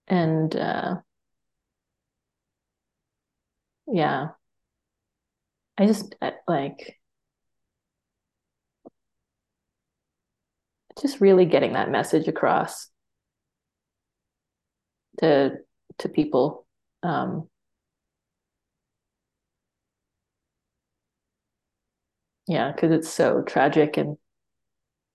And 0.08 0.54
uh, 0.54 1.00
yeah. 3.86 4.30
I 5.78 5.86
just 5.86 6.14
like 6.48 6.98
just 11.00 11.20
really 11.20 11.44
getting 11.46 11.74
that 11.74 11.90
message 11.90 12.26
across 12.28 12.88
to 15.18 15.58
to 15.98 16.08
people 16.08 16.66
um 17.02 17.48
yeah 22.46 22.72
because 22.72 22.92
it's 22.92 23.08
so 23.08 23.42
tragic 23.42 23.96
and 23.96 24.16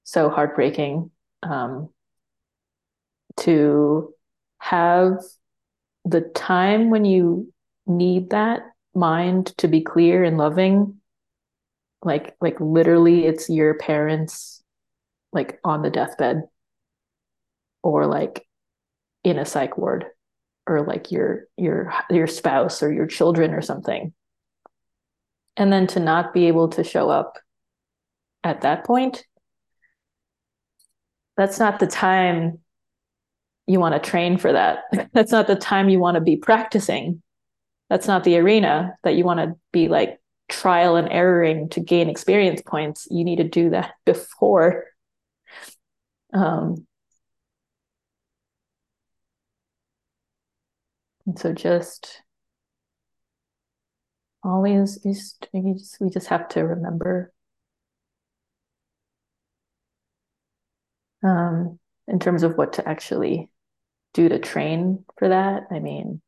so 0.03 0.29
heartbreaking 0.29 1.09
um 1.43 1.89
to 3.37 4.13
have 4.59 5.17
the 6.05 6.21
time 6.21 6.89
when 6.89 7.05
you 7.05 7.51
need 7.85 8.29
that 8.31 8.61
mind 8.93 9.47
to 9.57 9.67
be 9.67 9.81
clear 9.81 10.23
and 10.23 10.37
loving. 10.37 10.97
Like 12.03 12.35
like 12.41 12.59
literally 12.59 13.25
it's 13.25 13.49
your 13.49 13.75
parents 13.75 14.63
like 15.31 15.59
on 15.63 15.81
the 15.81 15.89
deathbed 15.89 16.43
or 17.83 18.07
like 18.07 18.45
in 19.23 19.37
a 19.37 19.45
psych 19.45 19.77
ward 19.77 20.05
or 20.67 20.81
like 20.81 21.11
your 21.11 21.45
your 21.57 21.93
your 22.09 22.27
spouse 22.27 22.81
or 22.81 22.91
your 22.91 23.07
children 23.07 23.53
or 23.53 23.61
something. 23.61 24.13
And 25.57 25.71
then 25.71 25.87
to 25.87 25.99
not 25.99 26.33
be 26.33 26.47
able 26.47 26.69
to 26.69 26.83
show 26.83 27.09
up 27.09 27.37
at 28.43 28.61
that 28.61 28.83
point 28.83 29.25
that's 31.37 31.59
not 31.59 31.79
the 31.79 31.87
time 31.87 32.59
you 33.67 33.79
want 33.79 33.95
to 33.95 34.09
train 34.09 34.37
for 34.37 34.51
that. 34.51 34.83
That's 35.13 35.31
not 35.31 35.47
the 35.47 35.55
time 35.55 35.89
you 35.89 35.99
want 35.99 36.15
to 36.15 36.21
be 36.21 36.35
practicing 36.35 37.21
that's 37.91 38.07
not 38.07 38.23
the 38.23 38.37
arena 38.37 38.95
that 39.03 39.15
you 39.15 39.25
want 39.25 39.41
to 39.41 39.53
be 39.73 39.89
like 39.89 40.17
trial 40.47 40.95
and 40.95 41.11
erroring 41.11 41.67
to 41.67 41.81
gain 41.81 42.09
experience 42.09 42.61
points 42.65 43.05
you 43.11 43.25
need 43.25 43.35
to 43.35 43.43
do 43.43 43.69
that 43.69 43.91
before 44.05 44.85
um, 46.33 46.87
and 51.25 51.37
so 51.37 51.51
just 51.51 52.21
always 54.41 54.97
just 55.03 55.49
we 55.99 56.09
just 56.09 56.27
have 56.27 56.47
to 56.47 56.61
remember 56.61 57.33
um, 61.23 61.77
in 62.07 62.19
terms 62.19 62.43
of 62.43 62.57
what 62.57 62.73
to 62.73 62.87
actually 62.87 63.49
do 64.13 64.29
to 64.29 64.39
train 64.39 65.05
for 65.17 65.29
that. 65.29 65.63
I 65.71 65.79
mean, 65.79 66.21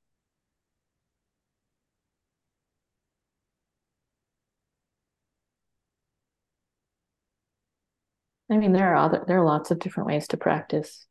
I 8.53 8.57
mean, 8.57 8.71
there 8.71 8.93
are 8.93 8.95
other 8.95 9.23
there 9.27 9.39
are 9.39 9.45
lots 9.45 9.71
of 9.71 9.79
different 9.79 10.07
ways 10.07 10.27
to 10.27 10.37
practice. 10.37 11.07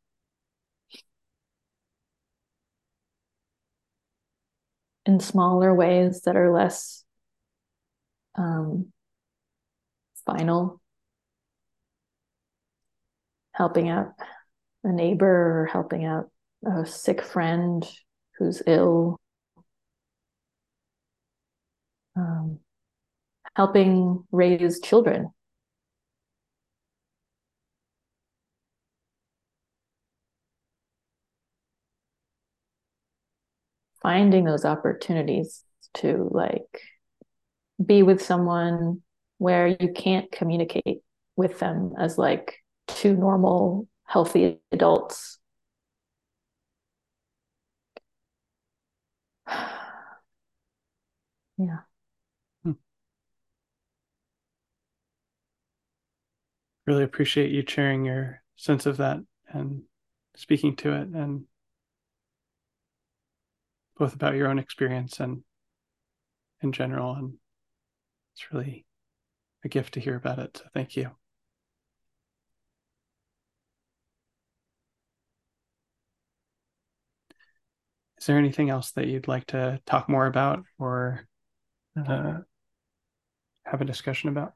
In 5.05 5.19
smaller 5.19 5.75
ways 5.75 6.21
that 6.21 6.37
are 6.37 6.53
less 6.53 7.03
um, 8.35 8.93
final, 10.25 10.81
helping 13.51 13.89
out 13.89 14.13
a 14.85 14.93
neighbor 14.93 15.63
or 15.63 15.65
helping 15.65 16.05
out 16.05 16.31
a 16.65 16.85
sick 16.85 17.21
friend 17.21 17.85
who's 18.37 18.63
ill, 18.65 19.19
um, 22.15 22.59
helping 23.57 24.23
raise 24.31 24.79
children. 24.79 25.33
Finding 34.03 34.43
those 34.43 34.65
opportunities 34.65 35.63
to 35.95 36.29
like 36.31 36.81
be 37.83 38.03
with 38.03 38.21
someone 38.21 39.01
where 39.37 39.67
you 39.67 39.91
can't 39.95 40.31
communicate 40.31 41.01
with 41.35 41.59
them 41.59 41.93
as 41.97 42.17
like 42.17 42.57
two 42.87 43.15
normal, 43.15 43.87
healthy 44.05 44.59
adults. 44.71 45.39
yeah. 51.57 51.79
Hmm. 52.63 52.71
really 56.85 57.03
appreciate 57.03 57.51
you 57.51 57.63
sharing 57.67 58.05
your 58.05 58.41
sense 58.55 58.85
of 58.85 58.97
that 58.97 59.17
and 59.49 59.83
speaking 60.35 60.75
to 60.75 60.93
it 60.93 61.07
and 61.09 61.45
both 64.03 64.15
about 64.15 64.35
your 64.35 64.49
own 64.49 64.59
experience 64.59 65.21
and 65.21 65.43
in 66.61 66.73
general 66.73 67.13
and 67.15 67.35
it's 68.33 68.51
really 68.51 68.85
a 69.63 69.69
gift 69.69 69.93
to 69.93 70.01
hear 70.01 70.17
about 70.17 70.39
it 70.39 70.57
so 70.57 70.65
thank 70.73 70.97
you 70.97 71.09
is 78.17 78.25
there 78.25 78.37
anything 78.37 78.69
else 78.69 78.91
that 78.91 79.07
you'd 79.07 79.29
like 79.29 79.45
to 79.45 79.79
talk 79.85 80.09
more 80.09 80.25
about 80.25 80.65
or 80.77 81.25
uh, 82.05 82.39
have 83.63 83.79
a 83.79 83.85
discussion 83.85 84.27
about 84.27 84.51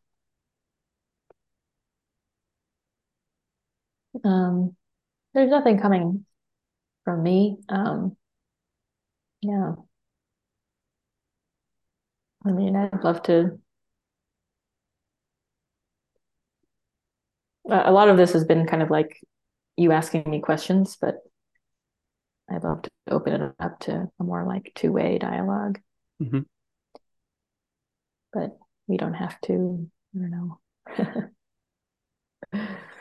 Um, 4.25 4.75
there's 5.33 5.49
nothing 5.49 5.79
coming 5.79 6.25
from 7.05 7.23
me. 7.23 7.59
Um, 7.69 8.17
yeah. 9.41 9.73
I 12.45 12.51
mean, 12.51 12.75
I'd 12.75 13.03
love 13.03 13.23
to. 13.23 13.59
A 17.69 17.91
lot 17.91 18.07
of 18.07 18.15
this 18.15 18.31
has 18.31 18.45
been 18.45 18.65
kind 18.65 18.81
of 18.81 18.89
like 18.89 19.19
you 19.75 19.91
asking 19.91 20.23
me 20.29 20.39
questions, 20.39 20.97
but 20.99 21.17
I'd 22.49 22.63
love 22.63 22.83
to 22.83 22.91
open 23.09 23.41
it 23.41 23.53
up 23.59 23.79
to 23.81 24.09
a 24.19 24.23
more 24.23 24.45
like 24.45 24.71
two-way 24.73 25.17
dialogue. 25.17 25.79
Mm-hmm. 26.21 26.41
But 28.31 28.57
we 28.87 28.97
don't 28.97 29.15
have 29.15 29.39
to, 29.41 29.89
I 30.15 30.19
don't 30.19 30.31
know. 30.31 30.59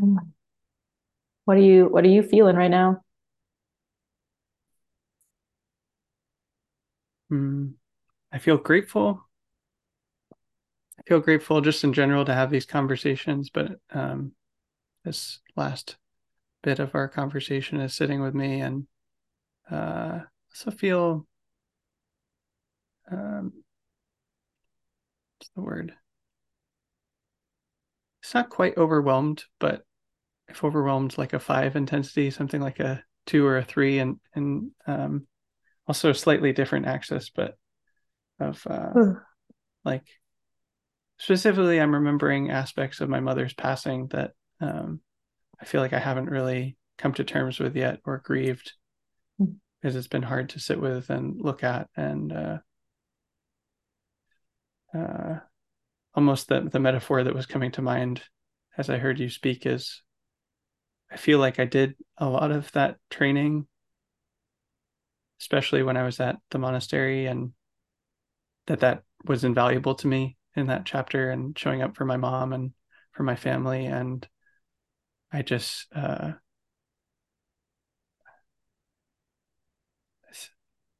What 0.00 1.56
are 1.56 1.60
you 1.60 1.86
what 1.88 2.04
are 2.04 2.08
you 2.08 2.22
feeling 2.22 2.56
right 2.56 2.70
now? 2.70 3.02
Mm, 7.30 7.74
I 8.32 8.38
feel 8.38 8.56
grateful. 8.56 9.26
I 10.98 11.02
feel 11.06 11.20
grateful 11.20 11.60
just 11.60 11.84
in 11.84 11.92
general 11.92 12.24
to 12.24 12.34
have 12.34 12.50
these 12.50 12.66
conversations, 12.66 13.50
but 13.50 13.78
um, 13.90 14.32
this 15.04 15.40
last 15.56 15.96
bit 16.62 16.78
of 16.78 16.94
our 16.94 17.08
conversation 17.08 17.80
is 17.80 17.94
sitting 17.94 18.20
with 18.20 18.34
me 18.34 18.60
and 18.60 18.86
uh, 19.70 20.20
also 20.50 20.70
feel 20.70 21.26
um, 23.10 23.52
what's 25.38 25.50
the 25.54 25.62
word? 25.62 25.94
It's 28.22 28.34
not 28.34 28.50
quite 28.50 28.76
overwhelmed, 28.76 29.44
but 29.58 29.84
if 30.50 30.64
overwhelmed 30.64 31.16
like 31.18 31.32
a 31.32 31.38
five 31.38 31.76
intensity, 31.76 32.30
something 32.30 32.60
like 32.60 32.80
a 32.80 33.02
two 33.26 33.46
or 33.46 33.58
a 33.58 33.64
three, 33.64 33.98
and 33.98 34.16
and 34.34 34.70
um, 34.86 35.26
also 35.86 36.10
a 36.10 36.14
slightly 36.14 36.52
different 36.52 36.86
axis, 36.86 37.30
but 37.30 37.56
of 38.38 38.64
uh, 38.66 39.14
like 39.84 40.04
specifically, 41.18 41.80
I'm 41.80 41.94
remembering 41.94 42.50
aspects 42.50 43.00
of 43.00 43.08
my 43.08 43.20
mother's 43.20 43.54
passing 43.54 44.08
that 44.08 44.32
um, 44.60 45.00
I 45.60 45.64
feel 45.64 45.80
like 45.80 45.92
I 45.92 45.98
haven't 45.98 46.30
really 46.30 46.76
come 46.98 47.12
to 47.14 47.24
terms 47.24 47.58
with 47.58 47.76
yet 47.76 48.00
or 48.04 48.18
grieved 48.18 48.72
mm. 49.40 49.54
because 49.80 49.96
it's 49.96 50.08
been 50.08 50.22
hard 50.22 50.50
to 50.50 50.60
sit 50.60 50.80
with 50.80 51.10
and 51.10 51.40
look 51.40 51.64
at 51.64 51.88
and 51.96 52.32
uh, 52.32 52.58
uh, 54.94 55.38
almost 56.14 56.48
the 56.48 56.60
the 56.60 56.80
metaphor 56.80 57.22
that 57.24 57.34
was 57.34 57.46
coming 57.46 57.70
to 57.72 57.82
mind 57.82 58.22
as 58.76 58.90
I 58.90 58.98
heard 58.98 59.18
you 59.18 59.28
speak 59.28 59.66
is 59.66 60.02
I 61.10 61.16
feel 61.16 61.38
like 61.38 61.58
I 61.58 61.64
did 61.64 61.96
a 62.18 62.28
lot 62.28 62.50
of 62.52 62.70
that 62.72 62.98
training, 63.10 63.66
especially 65.40 65.82
when 65.82 65.96
I 65.96 66.04
was 66.04 66.20
at 66.20 66.36
the 66.50 66.58
monastery, 66.58 67.26
and 67.26 67.52
that 68.66 68.80
that 68.80 69.02
was 69.24 69.44
invaluable 69.44 69.94
to 69.96 70.06
me 70.06 70.36
in 70.54 70.66
that 70.68 70.86
chapter 70.86 71.30
and 71.30 71.58
showing 71.58 71.82
up 71.82 71.96
for 71.96 72.04
my 72.04 72.16
mom 72.16 72.52
and 72.52 72.72
for 73.12 73.22
my 73.22 73.36
family. 73.36 73.86
And 73.86 74.26
I 75.32 75.42
just, 75.42 75.86
uh, 75.94 76.32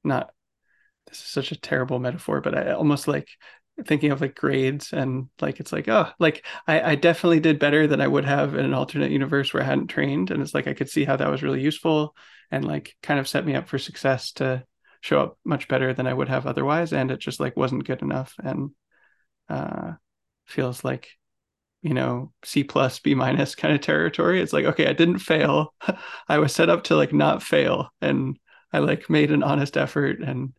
not, 0.04 0.32
this 1.06 1.18
is 1.18 1.26
such 1.26 1.52
a 1.52 1.60
terrible 1.60 1.98
metaphor, 1.98 2.40
but 2.40 2.56
I 2.56 2.72
almost 2.72 3.08
like 3.08 3.28
thinking 3.86 4.12
of 4.12 4.20
like 4.20 4.34
grades 4.34 4.92
and 4.92 5.28
like 5.40 5.60
it's 5.60 5.72
like 5.72 5.88
oh 5.88 6.08
like 6.18 6.44
I, 6.66 6.92
I 6.92 6.94
definitely 6.94 7.40
did 7.40 7.58
better 7.58 7.86
than 7.86 8.00
I 8.00 8.06
would 8.06 8.24
have 8.24 8.54
in 8.54 8.64
an 8.64 8.74
alternate 8.74 9.10
universe 9.10 9.52
where 9.52 9.62
I 9.62 9.66
hadn't 9.66 9.88
trained 9.88 10.30
and 10.30 10.42
it's 10.42 10.54
like 10.54 10.66
I 10.66 10.74
could 10.74 10.88
see 10.88 11.04
how 11.04 11.16
that 11.16 11.30
was 11.30 11.42
really 11.42 11.60
useful 11.60 12.14
and 12.50 12.64
like 12.64 12.96
kind 13.02 13.20
of 13.20 13.28
set 13.28 13.44
me 13.46 13.54
up 13.54 13.68
for 13.68 13.78
success 13.78 14.32
to 14.32 14.64
show 15.00 15.20
up 15.20 15.38
much 15.44 15.68
better 15.68 15.94
than 15.94 16.06
I 16.06 16.14
would 16.14 16.28
have 16.28 16.46
otherwise 16.46 16.92
and 16.92 17.10
it 17.10 17.18
just 17.18 17.40
like 17.40 17.56
wasn't 17.56 17.86
good 17.86 18.02
enough 18.02 18.34
and 18.42 18.70
uh 19.48 19.92
feels 20.46 20.84
like 20.84 21.08
you 21.82 21.94
know 21.94 22.32
C 22.44 22.64
plus 22.64 22.98
B 23.00 23.14
minus 23.14 23.54
kind 23.54 23.74
of 23.74 23.80
territory. 23.80 24.40
It's 24.40 24.52
like 24.52 24.66
okay 24.66 24.86
I 24.86 24.92
didn't 24.92 25.18
fail. 25.20 25.74
I 26.28 26.38
was 26.38 26.54
set 26.54 26.68
up 26.70 26.84
to 26.84 26.96
like 26.96 27.12
not 27.12 27.42
fail 27.42 27.90
and 28.00 28.38
I 28.72 28.78
like 28.80 29.10
made 29.10 29.32
an 29.32 29.42
honest 29.42 29.76
effort 29.76 30.20
and 30.20 30.52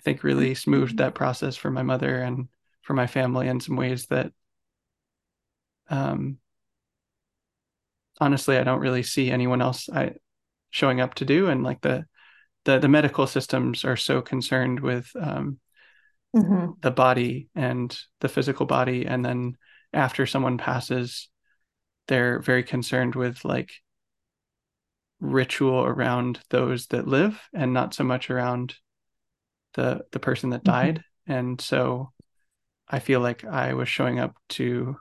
I 0.00 0.02
think 0.02 0.22
really 0.22 0.54
smoothed 0.54 0.98
that 0.98 1.14
process 1.14 1.56
for 1.56 1.70
my 1.70 1.82
mother 1.82 2.20
and 2.20 2.48
for 2.86 2.94
my 2.94 3.08
family 3.08 3.48
in 3.48 3.58
some 3.60 3.74
ways 3.74 4.06
that 4.06 4.30
um, 5.90 6.38
honestly 8.20 8.56
I 8.56 8.64
don't 8.64 8.80
really 8.80 9.02
see 9.02 9.30
anyone 9.30 9.60
else 9.60 9.88
I 9.92 10.12
showing 10.70 11.00
up 11.00 11.14
to 11.14 11.24
do 11.24 11.48
and 11.48 11.64
like 11.64 11.80
the 11.80 12.06
the 12.64 12.78
the 12.78 12.88
medical 12.88 13.26
systems 13.26 13.84
are 13.84 13.96
so 13.96 14.22
concerned 14.22 14.78
with 14.78 15.10
um, 15.20 15.58
mm-hmm. 16.34 16.72
the 16.80 16.92
body 16.92 17.48
and 17.56 17.96
the 18.20 18.28
physical 18.28 18.66
body 18.66 19.04
and 19.04 19.24
then 19.24 19.56
after 19.92 20.24
someone 20.24 20.58
passes 20.58 21.28
they're 22.06 22.38
very 22.38 22.62
concerned 22.62 23.16
with 23.16 23.44
like 23.44 23.72
ritual 25.18 25.82
around 25.84 26.38
those 26.50 26.86
that 26.88 27.08
live 27.08 27.40
and 27.52 27.72
not 27.72 27.94
so 27.94 28.04
much 28.04 28.30
around 28.30 28.76
the 29.74 30.02
the 30.12 30.20
person 30.20 30.50
that 30.50 30.62
mm-hmm. 30.62 30.72
died 30.72 30.96
mm-hmm. 30.98 31.32
and 31.32 31.60
so 31.60 32.12
I 32.88 32.98
feel 33.00 33.20
like 33.20 33.44
I 33.44 33.74
was 33.74 33.88
showing 33.88 34.18
up 34.18 34.36
to 34.50 34.96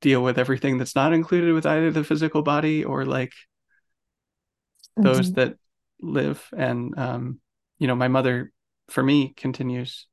deal 0.00 0.22
with 0.22 0.38
everything 0.38 0.78
that's 0.78 0.96
not 0.96 1.12
included 1.12 1.54
with 1.54 1.64
either 1.64 1.90
the 1.90 2.04
physical 2.04 2.42
body 2.42 2.84
or 2.84 3.04
like 3.06 3.30
mm-hmm. 4.98 5.04
those 5.04 5.32
that 5.32 5.56
live 6.00 6.46
and 6.56 6.98
um 6.98 7.40
you 7.78 7.86
know 7.86 7.94
my 7.94 8.08
mother 8.08 8.52
for 8.88 9.02
me 9.02 9.32
continues 9.36 10.08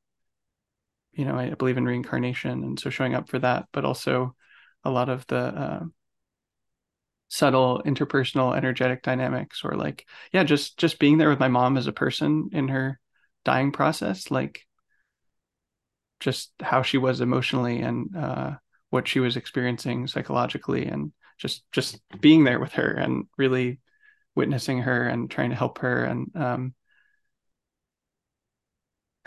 you 1.13 1.26
know 1.26 1.35
i 1.35 1.49
believe 1.55 1.77
in 1.77 1.85
reincarnation 1.85 2.63
and 2.63 2.80
so 2.80 2.91
showing 2.91 3.15
up 3.15 3.27
for 3.27 3.39
that 3.39 3.65
but 3.73 3.84
also 3.84 4.35
a 4.84 4.91
lot 4.91 5.09
of 5.09 5.26
the 5.26 5.35
uh, 5.35 5.84
subtle 7.30 7.81
interpersonal 7.84 8.55
energetic 8.55 9.01
dynamics 9.01 9.61
or 9.63 9.76
like 9.76 10.07
yeah 10.31 10.43
just 10.43 10.77
just 10.77 10.99
being 10.99 11.17
there 11.17 11.30
with 11.30 11.39
my 11.39 11.47
mom 11.47 11.77
as 11.77 11.88
a 11.88 11.91
person 11.91 12.49
in 12.53 12.67
her 12.67 12.99
dying 13.43 13.71
process 13.71 14.30
like 14.30 14.61
just 16.19 16.51
how 16.61 16.81
she 16.81 16.97
was 16.97 17.21
emotionally 17.21 17.81
and 17.81 18.15
uh, 18.15 18.51
what 18.89 19.07
she 19.07 19.19
was 19.19 19.37
experiencing 19.37 20.07
psychologically 20.07 20.85
and 20.85 21.11
just 21.37 21.63
just 21.71 22.01
being 22.19 22.43
there 22.43 22.59
with 22.59 22.73
her 22.73 22.91
and 22.91 23.25
really 23.37 23.79
witnessing 24.35 24.81
her 24.81 25.07
and 25.07 25.29
trying 25.31 25.49
to 25.49 25.55
help 25.55 25.79
her. 25.79 26.03
And 26.03 26.31
um, 26.35 26.73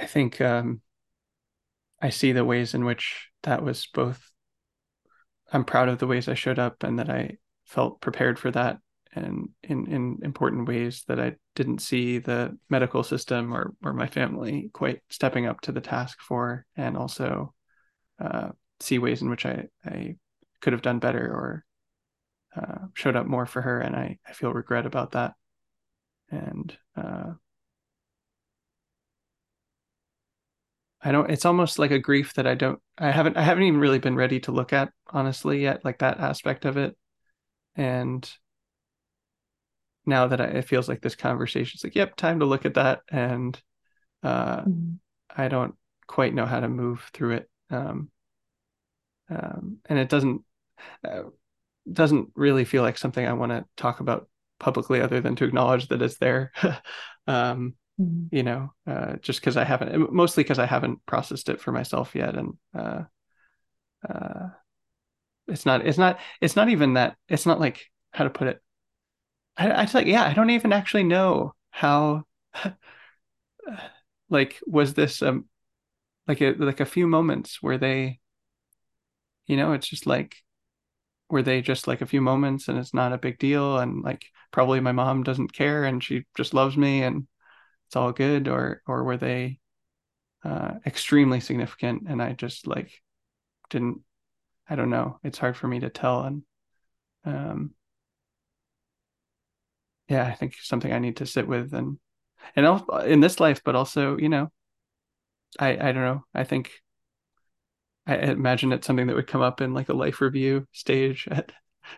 i 0.03 0.07
think 0.07 0.41
um, 0.41 0.81
i 2.01 2.11
see 2.11 2.33
the 2.33 2.45
ways 2.45 2.75
in 2.75 2.85
which 2.85 3.29
that 3.45 3.63
was 3.63 3.87
both 3.87 4.31
i'm 5.53 5.65
proud 5.65 5.89
of 5.89 5.99
the 5.99 6.07
ways 6.07 6.29
i 6.29 6.35
showed 6.35 6.59
up 6.59 6.83
and 6.83 6.99
that 6.99 7.09
i 7.09 7.37
felt 7.65 8.01
prepared 8.01 8.39
for 8.39 8.51
that 8.51 8.79
and 9.15 9.51
in 9.63 9.87
in 9.87 10.19
important 10.23 10.67
ways 10.69 11.05
that 11.09 11.21
I 11.21 11.37
didn't 11.55 11.81
see 11.81 12.19
the 12.19 12.57
medical 12.71 13.03
system 13.03 13.53
or 13.53 13.75
or 13.85 13.93
my 13.93 14.07
family 14.07 14.71
quite 14.73 15.01
stepping 15.11 15.47
up 15.47 15.61
to 15.63 15.73
the 15.73 15.81
task 15.81 16.21
for, 16.21 16.65
and 16.77 16.97
also 16.97 17.55
uh, 18.19 18.51
see 18.81 18.99
ways 18.99 19.23
in 19.23 19.31
which 19.31 19.47
I 19.47 19.67
I 19.85 20.17
could 20.61 20.73
have 20.73 20.83
done 20.83 20.99
better 20.99 21.25
or 21.25 21.65
uh, 22.57 22.87
showed 22.95 23.17
up 23.17 23.27
more 23.27 23.47
for 23.47 23.63
her, 23.63 23.81
and 23.81 23.95
I 23.95 24.19
I 24.27 24.33
feel 24.33 24.53
regret 24.53 24.87
about 24.87 25.13
that, 25.13 25.35
and 26.31 26.77
uh, 26.97 27.33
I 31.03 31.13
don't. 31.13 31.31
It's 31.31 31.45
almost 31.45 31.79
like 31.79 31.91
a 31.91 31.99
grief 31.99 32.35
that 32.35 32.47
I 32.47 32.55
don't. 32.55 32.81
I 32.97 33.11
haven't. 33.11 33.37
I 33.37 33.43
haven't 33.43 33.65
even 33.65 33.81
really 33.81 33.99
been 33.99 34.17
ready 34.17 34.41
to 34.41 34.53
look 34.53 34.73
at 34.73 34.91
honestly 35.09 35.63
yet, 35.63 35.85
like 35.85 35.99
that 35.99 36.19
aspect 36.21 36.65
of 36.65 36.77
it, 36.77 36.97
and 37.77 38.31
now 40.07 40.27
that 40.27 40.41
I, 40.41 40.45
it 40.45 40.65
feels 40.65 40.89
like 40.89 41.01
this 41.01 41.17
conversation 41.17 41.77
is 41.79 41.85
like, 41.85 41.95
yep, 41.95 42.17
time 42.17 42.41
to 42.41 42.47
look 42.47 42.65
at 42.65 42.75
that. 42.75 43.01
And 43.11 43.61
uh, 44.23 44.63
mm-hmm. 44.63 44.95
I 45.35 45.49
don't 45.49 45.75
quite 46.07 46.35
know 46.35 46.47
how 46.47 46.61
to 46.61 46.69
move 46.69 47.09
through 47.13 47.33
it. 47.33 47.51
Um, 47.71 48.11
um, 49.31 49.79
and 49.89 49.99
it 49.99 50.09
doesn't 50.09 50.43
uh, 51.05 51.23
doesn't 51.91 52.29
really 52.35 52.65
feel 52.65 52.83
like 52.83 52.99
something 52.99 53.27
I 53.27 53.33
want 53.33 53.53
to 53.53 53.65
talk 53.77 54.01
about 54.01 54.29
publicly, 54.59 55.01
other 55.01 55.21
than 55.21 55.37
to 55.37 55.45
acknowledge 55.45 55.89
that 55.89 56.03
it's 56.03 56.19
there. 56.19 56.53
um, 57.27 57.75
mm-hmm. 58.01 58.27
You 58.31 58.43
know, 58.43 58.73
uh, 58.87 59.17
just 59.17 59.41
because 59.41 59.57
I 59.57 59.65
haven't, 59.65 60.13
mostly 60.13 60.43
because 60.43 60.59
I 60.59 60.67
haven't 60.67 61.05
processed 61.07 61.49
it 61.49 61.61
for 61.61 61.73
myself 61.73 62.15
yet, 62.15 62.37
and 62.37 62.53
uh, 62.75 63.03
uh, 64.09 64.49
it's 65.49 65.67
not, 65.67 65.87
it's 65.87 65.99
not, 65.99 66.19
it's 66.41 66.57
not 66.57 66.69
even 66.69 66.95
that. 66.95 67.17
It's 67.29 67.47
not 67.47 67.61
like 67.61 67.87
how 68.13 68.25
to 68.25 68.31
put 68.31 68.49
it 68.49 68.61
I, 69.57 69.71
I 69.71 69.89
like, 69.93 70.07
yeah, 70.07 70.25
I 70.25 70.35
don't 70.35 70.51
even 70.51 70.73
actually 70.73 71.05
know 71.05 71.55
how. 71.71 72.25
like, 74.29 74.59
was 74.67 74.95
this 74.95 75.23
um, 75.23 75.47
like 76.29 76.41
a 76.43 76.53
like 76.59 76.81
a 76.81 76.87
few 76.87 77.07
moments 77.07 77.63
where 77.63 77.79
they, 77.79 78.21
you 79.47 79.57
know, 79.57 79.73
it's 79.73 79.89
just 79.89 80.07
like, 80.07 80.37
were 81.31 81.43
they 81.43 81.63
just 81.63 81.89
like 81.89 82.03
a 82.03 82.07
few 82.07 82.21
moments 82.21 82.69
and 82.69 82.79
it's 82.79 82.95
not 82.95 83.13
a 83.13 83.19
big 83.19 83.39
deal 83.39 83.79
and 83.79 84.03
like 84.05 84.27
probably 84.53 84.81
my 84.81 84.93
mom 84.93 85.23
doesn't 85.23 85.53
care 85.53 85.85
and 85.85 86.05
she 86.05 86.25
just 86.37 86.55
loves 86.55 86.77
me 86.77 87.03
and 87.03 87.27
it's 87.89 87.97
all 87.97 88.13
good 88.13 88.49
or 88.49 88.83
or 88.87 89.05
were 89.05 89.17
they 89.19 89.59
uh, 90.45 90.73
extremely 90.87 91.41
significant 91.41 92.05
and 92.09 92.23
I 92.23 92.33
just 92.35 92.67
like 92.67 92.93
didn't 93.71 94.01
I 94.69 94.77
don't 94.77 94.91
know 94.91 95.19
it's 95.25 95.39
hard 95.39 95.57
for 95.57 95.69
me 95.69 95.81
to 95.81 95.91
tell 95.91 96.23
and 96.25 96.43
um 97.25 97.75
yeah, 100.13 100.27
I 100.27 100.35
think 100.35 100.57
something 100.61 100.93
I 100.93 100.99
need 100.99 101.17
to 101.17 101.27
sit 101.27 101.49
with 101.49 101.73
and 101.73 101.99
and 102.55 102.67
also 102.67 102.99
in 102.99 103.21
this 103.21 103.41
life, 103.41 103.63
but 103.65 103.75
also, 103.75 104.19
you 104.19 104.29
know, 104.29 104.53
I 105.59 105.71
I 105.71 105.93
don't 105.93 106.05
know. 106.05 106.25
I 106.35 106.45
think 106.45 106.71
I 108.07 108.17
imagine 108.17 108.73
it's 108.73 108.87
something 108.87 109.07
that 109.07 109.17
would 109.17 109.27
come 109.27 109.41
up 109.41 109.63
in 109.63 109.73
like 109.73 109.89
a 109.89 109.95
life 109.95 110.21
review 110.21 110.67
stage 110.73 111.27
at 111.31 111.53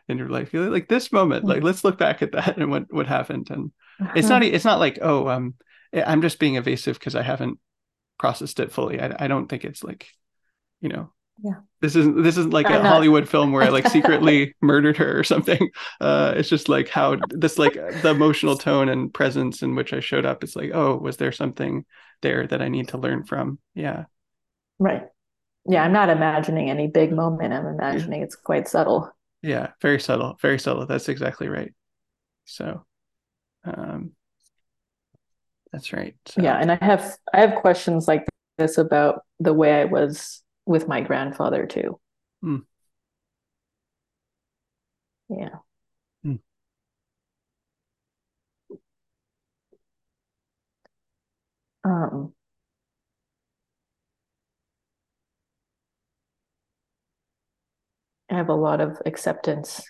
in 0.08 0.16
your 0.18 0.28
life. 0.28 0.52
You're 0.52 0.70
like 0.70 0.88
this 0.88 1.10
moment, 1.10 1.44
like 1.44 1.64
let's 1.64 1.82
look 1.82 1.98
back 1.98 2.22
at 2.22 2.32
that 2.32 2.56
and 2.58 2.70
what 2.70 2.84
what 2.92 3.08
happened. 3.08 3.50
And 3.50 3.72
it's 4.14 4.28
not 4.28 4.42
it's 4.56 4.64
not 4.64 4.78
like 4.78 5.00
oh 5.02 5.28
um 5.28 5.54
I'm 5.92 6.22
just 6.22 6.38
being 6.38 6.54
evasive 6.54 6.98
because 6.98 7.16
I 7.16 7.22
haven't 7.22 7.58
processed 8.18 8.60
it 8.60 8.70
fully. 8.70 9.00
I 9.00 9.24
I 9.24 9.26
don't 9.26 9.48
think 9.48 9.64
it's 9.64 9.82
like 9.82 10.06
you 10.80 10.88
know 10.88 11.12
yeah. 11.42 11.54
This 11.80 11.96
isn't 11.96 12.22
this 12.22 12.36
isn't 12.36 12.52
like 12.52 12.66
a 12.66 12.80
hollywood 12.80 13.28
film 13.28 13.52
where 13.52 13.62
i 13.62 13.68
like 13.68 13.88
secretly 13.88 14.54
murdered 14.60 14.96
her 14.96 15.18
or 15.18 15.24
something. 15.24 15.70
Uh 16.00 16.34
it's 16.36 16.48
just 16.48 16.68
like 16.68 16.88
how 16.88 17.16
this 17.28 17.58
like 17.58 17.74
the 17.74 18.10
emotional 18.10 18.56
tone 18.56 18.88
and 18.88 19.12
presence 19.12 19.62
in 19.62 19.74
which 19.74 19.92
i 19.92 20.00
showed 20.00 20.24
up 20.24 20.44
it's 20.44 20.56
like 20.56 20.70
oh 20.72 20.96
was 20.96 21.16
there 21.16 21.32
something 21.32 21.84
there 22.22 22.46
that 22.46 22.62
i 22.62 22.68
need 22.68 22.88
to 22.88 22.98
learn 22.98 23.24
from? 23.24 23.58
Yeah. 23.74 24.04
Right. 24.78 25.02
Yeah 25.68 25.82
i'm 25.82 25.92
not 25.92 26.08
imagining 26.08 26.70
any 26.70 26.86
big 26.86 27.12
moment. 27.12 27.52
I'm 27.52 27.66
imagining 27.66 28.22
it's 28.22 28.36
quite 28.36 28.68
subtle. 28.68 29.10
Yeah 29.42 29.70
very 29.82 30.00
subtle 30.00 30.38
very 30.40 30.58
subtle. 30.58 30.86
That's 30.86 31.08
exactly 31.08 31.48
right. 31.48 31.74
So 32.44 32.84
um 33.64 34.12
that's 35.72 35.92
right 35.92 36.14
so. 36.26 36.40
yeah 36.40 36.56
and 36.56 36.70
i 36.70 36.78
have 36.80 37.16
i 37.32 37.40
have 37.40 37.56
questions 37.56 38.06
like 38.06 38.24
this 38.58 38.78
about 38.78 39.22
the 39.40 39.52
way 39.52 39.80
i 39.80 39.86
was 39.86 40.43
with 40.66 40.88
my 40.88 41.00
grandfather 41.00 41.66
too. 41.66 42.00
Mm. 42.42 42.62
Yeah. 45.28 45.58
Mm. 46.24 46.38
Um, 51.84 52.34
I 58.30 58.34
have 58.34 58.50
a 58.50 58.54
lot 58.54 58.82
of 58.82 59.00
acceptance 59.06 59.82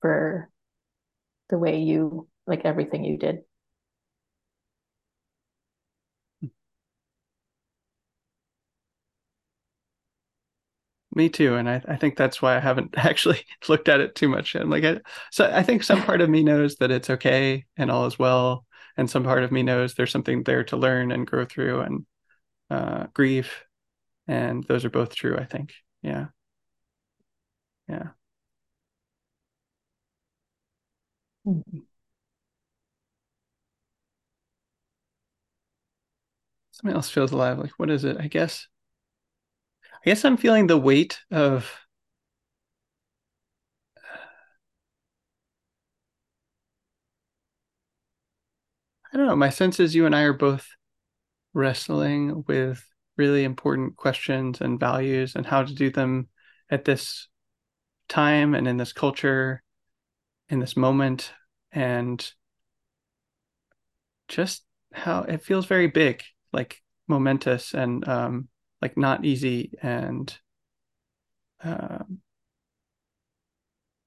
for 0.00 0.50
the 1.50 1.58
way 1.58 1.78
you 1.80 2.28
like 2.46 2.64
everything 2.64 3.04
you 3.04 3.16
did. 3.18 3.44
Me 11.14 11.28
too, 11.28 11.56
and 11.56 11.68
I, 11.68 11.82
I 11.88 11.96
think 11.96 12.16
that's 12.16 12.40
why 12.40 12.56
I 12.56 12.60
haven't 12.60 12.94
actually 12.96 13.44
looked 13.68 13.88
at 13.88 14.00
it 14.00 14.14
too 14.14 14.28
much. 14.28 14.54
And 14.54 14.70
like, 14.70 14.84
I, 14.84 15.00
so 15.30 15.50
I 15.52 15.62
think 15.62 15.82
some 15.82 16.02
part 16.02 16.20
of 16.22 16.30
me 16.30 16.42
knows 16.42 16.76
that 16.76 16.90
it's 16.90 17.10
okay 17.10 17.66
and 17.76 17.90
all 17.90 18.06
is 18.06 18.18
well, 18.18 18.64
and 18.96 19.10
some 19.10 19.24
part 19.24 19.42
of 19.44 19.52
me 19.52 19.62
knows 19.62 19.94
there's 19.94 20.10
something 20.12 20.42
there 20.44 20.64
to 20.64 20.76
learn 20.76 21.12
and 21.12 21.26
grow 21.26 21.44
through 21.44 21.80
and 21.80 22.06
uh, 22.70 23.06
grieve, 23.14 23.52
and 24.28 24.64
those 24.64 24.84
are 24.84 24.90
both 24.90 25.14
true. 25.14 25.36
I 25.38 25.44
think, 25.46 25.74
yeah, 26.02 26.28
yeah. 27.88 28.12
Mm-hmm. 31.46 31.82
Something 36.72 36.96
else 36.96 37.08
feels 37.10 37.30
alive. 37.32 37.58
Like, 37.58 37.72
what 37.78 37.90
is 37.90 38.04
it? 38.04 38.16
I 38.18 38.26
guess 38.28 38.66
I 40.04 40.10
guess 40.10 40.24
I'm 40.24 40.36
feeling 40.36 40.66
the 40.66 40.78
weight 40.78 41.20
of 41.30 41.70
I 49.12 49.16
don't 49.16 49.26
know. 49.26 49.36
My 49.36 49.50
sense 49.50 49.78
is 49.78 49.94
you 49.94 50.06
and 50.06 50.16
I 50.16 50.22
are 50.22 50.32
both 50.32 50.66
wrestling 51.54 52.44
with 52.48 52.84
really 53.16 53.44
important 53.44 53.96
questions 53.96 54.60
and 54.60 54.80
values 54.80 55.36
and 55.36 55.46
how 55.46 55.62
to 55.62 55.74
do 55.74 55.90
them 55.90 56.28
at 56.70 56.84
this 56.84 57.28
time 58.08 58.54
and 58.54 58.66
in 58.66 58.78
this 58.78 58.92
culture, 58.92 59.62
in 60.48 60.58
this 60.58 60.76
moment, 60.76 61.32
and 61.70 62.32
just 64.28 64.64
how 64.92 65.22
it 65.22 65.44
feels 65.44 65.66
very 65.66 65.86
big, 65.86 66.22
like 66.52 66.82
momentous 67.06 67.74
and 67.74 68.08
um, 68.08 68.48
like 68.82 68.96
not 68.96 69.24
easy 69.24 69.72
and 69.80 70.36
um, 71.62 72.20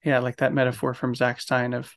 yeah 0.03 0.19
like 0.19 0.37
that 0.37 0.53
metaphor 0.53 0.93
from 0.93 1.15
Zak 1.15 1.41
Stein 1.41 1.73
of 1.73 1.91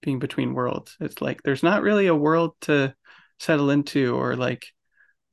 being 0.00 0.18
between 0.18 0.54
worlds. 0.54 0.96
It's 1.00 1.20
like 1.20 1.42
there's 1.42 1.62
not 1.62 1.82
really 1.82 2.06
a 2.06 2.14
world 2.14 2.54
to 2.62 2.94
settle 3.38 3.70
into 3.70 4.14
or 4.14 4.36
like 4.36 4.66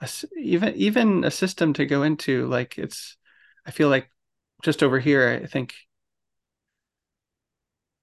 a, 0.02 0.10
even 0.38 0.74
even 0.76 1.24
a 1.24 1.32
system 1.32 1.74
to 1.74 1.86
go 1.86 2.04
into. 2.04 2.48
Like 2.48 2.78
it's 2.78 3.18
i 3.66 3.72
feel 3.72 3.88
like 3.88 4.10
just 4.62 4.84
over 4.84 5.00
here 5.00 5.40
i 5.42 5.48
think 5.48 5.74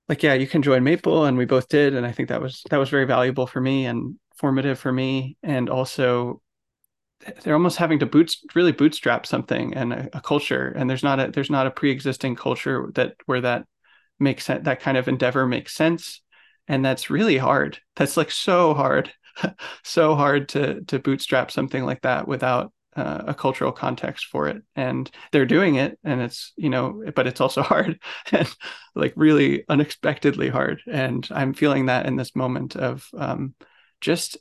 like 0.08 0.22
yeah 0.22 0.32
you 0.32 0.46
can 0.46 0.62
join 0.62 0.82
maple 0.82 1.26
and 1.26 1.36
we 1.36 1.44
both 1.44 1.68
did 1.68 1.94
and 1.94 2.06
i 2.06 2.12
think 2.12 2.30
that 2.30 2.40
was 2.40 2.62
that 2.70 2.78
was 2.78 2.88
very 2.88 3.04
valuable 3.04 3.46
for 3.46 3.60
me 3.60 3.84
and 3.84 4.16
formative 4.40 4.78
for 4.78 4.90
me. 4.90 5.36
And 5.42 5.68
also 5.68 6.40
they're 7.42 7.54
almost 7.54 7.76
having 7.76 7.98
to 7.98 8.06
boots 8.06 8.44
really 8.54 8.72
bootstrap 8.72 9.26
something 9.26 9.74
and 9.74 9.92
a, 9.92 10.08
a, 10.14 10.20
culture. 10.20 10.72
And 10.76 10.88
there's 10.88 11.02
not 11.02 11.20
a 11.20 11.30
there's 11.30 11.50
not 11.50 11.66
a 11.66 11.70
pre-existing 11.70 12.36
culture 12.36 12.90
that 12.94 13.14
where 13.26 13.42
that 13.42 13.66
makes 14.18 14.44
sense 14.44 14.64
that 14.64 14.80
kind 14.80 14.96
of 14.96 15.08
endeavor 15.08 15.46
makes 15.46 15.74
sense. 15.74 16.22
And 16.68 16.84
that's 16.84 17.10
really 17.10 17.36
hard. 17.36 17.78
That's 17.96 18.16
like 18.16 18.30
so 18.30 18.74
hard. 18.74 19.12
So 19.84 20.16
hard 20.16 20.50
to 20.50 20.82
to 20.88 20.98
bootstrap 20.98 21.50
something 21.50 21.84
like 21.84 22.02
that 22.02 22.28
without 22.28 22.72
uh, 22.94 23.22
a 23.28 23.34
cultural 23.34 23.72
context 23.72 24.26
for 24.26 24.48
it. 24.48 24.62
And 24.76 25.10
they're 25.32 25.46
doing 25.46 25.76
it 25.76 25.98
and 26.04 26.20
it's 26.20 26.52
you 26.56 26.68
know 26.68 27.02
but 27.14 27.26
it's 27.26 27.40
also 27.40 27.62
hard 27.72 28.00
and 28.32 28.48
like 28.94 29.14
really 29.16 29.64
unexpectedly 29.68 30.48
hard. 30.48 30.82
And 30.90 31.26
i'm 31.30 31.54
feeling 31.54 31.86
that 31.86 32.06
in 32.06 32.16
this 32.16 32.36
moment 32.36 32.76
of 32.76 33.08
um, 33.16 33.54
just 34.00 34.36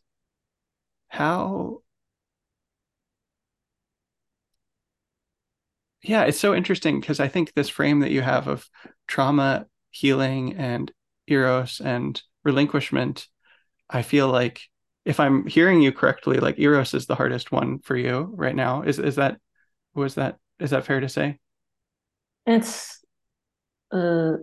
how 1.07 1.81
yeah 6.01 6.23
it's 6.23 6.39
so 6.39 6.53
interesting 6.53 6.99
because 6.99 7.19
i 7.19 7.27
think 7.27 7.53
this 7.53 7.69
frame 7.69 7.99
that 7.99 8.11
you 8.11 8.21
have 8.21 8.47
of 8.47 8.69
trauma 9.07 9.65
healing 9.91 10.55
and 10.55 10.91
eros 11.27 11.81
and 11.81 12.21
relinquishment 12.43 13.27
i 13.89 14.01
feel 14.01 14.27
like 14.27 14.61
if 15.09 15.19
I'm 15.19 15.47
hearing 15.47 15.81
you 15.81 15.91
correctly, 15.91 16.37
like 16.37 16.59
Eros 16.59 16.93
is 16.93 17.07
the 17.07 17.15
hardest 17.15 17.51
one 17.51 17.79
for 17.79 17.95
you 17.95 18.31
right 18.35 18.55
now. 18.55 18.83
Is 18.83 18.99
is 18.99 19.15
that 19.15 19.39
was 19.95 20.15
that 20.15 20.37
is 20.59 20.69
that 20.69 20.85
fair 20.85 20.99
to 20.99 21.09
say? 21.09 21.39
It's 22.45 22.99
uh 23.91 24.33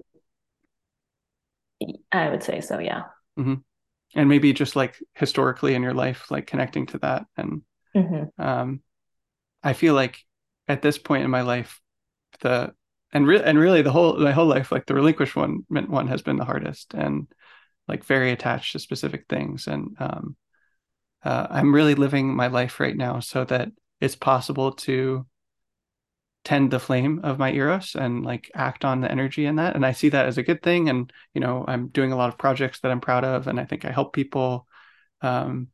I 2.11 2.31
would 2.31 2.43
say 2.43 2.61
so, 2.61 2.81
yeah. 2.81 3.03
Mm-hmm. 3.39 3.55
And 4.15 4.29
maybe 4.29 4.53
just 4.53 4.75
like 4.75 4.97
historically 5.15 5.75
in 5.75 5.83
your 5.83 5.95
life, 5.95 6.31
like 6.31 6.49
connecting 6.49 6.87
to 6.87 6.99
that. 6.99 7.27
And 7.37 7.63
mm-hmm. 7.95 8.43
um 8.43 8.81
I 9.63 9.73
feel 9.73 9.95
like 9.95 10.19
at 10.69 10.83
this 10.83 10.99
point 10.99 11.25
in 11.25 11.31
my 11.31 11.43
life, 11.43 11.81
the 12.41 12.73
and 13.13 13.27
re- 13.27 13.43
and 13.43 13.59
really 13.59 13.83
the 13.83 13.93
whole 13.93 14.19
my 14.19 14.33
whole 14.33 14.47
life, 14.47 14.73
like 14.73 14.87
the 14.87 14.95
relinquishment 14.95 15.65
one 15.69 15.91
one 15.91 16.09
has 16.09 16.23
been 16.23 16.37
the 16.37 16.45
hardest 16.45 16.95
and 16.95 17.27
like 17.89 18.05
very 18.05 18.33
attached 18.33 18.73
to 18.73 18.79
specific 18.79 19.27
things. 19.29 19.67
And 19.67 19.97
um 19.99 20.37
uh, 21.25 21.47
I'm 21.51 21.75
really 21.75 21.95
living 21.97 22.35
my 22.37 22.47
life 22.47 22.79
right 22.79 22.97
now 22.97 23.19
so 23.21 23.45
that 23.45 23.69
it's 24.01 24.15
possible 24.15 24.73
to 24.73 25.27
tend 26.45 26.71
the 26.71 26.79
flame 26.79 27.21
of 27.25 27.39
my 27.39 27.51
eros 27.53 27.97
and 27.97 28.25
like 28.25 28.49
act 28.55 28.85
on 28.85 29.01
the 29.01 29.11
energy 29.11 29.47
in 29.47 29.57
that. 29.57 29.75
And 29.75 29.85
i 29.85 29.91
see 29.91 30.11
that 30.11 30.27
as 30.27 30.39
a 30.39 30.45
good 30.45 30.63
thing. 30.63 30.89
And 30.89 31.13
you 31.35 31.41
know 31.41 31.65
i'm 31.67 31.89
doing 31.89 32.13
a 32.13 32.17
lot 32.17 32.29
of 32.29 32.39
projects 32.39 32.81
that 32.81 32.93
i'm 32.93 33.01
proud 33.01 33.25
of. 33.25 33.49
And 33.49 33.59
i 33.59 33.65
think 33.65 33.85
i 33.85 33.91
help 33.91 34.13
people 34.13 34.67
um 35.23 35.69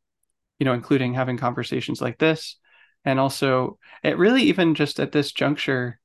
you 0.59 0.64
know 0.64 0.73
including 0.73 1.12
having 1.12 1.36
conversations 1.36 2.01
like 2.01 2.19
this 2.19 2.56
and 3.04 3.18
also 3.20 3.78
it 4.02 4.18
really 4.18 4.42
even 4.42 4.74
just 4.74 5.00
at 5.00 5.12
this 5.12 5.32
juncture 5.32 5.98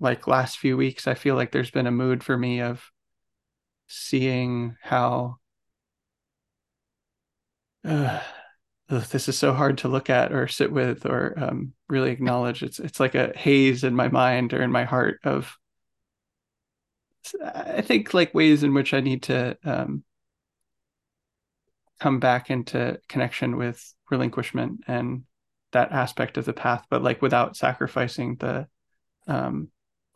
like 0.00 0.26
last 0.26 0.58
few 0.58 0.76
weeks 0.76 1.06
i 1.06 1.14
feel 1.14 1.34
like 1.34 1.52
there's 1.52 1.70
been 1.70 1.86
a 1.86 1.90
mood 1.92 2.22
for 2.22 2.36
me 2.36 2.60
of 2.60 2.90
seeing 3.86 4.76
how 4.82 5.36
uh, 7.84 8.20
this 8.88 9.28
is 9.28 9.38
so 9.38 9.52
hard 9.52 9.78
to 9.78 9.88
look 9.88 10.10
at 10.10 10.32
or 10.32 10.48
sit 10.48 10.72
with 10.72 11.06
or 11.06 11.34
um, 11.36 11.72
really 11.88 12.10
acknowledge. 12.10 12.62
It's 12.62 12.78
it's 12.78 13.00
like 13.00 13.14
a 13.14 13.32
haze 13.36 13.84
in 13.84 13.94
my 13.94 14.08
mind 14.08 14.52
or 14.52 14.62
in 14.62 14.70
my 14.72 14.84
heart 14.84 15.20
of 15.24 15.56
I 17.42 17.80
think 17.80 18.12
like 18.12 18.34
ways 18.34 18.62
in 18.62 18.74
which 18.74 18.92
I 18.92 19.00
need 19.00 19.22
to 19.24 19.56
um, 19.64 20.04
come 22.00 22.20
back 22.20 22.50
into 22.50 23.00
connection 23.08 23.56
with 23.56 23.94
relinquishment 24.10 24.80
and 24.86 25.24
that 25.74 25.92
aspect 25.92 26.38
of 26.38 26.44
the 26.44 26.52
path, 26.52 26.84
but 26.90 27.02
like 27.02 27.22
without 27.22 27.56
sacrificing 27.56 28.36
the 28.36 28.66
um, 29.28 29.68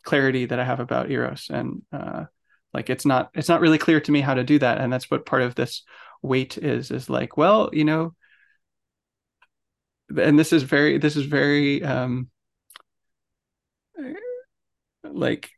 clarity 0.03 0.45
that 0.45 0.59
I 0.59 0.65
have 0.65 0.79
about 0.79 1.11
Eros. 1.11 1.47
And 1.49 1.83
uh, 1.93 2.25
like 2.73 2.89
it's 2.89 3.05
not 3.05 3.29
it's 3.33 3.49
not 3.49 3.61
really 3.61 3.77
clear 3.77 4.01
to 4.01 4.11
me 4.11 4.21
how 4.21 4.33
to 4.33 4.43
do 4.43 4.59
that. 4.59 4.79
And 4.79 4.91
that's 4.91 5.09
what 5.09 5.25
part 5.25 5.43
of 5.43 5.55
this 5.55 5.83
weight 6.21 6.57
is 6.57 6.91
is 6.91 7.09
like, 7.09 7.37
well, 7.37 7.69
you 7.71 7.85
know, 7.85 8.13
and 10.17 10.37
this 10.37 10.51
is 10.51 10.63
very 10.63 10.97
this 10.97 11.15
is 11.15 11.25
very 11.25 11.83
um 11.83 12.29
like 15.03 15.49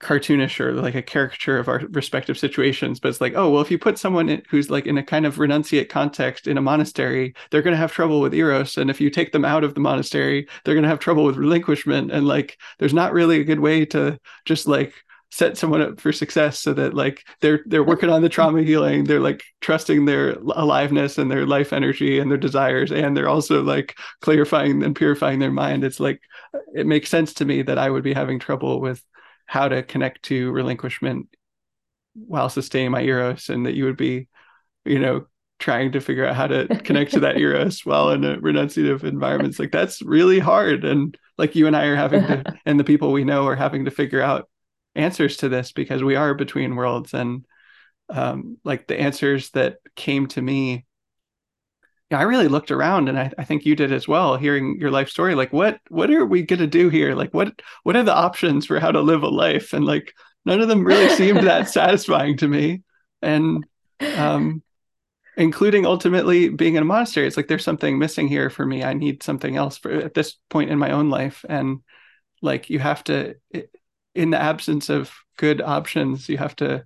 cartoonish 0.00 0.60
or 0.60 0.72
like 0.72 0.94
a 0.94 1.02
caricature 1.02 1.58
of 1.58 1.68
our 1.68 1.82
respective 1.90 2.38
situations 2.38 3.00
but 3.00 3.08
it's 3.08 3.20
like 3.20 3.34
oh 3.36 3.50
well 3.50 3.62
if 3.62 3.70
you 3.70 3.78
put 3.78 3.98
someone 3.98 4.28
in, 4.28 4.42
who's 4.48 4.70
like 4.70 4.86
in 4.86 4.98
a 4.98 5.02
kind 5.02 5.26
of 5.26 5.36
renunciate 5.36 5.88
context 5.88 6.46
in 6.46 6.58
a 6.58 6.62
monastery 6.62 7.34
they're 7.50 7.62
going 7.62 7.74
to 7.74 7.78
have 7.78 7.92
trouble 7.92 8.20
with 8.20 8.34
eros 8.34 8.76
and 8.76 8.90
if 8.90 9.00
you 9.00 9.10
take 9.10 9.32
them 9.32 9.44
out 9.44 9.64
of 9.64 9.74
the 9.74 9.80
monastery 9.80 10.46
they're 10.64 10.74
going 10.74 10.82
to 10.82 10.88
have 10.88 10.98
trouble 10.98 11.24
with 11.24 11.36
relinquishment 11.36 12.10
and 12.10 12.26
like 12.26 12.58
there's 12.78 12.94
not 12.94 13.12
really 13.12 13.40
a 13.40 13.44
good 13.44 13.60
way 13.60 13.84
to 13.84 14.18
just 14.44 14.66
like 14.66 14.94
set 15.32 15.56
someone 15.56 15.80
up 15.80 16.00
for 16.00 16.12
success 16.12 16.58
so 16.58 16.72
that 16.72 16.94
like 16.94 17.24
they're 17.40 17.60
they're 17.66 17.84
working 17.84 18.10
on 18.10 18.22
the 18.22 18.28
trauma 18.28 18.62
healing 18.62 19.04
they're 19.04 19.20
like 19.20 19.44
trusting 19.60 20.04
their 20.04 20.32
aliveness 20.32 21.18
and 21.18 21.30
their 21.30 21.46
life 21.46 21.72
energy 21.72 22.18
and 22.18 22.30
their 22.30 22.38
desires 22.38 22.90
and 22.90 23.16
they're 23.16 23.28
also 23.28 23.62
like 23.62 23.96
clarifying 24.20 24.82
and 24.82 24.96
purifying 24.96 25.38
their 25.38 25.52
mind. 25.52 25.84
It's 25.84 26.00
like 26.00 26.20
it 26.74 26.86
makes 26.86 27.08
sense 27.08 27.32
to 27.34 27.44
me 27.44 27.62
that 27.62 27.78
i 27.78 27.88
would 27.88 28.02
be 28.02 28.12
having 28.12 28.38
trouble 28.38 28.80
with 28.80 29.04
how 29.50 29.66
to 29.66 29.82
connect 29.82 30.22
to 30.22 30.52
relinquishment 30.52 31.26
while 32.14 32.48
sustaining 32.48 32.92
my 32.92 33.02
eros 33.02 33.48
and 33.48 33.66
that 33.66 33.74
you 33.74 33.84
would 33.84 33.96
be 33.96 34.28
you 34.84 34.96
know 35.00 35.26
trying 35.58 35.90
to 35.90 36.00
figure 36.00 36.24
out 36.24 36.36
how 36.36 36.46
to 36.46 36.68
connect 36.84 37.10
to 37.10 37.18
that 37.18 37.36
eros 37.44 37.84
while 37.84 38.10
in 38.10 38.22
a 38.22 38.36
renunciative 38.36 39.02
environments 39.02 39.58
like 39.58 39.72
that's 39.72 40.02
really 40.02 40.38
hard. 40.38 40.84
And 40.84 41.18
like 41.36 41.56
you 41.56 41.66
and 41.66 41.76
i 41.76 41.86
are 41.86 41.96
having 41.96 42.24
to 42.28 42.44
and 42.64 42.78
the 42.78 42.84
people 42.84 43.10
we 43.10 43.24
know 43.24 43.44
are 43.48 43.56
having 43.56 43.86
to 43.86 43.90
figure 43.90 44.22
out 44.22 44.48
answers 44.94 45.38
to 45.38 45.48
this 45.48 45.72
because 45.72 46.00
we 46.00 46.14
are 46.14 46.32
between 46.32 46.76
worlds. 46.76 47.12
And 47.12 47.44
um, 48.08 48.56
like 48.62 48.86
the 48.86 49.00
answers 49.00 49.50
that 49.50 49.78
came 49.96 50.28
to 50.28 50.40
me 50.40 50.86
yeah, 52.10 52.18
I 52.18 52.22
really 52.22 52.48
looked 52.48 52.72
around 52.72 53.08
and 53.08 53.18
I, 53.18 53.32
I 53.38 53.44
think 53.44 53.64
you 53.64 53.76
did 53.76 53.92
as 53.92 54.08
well, 54.08 54.36
hearing 54.36 54.78
your 54.80 54.90
life 54.90 55.08
story. 55.08 55.34
Like 55.34 55.52
what 55.52 55.78
what 55.88 56.10
are 56.10 56.26
we 56.26 56.42
gonna 56.42 56.66
do 56.66 56.88
here? 56.88 57.14
Like 57.14 57.32
what 57.32 57.62
what 57.84 57.96
are 57.96 58.02
the 58.02 58.14
options 58.14 58.66
for 58.66 58.80
how 58.80 58.90
to 58.90 59.00
live 59.00 59.22
a 59.22 59.28
life? 59.28 59.72
And 59.72 59.84
like 59.84 60.14
none 60.44 60.60
of 60.60 60.68
them 60.68 60.84
really 60.84 61.08
seemed 61.14 61.46
that 61.46 61.68
satisfying 61.70 62.36
to 62.38 62.48
me. 62.48 62.82
And 63.22 63.64
um 64.16 64.62
including 65.36 65.86
ultimately 65.86 66.48
being 66.48 66.74
in 66.74 66.82
a 66.82 66.86
monastery. 66.86 67.26
It's 67.26 67.36
like 67.36 67.46
there's 67.46 67.64
something 67.64 67.98
missing 67.98 68.26
here 68.26 68.50
for 68.50 68.66
me. 68.66 68.82
I 68.82 68.92
need 68.92 69.22
something 69.22 69.56
else 69.56 69.78
for 69.78 69.92
at 69.92 70.14
this 70.14 70.36
point 70.50 70.70
in 70.70 70.78
my 70.78 70.90
own 70.90 71.10
life. 71.10 71.44
And 71.48 71.78
like 72.42 72.70
you 72.70 72.80
have 72.80 73.04
to 73.04 73.36
in 74.16 74.30
the 74.30 74.40
absence 74.40 74.88
of 74.88 75.12
good 75.36 75.62
options, 75.62 76.28
you 76.28 76.38
have 76.38 76.56
to 76.56 76.84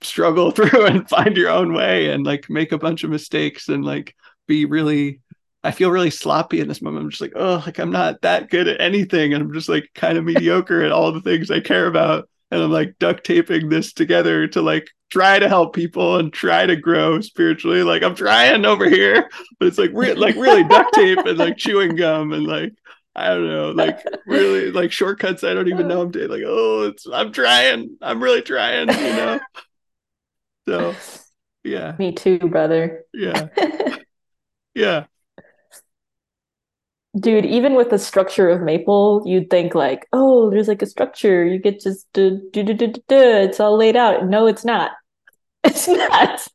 struggle 0.00 0.50
through 0.52 0.86
and 0.86 1.08
find 1.08 1.36
your 1.36 1.50
own 1.50 1.72
way 1.72 2.10
and 2.10 2.24
like 2.24 2.48
make 2.50 2.72
a 2.72 2.78
bunch 2.78 3.04
of 3.04 3.10
mistakes 3.10 3.68
and 3.68 3.84
like 3.84 4.14
be 4.46 4.64
really 4.64 5.20
I 5.64 5.70
feel 5.70 5.90
really 5.90 6.10
sloppy 6.10 6.60
in 6.60 6.68
this 6.68 6.82
moment. 6.82 7.04
I'm 7.04 7.10
just 7.10 7.22
like, 7.22 7.32
oh, 7.34 7.62
like 7.64 7.78
I'm 7.78 7.90
not 7.90 8.20
that 8.20 8.50
good 8.50 8.68
at 8.68 8.82
anything. 8.82 9.32
And 9.32 9.42
I'm 9.42 9.52
just 9.54 9.70
like 9.70 9.88
kind 9.94 10.18
of 10.18 10.24
mediocre 10.24 10.82
at 10.82 10.92
all 10.92 11.10
the 11.10 11.22
things 11.22 11.50
I 11.50 11.60
care 11.60 11.86
about. 11.86 12.28
And 12.50 12.62
I'm 12.62 12.70
like 12.70 12.98
duct 12.98 13.24
taping 13.24 13.70
this 13.70 13.94
together 13.94 14.46
to 14.48 14.60
like 14.60 14.88
try 15.10 15.38
to 15.38 15.48
help 15.48 15.74
people 15.74 16.18
and 16.18 16.32
try 16.32 16.66
to 16.66 16.76
grow 16.76 17.20
spiritually. 17.20 17.82
Like 17.82 18.02
I'm 18.02 18.14
trying 18.14 18.66
over 18.66 18.88
here, 18.88 19.28
but 19.58 19.68
it's 19.68 19.78
like 19.78 19.90
re- 19.94 20.14
like 20.14 20.36
really 20.36 20.64
duct 20.64 20.92
tape 20.94 21.18
and 21.20 21.38
like 21.38 21.56
chewing 21.56 21.96
gum 21.96 22.32
and 22.32 22.46
like 22.46 22.74
I 23.16 23.28
don't 23.28 23.46
know, 23.48 23.70
like 23.70 24.00
really 24.26 24.72
like 24.72 24.90
shortcuts. 24.92 25.44
I 25.44 25.54
don't 25.54 25.68
even 25.68 25.86
know 25.88 26.02
I'm 26.02 26.10
doing. 26.10 26.28
Like, 26.28 26.42
oh, 26.44 26.88
it's 26.88 27.06
I'm 27.06 27.32
trying. 27.32 27.96
I'm 28.02 28.22
really 28.22 28.42
trying. 28.42 28.88
You 28.88 28.94
know. 28.94 29.40
So, 30.66 30.94
yeah. 31.62 31.94
Me 31.98 32.12
too, 32.12 32.38
brother. 32.38 33.04
Yeah. 33.12 33.48
yeah. 34.74 35.04
Dude, 37.18 37.44
even 37.46 37.74
with 37.74 37.90
the 37.90 37.98
structure 37.98 38.48
of 38.48 38.60
Maple, 38.60 39.22
you'd 39.24 39.48
think 39.48 39.74
like, 39.74 40.06
oh, 40.12 40.50
there's 40.50 40.66
like 40.68 40.82
a 40.82 40.86
structure. 40.86 41.44
You 41.44 41.58
get 41.60 41.80
just 41.80 42.12
do 42.12 42.48
do 42.52 42.62
do 42.64 42.74
do 42.74 42.88
do. 42.88 43.02
It's 43.08 43.60
all 43.60 43.76
laid 43.76 43.94
out. 43.94 44.26
No, 44.26 44.46
it's 44.46 44.64
not. 44.64 44.92
It's 45.64 45.88
not 45.88 46.46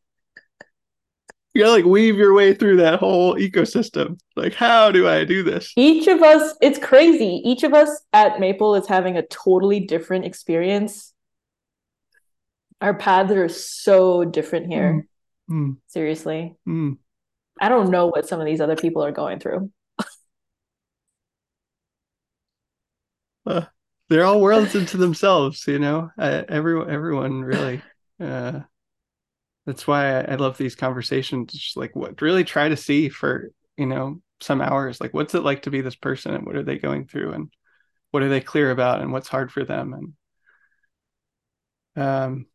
you 1.59 1.65
gotta 1.65 1.75
like 1.75 1.85
weave 1.85 2.15
your 2.15 2.33
way 2.33 2.53
through 2.53 2.77
that 2.77 2.99
whole 2.99 3.35
ecosystem. 3.35 4.17
Like, 4.37 4.53
how 4.53 4.91
do 4.91 5.09
I 5.09 5.25
do 5.25 5.43
this? 5.43 5.73
Each 5.75 6.07
of 6.07 6.21
us, 6.21 6.55
it's 6.61 6.79
crazy. 6.79 7.41
Each 7.43 7.63
of 7.63 7.73
us 7.73 7.89
at 8.13 8.39
Maple 8.39 8.75
is 8.75 8.87
having 8.87 9.17
a 9.17 9.23
totally 9.23 9.81
different 9.81 10.23
experience. 10.23 11.13
Our 12.79 12.93
paths 12.93 13.33
are 13.33 13.49
so 13.49 14.23
different 14.23 14.67
here. 14.67 15.05
Mm. 15.49 15.53
Mm. 15.53 15.77
Seriously. 15.87 16.55
Mm. 16.65 16.97
I 17.59 17.67
don't 17.67 17.91
know 17.91 18.07
what 18.07 18.25
some 18.25 18.39
of 18.39 18.45
these 18.45 18.61
other 18.61 18.77
people 18.77 19.03
are 19.03 19.11
going 19.11 19.39
through. 19.39 19.69
uh, 23.45 23.65
they're 24.07 24.23
all 24.23 24.39
worlds 24.39 24.75
into 24.75 24.95
themselves, 24.95 25.67
you 25.67 25.79
know. 25.79 26.09
Uh, 26.17 26.43
everyone, 26.47 26.89
everyone 26.89 27.41
really. 27.41 27.81
Uh, 28.17 28.61
that's 29.65 29.85
why 29.85 30.21
I, 30.21 30.35
love 30.35 30.57
these 30.57 30.75
conversations. 30.75 31.53
Just 31.53 31.77
like 31.77 31.95
what 31.95 32.21
really 32.21 32.43
try 32.43 32.69
to 32.69 32.77
see 32.77 33.09
for, 33.09 33.51
you 33.77 33.85
know, 33.85 34.21
some 34.41 34.61
hours, 34.61 34.99
like 34.99 35.13
what's 35.13 35.35
it 35.35 35.43
like 35.43 35.63
to 35.63 35.71
be 35.71 35.81
this 35.81 35.95
person 35.95 36.33
and 36.33 36.45
what 36.45 36.55
are 36.55 36.63
they 36.63 36.77
going 36.77 37.05
through 37.05 37.33
and 37.33 37.51
what 38.11 38.23
are 38.23 38.29
they 38.29 38.41
clear 38.41 38.71
about 38.71 39.01
and 39.01 39.11
what's 39.11 39.27
hard 39.27 39.51
for 39.51 39.63
them. 39.63 39.93
And 39.93 40.13
um 41.95 42.45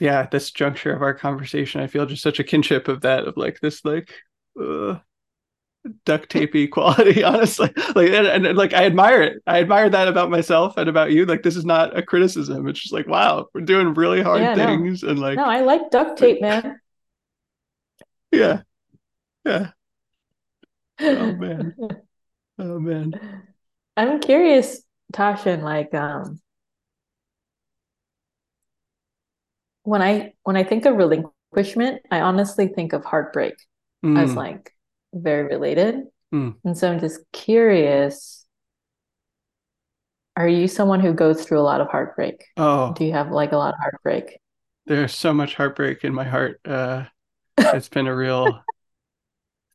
yeah 0.00 0.20
at 0.20 0.30
this 0.30 0.50
juncture 0.50 0.94
of 0.94 1.02
our 1.02 1.14
conversation 1.14 1.80
i 1.80 1.86
feel 1.86 2.06
just 2.06 2.22
such 2.22 2.40
a 2.40 2.44
kinship 2.44 2.88
of 2.88 3.02
that 3.02 3.24
of 3.24 3.36
like 3.36 3.60
this 3.60 3.84
like 3.84 4.12
uh, 4.60 4.96
duct 6.04 6.30
tapey 6.32 6.70
quality 6.70 7.22
honestly. 7.24 7.70
Like 7.94 8.10
and, 8.10 8.46
and, 8.46 8.56
like 8.56 8.72
i 8.72 8.84
admire 8.84 9.22
it. 9.22 9.42
I 9.46 9.60
admire 9.60 9.90
that 9.90 10.08
about 10.08 10.30
myself 10.30 10.76
and 10.76 10.88
about 10.88 11.12
you. 11.12 11.26
Like 11.26 11.42
this 11.42 11.56
is 11.56 11.64
not 11.64 11.96
a 11.96 12.02
criticism. 12.02 12.66
It's 12.68 12.80
just 12.80 12.92
like 12.92 13.06
wow 13.06 13.48
we're 13.54 13.62
doing 13.62 13.94
really 13.94 14.22
hard 14.22 14.40
yeah, 14.40 14.54
things 14.54 15.02
no. 15.02 15.10
and 15.10 15.18
like 15.18 15.36
no 15.36 15.44
i 15.44 15.60
like 15.60 15.90
duct 15.90 16.18
tape 16.18 16.40
man. 16.40 16.80
Yeah. 18.32 18.62
Yeah. 19.44 19.70
Oh 20.98 21.32
man. 21.36 21.76
Oh 22.58 22.80
man. 22.80 23.12
I'm 23.96 24.18
curious 24.18 24.82
Tasshin 25.12 25.62
like 25.62 25.94
um 25.94 26.40
when 29.84 30.02
i 30.02 30.32
when 30.42 30.56
i 30.56 30.64
think 30.64 30.86
of 30.86 30.96
relinquishment 30.96 32.00
i 32.10 32.20
honestly 32.20 32.66
think 32.66 32.92
of 32.92 33.04
heartbreak 33.04 33.54
mm. 34.04 34.18
as 34.18 34.34
like 34.34 34.73
very 35.14 35.44
related. 35.44 36.02
Mm. 36.32 36.56
And 36.64 36.76
so 36.76 36.90
I'm 36.90 37.00
just 37.00 37.20
curious 37.32 38.44
are 40.36 40.48
you 40.48 40.66
someone 40.66 41.00
who 41.00 41.12
goes 41.12 41.44
through 41.44 41.60
a 41.60 41.62
lot 41.62 41.80
of 41.80 41.88
heartbreak? 41.88 42.44
Oh. 42.56 42.92
Do 42.92 43.04
you 43.04 43.12
have 43.12 43.30
like 43.30 43.52
a 43.52 43.56
lot 43.56 43.74
of 43.74 43.80
heartbreak? 43.80 44.40
There's 44.86 45.14
so 45.14 45.32
much 45.32 45.54
heartbreak 45.54 46.04
in 46.04 46.12
my 46.12 46.24
heart. 46.24 46.60
Uh 46.64 47.04
it's 47.58 47.88
been 47.88 48.08
a 48.08 48.16
real 48.16 48.62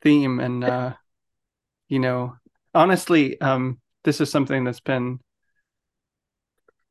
theme 0.01 0.39
and 0.39 0.63
uh 0.63 0.93
you 1.87 1.99
know, 1.99 2.35
honestly, 2.73 3.39
um 3.39 3.79
this 4.03 4.21
is 4.21 4.29
something 4.29 4.63
that's 4.63 4.81
been 4.81 5.19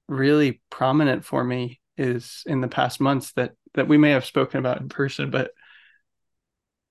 really 0.09 0.63
prominent 0.71 1.25
for 1.25 1.45
me 1.45 1.81
is 1.99 2.43
in 2.47 2.61
the 2.61 2.69
past 2.69 3.01
months 3.01 3.33
that 3.33 3.53
that 3.75 3.89
we 3.89 3.99
may 3.99 4.11
have 4.11 4.25
spoken 4.25 4.59
about 4.59 4.81
in 4.81 4.89
person, 4.89 5.31
but 5.31 5.51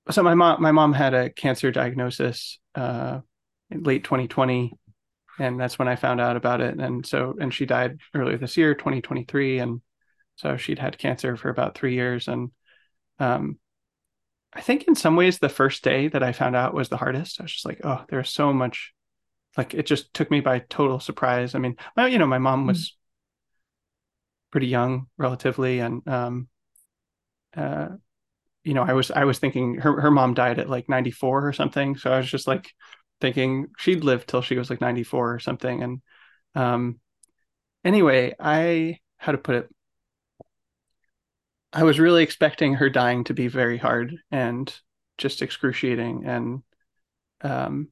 so 0.09 0.23
my 0.23 0.35
mom 0.35 0.61
my 0.61 0.71
mom 0.71 0.93
had 0.93 1.13
a 1.13 1.29
cancer 1.29 1.71
diagnosis 1.71 2.59
uh, 2.75 3.19
in 3.69 3.83
late 3.83 4.03
2020 4.03 4.73
and 5.39 5.59
that's 5.59 5.77
when 5.77 5.87
I 5.87 5.95
found 5.95 6.19
out 6.19 6.35
about 6.35 6.61
it. 6.61 6.79
And 6.79 7.05
so 7.05 7.35
and 7.39 7.53
she 7.53 7.65
died 7.65 7.99
earlier 8.13 8.37
this 8.37 8.57
year 8.57 8.73
2023 8.73 9.59
and 9.59 9.81
so 10.35 10.57
she'd 10.57 10.79
had 10.79 10.97
cancer 10.97 11.35
for 11.35 11.49
about 11.49 11.75
3 11.75 11.93
years. 11.93 12.27
And 12.27 12.51
um, 13.19 13.57
I 14.53 14.61
think 14.61 14.83
in 14.87 14.95
some 14.95 15.15
ways 15.15 15.39
the 15.39 15.49
first 15.49 15.83
day 15.83 16.07
that 16.07 16.23
I 16.23 16.31
found 16.31 16.55
out 16.55 16.73
was 16.73 16.89
the 16.89 16.97
hardest. 16.97 17.39
I 17.39 17.43
was 17.43 17.53
just 17.53 17.65
like 17.65 17.81
oh 17.83 18.03
there's 18.09 18.29
so 18.29 18.53
much 18.53 18.93
like 19.57 19.73
it 19.73 19.85
just 19.85 20.13
took 20.13 20.31
me 20.31 20.41
by 20.41 20.59
total 20.59 20.99
surprise. 20.99 21.55
I 21.55 21.59
mean 21.59 21.75
my, 21.95 22.07
you 22.07 22.17
know 22.17 22.27
my 22.27 22.39
mom 22.39 22.67
was 22.67 22.95
pretty 24.51 24.67
young 24.67 25.07
relatively 25.17 25.79
and 25.79 26.07
um, 26.07 26.47
uh, 27.55 27.89
you 28.67 28.73
know, 28.73 28.83
I 28.83 28.93
was 28.93 29.11
I 29.11 29.23
was 29.25 29.39
thinking 29.39 29.75
her 29.75 30.01
her 30.01 30.11
mom 30.11 30.33
died 30.33 30.59
at 30.59 30.69
like 30.69 30.89
94 30.89 31.47
or 31.47 31.53
something. 31.53 31.97
So 31.97 32.11
I 32.11 32.17
was 32.17 32.29
just 32.29 32.47
like 32.47 32.69
thinking 33.21 33.67
she'd 33.77 34.03
live 34.03 34.25
till 34.27 34.41
she 34.41 34.57
was 34.57 34.69
like 34.69 34.81
94 34.81 35.35
or 35.35 35.39
something. 35.39 35.83
And 35.83 36.01
um 36.55 36.99
anyway, 37.85 38.35
I 38.39 38.99
how 39.17 39.31
to 39.31 39.37
put 39.37 39.55
it 39.55 39.69
I 41.73 41.83
was 41.83 41.99
really 41.99 42.23
expecting 42.23 42.75
her 42.75 42.89
dying 42.89 43.23
to 43.25 43.33
be 43.33 43.47
very 43.47 43.77
hard 43.77 44.15
and 44.31 44.73
just 45.17 45.41
excruciating 45.41 46.25
and 46.25 46.63
um 47.41 47.89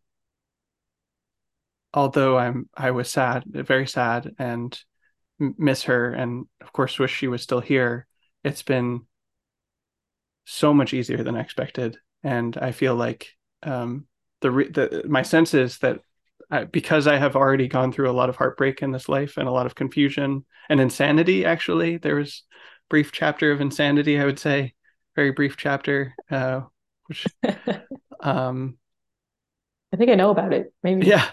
although 1.94 2.38
I'm 2.38 2.70
I 2.76 2.92
was 2.92 3.10
sad, 3.10 3.44
very 3.48 3.88
sad 3.88 4.36
and 4.38 4.78
miss 5.40 5.84
her 5.84 6.14
and 6.14 6.46
of 6.62 6.74
course 6.74 7.00
wish 7.00 7.16
she 7.16 7.28
was 7.28 7.42
still 7.42 7.62
here. 7.62 8.08
It's 8.44 8.64
been 8.64 9.06
so 10.46 10.74
much 10.74 10.94
easier 10.94 11.24
than 11.24 11.36
I 11.36 11.42
expected, 11.42 11.98
and 12.24 12.58
I 12.58 12.72
feel 12.72 12.96
like 12.96 13.28
um, 13.64 14.08
the, 14.42 14.50
the 14.50 15.04
my 15.08 15.24
sense 15.24 15.54
is 15.54 15.80
that 15.80 16.00
I, 16.50 16.66
because 16.66 17.08
I 17.08 17.18
have 17.18 17.36
already 17.36 17.68
gone 17.68 17.92
through 17.92 18.10
a 18.10 18.14
lot 18.14 18.30
of 18.30 18.36
heartbreak 18.36 18.82
in 18.82 18.92
this 18.92 19.10
life 19.10 19.38
and 19.38 19.48
a 19.48 19.52
lot 19.52 19.66
of 19.66 19.76
confusion 19.76 20.46
and 20.70 20.80
insanity. 20.80 21.46
Actually, 21.46 21.98
there 21.98 22.16
was 22.16 22.44
brief 22.90 23.12
chapter 23.12 23.52
of 23.52 23.62
insanity. 23.62 24.20
I 24.20 24.26
would 24.26 24.40
say 24.40 24.74
very 25.16 25.32
brief 25.32 25.58
chapter, 25.58 26.14
uh, 26.30 26.62
which 27.08 27.26
um, 28.20 28.78
I 29.94 29.98
think 29.98 30.12
I 30.12 30.16
know 30.16 30.30
about 30.30 30.54
it. 30.54 30.74
Maybe 30.84 31.08
yeah, 31.08 31.30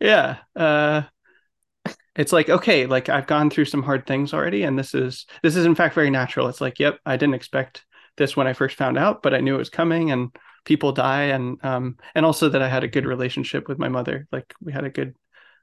yeah. 0.00 0.38
Uh, 0.56 1.02
it's 2.16 2.32
like 2.32 2.48
okay, 2.48 2.86
like 2.86 3.08
I've 3.08 3.26
gone 3.26 3.50
through 3.50 3.66
some 3.66 3.82
hard 3.82 4.06
things 4.06 4.34
already, 4.34 4.64
and 4.64 4.78
this 4.78 4.94
is 4.94 5.26
this 5.42 5.56
is 5.56 5.66
in 5.66 5.74
fact 5.74 5.94
very 5.94 6.10
natural. 6.10 6.48
It's 6.48 6.60
like, 6.60 6.80
yep, 6.80 6.98
I 7.06 7.16
didn't 7.16 7.34
expect 7.34 7.84
this 8.18 8.36
when 8.36 8.46
I 8.46 8.52
first 8.52 8.76
found 8.76 8.98
out, 8.98 9.22
but 9.22 9.34
I 9.34 9.40
knew 9.40 9.54
it 9.54 9.58
was 9.58 9.70
coming 9.70 10.10
and 10.10 10.34
people 10.64 10.92
die 10.92 11.24
and 11.24 11.64
um 11.64 11.96
and 12.14 12.26
also 12.26 12.48
that 12.50 12.62
I 12.62 12.68
had 12.68 12.84
a 12.84 12.88
good 12.88 13.06
relationship 13.06 13.68
with 13.68 13.78
my 13.78 13.88
mother. 13.88 14.28
Like 14.32 14.52
we 14.60 14.72
had 14.72 14.84
a 14.84 14.90
good 14.90 15.16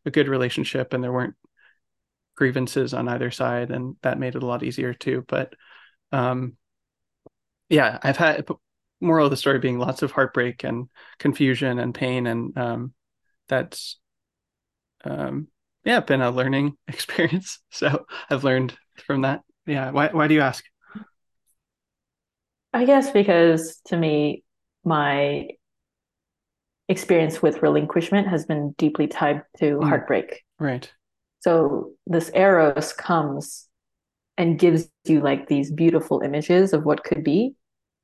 a 0.06 0.12
good 0.12 0.28
relationship 0.28 0.94
and 0.94 1.04
there 1.04 1.14
weren't 1.14 1.36
grievances 2.36 2.94
on 2.94 3.08
either 3.08 3.32
side 3.32 3.72
and 3.72 3.96
that 4.02 4.20
made 4.20 4.36
it 4.36 4.44
a 4.44 4.46
lot 4.46 4.64
easier 4.64 4.94
too. 4.94 5.24
But 5.28 5.54
um 6.12 6.58
yeah, 7.70 8.00
I've 8.04 8.18
had 8.18 8.46
moral 9.02 9.26
of 9.26 9.32
the 9.32 9.38
story 9.38 9.60
being 9.60 9.80
lots 9.80 10.02
of 10.02 10.12
heartbreak 10.12 10.64
and 10.64 10.90
confusion 11.20 11.80
and 11.80 11.94
pain 11.94 12.28
and 12.28 12.58
um 12.58 12.94
that's 13.48 14.00
um 15.04 15.48
yeah, 15.84 16.00
been 16.00 16.22
a 16.22 16.32
learning 16.32 16.76
experience. 16.88 17.60
So 17.70 18.06
I've 18.30 18.44
learned 18.44 18.76
from 19.06 19.22
that. 19.22 19.42
Yeah. 19.66 19.92
Why 19.92 20.10
why 20.10 20.28
do 20.28 20.34
you 20.34 20.42
ask? 20.42 20.64
I 22.76 22.84
guess 22.84 23.10
because 23.10 23.80
to 23.86 23.96
me, 23.96 24.44
my 24.84 25.48
experience 26.90 27.42
with 27.42 27.62
relinquishment 27.64 28.28
has 28.28 28.46
been 28.46 28.76
deeply 28.78 29.08
tied 29.08 29.44
to 29.60 29.78
mm. 29.78 29.88
heartbreak. 29.88 30.44
Right. 30.60 30.92
So 31.40 31.94
this 32.06 32.30
eros 32.34 32.92
comes 32.92 33.70
and 34.38 34.60
gives 34.60 34.90
you 35.06 35.22
like 35.22 35.48
these 35.48 35.72
beautiful 35.72 36.20
images 36.20 36.74
of 36.74 36.84
what 36.84 37.06
could 37.06 37.24
be, 37.24 37.56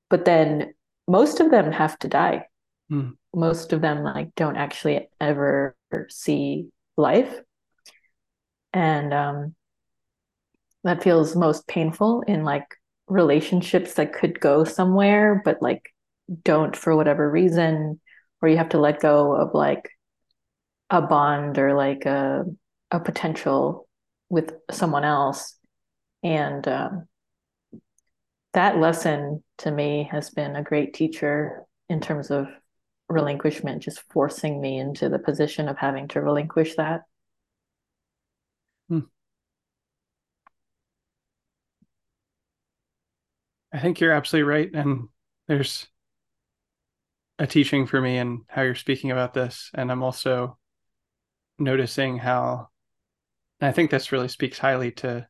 but 0.09 0.23
then 0.23 0.73
most 1.05 1.41
of 1.41 1.51
them 1.51 1.69
have 1.73 1.99
to 1.99 2.07
die. 2.07 2.45
Mm. 2.89 3.17
Most 3.35 3.73
of 3.73 3.81
them 3.81 4.03
like 4.03 4.33
don't 4.35 4.55
actually 4.55 5.09
ever 5.19 5.75
see 6.07 6.69
life. 6.95 7.41
And 8.71 9.13
um 9.13 9.55
that 10.85 11.03
feels 11.03 11.35
most 11.35 11.67
painful 11.67 12.21
in 12.25 12.45
like 12.45 12.77
relationships 13.11 13.95
that 13.95 14.13
could 14.13 14.39
go 14.39 14.63
somewhere 14.63 15.41
but 15.43 15.61
like 15.61 15.93
don't 16.43 16.75
for 16.75 16.95
whatever 16.95 17.29
reason 17.29 17.99
or 18.41 18.49
you 18.49 18.57
have 18.57 18.69
to 18.69 18.79
let 18.79 19.01
go 19.01 19.35
of 19.35 19.53
like 19.53 19.89
a 20.89 21.01
bond 21.01 21.57
or 21.57 21.73
like 21.73 22.05
a 22.05 22.45
a 22.91 22.99
potential 22.99 23.87
with 24.29 24.53
someone 24.69 25.03
else. 25.03 25.55
And 26.23 26.67
um, 26.67 27.07
that 28.53 28.77
lesson 28.77 29.43
to 29.59 29.71
me 29.71 30.07
has 30.11 30.29
been 30.29 30.55
a 30.55 30.63
great 30.63 30.93
teacher 30.93 31.63
in 31.89 32.01
terms 32.01 32.29
of 32.29 32.47
relinquishment 33.09 33.83
just 33.83 34.01
forcing 34.11 34.61
me 34.61 34.77
into 34.77 35.09
the 35.09 35.19
position 35.19 35.67
of 35.67 35.77
having 35.77 36.07
to 36.09 36.21
relinquish 36.21 36.75
that 36.75 37.01
I 43.73 43.79
think 43.79 43.99
you're 43.99 44.11
absolutely 44.11 44.49
right. 44.49 44.69
And 44.73 45.07
there's 45.47 45.87
a 47.39 47.47
teaching 47.47 47.87
for 47.87 47.99
me 47.99 48.17
in 48.17 48.43
how 48.47 48.61
you're 48.61 48.75
speaking 48.75 49.11
about 49.11 49.33
this. 49.33 49.71
And 49.73 49.91
I'm 49.91 50.03
also 50.03 50.57
noticing 51.57 52.17
how, 52.17 52.69
I 53.61 53.71
think 53.71 53.91
this 53.91 54.11
really 54.11 54.27
speaks 54.27 54.57
highly 54.57 54.91
to 54.93 55.27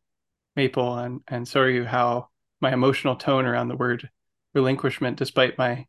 Maple 0.56 0.98
and, 0.98 1.22
and 1.28 1.48
so 1.48 1.62
are 1.62 1.70
you, 1.70 1.86
how 1.86 2.30
my 2.60 2.74
emotional 2.74 3.16
tone 3.16 3.46
around 3.46 3.68
the 3.68 3.76
word 3.76 4.10
relinquishment, 4.54 5.18
despite 5.18 5.58
my 5.58 5.86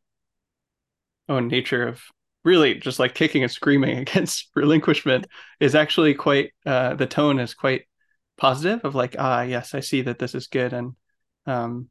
own 1.28 1.48
nature 1.48 1.88
of 1.88 2.00
really 2.44 2.74
just 2.74 2.98
like 2.98 3.14
kicking 3.14 3.42
and 3.42 3.52
screaming 3.52 3.98
against 3.98 4.50
relinquishment, 4.54 5.26
is 5.60 5.74
actually 5.74 6.14
quite, 6.14 6.52
uh, 6.66 6.94
the 6.94 7.06
tone 7.06 7.38
is 7.40 7.54
quite 7.54 7.82
positive 8.36 8.84
of 8.84 8.94
like, 8.94 9.16
ah, 9.18 9.42
yes, 9.42 9.74
I 9.74 9.80
see 9.80 10.02
that 10.02 10.18
this 10.18 10.34
is 10.34 10.46
good. 10.46 10.72
And, 10.72 10.94
um, 11.46 11.88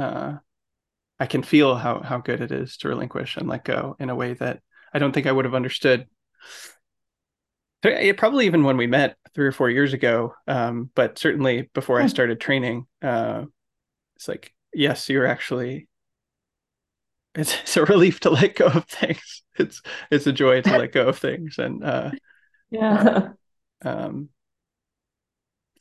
uh, 0.00 0.38
I 1.18 1.26
can 1.26 1.42
feel 1.42 1.76
how 1.76 2.00
how 2.00 2.18
good 2.18 2.40
it 2.40 2.50
is 2.50 2.78
to 2.78 2.88
relinquish 2.88 3.36
and 3.36 3.46
let 3.48 3.64
go 3.64 3.96
in 4.00 4.10
a 4.10 4.16
way 4.16 4.32
that 4.34 4.60
I 4.92 4.98
don't 4.98 5.12
think 5.12 5.26
I 5.26 5.32
would 5.32 5.44
have 5.44 5.54
understood. 5.54 6.06
It 7.82 8.16
probably 8.16 8.46
even 8.46 8.64
when 8.64 8.76
we 8.76 8.86
met 8.86 9.16
three 9.34 9.46
or 9.46 9.52
four 9.52 9.70
years 9.70 9.92
ago, 9.92 10.34
um, 10.46 10.90
but 10.94 11.18
certainly 11.18 11.70
before 11.72 11.98
I 11.98 12.02
hmm. 12.02 12.08
started 12.08 12.40
training, 12.40 12.86
uh, 13.02 13.44
it's 14.16 14.28
like 14.28 14.54
yes, 14.72 15.08
you're 15.08 15.26
actually. 15.26 15.86
It's, 17.34 17.54
it's 17.60 17.76
a 17.76 17.84
relief 17.84 18.20
to 18.20 18.30
let 18.30 18.56
go 18.56 18.66
of 18.66 18.86
things. 18.86 19.42
It's 19.58 19.82
it's 20.10 20.26
a 20.26 20.32
joy 20.32 20.62
to 20.62 20.78
let 20.78 20.92
go 20.92 21.08
of 21.08 21.18
things, 21.18 21.58
and 21.58 21.84
uh, 21.84 22.10
yeah, 22.70 23.28
um, 23.82 24.30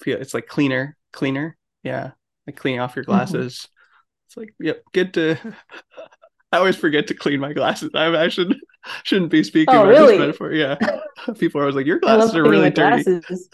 feel 0.01 0.19
it's 0.19 0.33
like 0.33 0.47
cleaner 0.47 0.97
cleaner. 1.11 1.57
Yeah, 1.83 2.11
like 2.45 2.57
cleaning 2.57 2.81
off 2.81 2.95
your 2.95 3.05
Mm-hmm. 3.05 3.78
It's 4.29 4.37
like, 4.37 4.53
yep, 4.59 4.83
good 4.93 5.11
to. 5.15 5.37
I 6.51 6.57
always 6.57 6.75
forget 6.75 7.07
to 7.07 7.15
clean 7.15 7.39
my 7.39 7.51
glasses. 7.51 7.89
I, 7.95 8.15
I 8.15 8.27
should 8.29 8.55
shouldn't 9.03 9.31
be 9.31 9.43
speaking 9.43 9.73
Oh, 9.73 9.79
about 9.81 9.89
really? 9.89 10.11
this 10.13 10.19
metaphor. 10.19 10.51
Yeah, 10.53 10.75
people 11.39 11.59
are 11.59 11.63
always 11.63 11.75
like, 11.75 11.87
your 11.87 11.99
glasses 11.99 12.35
are 12.35 12.43
really 12.43 12.69
dirty. 12.69 13.03
glasses. 13.03 13.49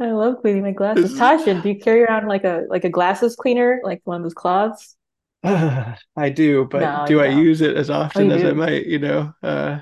I 0.00 0.10
love 0.10 0.40
cleaning 0.40 0.62
my 0.62 0.72
glasses. 0.72 1.12
Tasha, 1.18 1.62
do 1.62 1.68
you 1.68 1.78
carry 1.78 2.02
around 2.02 2.26
like 2.26 2.42
a 2.42 2.64
like 2.68 2.84
a 2.84 2.88
glasses 2.88 3.36
cleaner, 3.36 3.80
like 3.84 4.00
one 4.04 4.16
of 4.16 4.22
those 4.24 4.34
cloths? 4.34 4.96
I 5.44 5.96
do, 6.34 6.64
but 6.70 6.80
No, 6.80 7.04
do 7.06 7.20
I 7.20 7.28
don't. 7.28 7.44
use 7.44 7.60
it 7.60 7.76
as 7.76 7.90
often 7.90 8.26
you 8.26 8.32
as 8.32 8.44
I 8.44 8.52
might? 8.52 8.86
You 8.86 8.98
know, 8.98 9.34
uh, 9.42 9.78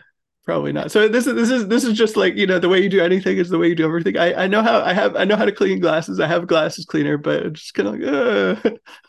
probably 0.48 0.72
not. 0.72 0.90
So 0.90 1.08
this 1.08 1.26
is 1.26 1.34
this 1.34 1.50
is 1.50 1.68
this 1.68 1.84
is 1.84 1.92
just 1.96 2.16
like 2.16 2.34
you 2.34 2.46
know 2.46 2.58
the 2.58 2.70
way 2.70 2.80
you 2.82 2.88
do 2.88 3.02
anything 3.02 3.36
is 3.36 3.50
the 3.50 3.58
way 3.58 3.68
you 3.68 3.74
do 3.74 3.84
everything. 3.84 4.16
I 4.16 4.44
I 4.44 4.46
know 4.46 4.62
how 4.62 4.80
I 4.80 4.94
have 4.94 5.14
I 5.14 5.24
know 5.24 5.36
how 5.36 5.44
to 5.44 5.52
clean 5.52 5.78
glasses. 5.78 6.20
I 6.20 6.26
have 6.26 6.46
glasses 6.46 6.86
cleaner, 6.86 7.18
but 7.18 7.44
it's 7.44 7.60
just 7.60 7.74
kind 7.74 7.88
of 7.88 8.60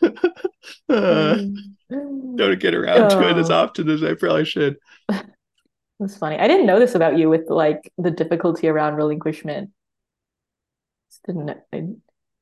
like 0.03 0.11
uh, 0.11 0.14
uh, 0.94 1.36
don't 2.36 2.60
get 2.60 2.76
around 2.76 3.10
to 3.11 3.30
it 3.30 3.38
as 3.38 3.49
Oh. 3.49 3.56
often 3.56 3.90
as 3.90 4.03
I 4.03 4.16
probably 4.16 4.44
should. 4.44 4.76
That's 5.07 6.18
funny. 6.18 6.38
I 6.38 6.48
didn't 6.49 6.66
know 6.66 6.78
this 6.80 6.95
about 6.95 7.18
you 7.18 7.30
with 7.30 7.49
like 7.49 7.90
the 7.98 8.11
difficulty 8.11 8.68
around 8.68 8.95
relinquishment. 8.95 9.70
Just 11.10 11.24
didn't. 11.26 11.52
I, 11.74 11.84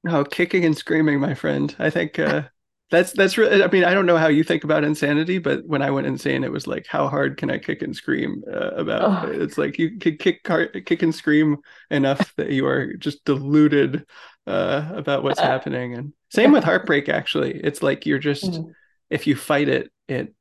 No, 0.03 0.23
kicking 0.23 0.65
and 0.65 0.75
screaming, 0.75 1.19
my 1.19 1.35
friend. 1.35 1.75
I 1.77 1.91
think 1.91 2.17
uh, 2.17 2.43
that's 2.89 3.11
that's 3.11 3.37
really. 3.37 3.63
I 3.63 3.67
mean, 3.67 3.83
I 3.83 3.93
don't 3.93 4.05
know 4.05 4.17
how 4.17 4.27
you 4.27 4.43
think 4.43 4.63
about 4.63 4.83
insanity, 4.83 5.39
but 5.39 5.65
when 5.65 5.81
I 5.81 5.91
went 5.91 6.07
insane, 6.07 6.43
it 6.43 6.51
was 6.51 6.67
like, 6.67 6.87
how 6.87 7.07
hard 7.09 7.37
can 7.37 7.51
I 7.51 7.57
kick 7.57 7.81
and 7.81 7.95
scream 7.95 8.43
uh, 8.51 8.71
about? 8.71 9.25
Oh. 9.27 9.31
It's 9.31 9.57
like 9.57 9.77
you 9.77 9.97
can 9.97 10.17
kick, 10.17 10.43
kick 10.43 11.01
and 11.01 11.13
scream 11.13 11.57
enough 11.91 12.33
that 12.37 12.49
you 12.51 12.65
are 12.65 12.93
just 12.93 13.25
deluded 13.25 14.05
uh, 14.45 14.89
about 14.93 15.23
what's 15.23 15.39
happening. 15.39 15.95
And 15.95 16.13
same 16.29 16.51
with 16.51 16.63
heartbreak. 16.63 17.09
Actually, 17.09 17.59
it's 17.61 17.83
like 17.83 18.05
you're 18.05 18.19
just 18.19 18.43
Mm. 18.45 18.73
if 19.09 19.27
you 19.27 19.35
fight 19.35 19.67
it, 19.69 19.91
it 20.07 20.33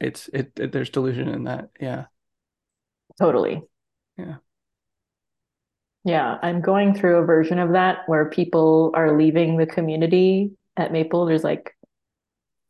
it's 0.00 0.28
it, 0.28 0.52
it 0.58 0.72
there's 0.72 0.90
delusion 0.90 1.28
in 1.28 1.44
that. 1.44 1.70
Yeah. 1.80 2.06
Totally. 3.18 3.62
Yeah. 4.18 4.36
Yeah, 6.04 6.38
I'm 6.42 6.60
going 6.60 6.94
through 6.94 7.16
a 7.18 7.24
version 7.24 7.58
of 7.58 7.72
that 7.72 8.08
where 8.08 8.30
people 8.30 8.92
are 8.94 9.16
leaving 9.18 9.56
the 9.56 9.66
community 9.66 10.52
at 10.76 10.92
Maple. 10.92 11.26
There's 11.26 11.44
like 11.44 11.74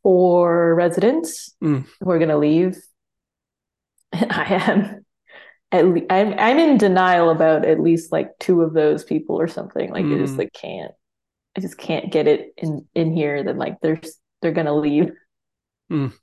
four 0.03 0.75
residents 0.75 1.55
Mm. 1.61 1.85
who 1.99 2.09
are 2.11 2.19
going 2.19 2.29
to 2.29 2.37
leave. 2.37 2.77
And 4.13 4.31
I 4.31 4.45
am 4.53 5.05
at 5.71 5.85
le 5.85 6.01
I'm 6.09 6.33
I'm 6.39 6.59
in 6.59 6.77
denial 6.77 7.29
about 7.29 7.65
at 7.65 7.79
least 7.79 8.11
like 8.11 8.29
two 8.39 8.61
of 8.61 8.73
those 8.73 9.03
people 9.03 9.35
or 9.39 9.47
something. 9.47 9.91
Like 9.91 10.05
I 10.05 10.15
just 10.17 10.35
Mm. 10.35 10.39
like 10.39 10.53
can't 10.53 10.91
I 11.57 11.59
just 11.59 11.77
can't 11.77 12.11
get 12.11 12.27
it 12.27 12.53
in 12.57 12.87
in 12.95 13.11
here 13.13 13.43
that 13.43 13.57
like 13.57 13.79
they're 13.81 13.99
they're 14.41 14.51
going 14.53 14.67
to 14.67 14.73
leave. 14.73 15.11
Mm. 15.91 16.13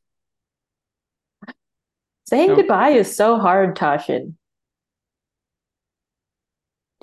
Saying 2.26 2.50
No. 2.50 2.56
goodbye 2.56 2.90
is 2.90 3.14
so 3.14 3.38
hard, 3.38 3.76
Tasshin. 3.76 4.34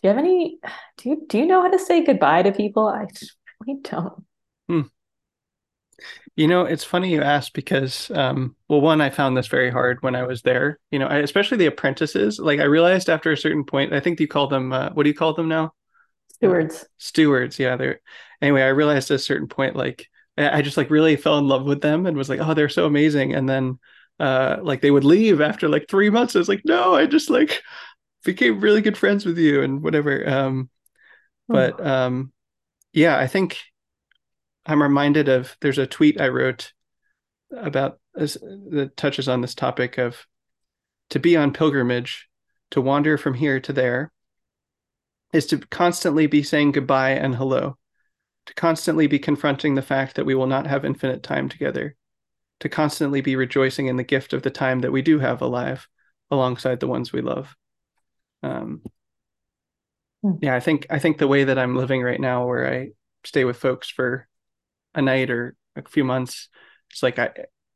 Do 0.02 0.08
you 0.08 0.10
have 0.10 0.18
any, 0.18 0.58
do 0.98 1.10
you, 1.10 1.26
do 1.28 1.38
you 1.38 1.46
know 1.46 1.62
how 1.62 1.70
to 1.70 1.78
say 1.78 2.04
goodbye 2.04 2.42
to 2.42 2.52
people? 2.52 2.88
I 2.88 3.06
really 3.68 3.82
don't. 3.84 4.26
You 6.36 6.48
know, 6.48 6.64
it's 6.64 6.84
funny 6.84 7.12
you 7.12 7.22
ask 7.22 7.54
because, 7.54 8.10
um, 8.12 8.56
well, 8.68 8.82
one, 8.82 9.02
I 9.02 9.10
found 9.10 9.36
this 9.36 9.48
very 9.48 9.70
hard 9.70 10.02
when 10.02 10.16
I 10.16 10.24
was 10.24 10.42
there. 10.42 10.80
You 10.90 11.00
know, 11.00 11.08
I, 11.08 11.18
especially 11.18 11.58
the 11.58 11.68
apprentices. 11.68 12.40
Like, 12.40 12.60
I 12.60 12.64
realized 12.64 13.10
after 13.10 13.32
a 13.32 13.38
certain 13.38 13.66
point, 13.66 13.94
I 13.94 14.00
think 14.00 14.20
you 14.20 14.28
call 14.28 14.48
them, 14.48 14.72
uh, 14.72 14.90
what 14.94 15.04
do 15.04 15.10
you 15.10 15.16
call 15.16 15.34
them 15.34 15.50
now? 15.50 15.74
Stewards. 16.34 16.86
Stewards. 16.98 17.60
Yeah, 17.60 17.76
they're. 17.76 18.02
Anyway, 18.42 18.62
I 18.62 18.70
realized 18.70 19.12
at 19.12 19.16
a 19.16 19.20
certain 19.20 19.48
point, 19.48 19.76
like, 19.76 20.08
I, 20.38 20.60
I 20.60 20.62
just 20.62 20.78
like 20.78 20.90
really 20.90 21.16
fell 21.18 21.38
in 21.38 21.48
love 21.48 21.66
with 21.66 21.82
them 21.82 22.08
and 22.08 22.18
was 22.18 22.30
like, 22.30 22.40
oh, 22.40 22.54
they're 22.54 22.70
so 22.70 22.86
amazing. 22.86 23.36
And 23.36 23.48
then, 23.48 23.78
uh, 24.20 24.58
like, 24.64 24.82
they 24.82 24.92
would 24.92 25.04
leave 25.04 25.42
after 25.42 25.68
like 25.68 25.88
three 25.90 26.10
months. 26.10 26.36
I 26.36 26.40
was 26.40 26.50
like, 26.50 26.62
no, 26.66 26.96
I 26.96 27.06
just 27.06 27.30
like 27.30 27.62
became 28.24 28.62
really 28.62 28.82
good 28.82 28.98
friends 28.98 29.26
with 29.26 29.38
you 29.38 29.62
and 29.62 29.84
whatever. 29.84 30.28
Um, 30.28 30.70
but 31.48 31.86
um, 31.86 32.32
yeah, 32.94 33.18
I 33.18 33.28
think 33.28 33.60
I'm 34.66 34.82
reminded 34.82 35.30
of 35.30 35.56
there's 35.62 35.78
a 35.78 35.88
tweet 35.88 36.20
I 36.22 36.30
wrote 36.30 36.74
about 37.56 38.00
that 38.14 38.94
touches 38.96 39.28
on 39.28 39.42
this 39.42 39.56
topic 39.56 39.98
of 39.98 40.26
to 41.10 41.20
be 41.20 41.36
on 41.36 41.54
pilgrimage, 41.54 42.30
to 42.72 42.82
wander 42.82 43.18
from 43.18 43.34
here 43.34 43.60
to 43.60 43.74
there, 43.74 44.12
is 45.34 45.46
to 45.48 45.58
constantly 45.58 46.28
be 46.28 46.44
saying 46.44 46.72
goodbye 46.72 47.12
and 47.12 47.36
hello, 47.36 47.78
to 48.46 48.54
constantly 48.54 49.08
be 49.08 49.20
confronting 49.20 49.76
the 49.76 49.82
fact 49.82 50.16
that 50.16 50.26
we 50.26 50.36
will 50.36 50.48
not 50.48 50.68
have 50.68 50.86
infinite 50.86 51.24
time 51.24 51.50
together, 51.50 51.96
to 52.60 52.70
constantly 52.70 53.22
be 53.22 53.36
rejoicing 53.36 53.88
in 53.88 53.98
the 53.98 54.04
gift 54.04 54.34
of 54.34 54.44
the 54.44 54.50
time 54.50 54.80
that 54.80 54.92
we 54.92 55.02
do 55.02 55.20
have 55.20 55.42
alive 55.42 55.88
alongside 56.30 56.80
the 56.80 56.88
ones 56.88 57.12
we 57.12 57.22
love. 57.22 57.56
Um, 58.44 58.82
Hmm. 60.24 60.34
yeah, 60.42 60.56
I 60.56 60.60
think 60.60 60.86
I 60.90 61.00
think 61.00 61.18
the 61.18 61.28
way 61.28 61.46
that 61.46 61.58
I'm 61.58 61.76
living 61.76 62.04
right 62.04 62.20
now, 62.20 62.46
where 62.46 62.72
I 62.72 62.90
stay 63.24 63.44
with 63.44 63.58
folks 63.58 63.90
for 63.90 64.28
a 64.96 65.02
night 65.02 65.30
or 65.30 65.56
a 65.76 65.84
few 65.88 66.04
months, 66.04 66.50
it's 66.92 67.04
like 67.04 67.20
I 67.20 67.32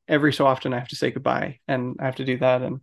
every 0.08 0.34
so 0.34 0.46
often 0.46 0.74
I 0.74 0.80
have 0.80 0.90
to 0.90 0.96
say 0.96 1.12
goodbye 1.12 1.60
and 1.68 1.96
I 2.00 2.06
have 2.06 2.18
to 2.18 2.26
do 2.26 2.38
that 2.38 2.62
and 2.62 2.80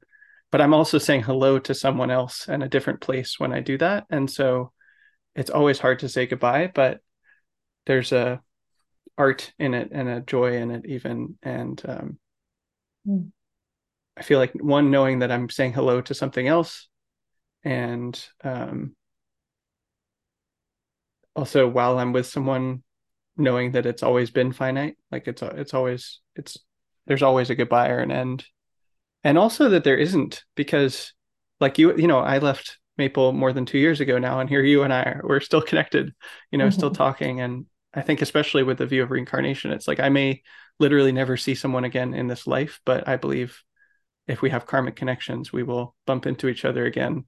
but 0.50 0.60
I'm 0.60 0.74
also 0.74 0.98
saying 0.98 1.22
hello 1.22 1.58
to 1.60 1.74
someone 1.74 2.10
else 2.10 2.46
in 2.48 2.62
a 2.62 2.68
different 2.68 3.00
place 3.00 3.40
when 3.40 3.52
I 3.54 3.60
do 3.60 3.78
that. 3.78 4.04
And 4.10 4.30
so 4.30 4.72
it's 5.34 5.48
always 5.50 5.78
hard 5.78 6.00
to 6.00 6.10
say 6.10 6.26
goodbye, 6.26 6.70
but 6.74 7.00
there's 7.86 8.12
a 8.12 8.42
art 9.16 9.50
in 9.58 9.72
it 9.72 9.88
and 9.92 10.10
a 10.10 10.20
joy 10.20 10.58
in 10.58 10.70
it 10.70 10.84
even. 10.86 11.38
And 11.42 11.80
um, 11.88 12.18
Hmm. 13.06 13.28
I 14.16 14.22
feel 14.22 14.38
like 14.38 14.52
one 14.52 14.90
knowing 14.90 15.20
that 15.20 15.32
I'm 15.32 15.48
saying 15.48 15.72
hello 15.72 16.02
to 16.02 16.14
something 16.14 16.46
else 16.46 16.88
and 17.64 18.22
um, 18.44 18.94
also 21.34 21.66
while 21.66 21.98
I'm 21.98 22.12
with 22.12 22.26
someone 22.26 22.82
knowing 23.36 23.72
that 23.72 23.86
it's 23.86 24.02
always 24.02 24.30
been 24.30 24.52
finite 24.52 24.96
like 25.10 25.26
it's 25.28 25.42
it's 25.42 25.74
always 25.74 26.20
it's 26.36 26.58
there's 27.06 27.22
always 27.22 27.50
a 27.50 27.54
goodbye 27.54 27.88
or 27.88 27.98
an 27.98 28.10
end. 28.12 28.44
And 29.24 29.38
also 29.38 29.68
that 29.70 29.84
there 29.84 29.96
isn't 29.96 30.44
because 30.56 31.12
like 31.60 31.78
you 31.78 31.96
you 31.96 32.06
know 32.08 32.18
I 32.20 32.38
left 32.38 32.78
Maple 32.98 33.32
more 33.32 33.52
than 33.52 33.66
2 33.66 33.78
years 33.78 34.00
ago 34.00 34.18
now 34.18 34.40
and 34.40 34.48
here 34.48 34.62
you 34.62 34.82
and 34.82 34.92
I 34.92 35.02
are 35.02 35.20
we're 35.24 35.40
still 35.40 35.62
connected 35.70 36.12
you 36.50 36.58
know 36.58 36.70
still 36.70 36.90
Mhm. 36.90 36.94
talking. 36.96 37.40
And 37.40 37.66
I 37.94 38.02
think 38.02 38.22
especially 38.22 38.62
with 38.62 38.78
the 38.78 38.86
view 38.86 39.02
of 39.02 39.10
reincarnation 39.10 39.72
it's 39.72 39.88
like 39.88 40.00
I 40.00 40.08
may 40.08 40.42
literally 40.78 41.12
never 41.12 41.36
see 41.36 41.54
someone 41.54 41.84
again 41.84 42.14
in 42.14 42.26
this 42.28 42.46
life 42.46 42.80
but 42.84 43.08
I 43.08 43.16
believe 43.16 43.62
if 44.26 44.42
we 44.42 44.50
have 44.50 44.66
karmic 44.66 44.96
connections 44.96 45.52
we 45.52 45.62
will 45.62 45.94
bump 46.06 46.26
into 46.26 46.48
each 46.48 46.64
other 46.64 46.84
again. 46.86 47.24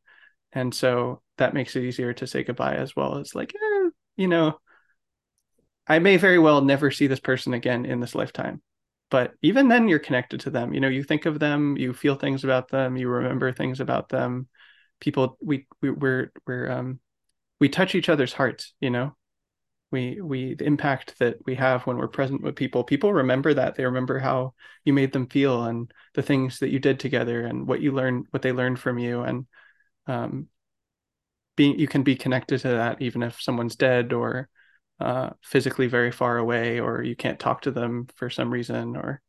And 0.53 0.75
so 0.75 1.23
that 1.39 1.55
makes 1.55 1.77
it 1.77 1.85
easier 1.85 2.13
to 2.15 2.27
say 2.27 2.45
goodbye 2.45 2.77
as 2.77 2.97
well 2.97 3.19
as 3.19 3.35
like 3.35 3.55
eh, 3.55 3.91
you 4.17 4.29
know 4.29 4.59
I 5.87 5.99
may 5.99 6.17
very 6.17 6.39
well 6.39 6.63
never 6.63 6.91
see 6.91 7.07
this 7.07 7.21
person 7.21 7.55
again 7.55 7.85
in 7.85 8.01
this 8.01 8.15
lifetime. 8.15 8.63
But 9.11 9.35
even 9.43 9.69
then, 9.69 9.87
you're 9.89 9.99
connected 9.99 10.41
to 10.41 10.51
them. 10.51 10.73
You 10.73 10.81
know, 10.81 10.89
you 10.89 11.05
think 11.05 11.27
of 11.27 11.39
them, 11.39 11.77
you 11.77 11.93
feel 11.93 12.17
things 12.17 12.43
about 12.43 12.69
them, 12.69 12.97
you 12.97 13.09
remember 13.09 13.53
things 13.53 13.81
about 13.81 14.09
them. 14.09 14.49
People, 15.01 15.37
we, 15.41 15.67
we 15.83 15.91
we're 15.91 16.33
we're 16.47 16.71
um, 16.71 17.01
we 17.61 17.69
touch 17.69 17.95
each 17.95 18.09
other's 18.09 18.33
hearts. 18.33 18.73
You 18.81 18.91
know, 18.91 19.17
we 19.91 20.21
we 20.21 20.55
the 20.55 20.65
impact 20.65 21.19
that 21.19 21.37
we 21.47 21.55
have 21.57 21.87
when 21.87 21.99
we're 21.99 22.09
present 22.09 22.43
with 22.43 22.57
people. 22.57 22.83
People 22.83 23.13
remember 23.13 23.55
that. 23.55 23.77
They 23.77 23.85
remember 23.85 24.19
how 24.19 24.55
you 24.85 24.93
made 24.93 25.13
them 25.13 25.29
feel 25.29 25.65
and 25.65 25.93
the 26.15 26.23
things 26.23 26.59
that 26.61 26.71
you 26.71 26.79
did 26.79 26.99
together 26.99 27.45
and 27.45 27.69
what 27.69 27.81
you 27.81 27.93
learned, 27.93 28.27
what 28.31 28.43
they 28.43 28.53
learned 28.53 28.81
from 28.81 28.99
you, 28.99 29.23
and 29.23 29.47
um, 30.07 30.49
being 31.57 31.79
you 31.79 31.87
can 31.87 32.03
be 32.03 32.17
connected 32.17 32.61
to 32.61 32.69
that 32.69 33.03
even 33.03 33.23
if 33.23 33.41
someone's 33.41 33.77
dead 33.77 34.13
or 34.13 34.49
uh, 35.01 35.31
physically 35.43 35.87
very 35.87 36.13
far 36.13 36.39
away 36.39 36.81
or 36.81 37.03
you 37.03 37.17
can't 37.17 37.41
talk 37.41 37.63
to 37.63 37.71
them 37.71 38.07
for 38.15 38.31
some 38.31 38.53
reason 38.53 38.97
or 38.97 39.21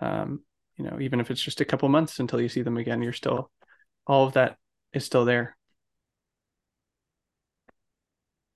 um, 0.00 0.42
you 0.76 0.84
know 0.84 0.98
even 1.00 1.20
if 1.20 1.30
it's 1.30 1.42
just 1.42 1.60
a 1.60 1.64
couple 1.64 1.88
months 1.88 2.18
until 2.18 2.40
you 2.40 2.48
see 2.48 2.62
them 2.62 2.76
again 2.76 3.02
you're 3.02 3.12
still 3.12 3.50
all 4.06 4.26
of 4.26 4.32
that 4.34 4.56
is 4.92 5.04
still 5.04 5.24
there 5.24 5.56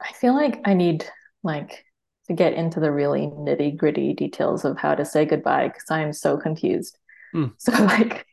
I 0.00 0.12
feel 0.12 0.34
like 0.34 0.60
I 0.64 0.74
need 0.74 1.04
like 1.42 1.84
to 2.28 2.34
get 2.34 2.52
into 2.52 2.80
the 2.80 2.92
really 2.92 3.22
nitty 3.22 3.76
gritty 3.76 4.12
details 4.14 4.64
of 4.64 4.78
how 4.78 4.94
to 4.94 5.04
say 5.04 5.24
goodbye 5.24 5.68
because 5.68 5.90
I 5.90 6.00
am 6.00 6.12
so 6.12 6.36
confused. 6.36 6.98
Hmm. 7.32 7.46
So 7.58 7.72
like, 7.72 8.26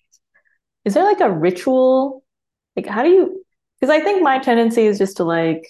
is 0.84 0.94
there 0.94 1.04
like 1.04 1.22
a 1.22 1.32
ritual? 1.32 2.24
Like, 2.76 2.86
how 2.86 3.04
do 3.04 3.10
you? 3.10 3.44
Because 3.80 3.94
I 3.94 4.02
think 4.02 4.22
my 4.22 4.40
tendency 4.40 4.86
is 4.86 4.98
just 4.98 5.18
to 5.18 5.24
like, 5.24 5.68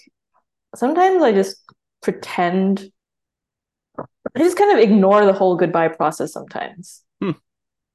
sometimes 0.76 1.24
I 1.24 1.32
just 1.32 1.58
pretend. 2.06 2.92
I 3.98 4.40
just 4.40 4.58
kind 4.58 4.78
of 4.78 4.84
ignore 4.84 5.26
the 5.26 5.34
whole 5.34 5.56
goodbye 5.56 5.88
process 5.88 6.32
sometimes. 6.32 7.04
Hmm. 7.20 7.32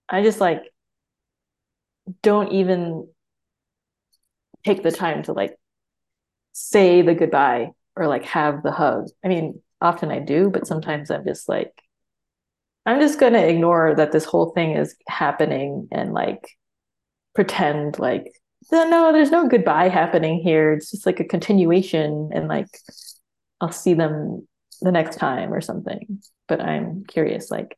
I 0.09 0.23
just 0.23 0.41
like 0.41 0.65
don't 2.23 2.51
even 2.51 3.09
take 4.65 4.83
the 4.83 4.91
time 4.91 5.23
to 5.23 5.33
like 5.33 5.57
say 6.53 7.03
the 7.03 7.15
goodbye 7.15 7.71
or 7.95 8.09
like 8.09 8.25
have 8.25 8.65
the 8.65 8.73
hug. 8.73 9.07
I 9.25 9.29
mean, 9.29 9.63
often 9.81 10.11
I 10.11 10.19
do, 10.19 10.51
but 10.51 10.67
sometimes 10.67 11.11
I'm 11.11 11.25
just 11.25 11.49
like, 11.49 11.73
I'm 12.87 13.01
just 13.01 13.21
going 13.21 13.35
to 13.35 13.47
ignore 13.47 13.95
that 13.95 14.11
this 14.11 14.25
whole 14.25 14.51
thing 14.51 14.73
is 14.73 14.97
happening 15.07 15.87
and 15.93 16.13
like 16.13 16.49
pretend 17.35 18.01
like, 18.01 18.33
no, 18.73 19.13
there's 19.13 19.31
no 19.31 19.47
goodbye 19.47 19.89
happening 19.89 20.41
here. 20.41 20.73
It's 20.73 20.91
just 20.91 21.07
like 21.07 21.21
a 21.21 21.25
continuation 21.25 22.31
and 22.35 22.49
like 22.49 22.67
I'll 23.61 23.73
see 23.73 23.95
them 23.95 24.47
the 24.81 24.93
next 24.93 25.17
time 25.17 25.53
or 25.53 25.61
something. 25.61 26.23
But 26.49 26.61
I'm 26.61 27.05
curious, 27.05 27.51
like, 27.51 27.77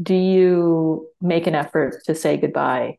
do 0.00 0.14
you 0.14 1.08
make 1.20 1.46
an 1.46 1.54
effort 1.54 2.04
to 2.04 2.14
say 2.14 2.36
goodbye? 2.36 2.98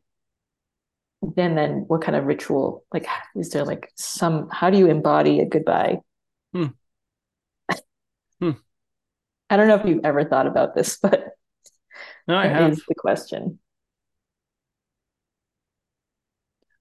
And 1.22 1.58
then 1.58 1.86
what 1.88 2.02
kind 2.02 2.16
of 2.16 2.26
ritual? 2.26 2.84
Like, 2.94 3.08
is 3.36 3.50
there 3.52 3.66
like 3.66 3.92
some, 3.96 4.50
how 4.52 4.70
do 4.70 4.78
you 4.78 4.88
embody 4.88 5.40
a 5.40 5.46
goodbye? 5.46 5.98
Hmm. 6.54 6.68
hmm. 8.40 8.52
I 9.50 9.58
don't 9.58 9.68
know 9.68 9.76
if 9.76 9.86
you've 9.86 10.06
ever 10.06 10.26
thought 10.26 10.48
about 10.48 10.76
this, 10.76 10.98
but 11.02 11.30
no, 12.28 12.38
I 12.38 12.48
have. 12.48 12.72
Is 12.72 12.84
the 12.88 12.96
question. 12.96 13.60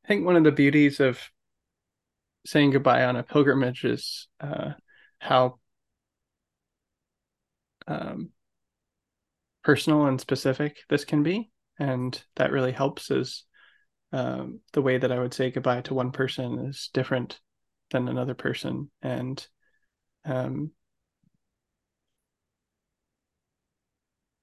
I 0.05 0.09
think 0.09 0.27
one 0.27 0.37
of 0.37 0.45
the 0.45 0.53
beauties 0.53 1.01
of 1.01 1.21
saying 2.45 2.71
goodbye 2.71 3.05
on 3.05 3.17
a 3.17 3.23
pilgrimage 3.23 3.85
is 3.85 4.29
uh, 4.41 4.73
how 5.21 5.59
um, 7.87 8.31
personal 9.63 10.07
and 10.07 10.21
specific 10.21 10.79
this 10.89 11.05
can 11.05 11.23
be. 11.23 11.51
And 11.79 12.21
that 12.37 12.51
really 12.53 12.73
helps 12.73 13.11
is 13.11 13.45
um, 14.13 14.61
the 14.73 14.83
way 14.83 14.99
that 14.99 15.13
I 15.13 15.19
would 15.21 15.35
say 15.35 15.51
goodbye 15.51 15.83
to 15.83 15.95
one 15.95 16.13
person 16.13 16.59
is 16.67 16.91
different 16.95 17.41
than 17.91 18.09
another 18.09 18.35
person. 18.35 18.91
And 19.03 19.47
um, 20.25 20.73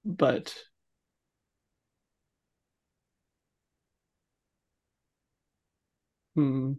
but 0.05 0.53
hmm, 6.35 6.73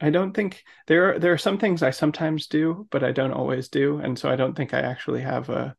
I 0.00 0.10
don't 0.10 0.34
think 0.34 0.62
there 0.86 1.14
are 1.14 1.18
there 1.18 1.32
are 1.32 1.38
some 1.38 1.58
things 1.58 1.82
I 1.82 1.90
sometimes 1.90 2.48
do, 2.48 2.86
but 2.90 3.02
I 3.02 3.12
don't 3.12 3.32
always 3.32 3.68
do, 3.68 3.98
and 3.98 4.18
so 4.18 4.28
I 4.30 4.36
don't 4.36 4.54
think 4.54 4.74
I 4.74 4.80
actually 4.80 5.22
have 5.22 5.48
a 5.48 5.74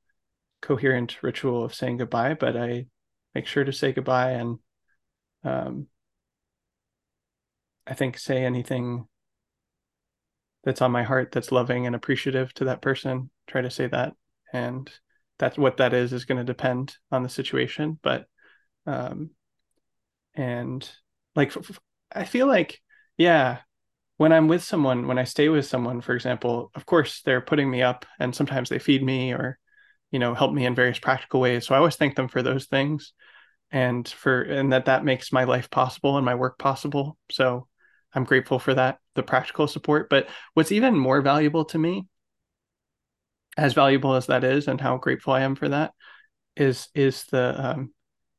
coherent 0.61 1.21
ritual 1.21 1.63
of 1.63 1.75
saying 1.75 1.97
goodbye. 1.97 2.33
But 2.33 2.57
I 2.57 2.87
make 3.35 3.45
sure 3.45 3.63
to 3.63 3.73
say 3.73 3.93
goodbye, 3.93 4.31
and 4.31 4.59
um, 5.43 5.87
I 7.85 7.93
think 7.93 8.17
say 8.17 8.43
anything 8.43 9.07
that's 10.63 10.81
on 10.81 10.91
my 10.91 11.03
heart 11.03 11.31
that's 11.31 11.51
loving 11.51 11.85
and 11.85 11.95
appreciative 11.95 12.53
to 12.55 12.65
that 12.65 12.81
person. 12.81 13.29
Try 13.45 13.61
to 13.61 13.69
say 13.71 13.87
that, 13.87 14.13
and 14.51 14.89
that's 15.37 15.57
what 15.57 15.77
that 15.77 15.93
is 15.93 16.11
is 16.11 16.25
going 16.25 16.39
to 16.39 16.43
depend 16.43 16.97
on 17.11 17.23
the 17.23 17.29
situation, 17.29 17.99
but 18.01 18.25
um, 18.87 19.29
and 20.33 20.89
like 21.35 21.53
I 22.11 22.25
feel 22.25 22.47
like 22.47 22.81
yeah 23.17 23.59
when 24.17 24.33
I'm 24.33 24.47
with 24.47 24.63
someone, 24.63 25.07
when 25.07 25.19
I 25.19 25.23
stay 25.23 25.49
with 25.49 25.65
someone, 25.65 26.01
for 26.01 26.13
example, 26.13 26.71
of 26.75 26.85
course 26.85 27.21
they're 27.21 27.41
putting 27.41 27.69
me 27.69 27.81
up 27.81 28.05
and 28.19 28.35
sometimes 28.35 28.69
they 28.69 28.79
feed 28.79 29.03
me 29.03 29.31
or, 29.31 29.57
you 30.11 30.19
know, 30.19 30.33
help 30.33 30.53
me 30.53 30.65
in 30.65 30.75
various 30.75 30.99
practical 30.99 31.39
ways. 31.39 31.65
So 31.65 31.75
I 31.75 31.77
always 31.77 31.95
thank 31.95 32.15
them 32.15 32.27
for 32.27 32.41
those 32.41 32.65
things 32.65 33.13
and 33.71 34.07
for, 34.07 34.41
and 34.41 34.73
that 34.73 34.85
that 34.85 35.05
makes 35.05 35.31
my 35.31 35.43
life 35.43 35.69
possible 35.69 36.17
and 36.17 36.25
my 36.25 36.35
work 36.35 36.57
possible. 36.57 37.17
So 37.31 37.67
I'm 38.13 38.23
grateful 38.23 38.57
for 38.57 38.73
that, 38.73 38.97
the 39.15 39.23
practical 39.23 39.67
support. 39.67 40.09
But 40.09 40.27
what's 40.53 40.71
even 40.71 40.97
more 40.97 41.21
valuable 41.21 41.65
to 41.65 41.77
me, 41.77 42.07
as 43.55 43.73
valuable 43.73 44.15
as 44.15 44.27
that 44.27 44.43
is, 44.43 44.67
and 44.67 44.79
how 44.79 44.97
grateful 44.97 45.33
I 45.33 45.41
am 45.41 45.55
for 45.55 45.69
that, 45.69 45.91
is 46.55 46.87
is 46.95 47.25
the 47.25 47.71
um, 47.71 47.93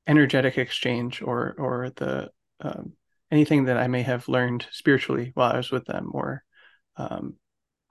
energetic 0.06 0.58
exchange 0.58 1.22
or 1.22 1.54
or 1.58 1.90
the 1.96 2.30
um, 2.60 2.94
anything 3.30 3.66
that 3.66 3.76
I 3.76 3.88
may 3.88 4.02
have 4.02 4.28
learned 4.28 4.66
spiritually 4.70 5.32
while 5.34 5.52
I 5.52 5.56
was 5.56 5.70
with 5.70 5.84
them 5.84 6.10
or 6.12 6.42
um, 6.96 7.34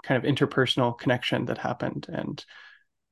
kind 0.03 0.23
of 0.23 0.29
interpersonal 0.29 0.97
connection 0.97 1.45
that 1.45 1.57
happened. 1.57 2.07
And, 2.09 2.43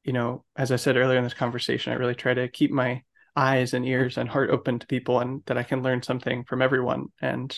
you 0.04 0.14
know, 0.14 0.44
as 0.56 0.72
I 0.72 0.76
said 0.76 0.98
earlier 0.98 1.18
in 1.18 1.24
this 1.24 1.34
conversation, 1.34 1.94
I 1.94 1.98
really 1.98 2.16
try 2.16 2.34
to 2.34 2.48
keep 2.48 2.72
my 2.72 3.04
eyes 3.36 3.74
and 3.74 3.86
ears 3.86 4.18
and 4.18 4.30
heart 4.30 4.50
open 4.50 4.80
to 4.80 4.88
people 4.88 5.20
and 5.20 5.42
that 5.46 5.58
I 5.58 5.64
can 5.64 5.84
learn 5.84 6.02
something 6.02 6.46
from 6.46 6.62
everyone 6.62 7.08
and 7.22 7.58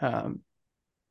um, 0.00 0.40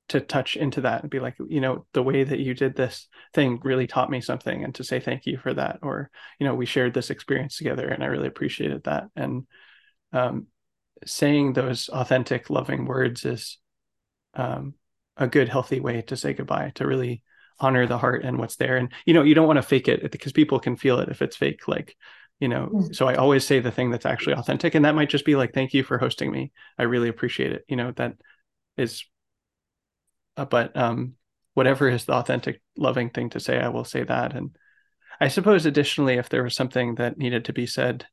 to 0.10 0.20
touch 0.20 0.58
into 0.58 0.82
that 0.82 1.02
and 1.02 1.10
be 1.10 1.20
like, 1.20 1.36
you 1.48 1.62
know, 1.62 1.86
the 1.94 2.04
way 2.04 2.24
that 2.24 2.40
you 2.40 2.54
did 2.54 2.76
this 2.76 3.08
thing 3.34 3.60
really 3.64 3.88
taught 3.88 4.10
me 4.10 4.20
something 4.20 4.64
and 4.64 4.76
to 4.76 4.84
say 4.84 5.00
thank 5.00 5.26
you 5.26 5.38
for 5.38 5.54
that. 5.54 5.80
Or, 5.82 6.10
you 6.40 6.46
know, 6.46 6.54
we 6.54 6.66
shared 6.66 6.94
this 6.94 7.10
experience 7.10 7.58
together 7.58 7.88
and 7.88 8.04
I 8.04 8.08
really 8.08 8.28
appreciated 8.28 8.84
that. 8.84 9.06
And 9.16 9.48
um, 10.12 10.48
saying 11.06 11.54
those 11.54 11.90
authentic, 11.90 12.50
loving 12.50 12.86
words 12.86 13.26
is 13.26 13.58
um, 14.34 14.76
a 15.18 15.28
good, 15.28 15.50
healthy 15.50 15.80
way 15.80 16.02
to 16.04 16.18
say 16.18 16.34
goodbye, 16.34 16.72
to 16.76 16.88
really 16.88 17.24
honor 17.60 17.86
the 17.86 17.98
heart 17.98 18.24
and 18.24 18.38
what's 18.38 18.56
there. 18.56 18.78
And, 18.78 18.92
you 19.06 19.14
know, 19.14 19.24
you 19.24 19.36
don't 19.36 19.48
want 19.48 19.58
to 19.58 19.64
fake 19.64 19.88
it 19.88 20.12
because 20.12 20.32
people 20.32 20.60
can 20.60 20.76
feel 20.76 21.00
it 21.00 21.10
if 21.10 21.22
it's 21.22 21.36
fake. 21.36 21.68
Like, 21.68 21.96
you 22.40 22.48
know, 22.48 22.70
mm. 22.74 22.96
so 22.96 23.08
I 23.08 23.16
always 23.16 23.46
say 23.46 23.60
the 23.60 23.72
thing 23.72 23.92
that's 23.92 24.06
actually 24.06 24.36
authentic. 24.36 24.76
And 24.76 24.86
that 24.86 24.96
might 24.96 25.10
just 25.10 25.26
be 25.26 25.36
like, 25.36 25.54
thank 25.54 25.74
you 25.74 25.84
for 25.84 25.98
hosting 25.98 26.32
me. 26.32 26.52
I 26.78 26.84
really 26.84 27.10
appreciate 27.10 27.52
it. 27.54 27.64
You 27.68 27.76
know, 27.76 27.92
that 27.98 28.16
is, 28.76 29.06
uh, 30.36 30.46
but 30.46 30.76
um, 30.76 31.14
whatever 31.54 31.88
is 31.88 32.06
the 32.06 32.14
authentic, 32.14 32.62
loving 32.78 33.12
thing 33.12 33.30
to 33.32 33.40
say, 33.40 33.60
I 33.60 33.70
will 33.70 33.86
say 33.86 34.04
that. 34.04 34.36
And 34.36 34.56
I 35.22 35.28
suppose 35.28 35.66
additionally, 35.66 36.16
if 36.16 36.30
there 36.30 36.44
was 36.44 36.56
something 36.56 36.96
that 36.96 37.18
needed 37.18 37.46
to 37.46 37.54
be 37.54 37.68
said, 37.68 38.08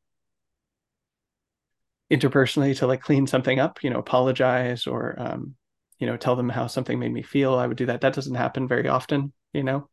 interpersonally 2.11 2.77
to 2.79 2.87
like 2.87 3.01
clean 3.01 3.27
something 3.27 3.59
up, 3.59 3.83
you 3.83 3.91
know, 3.91 3.99
apologize 3.99 4.87
or, 4.87 5.15
um, 5.19 5.55
you 5.99 6.07
know, 6.07 6.17
tell 6.17 6.37
them 6.37 6.49
how 6.49 6.67
something 6.67 6.99
made 6.99 7.13
me 7.13 7.23
feel. 7.23 7.55
I 7.55 7.67
would 7.67 7.77
do 7.77 7.87
that. 7.87 8.01
That 8.01 8.15
doesn't 8.15 8.35
happen 8.35 8.67
very 8.67 8.89
often, 8.89 9.33
you 9.53 9.63
know, 9.63 9.89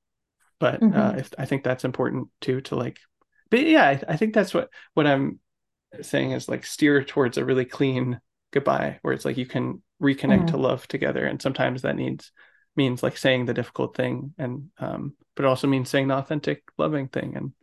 but 0.59 0.75
uh, 0.75 0.85
mm-hmm. 0.85 0.99
uh, 0.99 1.11
if 1.17 1.31
I 1.37 1.45
think 1.45 1.63
that's 1.63 1.85
important 1.85 2.29
too, 2.41 2.61
to 2.61 2.75
like, 2.75 2.99
but 3.49 3.61
yeah, 3.61 3.85
I, 3.85 4.01
I 4.07 4.17
think 4.17 4.33
that's 4.33 4.53
what, 4.53 4.69
what 4.93 5.05
I'm 5.05 5.39
saying 6.01 6.31
is 6.31 6.49
like 6.49 6.65
steer 6.65 7.03
towards 7.03 7.37
a 7.37 7.45
really 7.45 7.65
clean 7.65 8.19
goodbye 8.51 8.99
where 9.03 9.13
it's 9.13 9.25
like 9.25 9.37
you 9.37 9.45
can 9.45 9.81
reconnect 10.01 10.37
mm-hmm. 10.37 10.45
to 10.47 10.57
love 10.57 10.87
together. 10.87 11.25
And 11.25 11.41
sometimes 11.41 11.83
that 11.83 11.95
needs, 11.95 12.31
means 12.75 13.03
like 13.03 13.17
saying 13.17 13.45
the 13.45 13.53
difficult 13.53 13.95
thing 13.95 14.33
and, 14.37 14.69
um, 14.79 15.13
but 15.35 15.45
it 15.45 15.47
also 15.47 15.67
means 15.67 15.89
saying 15.89 16.07
the 16.07 16.15
authentic 16.15 16.63
loving 16.77 17.07
thing. 17.07 17.35
And 17.35 17.53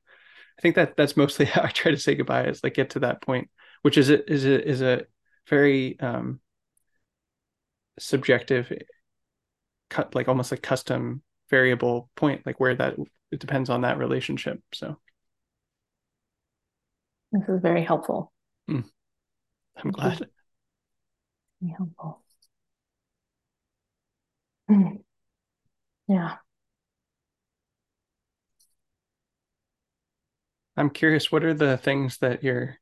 I 0.58 0.62
think 0.62 0.76
that 0.76 0.96
that's 0.96 1.16
mostly 1.16 1.44
how 1.46 1.62
I 1.62 1.68
try 1.68 1.90
to 1.90 1.98
say 1.98 2.14
goodbye 2.14 2.44
is 2.44 2.62
like 2.62 2.74
get 2.74 2.90
to 2.90 3.00
that 3.00 3.20
point 3.20 3.50
which 3.84 3.98
is 3.98 4.08
a, 4.08 4.32
is 4.32 4.46
a, 4.46 4.66
is 4.66 4.80
a 4.80 5.02
very 5.46 6.00
um, 6.00 6.40
subjective, 7.98 8.72
cut 9.90 10.14
like 10.14 10.26
almost 10.26 10.50
like 10.50 10.62
custom 10.62 11.20
variable 11.50 12.08
point, 12.16 12.46
like 12.46 12.58
where 12.58 12.74
that 12.74 12.94
it 13.30 13.40
depends 13.40 13.68
on 13.68 13.82
that 13.82 13.98
relationship. 13.98 14.58
So 14.72 14.96
this 17.30 17.46
is 17.46 17.60
very 17.60 17.84
helpful. 17.84 18.32
Mm. 18.70 18.84
I'm 19.76 19.90
glad. 19.90 20.30
Very 21.60 21.74
helpful. 21.76 22.24
Mm. 24.70 25.02
Yeah. 26.08 26.36
I'm 30.74 30.88
curious, 30.88 31.30
what 31.30 31.44
are 31.44 31.52
the 31.52 31.76
things 31.76 32.16
that 32.18 32.42
you're 32.42 32.78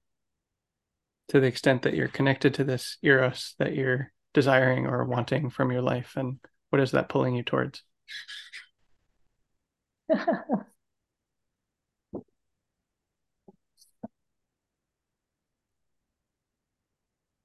to 1.32 1.40
the 1.40 1.46
extent 1.46 1.80
that 1.82 1.94
you're 1.94 2.08
connected 2.08 2.52
to 2.52 2.62
this 2.62 2.98
eros 3.02 3.54
that 3.58 3.74
you're 3.74 4.12
desiring 4.34 4.86
or 4.86 5.04
wanting 5.06 5.48
from 5.48 5.72
your 5.72 5.80
life 5.80 6.12
and 6.16 6.38
what 6.68 6.80
is 6.80 6.90
that 6.90 7.08
pulling 7.08 7.34
you 7.34 7.42
towards? 7.42 7.82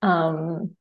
Um 0.01 0.75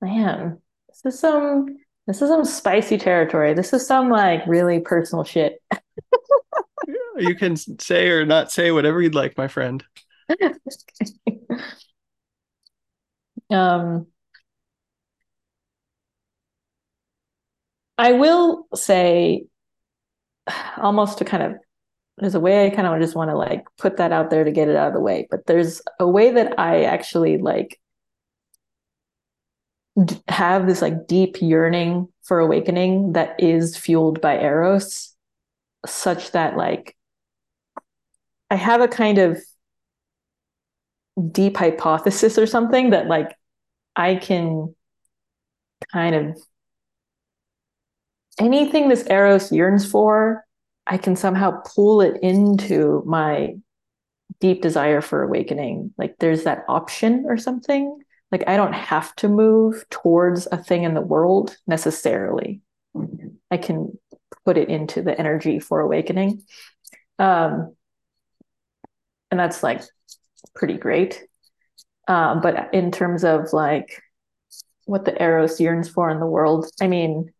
man 0.00 0.58
this 0.88 1.14
is 1.14 1.20
some 1.20 1.66
this 2.06 2.20
is 2.20 2.28
some 2.28 2.44
spicy 2.44 2.98
territory. 2.98 3.54
This 3.54 3.72
is 3.72 3.86
some 3.86 4.08
like 4.08 4.44
really 4.46 4.80
personal 4.80 5.24
shit. 5.24 5.62
You 7.18 7.36
can 7.36 7.56
say 7.56 8.08
or 8.08 8.24
not 8.24 8.50
say 8.50 8.72
whatever 8.72 9.00
you'd 9.00 9.14
like 9.14 9.36
my 9.36 9.46
friend 9.46 9.84
um, 13.50 14.06
I 17.98 18.12
will 18.12 18.66
say, 18.74 19.46
almost 20.76 21.18
to 21.18 21.24
kind 21.24 21.42
of, 21.42 21.54
there's 22.18 22.34
a 22.34 22.40
way 22.40 22.66
I 22.66 22.70
kind 22.70 22.86
of 22.86 23.00
just 23.00 23.14
want 23.14 23.30
to 23.30 23.36
like 23.36 23.64
put 23.78 23.96
that 23.98 24.12
out 24.12 24.30
there 24.30 24.44
to 24.44 24.50
get 24.50 24.68
it 24.68 24.76
out 24.76 24.88
of 24.88 24.94
the 24.94 25.00
way. 25.00 25.26
But 25.30 25.46
there's 25.46 25.82
a 25.98 26.08
way 26.08 26.30
that 26.32 26.58
I 26.58 26.84
actually 26.84 27.38
like 27.38 27.78
have 30.28 30.66
this 30.66 30.80
like 30.80 31.06
deep 31.06 31.42
yearning 31.42 32.08
for 32.22 32.38
awakening 32.40 33.12
that 33.12 33.34
is 33.38 33.76
fueled 33.76 34.20
by 34.20 34.38
eros 34.38 35.14
such 35.84 36.30
that 36.32 36.56
like 36.56 36.96
i 38.50 38.54
have 38.54 38.80
a 38.80 38.88
kind 38.88 39.18
of 39.18 39.38
deep 41.30 41.56
hypothesis 41.56 42.38
or 42.38 42.46
something 42.46 42.90
that 42.90 43.06
like 43.06 43.36
i 43.96 44.14
can 44.14 44.74
kind 45.92 46.14
of 46.14 46.38
anything 48.38 48.88
this 48.88 49.06
eros 49.08 49.52
yearns 49.52 49.84
for 49.84 50.44
i 50.86 50.96
can 50.96 51.14
somehow 51.14 51.60
pull 51.74 52.00
it 52.00 52.18
into 52.22 53.02
my 53.04 53.54
deep 54.40 54.62
desire 54.62 55.00
for 55.00 55.22
awakening 55.22 55.92
like 55.98 56.16
there's 56.18 56.44
that 56.44 56.64
option 56.68 57.24
or 57.28 57.36
something 57.36 58.02
like 58.32 58.48
I 58.48 58.56
don't 58.56 58.72
have 58.72 59.14
to 59.16 59.28
move 59.28 59.84
towards 59.90 60.48
a 60.50 60.56
thing 60.56 60.84
in 60.84 60.94
the 60.94 61.02
world 61.02 61.54
necessarily. 61.66 62.62
I 63.50 63.58
can 63.58 63.98
put 64.46 64.56
it 64.56 64.70
into 64.70 65.02
the 65.02 65.16
energy 65.16 65.60
for 65.60 65.80
awakening. 65.80 66.42
Um, 67.18 67.76
and 69.30 69.38
that's 69.38 69.62
like 69.62 69.82
pretty 70.54 70.78
great. 70.78 71.24
Um, 72.08 72.40
but 72.40 72.72
in 72.74 72.90
terms 72.90 73.24
of 73.24 73.52
like 73.52 74.02
what 74.86 75.04
the 75.04 75.20
Eros 75.22 75.60
yearns 75.60 75.88
for 75.88 76.10
in 76.10 76.20
the 76.20 76.26
world, 76.26 76.66
I 76.80 76.88
mean, 76.88 77.32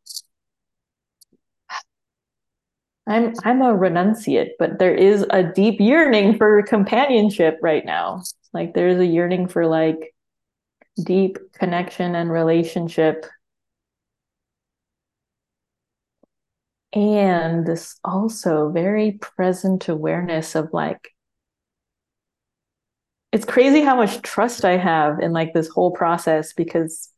I'm 3.07 3.35
I'm 3.45 3.63
a 3.63 3.75
renunciate, 3.77 4.51
but 4.59 4.79
there 4.79 4.95
is 4.95 5.27
a 5.31 5.43
deep 5.43 5.81
yearning 5.81 6.37
for 6.39 6.63
companionship 6.63 7.59
right 7.61 7.85
now. 7.85 8.23
Like 8.53 8.75
there's 8.75 8.99
a 8.99 9.07
yearning 9.07 9.49
for 9.49 9.67
like 9.67 10.15
deep 11.05 11.39
connection 11.55 12.15
and 12.15 12.31
relationship. 12.31 13.27
And 16.95 17.67
this 17.67 17.99
also 18.05 18.71
very 18.71 19.13
present 19.13 19.89
awareness 19.89 20.55
of 20.55 20.69
like, 20.73 21.12
it's 23.33 23.45
crazy 23.45 23.81
how 23.81 23.97
much 23.97 24.23
trust 24.23 24.65
I 24.65 24.77
have 24.77 25.21
in 25.21 25.33
like 25.33 25.53
this 25.53 25.69
whole 25.69 25.91
process 25.91 26.53
because 26.53 27.09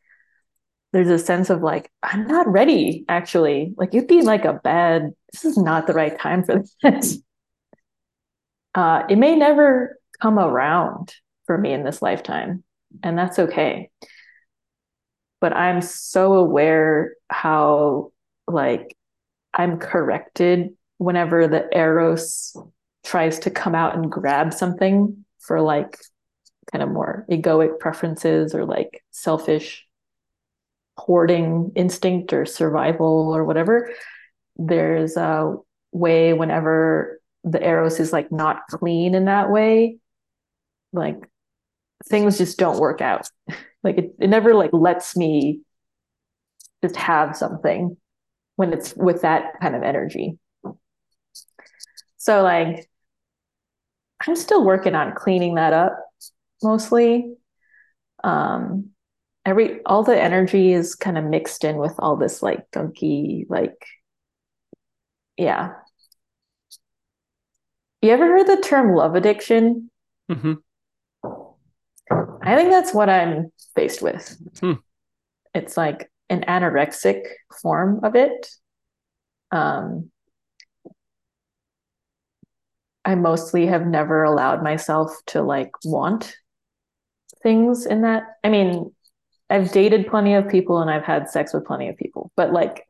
there's 0.93 1.09
a 1.09 1.19
sense 1.19 1.51
of 1.51 1.63
like, 1.63 1.91
I'm 2.03 2.27
not 2.27 2.47
ready 2.47 3.05
actually. 3.09 3.75
Like, 3.77 3.95
you'd 3.95 4.07
be 4.07 4.23
like 4.23 4.45
a 4.45 4.55
bad, 4.55 5.11
this 5.33 5.45
is 5.45 5.59
not 5.59 5.87
the 5.87 5.93
right 5.93 6.19
time 6.19 6.45
for 6.45 6.63
this. 6.83 7.19
Uh, 8.77 9.05
it 9.09 9.15
may 9.15 9.37
never 9.37 10.01
come 10.21 10.37
around 10.37 11.15
for 11.47 11.57
me 11.57 11.73
in 11.73 11.85
this 11.85 12.03
lifetime 12.03 12.65
and 13.03 13.19
that's 13.19 13.39
okay 13.39 13.91
but 15.41 15.53
i'm 15.53 15.81
so 15.81 16.35
aware 16.35 17.15
how 17.29 18.13
like 18.47 18.97
i'm 19.53 19.79
corrected 19.79 20.71
whenever 20.99 21.49
the 21.49 21.67
eros 21.77 22.57
tries 23.05 23.39
to 23.41 23.51
come 23.51 23.75
out 23.75 23.95
and 23.95 24.11
grab 24.11 24.53
something 24.53 25.24
for 25.47 25.61
like 25.61 25.99
kind 26.73 26.83
of 26.83 26.89
more 26.91 27.27
egoic 27.31 27.79
preferences 27.79 28.55
or 28.55 28.65
like 28.65 29.03
selfish 29.11 29.87
hoarding 30.97 31.73
instinct 31.75 32.33
or 32.33 32.47
survival 32.47 33.33
or 33.35 33.45
whatever 33.45 33.91
there's 34.57 35.17
a 35.17 35.55
way 35.93 36.33
whenever 36.33 37.21
the 37.43 37.63
eros 37.63 38.01
is 38.01 38.13
like 38.13 38.31
not 38.31 38.61
clean 38.71 39.15
in 39.15 39.27
that 39.27 39.51
way 39.51 39.99
like 40.93 41.29
things 42.07 42.39
just 42.39 42.59
don't 42.59 42.79
work 42.79 43.01
out. 43.01 43.29
like 43.83 43.99
it, 43.99 44.15
it 44.19 44.29
never 44.29 44.55
like 44.55 44.71
lets 44.73 45.17
me 45.17 45.61
just 46.83 46.97
have 46.97 47.37
something 47.37 47.97
when 48.57 48.73
it's 48.73 48.95
with 48.95 49.23
that 49.23 49.61
kind 49.61 49.75
of 49.75 49.83
energy. 49.83 50.39
So 52.17 52.43
like 52.43 52.89
I'm 54.27 54.37
still 54.37 54.65
working 54.65 54.95
on 54.95 55.15
cleaning 55.15 55.57
that 55.57 55.73
up 55.73 55.99
mostly. 56.63 57.35
Um 58.23 58.91
every 59.45 59.83
all 59.85 60.03
the 60.03 60.21
energy 60.21 60.73
is 60.73 60.95
kind 60.95 61.19
of 61.19 61.25
mixed 61.25 61.65
in 61.65 61.77
with 61.77 61.95
all 61.99 62.17
this 62.17 62.43
like 62.43 62.71
gunky 62.71 63.45
like 63.49 63.87
yeah. 65.37 65.73
You 68.03 68.11
ever 68.11 68.27
heard 68.27 68.47
the 68.47 68.61
term 68.61 68.95
love 68.95 69.15
addiction? 69.15 69.91
Mm-hmm. 70.31 70.55
I 72.43 72.57
think 72.57 72.71
that's 72.71 72.93
what 72.93 73.09
I'm 73.09 73.51
faced 73.75 74.03
with. 74.03 74.37
Hmm. 74.61 74.75
It's 75.55 75.77
like 75.77 76.11
an 76.29 76.45
anorexic 76.47 77.23
form 77.63 78.05
of 78.05 78.15
it. 78.15 78.49
Um, 79.51 80.11
I 83.05 83.15
mostly 83.15 83.67
have 83.67 83.87
never 83.87 84.23
allowed 84.23 84.63
myself 84.63 85.15
to 85.27 85.43
like 85.43 85.71
want 85.85 86.37
things 87.43 87.87
in 87.87 88.03
that. 88.03 88.25
I 88.43 88.49
mean, 88.49 88.95
I've 89.51 89.73
dated 89.73 90.07
plenty 90.07 90.35
of 90.35 90.49
people 90.49 90.81
and 90.81 90.91
I've 90.91 91.05
had 91.05 91.29
sex 91.29 91.53
with 91.53 91.67
plenty 91.67 91.89
of 91.89 91.97
people, 91.97 92.33
but 92.37 92.53
like 92.53 92.87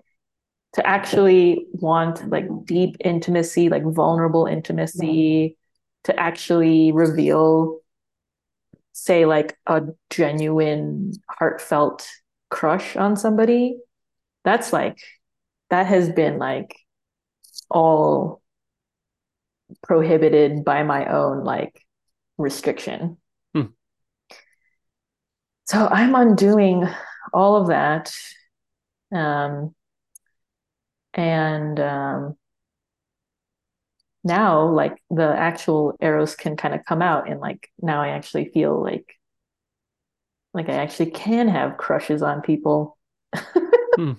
to 0.74 0.86
actually 0.86 1.66
want 1.72 2.28
like 2.28 2.46
deep 2.64 2.96
intimacy, 3.04 3.68
like 3.68 3.84
vulnerable 3.84 4.46
intimacy, 4.46 5.56
to 6.04 6.18
actually 6.18 6.92
reveal 6.92 7.80
say 8.92 9.24
like 9.24 9.56
a 9.66 9.82
genuine 10.10 11.12
heartfelt 11.28 12.08
crush 12.50 12.94
on 12.96 13.16
somebody 13.16 13.76
that's 14.44 14.72
like 14.72 14.98
that 15.70 15.86
has 15.86 16.08
been 16.10 16.38
like 16.38 16.76
all 17.70 18.40
prohibited 19.82 20.64
by 20.64 20.82
my 20.82 21.06
own 21.06 21.44
like 21.44 21.80
restriction 22.38 23.16
hmm. 23.54 23.62
so 25.64 25.86
i'm 25.90 26.14
undoing 26.14 26.86
all 27.32 27.56
of 27.56 27.68
that 27.68 28.12
um 29.12 29.74
and 31.14 31.78
um 31.80 32.36
now 34.24 34.66
like 34.68 34.96
the 35.10 35.28
actual 35.36 35.94
eros 36.00 36.34
can 36.34 36.56
kind 36.56 36.74
of 36.74 36.84
come 36.84 37.02
out 37.02 37.28
and 37.28 37.40
like 37.40 37.68
now 37.80 38.00
i 38.00 38.08
actually 38.08 38.46
feel 38.46 38.82
like 38.82 39.14
like 40.54 40.68
i 40.68 40.74
actually 40.74 41.10
can 41.10 41.48
have 41.48 41.76
crushes 41.76 42.22
on 42.22 42.40
people 42.40 42.96
hmm. 43.96 44.12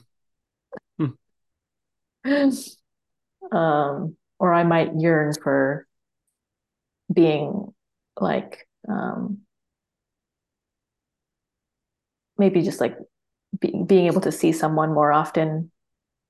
Hmm. 0.97 1.07
um 3.51 4.15
or 4.39 4.53
i 4.53 4.63
might 4.63 4.91
yearn 4.97 5.33
for 5.33 5.87
being 7.13 7.73
like 8.19 8.67
um 8.87 9.39
maybe 12.37 12.61
just 12.61 12.81
like 12.81 12.97
be, 13.59 13.73
being 13.85 14.07
able 14.07 14.21
to 14.21 14.31
see 14.31 14.51
someone 14.51 14.93
more 14.93 15.11
often 15.11 15.71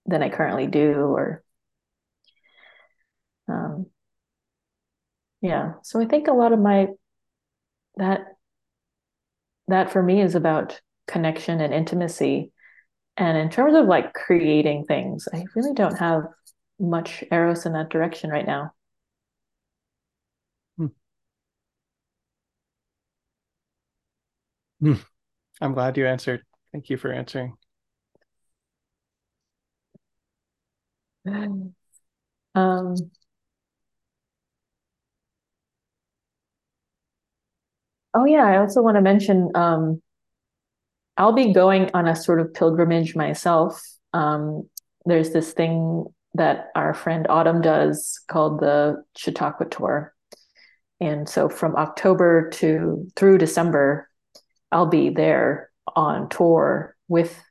than 0.05 0.21
i 0.21 0.29
currently 0.29 0.67
do 0.67 0.93
or 0.93 1.43
um, 3.47 3.87
yeah. 5.41 5.73
So 5.83 6.01
i 6.01 6.05
think 6.05 6.27
a 6.27 6.33
lot 6.33 6.53
of 6.53 6.59
my 6.59 6.87
that 7.97 8.21
that 9.67 9.91
for 9.91 10.01
me 10.01 10.21
is 10.21 10.35
about 10.35 10.79
connection 11.07 11.61
and 11.61 11.73
intimacy. 11.73 12.51
And 13.17 13.37
in 13.37 13.49
terms 13.49 13.75
of 13.75 13.85
like 13.85 14.13
creating 14.13 14.85
things 14.85 15.27
i 15.33 15.45
really 15.55 15.73
don't 15.73 15.97
have 15.97 16.23
much 16.79 17.23
eros 17.31 17.65
in 17.65 17.73
that 17.73 17.89
direction 17.89 18.29
right 18.29 18.47
now 18.47 18.71
hmm. 20.77 20.87
Hmm. 24.79 24.93
i'm 25.61 25.73
glad 25.73 25.97
you 25.97 26.07
answered 26.07 26.43
thank 26.71 26.89
you 26.89 26.97
for 26.97 27.11
answering 27.11 27.57
um 32.55 32.95
Oh 38.15 38.23
yeah, 38.25 38.45
I 38.45 38.57
also 38.57 38.81
want 38.81 38.95
to 38.95 39.01
mention 39.01 39.51
um, 39.55 40.01
I'll 41.17 41.33
be 41.33 41.51
going 41.53 41.91
on 41.93 42.07
a 42.07 42.15
sort 42.15 42.39
of 42.39 42.53
pilgrimage 42.53 43.15
myself. 43.15 43.81
Um, 44.13 44.69
there's 45.05 45.31
this 45.31 45.51
thing 45.51 46.05
that 46.35 46.67
our 46.75 46.93
friend 46.93 47.27
Autumn 47.29 47.61
does 47.61 48.19
called 48.27 48.59
the 48.59 49.03
Chautauqua 49.15 49.67
Tour. 49.67 50.13
And 50.99 51.27
so 51.27 51.49
from 51.49 51.75
October 51.75 52.49
to 52.51 53.07
through 53.15 53.37
December, 53.37 54.09
I'll 54.71 54.85
be 54.85 55.09
there 55.09 55.69
on 55.95 56.29
tour 56.29 56.95
with 57.07 57.41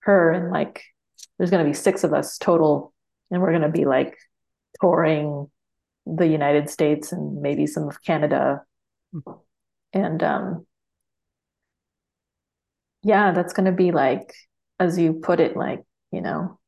her 0.00 0.32
and 0.32 0.50
like 0.50 0.82
there's 1.38 1.50
going 1.50 1.64
to 1.64 1.70
be 1.70 1.74
six 1.74 2.04
of 2.04 2.12
us 2.12 2.38
total 2.38 2.92
and 3.30 3.40
we're 3.40 3.50
going 3.50 3.62
to 3.62 3.68
be 3.68 3.84
like 3.84 4.16
touring 4.80 5.50
the 6.06 6.26
United 6.26 6.68
States 6.68 7.12
and 7.12 7.40
maybe 7.40 7.66
some 7.66 7.88
of 7.88 8.02
Canada 8.02 8.62
and 9.92 10.22
um, 10.22 10.66
yeah, 13.04 13.32
that's 13.32 13.52
going 13.52 13.66
to 13.66 13.72
be 13.72 13.92
like, 13.92 14.34
as 14.80 14.98
you 14.98 15.12
put 15.12 15.38
it, 15.38 15.56
like, 15.56 15.82
you 16.10 16.20
know, 16.20 16.58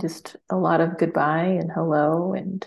just 0.00 0.36
a 0.50 0.56
lot 0.56 0.80
of 0.80 0.98
goodbye 0.98 1.56
and 1.60 1.70
hello 1.72 2.34
and 2.34 2.66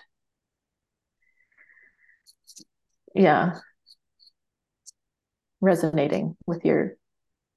yeah, 3.16 3.60
resonating 5.62 6.36
with 6.46 6.64
your 6.66 6.96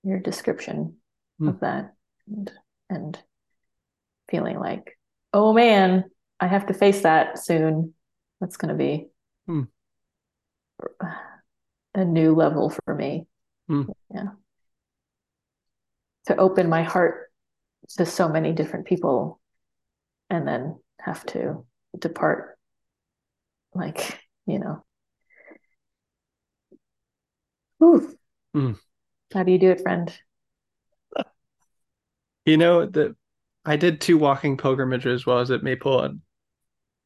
your 0.03 0.19
description 0.19 0.97
Hmm. 1.39 1.49
of 1.49 1.61
that 1.61 1.95
and 2.27 2.53
and 2.91 3.19
feeling 4.31 4.59
like, 4.59 4.99
oh 5.33 5.53
man, 5.53 6.05
I 6.41 6.47
have 6.47 6.67
to 6.67 6.75
face 6.75 7.03
that 7.03 7.39
soon. 7.39 7.95
That's 8.41 8.57
going 8.57 8.71
to 8.71 8.75
be 8.79 9.09
Hmm. 9.47 9.63
a 11.95 12.05
new 12.05 12.35
level 12.35 12.71
for 12.71 12.95
me. 12.95 13.27
Hmm. 13.69 13.83
Yeah. 14.13 14.31
To 16.27 16.37
open 16.37 16.69
my 16.69 16.83
heart 16.83 17.31
to 17.97 18.07
so 18.07 18.29
many 18.29 18.53
different 18.53 18.87
people 18.87 19.41
and 20.33 20.49
then 20.49 20.79
have 20.99 21.25
to 21.27 21.67
depart 21.99 22.57
like, 23.75 24.19
you 24.47 24.59
know. 24.59 24.83
Ooh. 27.83 28.17
Hmm. 28.55 28.73
How 29.35 29.43
do 29.43 29.53
you 29.53 29.59
do 29.59 29.71
it, 29.71 29.83
friend? 29.83 30.13
You 32.47 32.57
know, 32.57 32.87
the 32.87 33.15
I 33.65 33.77
did 33.77 34.01
two 34.01 34.17
walking 34.17 34.57
pilgrimages 34.57 35.27
while 35.27 35.37
I 35.37 35.41
was 35.41 35.51
at 35.51 35.63
Maple 35.63 36.01
and 36.01 36.21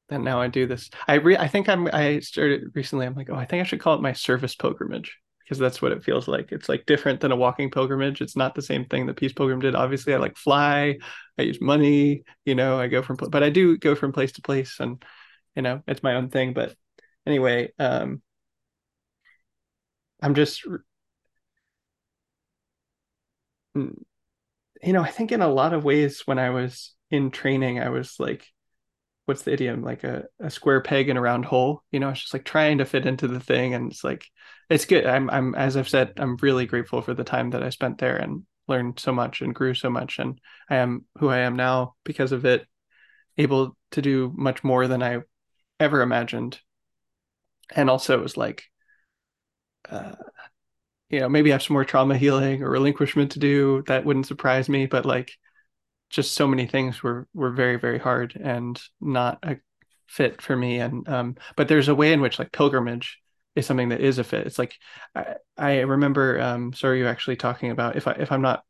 and 0.09 0.25
now 0.25 0.41
I 0.41 0.47
do 0.47 0.67
this. 0.67 0.89
I 1.09 1.15
re 1.15 1.37
I 1.37 1.49
think 1.49 1.69
I'm 1.69 1.89
I 1.93 2.21
started 2.21 2.71
recently. 2.75 3.07
I'm 3.07 3.15
like, 3.15 3.29
oh, 3.29 3.35
I 3.35 3.45
think 3.45 3.61
I 3.61 3.65
should 3.65 3.81
call 3.81 3.97
it 3.97 4.03
my 4.03 4.13
service 4.13 4.55
pilgrimage 4.55 5.19
because 5.47 5.59
that's 5.59 5.81
what 5.81 5.93
it 5.93 6.05
feels 6.05 6.29
like. 6.29 6.53
It's 6.53 6.69
like 6.69 6.87
different 6.87 7.21
than 7.21 7.33
a 7.33 7.37
walking 7.37 7.71
pilgrimage. 7.71 8.21
It's 8.21 8.37
not 8.37 8.55
the 8.55 8.63
same 8.63 8.85
thing 8.85 9.07
that 9.07 9.17
Peace 9.17 9.33
Pilgrim 9.33 9.61
did. 9.61 9.77
Obviously, 9.77 10.13
I 10.15 10.19
like 10.19 10.37
fly. 10.37 10.99
I 11.39 11.43
use 11.43 11.61
money. 11.61 12.25
You 12.45 12.55
know, 12.57 12.79
I 12.81 12.89
go 12.89 13.03
from 13.03 13.17
but 13.17 13.43
I 13.43 13.51
do 13.51 13.79
go 13.79 13.95
from 13.95 14.13
place 14.13 14.33
to 14.33 14.43
place, 14.43 14.81
and 14.81 15.03
you 15.55 15.63
know, 15.63 15.83
it's 15.87 16.03
my 16.03 16.15
own 16.17 16.31
thing. 16.31 16.53
But 16.53 16.75
anyway, 17.27 17.73
um, 17.79 18.23
I'm 20.23 20.35
just 20.35 20.65
you 23.75 24.93
know, 24.93 25.03
I 25.03 25.11
think 25.11 25.33
in 25.33 25.43
a 25.43 25.49
lot 25.49 25.73
of 25.73 25.85
ways 25.85 26.23
when 26.27 26.39
I 26.39 26.51
was 26.51 26.95
in 27.11 27.31
training, 27.31 27.81
I 27.81 27.89
was 27.89 28.17
like, 28.19 28.47
what's 29.27 29.43
the 29.43 29.53
idiom? 29.53 29.83
Like 29.83 30.05
a, 30.05 30.25
a 30.41 30.51
square 30.51 30.81
peg 30.81 31.09
in 31.09 31.17
a 31.17 31.21
round 31.21 31.45
hole. 31.45 31.83
You 31.91 32.01
know, 32.01 32.09
it's 32.11 32.21
just 32.21 32.33
like 32.33 32.45
trying 32.45 32.79
to 32.79 32.85
fit 32.85 33.07
into 33.07 33.29
the 33.29 33.41
thing. 33.41 33.75
And 33.75 33.93
it's 33.93 34.03
like, 34.03 34.25
it's 34.71 34.87
good. 34.87 35.05
I'm, 35.05 35.29
I'm, 35.31 35.55
as 35.55 35.77
I've 35.77 35.89
said, 35.89 36.15
I'm 36.17 36.37
really 36.39 36.67
grateful 36.67 37.03
for 37.03 37.13
the 37.13 37.25
time 37.25 37.51
that 37.51 37.63
I 37.63 37.71
spent 37.71 37.99
there 37.99 38.17
and 38.17 38.45
learned 38.69 38.99
so 38.99 39.13
much 39.13 39.43
and 39.43 39.55
grew 39.55 39.75
so 39.75 39.91
much. 39.91 40.19
And 40.19 40.41
I 40.71 40.77
am 40.77 41.05
who 41.19 41.29
I 41.29 41.39
am 41.39 41.57
now 41.57 41.95
because 42.05 42.33
of 42.33 42.45
it, 42.45 42.67
able 43.37 43.77
to 43.93 44.03
do 44.03 44.33
much 44.35 44.65
more 44.65 44.89
than 44.89 45.03
I 45.03 45.19
ever 45.79 46.01
imagined. 46.01 46.59
And 47.75 47.91
also, 47.91 48.19
it 48.19 48.23
was 48.23 48.37
like, 48.37 48.65
uh, 49.91 50.15
you 51.11 51.21
know, 51.21 51.29
maybe 51.29 51.51
I 51.51 51.55
have 51.55 51.63
some 51.63 51.75
more 51.75 51.85
trauma 51.85 52.17
healing 52.17 52.63
or 52.63 52.71
relinquishment 52.71 53.33
to 53.33 53.39
do. 53.39 53.83
That 53.87 54.05
wouldn't 54.05 54.27
surprise 54.27 54.69
me, 54.69 54.87
but 54.87 55.05
like 55.05 55.33
just 56.11 56.35
so 56.35 56.47
many 56.47 56.67
things 56.67 57.03
were 57.03 57.27
were 57.35 57.51
very, 57.51 57.77
very 57.79 57.99
hard 57.99 58.37
and 58.41 58.81
not 59.01 59.39
a 59.43 59.57
fit 60.07 60.41
for 60.41 60.57
me. 60.57 60.79
And 60.79 61.09
um, 61.09 61.37
but 61.57 61.69
there's 61.69 61.89
a 61.89 61.95
way 61.95 62.13
in 62.13 62.21
which 62.21 62.39
like 62.39 62.53
pilgrimage 62.53 63.19
is 63.55 63.67
something 63.67 63.89
that 63.91 64.01
is 64.01 64.19
a 64.19 64.25
fit. 64.25 64.47
It's 64.47 64.59
like 64.59 64.75
I, 65.15 65.37
I 65.57 65.81
remember 65.81 66.41
um 66.41 66.73
sorry 66.73 66.99
you 66.99 67.07
actually 67.07 67.37
talking 67.37 67.71
about 67.71 67.97
if 67.97 68.07
I 68.07 68.13
if 68.13 68.31
I'm 68.33 68.43
not 68.43 68.63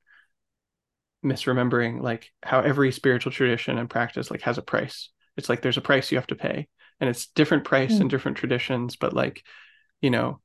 misremembering 1.25 2.01
like 2.01 2.31
how 2.43 2.61
every 2.61 2.93
spiritual 2.93 3.33
tradition 3.33 3.79
and 3.79 3.91
practice 3.91 4.31
like 4.31 4.43
has 4.43 4.59
a 4.59 4.63
price. 4.63 5.11
It's 5.37 5.49
like 5.49 5.61
there's 5.61 5.77
a 5.77 5.83
price 5.83 6.11
you 6.11 6.19
have 6.19 6.27
to 6.29 6.37
pay. 6.37 6.69
And 7.01 7.11
it's 7.11 7.27
different 7.27 7.65
price 7.65 7.97
Mm. 7.97 8.03
in 8.03 8.09
different 8.09 8.39
traditions, 8.39 8.97
but 8.97 9.13
like, 9.13 9.43
you 10.01 10.11
know, 10.11 10.41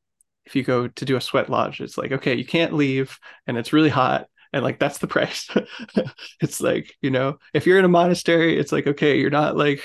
if 0.46 0.56
you 0.56 0.64
go 0.64 0.88
to 0.88 1.06
do 1.06 1.16
a 1.16 1.22
sweat 1.22 1.50
lodge, 1.50 1.82
it's 1.82 1.98
like, 1.98 2.12
okay, 2.12 2.36
you 2.36 2.46
can't 2.46 2.74
leave 2.74 3.18
and 3.48 3.58
it's 3.58 3.74
really 3.74 3.90
hot. 3.90 4.28
And 4.54 4.64
like, 4.64 4.80
that's 4.80 4.98
the 4.98 5.08
price. 5.08 5.50
it's 6.42 6.60
like, 6.62 6.94
you 7.02 7.10
know, 7.12 7.40
if 7.54 7.66
you're 7.66 7.80
in 7.80 7.86
a 7.86 7.90
monastery, 7.90 8.58
it's 8.60 8.72
like, 8.72 8.88
okay, 8.88 9.18
you're 9.20 9.30
not 9.30 9.56
like 9.56 9.82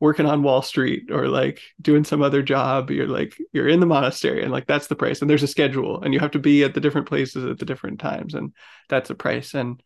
working 0.00 0.26
on 0.26 0.42
Wall 0.42 0.62
Street 0.62 1.10
or 1.10 1.28
like 1.28 1.60
doing 1.80 2.04
some 2.04 2.22
other 2.22 2.42
job. 2.42 2.90
You're 2.90 3.06
like, 3.08 3.36
you're 3.52 3.68
in 3.68 3.80
the 3.80 3.86
monastery 3.86 4.42
and 4.42 4.52
like, 4.52 4.66
that's 4.66 4.86
the 4.86 4.96
price. 4.96 5.20
And 5.20 5.30
there's 5.30 5.42
a 5.42 5.48
schedule 5.48 6.02
and 6.02 6.12
you 6.14 6.20
have 6.20 6.32
to 6.32 6.38
be 6.38 6.64
at 6.64 6.74
the 6.74 6.80
different 6.80 7.08
places 7.08 7.44
at 7.44 7.58
the 7.58 7.64
different 7.66 8.00
times. 8.00 8.34
And 8.34 8.52
that's 8.88 9.10
a 9.10 9.14
price. 9.14 9.54
And 9.54 9.82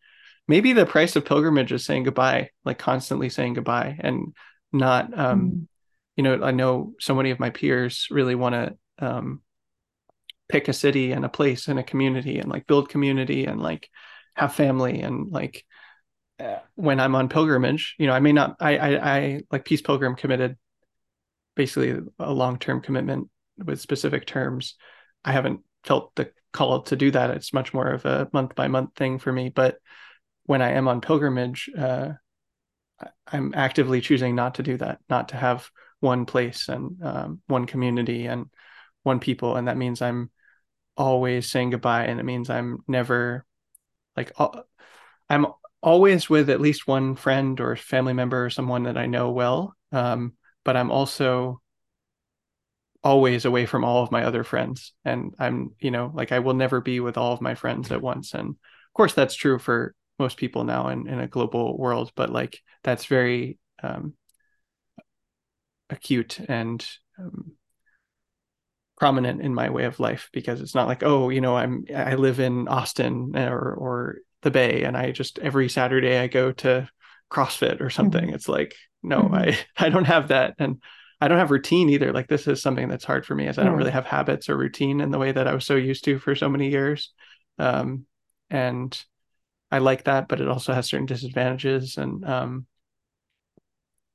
maybe 0.47 0.73
the 0.73 0.85
price 0.85 1.15
of 1.15 1.25
pilgrimage 1.25 1.71
is 1.71 1.85
saying 1.85 2.03
goodbye, 2.03 2.49
like 2.65 2.77
constantly 2.77 3.29
saying 3.29 3.53
goodbye 3.53 3.97
and 3.99 4.35
not, 4.71 5.17
um, 5.17 5.41
Mm. 5.41 5.67
you 6.15 6.23
know, 6.23 6.43
I 6.43 6.51
know 6.51 6.93
so 6.99 7.15
many 7.15 7.31
of 7.31 7.39
my 7.39 7.49
peers 7.49 8.07
really 8.11 8.35
want 8.35 8.53
to, 8.53 8.77
um, 9.05 9.41
pick 10.49 10.67
a 10.67 10.73
city 10.73 11.11
and 11.11 11.25
a 11.25 11.29
place 11.29 11.67
and 11.67 11.79
a 11.79 11.83
community 11.83 12.37
and 12.37 12.49
like 12.49 12.67
build 12.67 12.89
community 12.89 13.45
and 13.45 13.59
like 13.61 13.89
have 14.35 14.55
family 14.55 15.01
and 15.01 15.31
like 15.31 15.65
uh, 16.39 16.59
when 16.75 16.99
I'm 16.99 17.15
on 17.15 17.29
pilgrimage, 17.29 17.95
you 17.97 18.07
know, 18.07 18.13
I 18.13 18.19
may 18.19 18.33
not, 18.33 18.57
I, 18.59 18.77
I, 18.77 19.15
I 19.15 19.41
like 19.51 19.65
Peace 19.65 19.81
Pilgrim 19.81 20.15
committed 20.15 20.57
basically 21.55 22.01
a 22.19 22.33
long 22.33 22.57
term 22.57 22.81
commitment 22.81 23.29
with 23.57 23.79
specific 23.79 24.25
terms. 24.25 24.75
I 25.23 25.31
haven't 25.31 25.61
felt 25.83 26.15
the 26.15 26.31
call 26.51 26.81
to 26.83 26.95
do 26.95 27.11
that. 27.11 27.31
It's 27.31 27.53
much 27.53 27.73
more 27.73 27.87
of 27.87 28.05
a 28.05 28.29
month 28.33 28.55
by 28.55 28.67
month 28.67 28.95
thing 28.95 29.19
for 29.19 29.31
me. 29.31 29.49
But 29.49 29.77
when 30.45 30.61
I 30.61 30.71
am 30.71 30.87
on 30.87 31.01
pilgrimage, 31.01 31.69
uh, 31.77 32.13
I'm 33.27 33.53
actively 33.55 34.01
choosing 34.01 34.35
not 34.35 34.55
to 34.55 34.63
do 34.63 34.77
that, 34.77 34.99
not 35.09 35.29
to 35.29 35.37
have 35.37 35.69
one 35.99 36.25
place 36.25 36.67
and 36.67 37.01
um, 37.03 37.41
one 37.47 37.65
community 37.65 38.25
and 38.25 38.47
one 39.03 39.19
people. 39.19 39.55
And 39.55 39.67
that 39.67 39.77
means 39.77 40.01
I'm 40.01 40.31
always 40.97 41.49
saying 41.49 41.71
goodbye. 41.71 42.05
And 42.05 42.19
it 42.19 42.23
means 42.23 42.49
I'm 42.49 42.79
never 42.87 43.45
like, 44.15 44.31
I'm 45.29 45.47
always 45.81 46.29
with 46.29 46.49
at 46.49 46.61
least 46.61 46.87
one 46.87 47.15
friend 47.15 47.59
or 47.59 47.75
family 47.75 48.13
member 48.13 48.45
or 48.45 48.49
someone 48.49 48.83
that 48.83 48.97
I 48.97 49.05
know 49.05 49.31
well. 49.31 49.75
Um, 49.91 50.33
but 50.63 50.77
I'm 50.77 50.91
also 50.91 51.61
always 53.03 53.43
away 53.43 53.65
from 53.65 53.83
all 53.83 54.01
of 54.01 54.11
my 54.11 54.23
other 54.23 54.43
friends. 54.43 54.93
And 55.03 55.33
I'm, 55.37 55.71
you 55.79 55.91
know, 55.91 56.11
like 56.13 56.31
I 56.31 56.39
will 56.39 56.53
never 56.53 56.79
be 56.79 56.99
with 56.99 57.17
all 57.17 57.33
of 57.33 57.41
my 57.41 57.55
friends 57.55 57.91
at 57.91 58.01
once. 58.01 58.33
And 58.33 58.49
of 58.49 58.93
course, 58.93 59.13
that's 59.13 59.35
true 59.35 59.59
for 59.59 59.93
most 60.19 60.37
people 60.37 60.63
now 60.63 60.89
in, 60.89 61.07
in 61.07 61.19
a 61.19 61.27
global 61.27 61.77
world, 61.77 62.11
but 62.15 62.29
like 62.29 62.59
that's 62.83 63.05
very 63.05 63.57
um, 63.81 64.13
acute 65.89 66.39
and 66.47 66.85
um, 67.19 67.53
prominent 69.03 69.41
in 69.41 69.53
my 69.53 69.69
way 69.69 69.83
of 69.83 69.99
life 69.99 70.29
because 70.31 70.61
it's 70.61 70.73
not 70.73 70.87
like, 70.87 71.03
oh, 71.03 71.27
you 71.27 71.41
know, 71.41 71.57
I'm 71.57 71.83
I 71.93 72.15
live 72.15 72.39
in 72.39 72.69
Austin 72.69 73.35
or 73.35 73.73
or 73.73 74.17
the 74.43 74.51
Bay 74.51 74.83
and 74.83 74.95
I 74.95 75.11
just 75.11 75.39
every 75.39 75.67
Saturday 75.67 76.17
I 76.17 76.27
go 76.27 76.53
to 76.53 76.87
CrossFit 77.29 77.81
or 77.81 77.89
something. 77.89 78.29
Mhm. 78.29 78.33
It's 78.33 78.47
like, 78.47 78.75
no, 79.01 79.23
Mhm. 79.23 79.35
I 79.35 79.57
I 79.85 79.89
don't 79.89 80.05
have 80.05 80.29
that. 80.29 80.55
And 80.57 80.81
I 81.19 81.27
don't 81.27 81.37
have 81.37 81.51
routine 81.51 81.89
either. 81.89 82.13
Like 82.13 82.29
this 82.29 82.47
is 82.47 82.61
something 82.61 82.87
that's 82.87 83.03
hard 83.03 83.25
for 83.25 83.35
me 83.35 83.47
as 83.47 83.57
I 83.57 83.63
don't 83.63 83.75
really 83.75 83.91
have 83.91 84.05
habits 84.05 84.47
or 84.47 84.55
routine 84.55 85.01
in 85.01 85.11
the 85.11 85.19
way 85.19 85.33
that 85.33 85.47
I 85.49 85.53
was 85.53 85.65
so 85.65 85.75
used 85.75 86.05
to 86.05 86.17
for 86.17 86.33
so 86.33 86.47
many 86.47 86.69
years. 86.69 87.11
Um, 87.59 88.05
and 88.49 88.97
I 89.69 89.79
like 89.79 90.05
that, 90.05 90.29
but 90.29 90.39
it 90.39 90.47
also 90.47 90.71
has 90.73 90.87
certain 90.87 91.07
disadvantages. 91.07 91.97
And 91.97 92.23
um, 92.25 92.67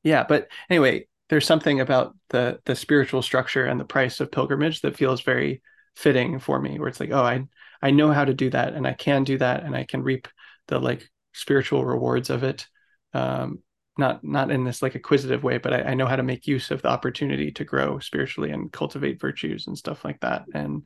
yeah, 0.03 0.25
but 0.27 0.49
anyway, 0.71 1.07
there's 1.29 1.47
something 1.47 1.81
about 1.81 2.17
the 2.31 2.61
the 2.65 2.75
spiritual 2.75 3.23
structure 3.23 3.67
and 3.67 3.79
the 3.79 3.85
price 3.85 4.21
of 4.21 4.33
pilgrimage 4.33 4.81
that 4.81 4.97
feels 4.97 5.21
very 5.21 5.63
fitting 5.97 6.39
for 6.39 6.61
me, 6.61 6.79
where 6.79 6.89
it's 6.89 7.01
like, 7.01 7.11
oh, 7.11 7.23
I 7.23 7.45
I 7.83 7.91
know 7.91 8.13
how 8.13 8.25
to 8.25 8.35
do 8.35 8.51
that, 8.51 8.75
and 8.75 8.87
I 8.87 8.95
can 8.95 9.25
do 9.25 9.39
that, 9.39 9.65
and 9.65 9.77
I 9.77 9.85
can 9.85 10.03
reap 10.03 10.29
the 10.69 10.79
like 10.79 11.09
spiritual 11.33 11.85
rewards 11.85 12.31
of 12.31 12.43
it. 12.43 12.67
Um, 13.15 13.61
not 13.97 14.23
not 14.23 14.51
in 14.51 14.65
this 14.65 14.81
like 14.81 14.95
acquisitive 14.95 15.43
way, 15.43 15.59
but 15.59 15.73
I, 15.73 15.83
I 15.83 15.95
know 15.95 16.07
how 16.07 16.17
to 16.17 16.23
make 16.23 16.47
use 16.47 16.71
of 16.71 16.83
the 16.83 16.89
opportunity 16.89 17.51
to 17.53 17.65
grow 17.65 17.99
spiritually 17.99 18.51
and 18.51 18.73
cultivate 18.73 19.21
virtues 19.21 19.67
and 19.67 19.77
stuff 19.77 20.05
like 20.05 20.21
that. 20.21 20.45
And 20.55 20.83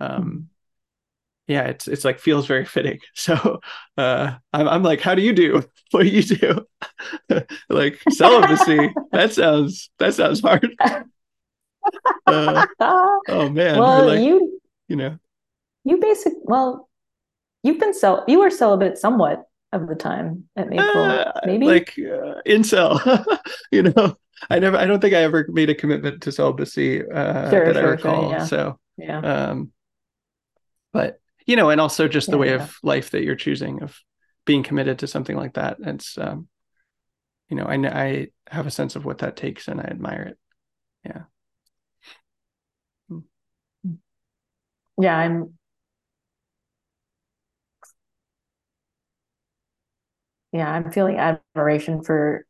um, 0.00 0.48
yeah, 1.46 1.62
it's 1.64 1.86
it's 1.88 2.04
like 2.04 2.18
feels 2.18 2.46
very 2.46 2.64
fitting. 2.64 2.98
So 3.14 3.60
uh, 3.96 4.34
I'm 4.52 4.68
I'm 4.68 4.82
like, 4.82 5.00
how 5.00 5.14
do 5.14 5.22
you 5.22 5.32
do? 5.32 5.62
What 5.92 6.02
do 6.02 6.08
you 6.08 6.22
do? 6.22 6.66
like 7.68 8.00
celibacy. 8.10 8.90
that 9.12 9.32
sounds 9.32 9.88
that 9.98 10.14
sounds 10.14 10.40
hard. 10.40 10.74
Uh, 12.26 12.66
oh 13.28 13.48
man, 13.48 13.78
well, 13.78 14.06
like 14.06 14.20
you 14.20 14.60
you 14.88 14.96
know, 14.96 15.16
you 15.84 15.98
basic 15.98 16.32
well, 16.42 16.88
you've 17.62 17.78
been 17.78 17.94
cel 17.94 18.24
you 18.26 18.40
were 18.40 18.50
celibate 18.50 18.98
somewhat 18.98 19.44
of 19.72 19.86
the 19.86 19.94
time 19.94 20.48
at 20.56 20.68
Maple, 20.68 20.84
uh, 20.84 21.32
maybe. 21.44 21.66
like 21.66 21.90
uh, 21.98 22.42
incel. 22.46 22.98
you 23.70 23.84
know, 23.84 24.16
I 24.50 24.58
never. 24.58 24.76
I 24.76 24.86
don't 24.86 25.00
think 25.00 25.14
I 25.14 25.22
ever 25.22 25.46
made 25.48 25.70
a 25.70 25.74
commitment 25.74 26.22
to 26.22 26.32
celibacy 26.32 27.02
uh, 27.02 27.50
Sure, 27.50 27.66
that 27.66 27.76
I 27.76 27.80
sure, 27.80 27.82
sure, 27.82 27.90
recall. 27.92 28.30
yeah. 28.30 28.44
So 28.44 28.78
yeah. 28.98 29.18
um, 29.20 29.72
but 30.92 31.20
you 31.46 31.56
know, 31.56 31.70
and 31.70 31.80
also 31.80 32.08
just 32.08 32.30
the 32.30 32.38
way 32.38 32.48
yeah. 32.48 32.62
of 32.64 32.76
life 32.82 33.10
that 33.10 33.22
you're 33.22 33.36
choosing 33.36 33.82
of 33.82 33.98
being 34.44 34.62
committed 34.62 34.98
to 35.00 35.06
something 35.06 35.36
like 35.36 35.54
that. 35.54 35.78
It's, 35.80 36.18
um, 36.18 36.48
you 37.48 37.56
know, 37.56 37.64
I 37.64 37.74
I 37.74 38.28
have 38.48 38.66
a 38.66 38.70
sense 38.70 38.96
of 38.96 39.04
what 39.04 39.18
that 39.18 39.36
takes, 39.36 39.68
and 39.68 39.80
I 39.80 39.84
admire 39.84 40.22
it. 40.22 40.38
Yeah. 41.04 41.22
Yeah, 44.98 45.16
I'm 45.16 45.56
yeah, 50.52 50.70
I'm 50.70 50.90
feeling 50.90 51.18
admiration 51.18 52.02
for 52.02 52.46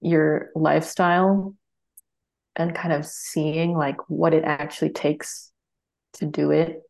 your 0.00 0.50
lifestyle 0.54 1.56
and 2.56 2.74
kind 2.74 2.92
of 2.92 3.06
seeing 3.06 3.76
like 3.76 3.96
what 4.08 4.34
it 4.34 4.44
actually 4.44 4.90
takes 4.90 5.50
to 6.14 6.26
do 6.26 6.50
it. 6.52 6.82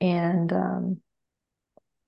And 0.00 0.52
um, 0.52 1.00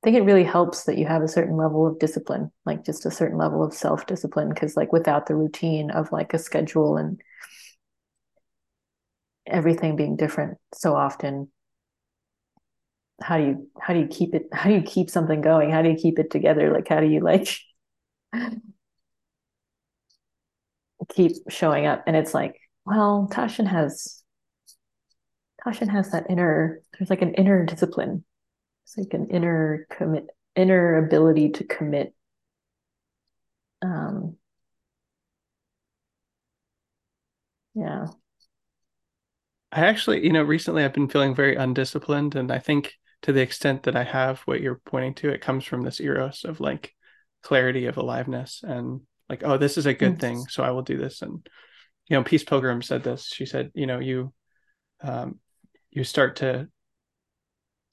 I 0.03 0.07
think 0.07 0.17
it 0.17 0.23
really 0.23 0.45
helps 0.45 0.85
that 0.85 0.97
you 0.97 1.07
have 1.07 1.23
a 1.23 1.29
certain 1.29 1.57
level 1.57 1.87
of 1.87 1.99
discipline, 1.99 2.51
like 2.65 2.85
just 2.85 3.05
a 3.05 3.11
certain 3.11 3.37
level 3.37 3.63
of 3.63 3.75
self-discipline, 3.75 4.49
because 4.49 4.77
like 4.77 4.93
without 4.93 5.27
the 5.27 5.35
routine 5.35 5.91
of 5.91 6.11
like 6.11 6.33
a 6.33 6.39
schedule 6.39 6.97
and 6.97 7.21
everything 9.47 9.97
being 9.97 10.17
different 10.17 10.59
so 10.75 10.95
often, 10.95 11.51
how 13.23 13.37
do 13.37 13.45
you 13.45 13.69
how 13.81 13.93
do 13.93 14.01
you 14.01 14.07
keep 14.07 14.35
it 14.35 14.47
how 14.53 14.71
do 14.71 14.77
you 14.77 14.83
keep 14.83 15.11
something 15.11 15.41
going? 15.41 15.71
How 15.71 15.83
do 15.83 15.91
you 15.91 15.97
keep 15.97 16.19
it 16.19 16.31
together? 16.31 16.73
Like 16.73 16.89
how 16.89 17.01
do 17.01 17.07
you 17.07 17.21
like 17.21 17.49
keep 21.09 21.33
showing 21.49 21.87
up? 21.87 22.05
And 22.07 22.17
it's 22.17 22.35
like, 22.35 22.61
well, 22.85 23.29
Tasshin 23.31 23.67
has 23.67 24.20
Tasshin 25.65 25.89
has 25.89 26.11
that 26.13 26.27
inner 26.31 26.83
there's 26.99 27.11
like 27.11 27.23
an 27.23 27.35
inner 27.35 27.65
discipline. 27.65 28.25
It's 28.85 28.97
like 28.97 29.15
an 29.15 29.29
inner 29.31 29.87
commit 29.91 30.27
inner 30.57 30.99
ability 31.05 31.51
to 31.51 31.65
commit. 31.65 32.15
Um 33.83 34.37
yeah. 37.75 38.07
I 39.73 39.87
actually, 39.87 40.25
you 40.25 40.33
know, 40.33 40.43
recently 40.43 40.83
I've 40.85 40.93
been 40.93 41.09
feeling 41.09 41.35
very 41.35 41.55
undisciplined, 41.55 42.35
and 42.35 42.51
I 42.51 42.59
think 42.59 42.95
to 43.23 43.33
the 43.33 43.41
extent 43.41 43.85
that 43.85 43.95
I 43.95 44.03
have 44.03 44.41
what 44.41 44.61
you're 44.61 44.81
pointing 44.85 45.15
to, 45.17 45.29
it 45.29 45.41
comes 45.41 45.65
from 45.65 45.83
this 45.83 46.01
eros 46.01 46.45
of 46.45 46.59
like 46.59 46.93
clarity 47.43 47.87
of 47.87 47.97
aliveness 47.97 48.63
and 48.65 49.03
like, 49.29 49.43
oh, 49.45 49.59
this 49.59 49.79
is 49.79 49.87
a 49.87 49.95
good 49.95 50.17
Mm. 50.17 50.21
thing, 50.21 50.39
so 50.49 50.65
I 50.65 50.73
will 50.73 50.83
do 50.83 50.97
this. 50.97 51.23
And 51.23 51.47
you 52.09 52.17
know, 52.17 52.25
Peace 52.25 52.43
Pilgrim 52.43 52.83
said 52.83 53.05
this. 53.05 53.29
She 53.33 53.47
said, 53.47 53.71
you 53.75 53.87
know, 53.87 54.01
you 54.01 54.33
um, 55.03 55.39
you 55.91 56.05
start 56.05 56.37
to. 56.37 56.69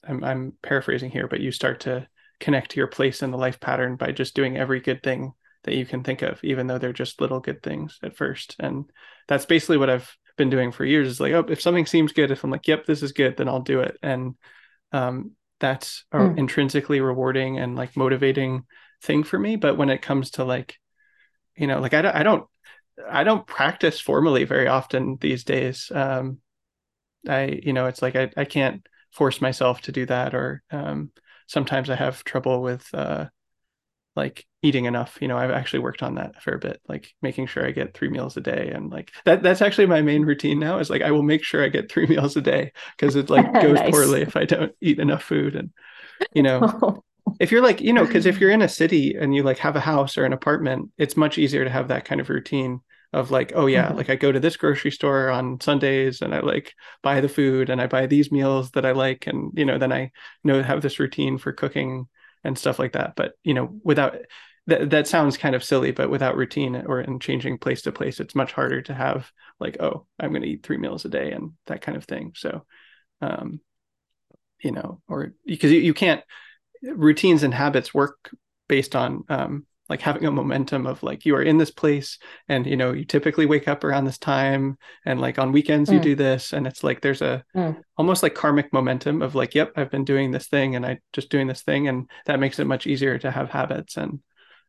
I'm 0.05 0.23
I'm 0.23 0.53
paraphrasing 0.61 1.11
here, 1.11 1.27
but 1.27 1.39
you 1.39 1.51
start 1.51 1.81
to 1.81 2.07
connect 2.39 2.71
to 2.71 2.77
your 2.77 2.87
place 2.87 3.23
in 3.23 3.31
the 3.31 3.37
life 3.37 3.59
pattern 3.59 3.95
by 3.95 4.11
just 4.11 4.35
doing 4.35 4.57
every 4.57 4.79
good 4.79 5.01
thing 5.01 5.33
that 5.63 5.75
you 5.75 5.85
can 5.85 6.03
think 6.03 6.21
of, 6.21 6.39
even 6.43 6.67
though 6.67 6.77
they're 6.77 6.93
just 6.93 7.19
little 7.19 7.39
good 7.39 7.61
things 7.63 7.97
at 8.03 8.15
first. 8.15 8.55
And 8.59 8.85
that's 9.27 9.45
basically 9.45 9.77
what 9.77 9.89
I've 9.89 10.15
been 10.37 10.49
doing 10.49 10.71
for 10.71 10.85
years. 10.85 11.07
Is 11.07 11.19
like, 11.19 11.33
oh, 11.33 11.45
if 11.49 11.61
something 11.61 11.85
seems 11.85 12.13
good, 12.13 12.31
if 12.31 12.43
I'm 12.43 12.51
like, 12.51 12.67
yep, 12.67 12.85
this 12.85 13.01
is 13.03 13.11
good, 13.11 13.37
then 13.37 13.49
I'll 13.49 13.61
do 13.61 13.81
it. 13.81 13.97
And 14.01 14.35
um, 14.91 15.31
that's 15.59 16.05
Mm. 16.13 16.37
intrinsically 16.37 17.01
rewarding 17.01 17.57
and 17.57 17.75
like 17.75 17.97
motivating 17.97 18.65
thing 19.01 19.23
for 19.23 19.39
me. 19.39 19.55
But 19.55 19.77
when 19.77 19.89
it 19.89 20.01
comes 20.01 20.31
to 20.31 20.43
like, 20.43 20.77
you 21.55 21.67
know, 21.67 21.79
like 21.79 21.95
I 21.95 22.01
don't, 22.03 22.15
I 22.15 22.23
don't, 22.23 22.45
I 23.09 23.23
don't 23.23 23.45
practice 23.45 23.99
formally 23.99 24.43
very 24.43 24.67
often 24.67 25.17
these 25.19 25.43
days. 25.43 25.91
Um, 25.93 26.39
I, 27.27 27.59
you 27.63 27.73
know, 27.73 27.87
it's 27.87 28.01
like 28.01 28.15
I, 28.15 28.31
I 28.37 28.45
can't 28.45 28.87
force 29.11 29.41
myself 29.41 29.81
to 29.81 29.91
do 29.91 30.05
that, 30.07 30.35
or 30.35 30.63
um, 30.71 31.11
sometimes 31.47 31.89
I 31.89 31.95
have 31.95 32.23
trouble 32.23 32.61
with 32.61 32.87
uh, 32.93 33.27
like 34.15 34.45
eating 34.63 34.85
enough. 34.85 35.17
You 35.21 35.27
know, 35.27 35.37
I've 35.37 35.51
actually 35.51 35.79
worked 35.79 36.03
on 36.03 36.15
that 36.15 36.37
a 36.37 36.41
fair 36.41 36.57
bit, 36.57 36.81
like 36.87 37.13
making 37.21 37.47
sure 37.47 37.65
I 37.65 37.71
get 37.71 37.93
three 37.95 38.09
meals 38.09 38.37
a 38.37 38.41
day, 38.41 38.71
and 38.73 38.91
like 38.91 39.11
that. 39.25 39.43
That's 39.43 39.61
actually 39.61 39.87
my 39.87 40.01
main 40.01 40.23
routine 40.25 40.59
now. 40.59 40.79
Is 40.79 40.89
like 40.89 41.01
I 41.03 41.11
will 41.11 41.23
make 41.23 41.43
sure 41.43 41.63
I 41.63 41.69
get 41.69 41.91
three 41.91 42.07
meals 42.09 42.37
a 42.37 42.41
day 42.41 42.71
because 42.97 43.15
it 43.15 43.29
like 43.29 43.57
goes 43.59 43.81
Nice. 43.81 43.83
poorly 43.83 44.21
if 44.21 44.35
I 44.35 44.45
don't 44.45 44.73
eat 44.81 44.99
enough 44.99 45.23
food, 45.23 45.55
and 45.55 45.71
you 46.33 46.43
know, 46.43 46.69
if 47.39 47.51
you're 47.51 47.61
like 47.63 47.81
you 47.81 47.93
know 47.93 48.05
because 48.05 48.25
if 48.25 48.39
you're 48.41 48.51
in 48.51 48.61
a 48.61 48.69
city 48.69 49.15
and 49.19 49.35
you 49.35 49.43
like 49.43 49.57
have 49.59 49.75
a 49.75 49.79
house 49.79 50.17
or 50.17 50.25
an 50.25 50.33
apartment 50.33 50.91
it's 50.97 51.17
much 51.17 51.37
easier 51.37 51.63
to 51.63 51.69
have 51.69 51.87
that 51.89 52.05
kind 52.05 52.21
of 52.21 52.29
routine 52.29 52.81
of 53.13 53.31
like 53.31 53.53
oh 53.55 53.67
yeah 53.67 53.91
Mhm. 53.91 53.95
like 53.97 54.09
i 54.09 54.15
go 54.15 54.31
to 54.31 54.39
this 54.39 54.57
grocery 54.57 54.91
store 54.91 55.29
on 55.29 55.59
sundays 55.61 56.21
and 56.21 56.35
i 56.35 56.39
like 56.41 56.73
buy 57.01 57.21
the 57.21 57.29
food 57.29 57.69
and 57.69 57.81
i 57.81 57.87
buy 57.87 58.05
these 58.05 58.31
meals 58.31 58.71
that 58.71 58.85
i 58.85 58.91
like 58.91 59.27
and 59.27 59.51
you 59.55 59.65
know 59.65 59.77
then 59.77 59.93
i 59.93 60.11
know 60.43 60.61
have 60.61 60.81
this 60.81 60.99
routine 60.99 61.37
for 61.37 61.53
cooking 61.53 62.07
and 62.43 62.57
stuff 62.57 62.79
like 62.79 62.93
that 62.93 63.13
but 63.15 63.33
you 63.43 63.53
know 63.53 63.79
without 63.83 64.17
that 64.67 64.89
that 64.89 65.07
sounds 65.07 65.37
kind 65.37 65.55
of 65.55 65.63
silly 65.63 65.91
but 65.91 66.09
without 66.09 66.35
routine 66.35 66.75
or 66.85 66.99
in 66.99 67.19
changing 67.19 67.57
place 67.57 67.81
to 67.81 67.91
place 67.91 68.19
it's 68.19 68.35
much 68.35 68.51
harder 68.51 68.81
to 68.81 68.93
have 68.93 69.31
like 69.59 69.77
oh 69.79 70.05
i'm 70.19 70.31
going 70.31 70.41
to 70.41 70.49
eat 70.49 70.63
three 70.63 70.77
meals 70.77 71.05
a 71.05 71.09
day 71.09 71.31
and 71.31 71.51
that 71.67 71.81
kind 71.81 71.97
of 71.97 72.03
thing 72.05 72.33
so 72.35 72.65
um 73.21 73.61
you 74.61 74.71
know 74.71 75.01
or 75.07 75.33
because 75.45 75.71
you, 75.71 75.79
you 75.79 75.93
can't 75.93 76.21
routines 76.83 77.43
and 77.43 77.53
habits 77.53 77.93
work 77.93 78.31
based 78.67 78.95
on 78.95 79.23
um, 79.29 79.65
like 79.89 80.01
having 80.01 80.25
a 80.25 80.31
momentum 80.31 80.85
of 80.85 81.01
like 81.03 81.25
you 81.25 81.35
are 81.35 81.41
in 81.43 81.57
this 81.57 81.71
place 81.71 82.17
and 82.47 82.65
you 82.65 82.75
know 82.77 82.91
you 82.93 83.05
typically 83.05 83.45
wake 83.45 83.67
up 83.67 83.83
around 83.83 84.05
this 84.05 84.17
time 84.17 84.77
and 85.05 85.21
like 85.21 85.39
on 85.39 85.51
weekends 85.51 85.91
you 85.91 85.99
Mm. 85.99 86.03
do 86.03 86.15
this 86.15 86.53
and 86.53 86.67
it's 86.67 86.83
like 86.83 87.01
there's 87.01 87.21
a 87.21 87.43
Mm. 87.55 87.81
almost 87.97 88.23
like 88.23 88.35
karmic 88.35 88.71
momentum 88.73 89.21
of 89.21 89.35
like 89.35 89.55
yep 89.55 89.71
i've 89.75 89.91
been 89.91 90.05
doing 90.05 90.31
this 90.31 90.47
thing 90.47 90.75
and 90.75 90.85
i 90.85 90.99
just 91.13 91.29
doing 91.29 91.47
this 91.47 91.63
thing 91.63 91.87
and 91.87 92.09
that 92.25 92.39
makes 92.39 92.59
it 92.59 92.67
much 92.67 92.87
easier 92.87 93.17
to 93.17 93.31
have 93.31 93.49
habits 93.49 93.97
and 93.97 94.19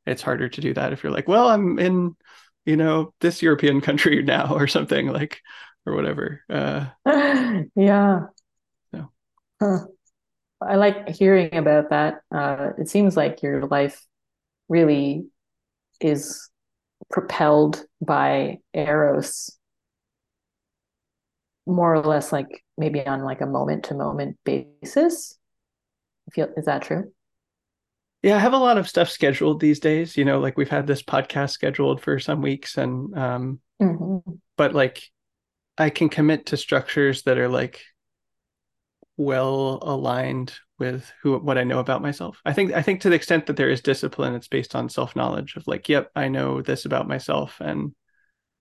it's 0.07 0.23
harder 0.23 0.49
to 0.49 0.61
do 0.61 0.73
that 0.75 0.93
if 0.93 1.03
you're 1.03 1.13
like 1.13 1.29
well 1.29 1.49
i'm 1.49 1.79
in 1.79 2.17
you 2.65 2.77
know 2.77 3.13
this 3.21 3.43
european 3.43 3.81
country 3.89 4.23
now 4.23 4.55
or 4.55 4.67
something 4.67 5.09
like 5.09 5.41
or 5.87 5.95
whatever 5.95 6.43
uh 6.51 6.87
yeah. 7.77 8.27
No. 8.93 9.11
Huh. 9.61 9.87
I 10.61 10.77
like 10.77 11.09
hearing 11.11 11.57
about 11.57 11.91
that. 11.91 12.23
Uh, 12.35 12.71
it 12.79 12.89
seems 12.89 13.17
like 13.17 13.43
your 13.43 13.67
life 13.67 14.05
really 14.69 15.27
is 16.01 16.51
propelled 17.11 17.85
by 18.01 18.59
Eros, 18.75 19.57
more 21.67 21.95
or 21.95 22.01
less 22.01 22.33
like 22.33 22.65
maybe 22.77 23.05
on 23.07 23.23
like 23.23 23.41
a 23.41 23.47
moment 23.47 23.85
to 23.85 23.95
moment 23.95 24.39
basis. 24.45 25.39
Feel 26.33 26.49
is 26.57 26.67
that 26.67 26.83
true? 26.83 27.13
Yeah, 28.23 28.37
I 28.37 28.41
have 28.41 28.53
a 28.53 28.59
lot 28.59 28.79
of 28.79 28.89
stuff 28.89 29.09
scheduled 29.11 29.61
these 29.61 29.79
days. 29.81 30.17
You 30.17 30.25
know, 30.25 30.41
like 30.41 30.57
we've 30.57 30.69
had 30.69 30.87
this 30.87 31.03
podcast 31.03 31.51
scheduled 31.51 32.01
for 32.01 32.19
some 32.19 32.43
weeks, 32.43 32.77
and 32.77 33.17
um, 33.17 33.61
Mhm. 33.81 34.41
but 34.57 34.75
like 34.75 35.03
I 35.77 35.91
can 35.91 36.09
commit 36.09 36.47
to 36.47 36.57
structures 36.57 37.23
that 37.23 37.39
are 37.39 37.49
like 37.49 37.81
well 39.19 39.81
aligned 39.83 40.55
with 40.79 41.13
who 41.23 41.37
what 41.39 41.59
I 41.59 41.65
know 41.65 41.81
about 41.81 42.01
myself. 42.01 42.41
I 42.47 42.53
think 42.55 42.73
I 42.73 42.81
think 42.83 43.03
to 43.03 43.11
the 43.11 43.17
extent 43.17 43.47
that 43.47 43.57
there 43.57 43.69
is 43.69 43.83
discipline, 43.83 44.35
it's 44.35 44.49
based 44.49 44.75
on 44.75 44.89
self 44.89 45.15
knowledge 45.15 45.57
of 45.57 45.67
like, 45.67 45.89
yep, 45.89 46.11
I 46.17 46.29
know 46.29 46.63
this 46.63 46.87
about 46.87 47.09
myself, 47.09 47.57
and 47.61 47.95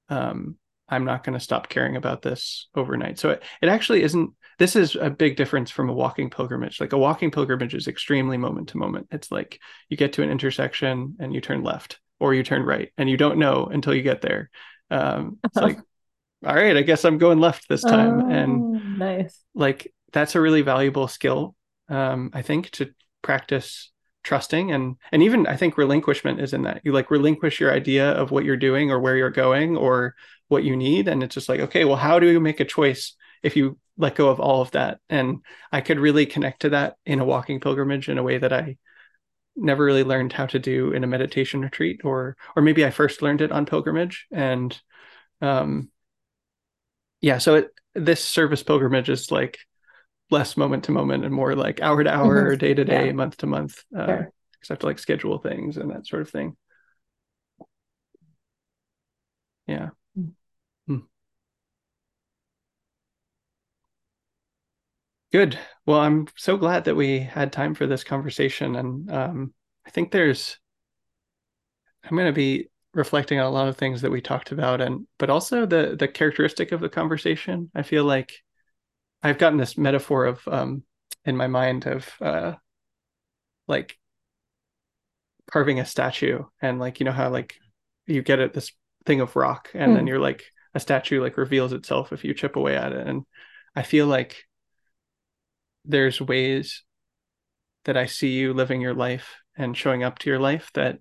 um, 0.09 0.57
I'm 0.89 1.05
not 1.05 1.23
going 1.23 1.37
to 1.37 1.43
stop 1.43 1.69
caring 1.69 1.95
about 1.95 2.21
this 2.21 2.69
overnight. 2.75 3.19
So 3.19 3.29
it, 3.31 3.43
it 3.61 3.69
actually 3.69 4.03
isn't. 4.03 4.31
This 4.57 4.75
is 4.75 4.95
a 4.95 5.09
big 5.11 5.35
difference 5.35 5.69
from 5.69 5.89
a 5.89 5.93
walking 5.93 6.31
pilgrimage. 6.31 6.81
Like 6.81 6.93
a 6.93 6.97
walking 6.97 7.29
pilgrimage 7.29 7.75
is 7.75 7.87
extremely 7.87 8.37
moment 8.37 8.69
to 8.69 8.77
moment. 8.77 9.07
It's 9.11 9.31
like 9.31 9.59
you 9.89 9.97
get 9.97 10.13
to 10.13 10.23
an 10.23 10.31
intersection 10.31 11.15
and 11.19 11.33
you 11.33 11.41
turn 11.41 11.63
left 11.63 11.99
or 12.19 12.33
you 12.33 12.41
turn 12.41 12.63
right, 12.63 12.91
and 12.97 13.07
you 13.07 13.15
don't 13.17 13.37
know 13.37 13.65
until 13.71 13.93
you 13.93 14.01
get 14.01 14.21
there. 14.21 14.49
Um, 14.89 15.37
it's 15.43 15.55
like, 15.61 15.77
all 16.45 16.55
right, 16.55 16.77
I 16.77 16.81
guess 16.81 17.05
I'm 17.05 17.19
going 17.19 17.39
left 17.39 17.69
this 17.69 17.85
time, 17.85 18.23
and 18.27 18.63
Oh, 18.63 18.81
nice. 18.83 19.43
like 19.53 19.93
that's 20.13 20.35
a 20.35 20.41
really 20.41 20.61
valuable 20.61 21.07
skill 21.07 21.55
um, 21.89 22.31
i 22.33 22.41
think 22.41 22.69
to 22.71 22.93
practice 23.21 23.91
trusting. 24.27 24.73
And 24.73 24.97
and 25.13 25.23
even 25.23 25.47
i 25.47 25.55
think 25.55 25.77
relinquishment 25.77 26.41
is 26.41 26.53
in 26.53 26.63
that. 26.63 26.81
You 26.83 26.91
like 26.91 27.09
relinquish 27.09 27.61
your 27.61 27.71
idea 27.71 28.11
of 28.11 28.29
what 28.29 28.43
you're 28.43 28.57
doing 28.57 28.91
or 28.91 28.99
where 28.99 29.15
you're 29.15 29.29
going 29.29 29.77
or 29.77 30.15
what 30.49 30.65
you 30.65 30.75
need. 30.75 31.07
And 31.07 31.23
it's 31.23 31.33
just 31.33 31.47
like 31.47 31.61
okay 31.61 31.85
well 31.85 31.95
how 31.95 32.19
do 32.19 32.29
you 32.29 32.41
make 32.41 32.59
a 32.59 32.65
choice 32.65 33.15
if 33.41 33.55
you 33.55 33.77
let 33.97 34.15
go 34.15 34.29
of 34.29 34.41
all 34.41 34.61
of 34.61 34.71
that? 34.71 34.99
And 35.09 35.39
i 35.71 35.79
could 35.79 35.99
really 35.99 36.25
connect 36.25 36.63
to 36.63 36.69
that 36.71 36.97
in 37.05 37.21
a 37.21 37.25
walking 37.25 37.61
pilgrimage 37.61 38.09
in 38.09 38.17
a 38.17 38.23
way 38.23 38.37
that 38.37 38.51
i 38.51 38.77
never 39.55 39.85
really 39.85 40.03
learned 40.03 40.33
how 40.33 40.45
to 40.45 40.59
do 40.59 40.91
in 40.91 41.05
a 41.05 41.07
meditation 41.07 41.61
retreat 41.61 42.01
or 42.03 42.35
or 42.55 42.61
maybe 42.61 42.85
i 42.85 42.91
first 42.91 43.21
learned 43.21 43.41
it 43.41 43.53
on 43.53 43.65
pilgrimage. 43.65 44.27
And 44.31 44.77
um 45.41 45.89
yeah 47.21 47.37
so 47.37 47.55
it 47.55 47.67
this 47.95 48.21
service 48.23 48.61
pilgrimage 48.61 49.09
is 49.09 49.31
like 49.31 49.57
less 50.29 50.57
moment 50.57 50.85
to 50.85 50.91
moment 50.91 51.25
and 51.25 51.33
more 51.33 51.55
like 51.55 51.81
hour 51.81 52.03
to 52.03 52.13
hour, 52.13 52.55
Mhm. 52.55 52.59
day 52.59 52.73
to 52.73 52.83
day, 52.85 53.07
Yeah. 53.07 53.11
month 53.13 53.37
to 53.37 53.47
month. 53.47 53.83
Uh, 53.95 54.05
Sure. 54.05 54.31
I 54.69 54.73
have 54.73 54.79
to 54.79 54.85
like 54.87 54.99
schedule 54.99 55.37
things 55.39 55.77
and 55.77 55.91
that 55.91 56.05
sort 56.05 56.21
of 56.23 56.29
thing. 56.29 56.57
Yeah. 59.67 59.89
Mm. 60.17 60.33
Hmm. 60.87 60.99
Good. 65.31 65.59
Well, 65.85 65.99
I'm 65.99 66.27
so 66.37 66.57
glad 66.57 66.85
that 66.85 66.95
we 66.95 67.19
had 67.19 67.51
time 67.51 67.75
for 67.75 67.85
this 67.87 68.03
conversation. 68.03 68.75
And 68.75 69.11
um, 69.11 69.53
I 69.85 69.89
think 69.89 70.11
there's, 70.11 70.57
I'm 72.03 72.15
going 72.15 72.27
to 72.27 72.33
be 72.33 72.69
reflecting 72.93 73.39
on 73.39 73.45
a 73.45 73.49
lot 73.49 73.67
of 73.67 73.77
things 73.77 74.01
that 74.01 74.11
we 74.11 74.21
talked 74.21 74.51
about 74.51 74.81
and 74.81 75.05
but 75.19 75.29
also 75.29 75.67
the 75.67 75.95
the 75.99 76.07
characteristic 76.07 76.71
of 76.71 76.79
the 76.79 76.89
conversation 76.89 77.69
i 77.75 77.83
feel 77.83 78.03
like 78.05 78.33
i've 79.23 79.37
gotten 79.37 79.57
this 79.57 79.77
metaphor 79.77 80.25
of 80.25 80.47
um 80.47 80.83
in 81.25 81.35
my 81.35 81.47
mind 81.47 81.85
of 81.85 82.09
uh 82.21 82.53
like 83.67 83.97
carving 85.51 85.79
a 85.79 85.85
statue 85.85 86.43
and 86.61 86.79
like 86.79 86.99
you 86.99 87.05
know 87.05 87.11
how 87.11 87.29
like 87.29 87.55
you 88.05 88.21
get 88.21 88.39
at 88.39 88.53
this 88.53 88.71
thing 89.05 89.21
of 89.21 89.35
rock 89.35 89.69
and 89.73 89.91
mm. 89.91 89.95
then 89.95 90.03
hmm. 90.03 90.07
you're 90.07 90.19
like 90.19 90.43
a 90.73 90.79
statue 90.79 91.21
like 91.21 91.37
reveals 91.37 91.73
itself 91.73 92.11
if 92.11 92.23
you 92.23 92.33
chip 92.33 92.55
away 92.55 92.75
at 92.75 92.91
it 92.91 93.07
and 93.07 93.23
i 93.75 93.81
feel 93.81 94.07
like 94.07 94.43
there's 95.85 96.19
ways 96.19 96.83
that 97.85 97.97
i 97.97 98.05
see 98.05 98.29
you 98.29 98.53
living 98.53 98.81
your 98.81 98.93
life 98.93 99.35
and 99.57 99.75
showing 99.75 100.03
up 100.03 100.19
to 100.19 100.29
your 100.29 100.39
life 100.39 100.69
that 100.73 100.99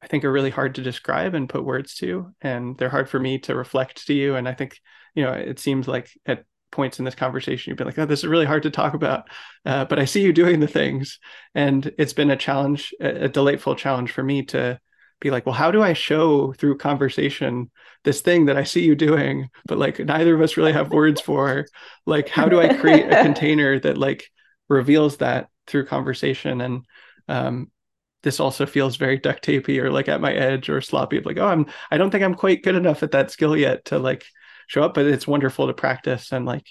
I 0.00 0.06
think 0.06 0.24
are 0.24 0.32
really 0.32 0.50
hard 0.50 0.76
to 0.76 0.82
describe 0.82 1.34
and 1.34 1.48
put 1.48 1.64
words 1.64 1.94
to, 1.96 2.32
and 2.40 2.78
they're 2.78 2.88
hard 2.88 3.10
for 3.10 3.18
me 3.18 3.38
to 3.40 3.56
reflect 3.56 4.06
to 4.06 4.14
you. 4.14 4.36
And 4.36 4.48
I 4.48 4.54
think, 4.54 4.78
you 5.14 5.24
know, 5.24 5.32
it 5.32 5.58
seems 5.58 5.88
like 5.88 6.08
at 6.24 6.44
points 6.70 6.98
in 6.98 7.04
this 7.04 7.14
conversation, 7.14 7.70
you've 7.70 7.78
been 7.78 7.86
like, 7.86 7.98
"Oh, 7.98 8.06
this 8.06 8.20
is 8.20 8.26
really 8.26 8.46
hard 8.46 8.62
to 8.64 8.70
talk 8.70 8.94
about," 8.94 9.28
uh, 9.64 9.84
but 9.84 9.98
I 9.98 10.04
see 10.04 10.22
you 10.22 10.32
doing 10.32 10.60
the 10.60 10.66
things, 10.66 11.18
and 11.54 11.92
it's 11.98 12.12
been 12.12 12.30
a 12.30 12.36
challenge, 12.36 12.94
a, 13.00 13.24
a 13.24 13.28
delightful 13.28 13.74
challenge 13.74 14.12
for 14.12 14.22
me 14.22 14.44
to 14.46 14.78
be 15.20 15.30
like, 15.30 15.46
"Well, 15.46 15.54
how 15.54 15.70
do 15.70 15.82
I 15.82 15.92
show 15.92 16.52
through 16.52 16.78
conversation 16.78 17.70
this 18.04 18.20
thing 18.20 18.46
that 18.46 18.56
I 18.56 18.64
see 18.64 18.84
you 18.84 18.94
doing, 18.94 19.48
but 19.66 19.78
like 19.78 19.98
neither 19.98 20.34
of 20.34 20.40
us 20.40 20.56
really 20.56 20.72
have 20.72 20.92
words 20.92 21.20
for? 21.20 21.66
Like, 22.06 22.28
how 22.28 22.48
do 22.48 22.60
I 22.60 22.74
create 22.74 23.06
a 23.12 23.22
container 23.22 23.78
that 23.80 23.98
like 23.98 24.30
reveals 24.68 25.18
that 25.18 25.48
through 25.66 25.86
conversation?" 25.86 26.60
And 26.60 26.84
um, 27.28 27.70
this 28.22 28.40
also 28.40 28.66
feels 28.66 28.96
very 28.96 29.18
duct 29.18 29.44
tapey 29.44 29.78
or 29.78 29.90
like 29.90 30.08
at 30.08 30.20
my 30.20 30.32
edge 30.32 30.68
or 30.68 30.80
sloppy. 30.80 31.18
Of 31.18 31.26
like, 31.26 31.38
oh, 31.38 31.46
I'm 31.46 31.66
I 31.90 31.98
don't 31.98 32.10
think 32.10 32.24
I'm 32.24 32.34
quite 32.34 32.62
good 32.62 32.74
enough 32.74 33.02
at 33.02 33.12
that 33.12 33.30
skill 33.30 33.56
yet 33.56 33.86
to 33.86 33.98
like 33.98 34.24
show 34.68 34.84
up, 34.84 34.94
but 34.94 35.06
it's 35.06 35.26
wonderful 35.26 35.66
to 35.66 35.74
practice 35.74 36.30
and 36.30 36.46
like 36.46 36.64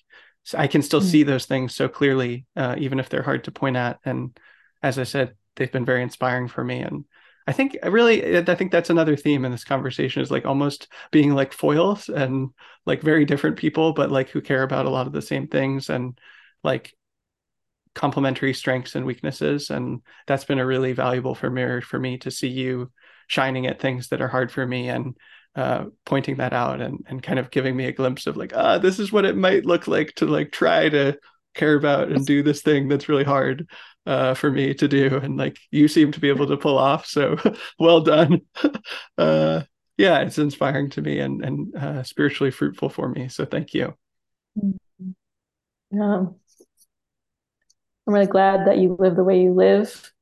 I 0.55 0.67
can 0.67 0.81
still 0.81 1.01
mm-hmm. 1.01 1.09
see 1.09 1.23
those 1.23 1.45
things 1.45 1.75
so 1.75 1.89
clearly, 1.89 2.45
uh, 2.55 2.75
even 2.77 2.99
if 2.99 3.09
they're 3.09 3.23
hard 3.23 3.43
to 3.45 3.51
point 3.51 3.75
at. 3.75 3.99
And 4.05 4.37
as 4.81 4.97
I 4.97 5.03
said, 5.03 5.35
they've 5.55 5.71
been 5.71 5.85
very 5.85 6.01
inspiring 6.01 6.47
for 6.47 6.63
me. 6.63 6.79
And 6.79 7.05
I 7.47 7.51
think 7.51 7.77
really, 7.83 8.37
I 8.37 8.55
think 8.55 8.71
that's 8.71 8.89
another 8.89 9.15
theme 9.15 9.43
in 9.43 9.51
this 9.51 9.63
conversation 9.63 10.21
is 10.21 10.31
like 10.31 10.45
almost 10.45 10.87
being 11.11 11.33
like 11.33 11.53
foils 11.53 12.07
and 12.07 12.51
like 12.85 13.01
very 13.01 13.25
different 13.25 13.57
people, 13.57 13.93
but 13.93 14.11
like 14.11 14.29
who 14.29 14.41
care 14.41 14.63
about 14.63 14.85
a 14.85 14.89
lot 14.89 15.07
of 15.07 15.13
the 15.13 15.21
same 15.21 15.47
things 15.47 15.89
and 15.89 16.17
like 16.63 16.93
complementary 17.95 18.53
strengths 18.53 18.93
and 18.93 19.07
weaknesses 19.07 19.71
and 19.71 20.01
that's 20.27 20.45
been 20.45 20.59
a 20.59 20.65
really 20.65 20.93
valuable 20.93 21.33
for 21.33 21.49
mirror 21.49 21.81
for 21.81 21.97
me 21.97 22.15
to 22.15 22.29
see 22.29 22.47
you 22.47 22.91
shining 23.25 23.65
at 23.65 23.79
things 23.81 24.09
that 24.09 24.21
are 24.21 24.27
hard 24.27 24.51
for 24.51 24.67
me 24.67 24.87
and 24.87 25.17
uh, 25.57 25.85
pointing 26.05 26.37
that 26.37 26.53
out 26.53 26.79
and, 26.81 27.05
and 27.09 27.21
kind 27.21 27.39
of 27.39 27.51
giving 27.51 27.75
me 27.75 27.85
a 27.85 27.91
glimpse 27.91 28.27
of 28.27 28.37
like 28.37 28.53
ah 28.55 28.77
this 28.77 28.99
is 28.99 29.11
what 29.11 29.25
it 29.25 29.35
might 29.35 29.65
look 29.65 29.87
like 29.87 30.13
to 30.15 30.25
like 30.25 30.51
try 30.51 30.87
to 30.87 31.17
care 31.55 31.75
about 31.75 32.09
and 32.09 32.25
do 32.25 32.43
this 32.43 32.61
thing 32.61 32.87
that's 32.87 33.09
really 33.09 33.23
hard 33.23 33.67
uh, 34.05 34.33
for 34.33 34.49
me 34.51 34.73
to 34.73 34.87
do 34.87 35.17
and 35.17 35.37
like 35.37 35.57
you 35.71 35.87
seem 35.87 36.11
to 36.11 36.19
be 36.19 36.29
able 36.29 36.47
to 36.47 36.55
pull 36.55 36.77
off 36.77 37.05
so 37.05 37.35
well 37.79 38.01
done 38.01 38.39
uh, 39.17 39.61
yeah 39.97 40.19
it's 40.19 40.37
inspiring 40.37 40.89
to 40.89 41.01
me 41.01 41.19
and 41.19 41.43
and 41.43 41.75
uh, 41.75 42.03
spiritually 42.03 42.51
fruitful 42.51 42.89
for 42.89 43.09
me 43.09 43.27
so 43.27 43.43
thank 43.43 43.73
you 43.73 43.93
mm-hmm. 44.57 46.01
um, 46.01 46.35
I'm 48.07 48.13
really 48.13 48.27
glad 48.27 48.67
that 48.67 48.77
you 48.77 48.95
live 48.97 49.17
the 49.17 49.23
way 49.23 49.41
you 49.41 49.51
live. 49.51 50.13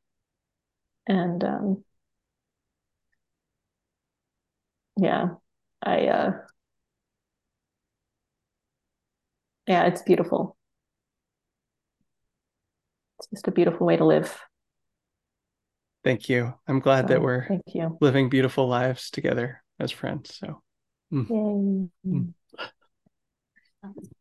And 1.07 1.43
um, 1.43 1.83
yeah, 4.97 5.27
I, 5.83 6.07
uh, 6.07 6.31
yeah, 9.67 9.85
it's 9.85 10.01
beautiful. 10.01 10.55
It's 13.19 13.27
just 13.27 13.47
a 13.47 13.51
beautiful 13.51 13.87
way 13.87 13.97
to 13.97 14.05
live. 14.05 14.37
Thank 16.03 16.29
you. 16.29 16.53
I'm 16.67 16.79
glad 16.79 17.05
so, 17.05 17.13
that 17.13 17.21
we're 17.21 17.47
thank 17.47 17.63
you. 17.73 17.97
living 17.99 18.29
beautiful 18.29 18.67
lives 18.67 19.09
together 19.09 19.63
as 19.79 19.91
friends. 19.91 20.35
So, 20.35 20.61
mm. 21.11 22.33